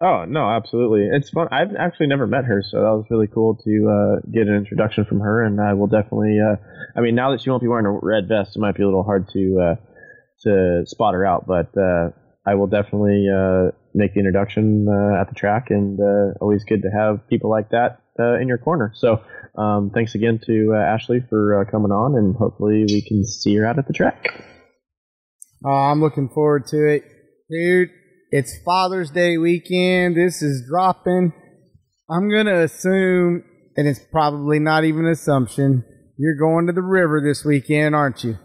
Oh 0.00 0.24
no, 0.28 0.48
absolutely. 0.48 1.08
It's 1.10 1.30
fun. 1.30 1.48
I've 1.50 1.74
actually 1.76 2.06
never 2.06 2.26
met 2.26 2.44
her, 2.44 2.62
so 2.62 2.78
that 2.78 2.94
was 2.94 3.04
really 3.10 3.26
cool 3.26 3.56
to 3.56 3.88
uh, 3.90 4.30
get 4.32 4.46
an 4.46 4.54
introduction 4.54 5.04
from 5.04 5.20
her. 5.20 5.44
And 5.44 5.60
I 5.60 5.74
will 5.74 5.88
definitely. 5.88 6.38
Uh, 6.38 6.56
I 6.96 7.00
mean, 7.00 7.16
now 7.16 7.32
that 7.32 7.42
she 7.42 7.50
won't 7.50 7.62
be 7.62 7.68
wearing 7.68 7.86
a 7.86 7.98
red 8.02 8.28
vest, 8.28 8.54
it 8.54 8.60
might 8.60 8.76
be 8.76 8.82
a 8.82 8.86
little 8.86 9.02
hard 9.02 9.28
to 9.32 9.58
uh, 9.58 9.74
to 10.42 10.82
spot 10.86 11.14
her 11.14 11.24
out. 11.26 11.46
But 11.46 11.76
uh, 11.76 12.10
I 12.46 12.54
will 12.54 12.66
definitely 12.66 13.26
uh, 13.28 13.72
make 13.94 14.14
the 14.14 14.20
introduction 14.20 14.86
uh, 14.88 15.20
at 15.20 15.28
the 15.28 15.34
track, 15.34 15.66
and 15.70 15.98
uh, 16.00 16.38
always 16.40 16.64
good 16.64 16.82
to 16.82 16.90
have 16.90 17.28
people 17.28 17.50
like 17.50 17.70
that 17.70 18.00
uh, 18.18 18.38
in 18.38 18.48
your 18.48 18.58
corner. 18.58 18.92
So 18.94 19.22
um, 19.56 19.90
thanks 19.92 20.14
again 20.14 20.40
to 20.46 20.74
uh, 20.74 20.78
Ashley 20.78 21.20
for 21.28 21.66
coming 21.70 21.92
on, 21.92 22.16
and 22.16 22.36
hopefully 22.36 22.84
we 22.88 23.02
can 23.06 23.24
see 23.26 23.54
her 23.56 23.66
out 23.66 23.78
at 23.78 23.86
the 23.86 23.92
track. 23.92 24.44
I'm 25.66 26.00
looking 26.00 26.28
forward 26.28 26.66
to 26.68 26.76
it. 26.76 27.02
Dude, 27.50 27.90
it's 28.30 28.58
Father's 28.64 29.10
Day 29.10 29.38
weekend. 29.38 30.16
This 30.16 30.42
is 30.42 30.64
dropping. 30.68 31.32
I'm 32.10 32.30
to 32.30 32.62
assume, 32.62 33.44
and 33.76 33.88
it's 33.88 34.00
probably 34.10 34.58
not 34.58 34.84
even 34.84 35.04
an 35.04 35.12
assumption, 35.12 35.84
you're 36.16 36.38
going 36.38 36.66
to 36.66 36.72
the 36.72 36.82
river 36.82 37.22
this 37.24 37.44
weekend, 37.44 37.94
aren't 37.94 38.24
you? 38.24 38.38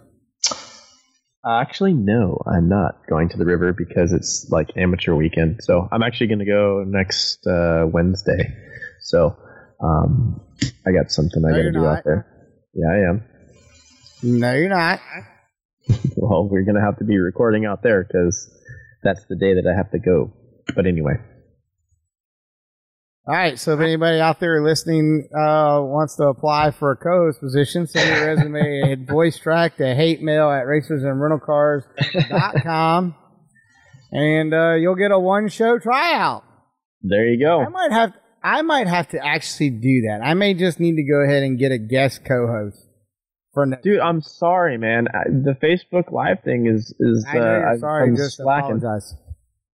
Uh, 1.46 1.60
actually, 1.60 1.94
no, 1.94 2.42
I'm 2.48 2.70
not 2.70 3.06
going 3.10 3.28
to 3.30 3.38
the 3.38 3.46
river 3.46 3.74
because 3.74 4.14
it's 4.14 4.48
like 4.50 4.70
amateur 4.78 5.14
weekend. 5.14 5.60
So 5.64 5.90
I'm 5.92 6.02
actually 6.02 6.28
going 6.28 6.40
to 6.40 6.46
go 6.46 6.84
next 6.88 7.46
uh, 7.46 7.86
Wednesday. 7.86 8.56
So 9.02 9.36
um, 9.84 10.40
I 10.88 10.92
got 10.94 11.12
something 11.12 11.44
I 11.46 11.52
No, 11.52 11.58
got 11.58 11.64
to 11.64 11.72
do 11.74 11.80
not. 11.80 11.98
out 11.98 12.04
there. 12.06 12.28
Yeah, 12.74 12.88
I 12.90 13.10
am. 13.10 13.24
No, 14.24 14.54
you're 14.54 14.70
not. 14.70 15.00
Well, 16.16 16.48
we're 16.48 16.64
going 16.64 16.76
to 16.76 16.82
have 16.82 17.00
to 17.00 17.04
be 17.04 17.18
recording 17.20 17.66
out 17.66 17.84
there 17.84 18.06
because 18.06 18.50
that's 19.04 19.26
the 19.28 19.36
day 19.36 19.56
that 19.56 19.68
I 19.70 19.76
have 19.76 19.92
to 19.92 20.00
go. 20.00 20.32
But 20.74 20.86
anyway, 20.88 21.16
All 23.26 23.34
right, 23.34 23.58
so 23.58 23.74
if 23.74 23.80
anybody 23.80 24.20
out 24.20 24.42
there 24.42 24.62
listening 24.62 25.30
uh, 25.34 25.80
wants 25.82 26.18
to 26.18 26.24
apply 26.24 26.72
for 26.72 26.92
a 26.92 26.98
co-host 26.98 27.40
position, 27.40 27.88
send 27.88 28.10
your 28.10 28.36
resume 28.36 28.92
and 28.92 29.08
voice 29.08 29.40
track 29.40 29.78
to 29.78 29.96
hate 29.96 30.22
mail 30.22 30.50
at 30.50 30.66
racersandrentalcars.com 30.66 33.16
and 34.12 34.54
uh, 34.54 34.74
you'll 34.74 34.96
get 34.96 35.12
a 35.12 35.20
one 35.20 35.48
show 35.50 35.80
tryout. 35.80 36.44
there 37.02 37.28
you 37.28 37.40
go. 37.40 37.62
I 37.62 37.70
might 37.70 37.92
have 37.92 38.14
I 38.44 38.62
might 38.62 38.88
have 38.88 39.08
to 39.10 39.26
actually 39.26 39.70
do 39.70 40.02
that. 40.10 40.20
I 40.22 40.34
may 40.34 40.54
just 40.54 40.80
need 40.80 40.96
to 40.98 41.04
go 41.04 41.22
ahead 41.22 41.44
and 41.44 41.58
get 41.58 41.72
a 41.72 41.78
guest 41.78 42.26
co-host 42.26 42.78
for 43.54 43.66
next. 43.66 43.84
Dude, 43.84 44.00
I'm 44.00 44.22
sorry, 44.22 44.78
man. 44.78 45.08
I, 45.08 45.24
the 45.30 45.56
Facebook 45.64 46.12
Live 46.12 46.44
thing 46.44 46.68
is 46.68 46.94
is 47.00 47.26
I 47.28 47.36
you're 47.36 47.78
sorry. 47.80 48.10
I'm 48.10 48.16
just 48.18 48.38
slacking. 48.38 48.78
apologize. 48.78 49.16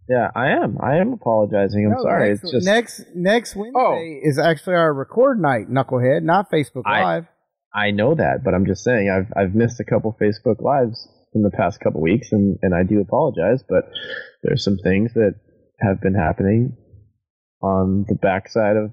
Yeah, 0.09 0.31
I 0.35 0.49
am. 0.49 0.79
I 0.81 0.97
am 0.97 1.13
apologizing. 1.13 1.85
I'm 1.85 1.93
No, 1.93 2.03
sorry. 2.03 2.31
Next, 2.31 2.43
it's 2.45 2.53
just 2.53 2.67
next 2.67 3.05
next 3.15 3.57
Wednesday 3.57 4.21
is 4.23 4.39
actually 4.39 4.75
our 4.77 4.93
record 4.93 5.41
night, 5.41 5.69
Knucklehead, 5.69 6.23
not 6.23 6.51
Facebook 6.51 6.83
I- 6.87 7.03
Live. 7.03 7.27
I 7.75 7.91
know 7.91 8.15
that, 8.15 8.43
but 8.43 8.55
I'm 8.55 8.65
just 8.65 8.83
saying 8.83 9.11
I've 9.11 9.31
I've 9.37 9.55
missed 9.55 9.79
a 9.79 9.85
couple 9.85 10.17
Facebook 10.21 10.63
lives 10.63 11.07
in 11.35 11.43
the 11.43 11.51
past 11.51 11.81
couple 11.81 12.01
weeks, 12.01 12.29
and 12.33 12.59
and 12.63 12.75
I 12.75 12.83
do 12.83 13.01
apologize. 13.01 13.63
But 13.69 13.85
there's 14.43 14.65
some 14.65 14.79
things 14.79 15.13
that 15.15 15.35
have 15.81 16.01
been 16.01 16.15
happening 16.15 16.77
on 17.63 18.07
the 18.09 18.15
backside 18.15 18.77
of 18.77 18.93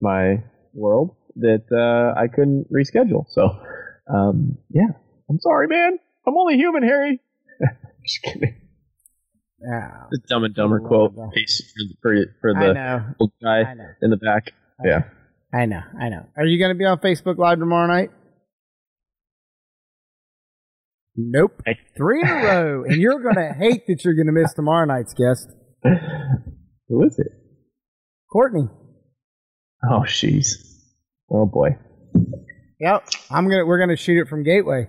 my 0.00 0.44
world 0.72 1.16
that 1.36 1.64
uh, 1.72 2.18
I 2.18 2.28
couldn't 2.28 2.66
reschedule. 2.72 3.24
So, 3.30 3.50
um, 4.12 4.58
yeah, 4.70 4.92
I'm 5.28 5.40
sorry, 5.40 5.66
man. 5.66 5.98
I'm 6.26 6.36
only 6.36 6.56
human, 6.56 6.82
Harry. 6.82 7.20
just 8.06 8.22
kidding. 8.22 8.54
Yeah, 9.60 9.90
The 10.10 10.18
Dumb 10.28 10.44
and 10.44 10.54
Dumber 10.54 10.80
Oh, 10.84 10.86
quote 10.88 11.16
God. 11.16 11.30
piece 11.32 11.62
for 11.72 11.94
for, 12.02 12.14
for 12.40 12.52
the 12.54 13.14
old 13.18 13.32
guy 13.42 13.62
in 14.02 14.10
the 14.10 14.16
back. 14.16 14.52
Yeah. 14.84 15.04
I 15.54 15.64
know, 15.66 15.80
I 15.98 16.08
know. 16.10 16.26
Are 16.36 16.44
you 16.44 16.58
going 16.58 16.70
to 16.74 16.78
be 16.78 16.84
on 16.84 16.98
Facebook 16.98 17.38
Live 17.38 17.58
tomorrow 17.58 17.86
night? 17.86 18.10
Nope. 21.16 21.62
Hey. 21.64 21.78
Three 21.96 22.20
in 22.20 22.28
a 22.28 22.32
row, 22.44 22.84
and 22.84 22.96
you're 22.96 23.22
going 23.22 23.36
to 23.36 23.54
hate 23.58 23.86
that 23.86 24.04
you're 24.04 24.14
going 24.14 24.26
to 24.26 24.32
miss 24.32 24.52
tomorrow 24.52 24.84
night's 24.84 25.14
guest, 25.14 25.48
Who 26.88 27.04
is 27.04 27.18
it? 27.18 27.28
Courtney. 28.30 28.68
Oh, 29.90 30.00
jeez. 30.00 30.48
Oh 31.30 31.46
boy. 31.46 31.70
Yep. 32.80 33.08
I'm 33.30 33.48
gonna. 33.48 33.64
We're 33.66 33.78
gonna 33.78 33.96
shoot 33.96 34.20
it 34.20 34.28
from 34.28 34.42
Gateway. 34.44 34.86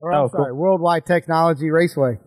Or 0.00 0.12
I'm 0.12 0.24
Oh, 0.24 0.28
cool. 0.28 0.54
Worldwide 0.54 1.04
Technology 1.06 1.70
Raceway. 1.70 2.18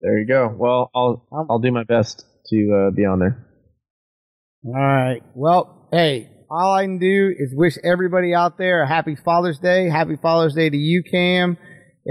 There 0.00 0.18
you 0.18 0.26
go. 0.26 0.54
Well, 0.56 0.90
I'll 0.94 1.26
Um, 1.32 1.46
I'll 1.50 1.58
do 1.58 1.72
my 1.72 1.84
best 1.84 2.24
to 2.48 2.88
uh, 2.88 2.94
be 2.94 3.04
on 3.04 3.18
there. 3.18 3.46
All 4.64 4.72
right. 4.72 5.22
Well, 5.34 5.88
hey, 5.92 6.28
all 6.50 6.74
I 6.74 6.84
can 6.84 6.98
do 6.98 7.32
is 7.36 7.52
wish 7.54 7.74
everybody 7.84 8.34
out 8.34 8.58
there 8.58 8.82
a 8.82 8.88
happy 8.88 9.16
Father's 9.16 9.58
Day. 9.58 9.88
Happy 9.88 10.16
Father's 10.16 10.54
Day 10.54 10.70
to 10.70 10.76
you, 10.76 11.02
Cam. 11.02 11.56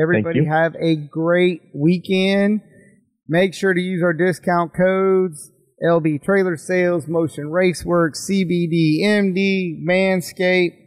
Everybody 0.02 0.40
you. 0.40 0.50
have 0.50 0.76
a 0.76 0.96
great 0.96 1.62
weekend. 1.74 2.62
Make 3.28 3.54
sure 3.54 3.74
to 3.74 3.82
use 3.82 4.04
our 4.04 4.14
discount 4.14 4.74
codes 4.76 5.52
LB 5.84 6.24
Trailer 6.24 6.58
Sales, 6.58 7.08
Motion 7.08 7.46
Raceworks, 7.46 8.30
CBD, 8.30 9.02
MD, 9.04 9.84
Manscaped, 9.86 10.78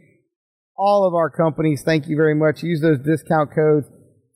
all 0.77 1.05
of 1.05 1.13
our 1.13 1.29
companies. 1.29 1.83
Thank 1.83 2.07
you 2.07 2.15
very 2.15 2.35
much. 2.35 2.63
Use 2.63 2.81
those 2.81 2.99
discount 2.99 3.51
codes. 3.53 3.87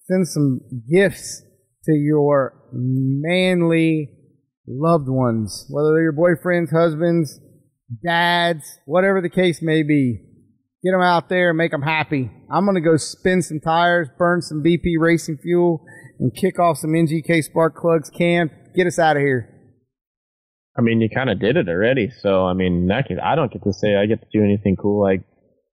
Send 0.06 0.28
some 0.28 0.62
gifts 0.92 1.44
to 1.86 1.94
your 1.94 2.54
manly 2.72 4.10
loved 4.68 5.10
ones, 5.10 5.66
whether 5.70 5.90
they're 5.90 6.04
your 6.04 6.14
boyfriends, 6.14 6.72
husbands, 6.72 7.40
dads, 8.04 8.80
whatever 8.86 9.22
the 9.22 9.30
case 9.30 9.62
may 9.62 9.84
be. 9.84 10.20
Get 10.84 10.92
them 10.92 11.02
out 11.02 11.30
there 11.30 11.50
and 11.50 11.58
make 11.58 11.72
them 11.72 11.82
happy. 11.82 12.30
I'm 12.52 12.66
going 12.66 12.76
to 12.76 12.82
go 12.82 12.98
spin 12.98 13.42
some 13.42 13.62
tires, 13.62 14.10
burn 14.18 14.42
some 14.42 14.62
BP 14.62 14.96
racing 15.00 15.38
fuel, 15.42 15.86
and 16.20 16.36
kick 16.36 16.60
off 16.60 16.78
some 16.78 16.92
NGK 16.92 17.44
spark 17.44 17.78
plugs. 17.80 18.10
Cam, 18.10 18.52
get 18.76 18.88
us 18.88 19.00
out 19.00 19.16
of 19.16 19.22
here. 19.22 19.50
I 20.78 20.82
mean, 20.82 21.00
you 21.00 21.10
kind 21.10 21.30
of 21.30 21.40
did 21.40 21.56
it 21.56 21.70
already. 21.70 22.10
So, 22.10 22.46
I 22.46 22.54
mean, 22.54 22.90
I, 22.92 23.36
don't 23.36 23.52
get 23.52 23.64
to 23.64 23.74
say 23.74 23.96
I 23.96 24.08
get 24.08 24.22
to 24.22 24.28
do 24.34 24.44
anything 24.44 24.76
cool 24.76 25.02
like 25.02 25.22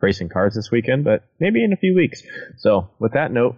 racing 0.00 0.28
cars 0.28 0.54
this 0.54 0.70
weekend, 0.70 1.04
but 1.04 1.24
maybe 1.40 1.62
in 1.62 1.72
a 1.72 1.76
few 1.76 1.94
weeks. 1.94 2.22
So, 2.58 2.90
with 2.98 3.12
that 3.12 3.32
note, 3.32 3.56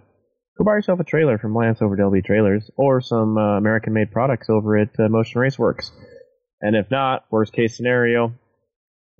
go 0.56 0.64
buy 0.64 0.72
yourself 0.72 0.98
a 1.00 1.04
trailer 1.04 1.38
from 1.38 1.54
Lance 1.54 1.82
over 1.82 1.94
at 1.94 2.00
LB 2.00 2.24
Trailers 2.24 2.68
or 2.76 3.00
some 3.00 3.38
uh, 3.38 3.58
American 3.58 3.92
made 3.92 4.10
products 4.10 4.48
over 4.48 4.76
at 4.76 4.88
uh, 4.98 5.08
Motion 5.08 5.40
Raceworks. 5.40 5.90
And 6.60 6.74
if 6.74 6.90
not, 6.90 7.26
worst 7.30 7.52
case 7.52 7.76
scenario, 7.76 8.32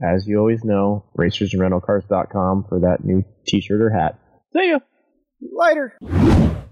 as 0.02 0.26
you 0.26 0.38
always 0.38 0.64
know, 0.64 1.04
racersandrentalcars.com 1.18 2.64
for 2.68 2.80
that 2.80 3.04
new 3.04 3.24
t 3.46 3.60
shirt 3.60 3.82
or 3.82 3.90
hat. 3.90 4.18
See 4.52 4.70
ya! 4.70 4.80
Later. 5.40 5.96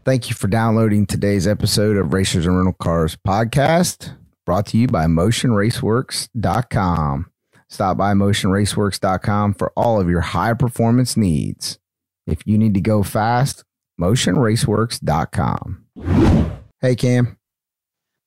Thank 0.05 0.29
you 0.29 0.35
for 0.35 0.49
downloading 0.49 1.07
today's 1.07 1.47
episode 1.47 1.97
of 1.97 2.13
Racers 2.13 2.47
and 2.47 2.57
Rental 2.57 2.73
Cars 2.75 3.17
podcast, 3.27 4.17
brought 4.45 4.67
to 4.69 4.79
you 4.79 4.87
by 4.87 5.07
MotionRaceworks.com. 5.07 7.31
Stop 7.69 7.97
by 7.97 8.13
MotionRaceworks.com 8.13 9.55
for 9.55 9.73
all 9.77 10.01
of 10.01 10.09
your 10.09 10.21
high 10.21 10.55
performance 10.55 11.17
needs. 11.17 11.81
If 12.27 12.47
you 12.47 12.59
need 12.59 12.75
to 12.75 12.81
go 12.81 13.03
fast, 13.03 13.65
MotionRaceworks.com. 14.01 15.85
Hey, 16.81 16.97
Cam, 16.97 17.39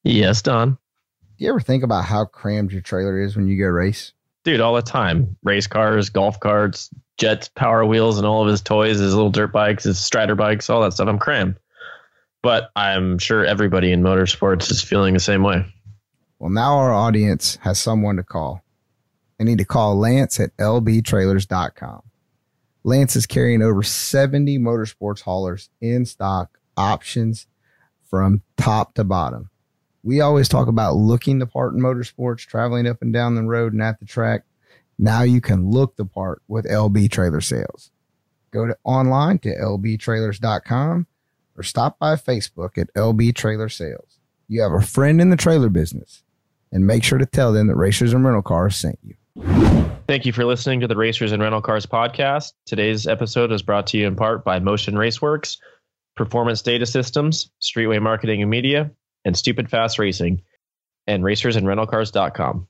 Yes, 0.03 0.41
Don. 0.41 0.71
do 0.71 0.77
you 1.43 1.49
ever 1.49 1.59
think 1.59 1.83
about 1.83 2.05
how 2.05 2.25
crammed 2.25 2.71
your 2.71 2.81
trailer 2.81 3.21
is 3.21 3.35
when 3.35 3.47
you 3.47 3.57
go 3.57 3.65
race? 3.67 4.13
Dude, 4.43 4.61
all 4.61 4.73
the 4.75 4.81
time. 4.81 5.35
Race 5.43 5.67
cars, 5.67 6.09
golf 6.09 6.39
carts, 6.39 6.89
jets, 7.17 7.49
power 7.49 7.85
wheels, 7.85 8.17
and 8.17 8.25
all 8.25 8.41
of 8.41 8.47
his 8.47 8.61
toys, 8.61 8.99
his 8.99 9.13
little 9.13 9.29
dirt 9.29 9.51
bikes, 9.51 9.83
his 9.83 9.99
strider 9.99 10.35
bikes, 10.35 10.69
all 10.69 10.81
that 10.81 10.93
stuff. 10.93 11.07
I'm 11.09 11.19
crammed. 11.19 11.57
But 12.41 12.69
I'm 12.75 13.17
sure 13.19 13.43
everybody 13.45 13.91
in 13.91 14.01
motorsports 14.01 14.71
is 14.71 14.81
feeling 14.81 15.13
the 15.13 15.19
same 15.19 15.43
way. 15.43 15.65
Well, 16.39 16.49
now 16.51 16.77
our 16.77 16.93
audience 16.93 17.57
has 17.61 17.79
someone 17.79 18.15
to 18.17 18.23
call. 18.23 18.63
They 19.37 19.43
need 19.45 19.57
to 19.57 19.65
call 19.65 19.97
Lance 19.97 20.39
at 20.39 20.55
lbtrailers.com. 20.57 22.03
Lance 22.87 23.17
is 23.17 23.25
carrying 23.25 23.61
over 23.61 23.83
70 23.83 24.59
motorsports 24.59 25.19
haulers 25.19 25.69
in 25.81 26.05
stock 26.05 26.57
options 26.77 27.45
from 28.09 28.43
top 28.55 28.93
to 28.93 29.03
bottom. 29.03 29.49
We 30.03 30.21
always 30.21 30.47
talk 30.47 30.69
about 30.69 30.95
looking 30.95 31.39
the 31.39 31.47
part 31.47 31.73
in 31.73 31.81
motorsports, 31.81 32.45
traveling 32.45 32.87
up 32.87 33.01
and 33.01 33.11
down 33.11 33.35
the 33.35 33.43
road 33.43 33.73
and 33.73 33.81
at 33.81 33.99
the 33.99 34.05
track. 34.05 34.43
Now 34.97 35.23
you 35.23 35.41
can 35.41 35.69
look 35.69 35.97
the 35.97 36.05
part 36.05 36.41
with 36.47 36.63
LB 36.63 37.11
Trailer 37.11 37.41
Sales. 37.41 37.91
Go 38.51 38.67
to 38.67 38.77
online 38.85 39.39
to 39.39 39.53
lbtrailers.com 39.53 41.07
or 41.57 41.63
stop 41.63 41.99
by 41.99 42.15
Facebook 42.15 42.77
at 42.77 42.93
LB 42.93 43.35
Trailer 43.35 43.67
Sales. 43.67 44.17
You 44.47 44.61
have 44.61 44.71
a 44.71 44.79
friend 44.79 45.19
in 45.19 45.29
the 45.29 45.35
trailer 45.35 45.67
business 45.67 46.23
and 46.71 46.87
make 46.87 47.03
sure 47.03 47.19
to 47.19 47.25
tell 47.25 47.51
them 47.51 47.67
that 47.67 47.75
Racers 47.75 48.13
and 48.13 48.23
Rental 48.23 48.41
Cars 48.41 48.77
sent 48.77 48.97
you. 49.03 49.15
Thank 50.07 50.25
you 50.25 50.31
for 50.31 50.45
listening 50.45 50.79
to 50.79 50.87
the 50.87 50.95
Racers 50.95 51.31
and 51.31 51.43
Rental 51.43 51.61
Cars 51.61 51.85
podcast. 51.85 52.53
Today's 52.65 53.07
episode 53.07 53.51
is 53.51 53.61
brought 53.61 53.87
to 53.87 53.97
you 53.97 54.07
in 54.07 54.15
part 54.15 54.43
by 54.43 54.57
Motion 54.59 54.95
Raceworks, 54.95 55.57
Performance 56.15 56.61
Data 56.61 56.85
Systems, 56.85 57.51
Streetway 57.61 58.01
Marketing 58.01 58.41
and 58.41 58.49
Media, 58.49 58.89
and 59.25 59.37
Stupid 59.37 59.69
Fast 59.69 59.99
Racing, 59.99 60.41
and 61.05 61.23
racersandrentalcars.com. 61.23 62.65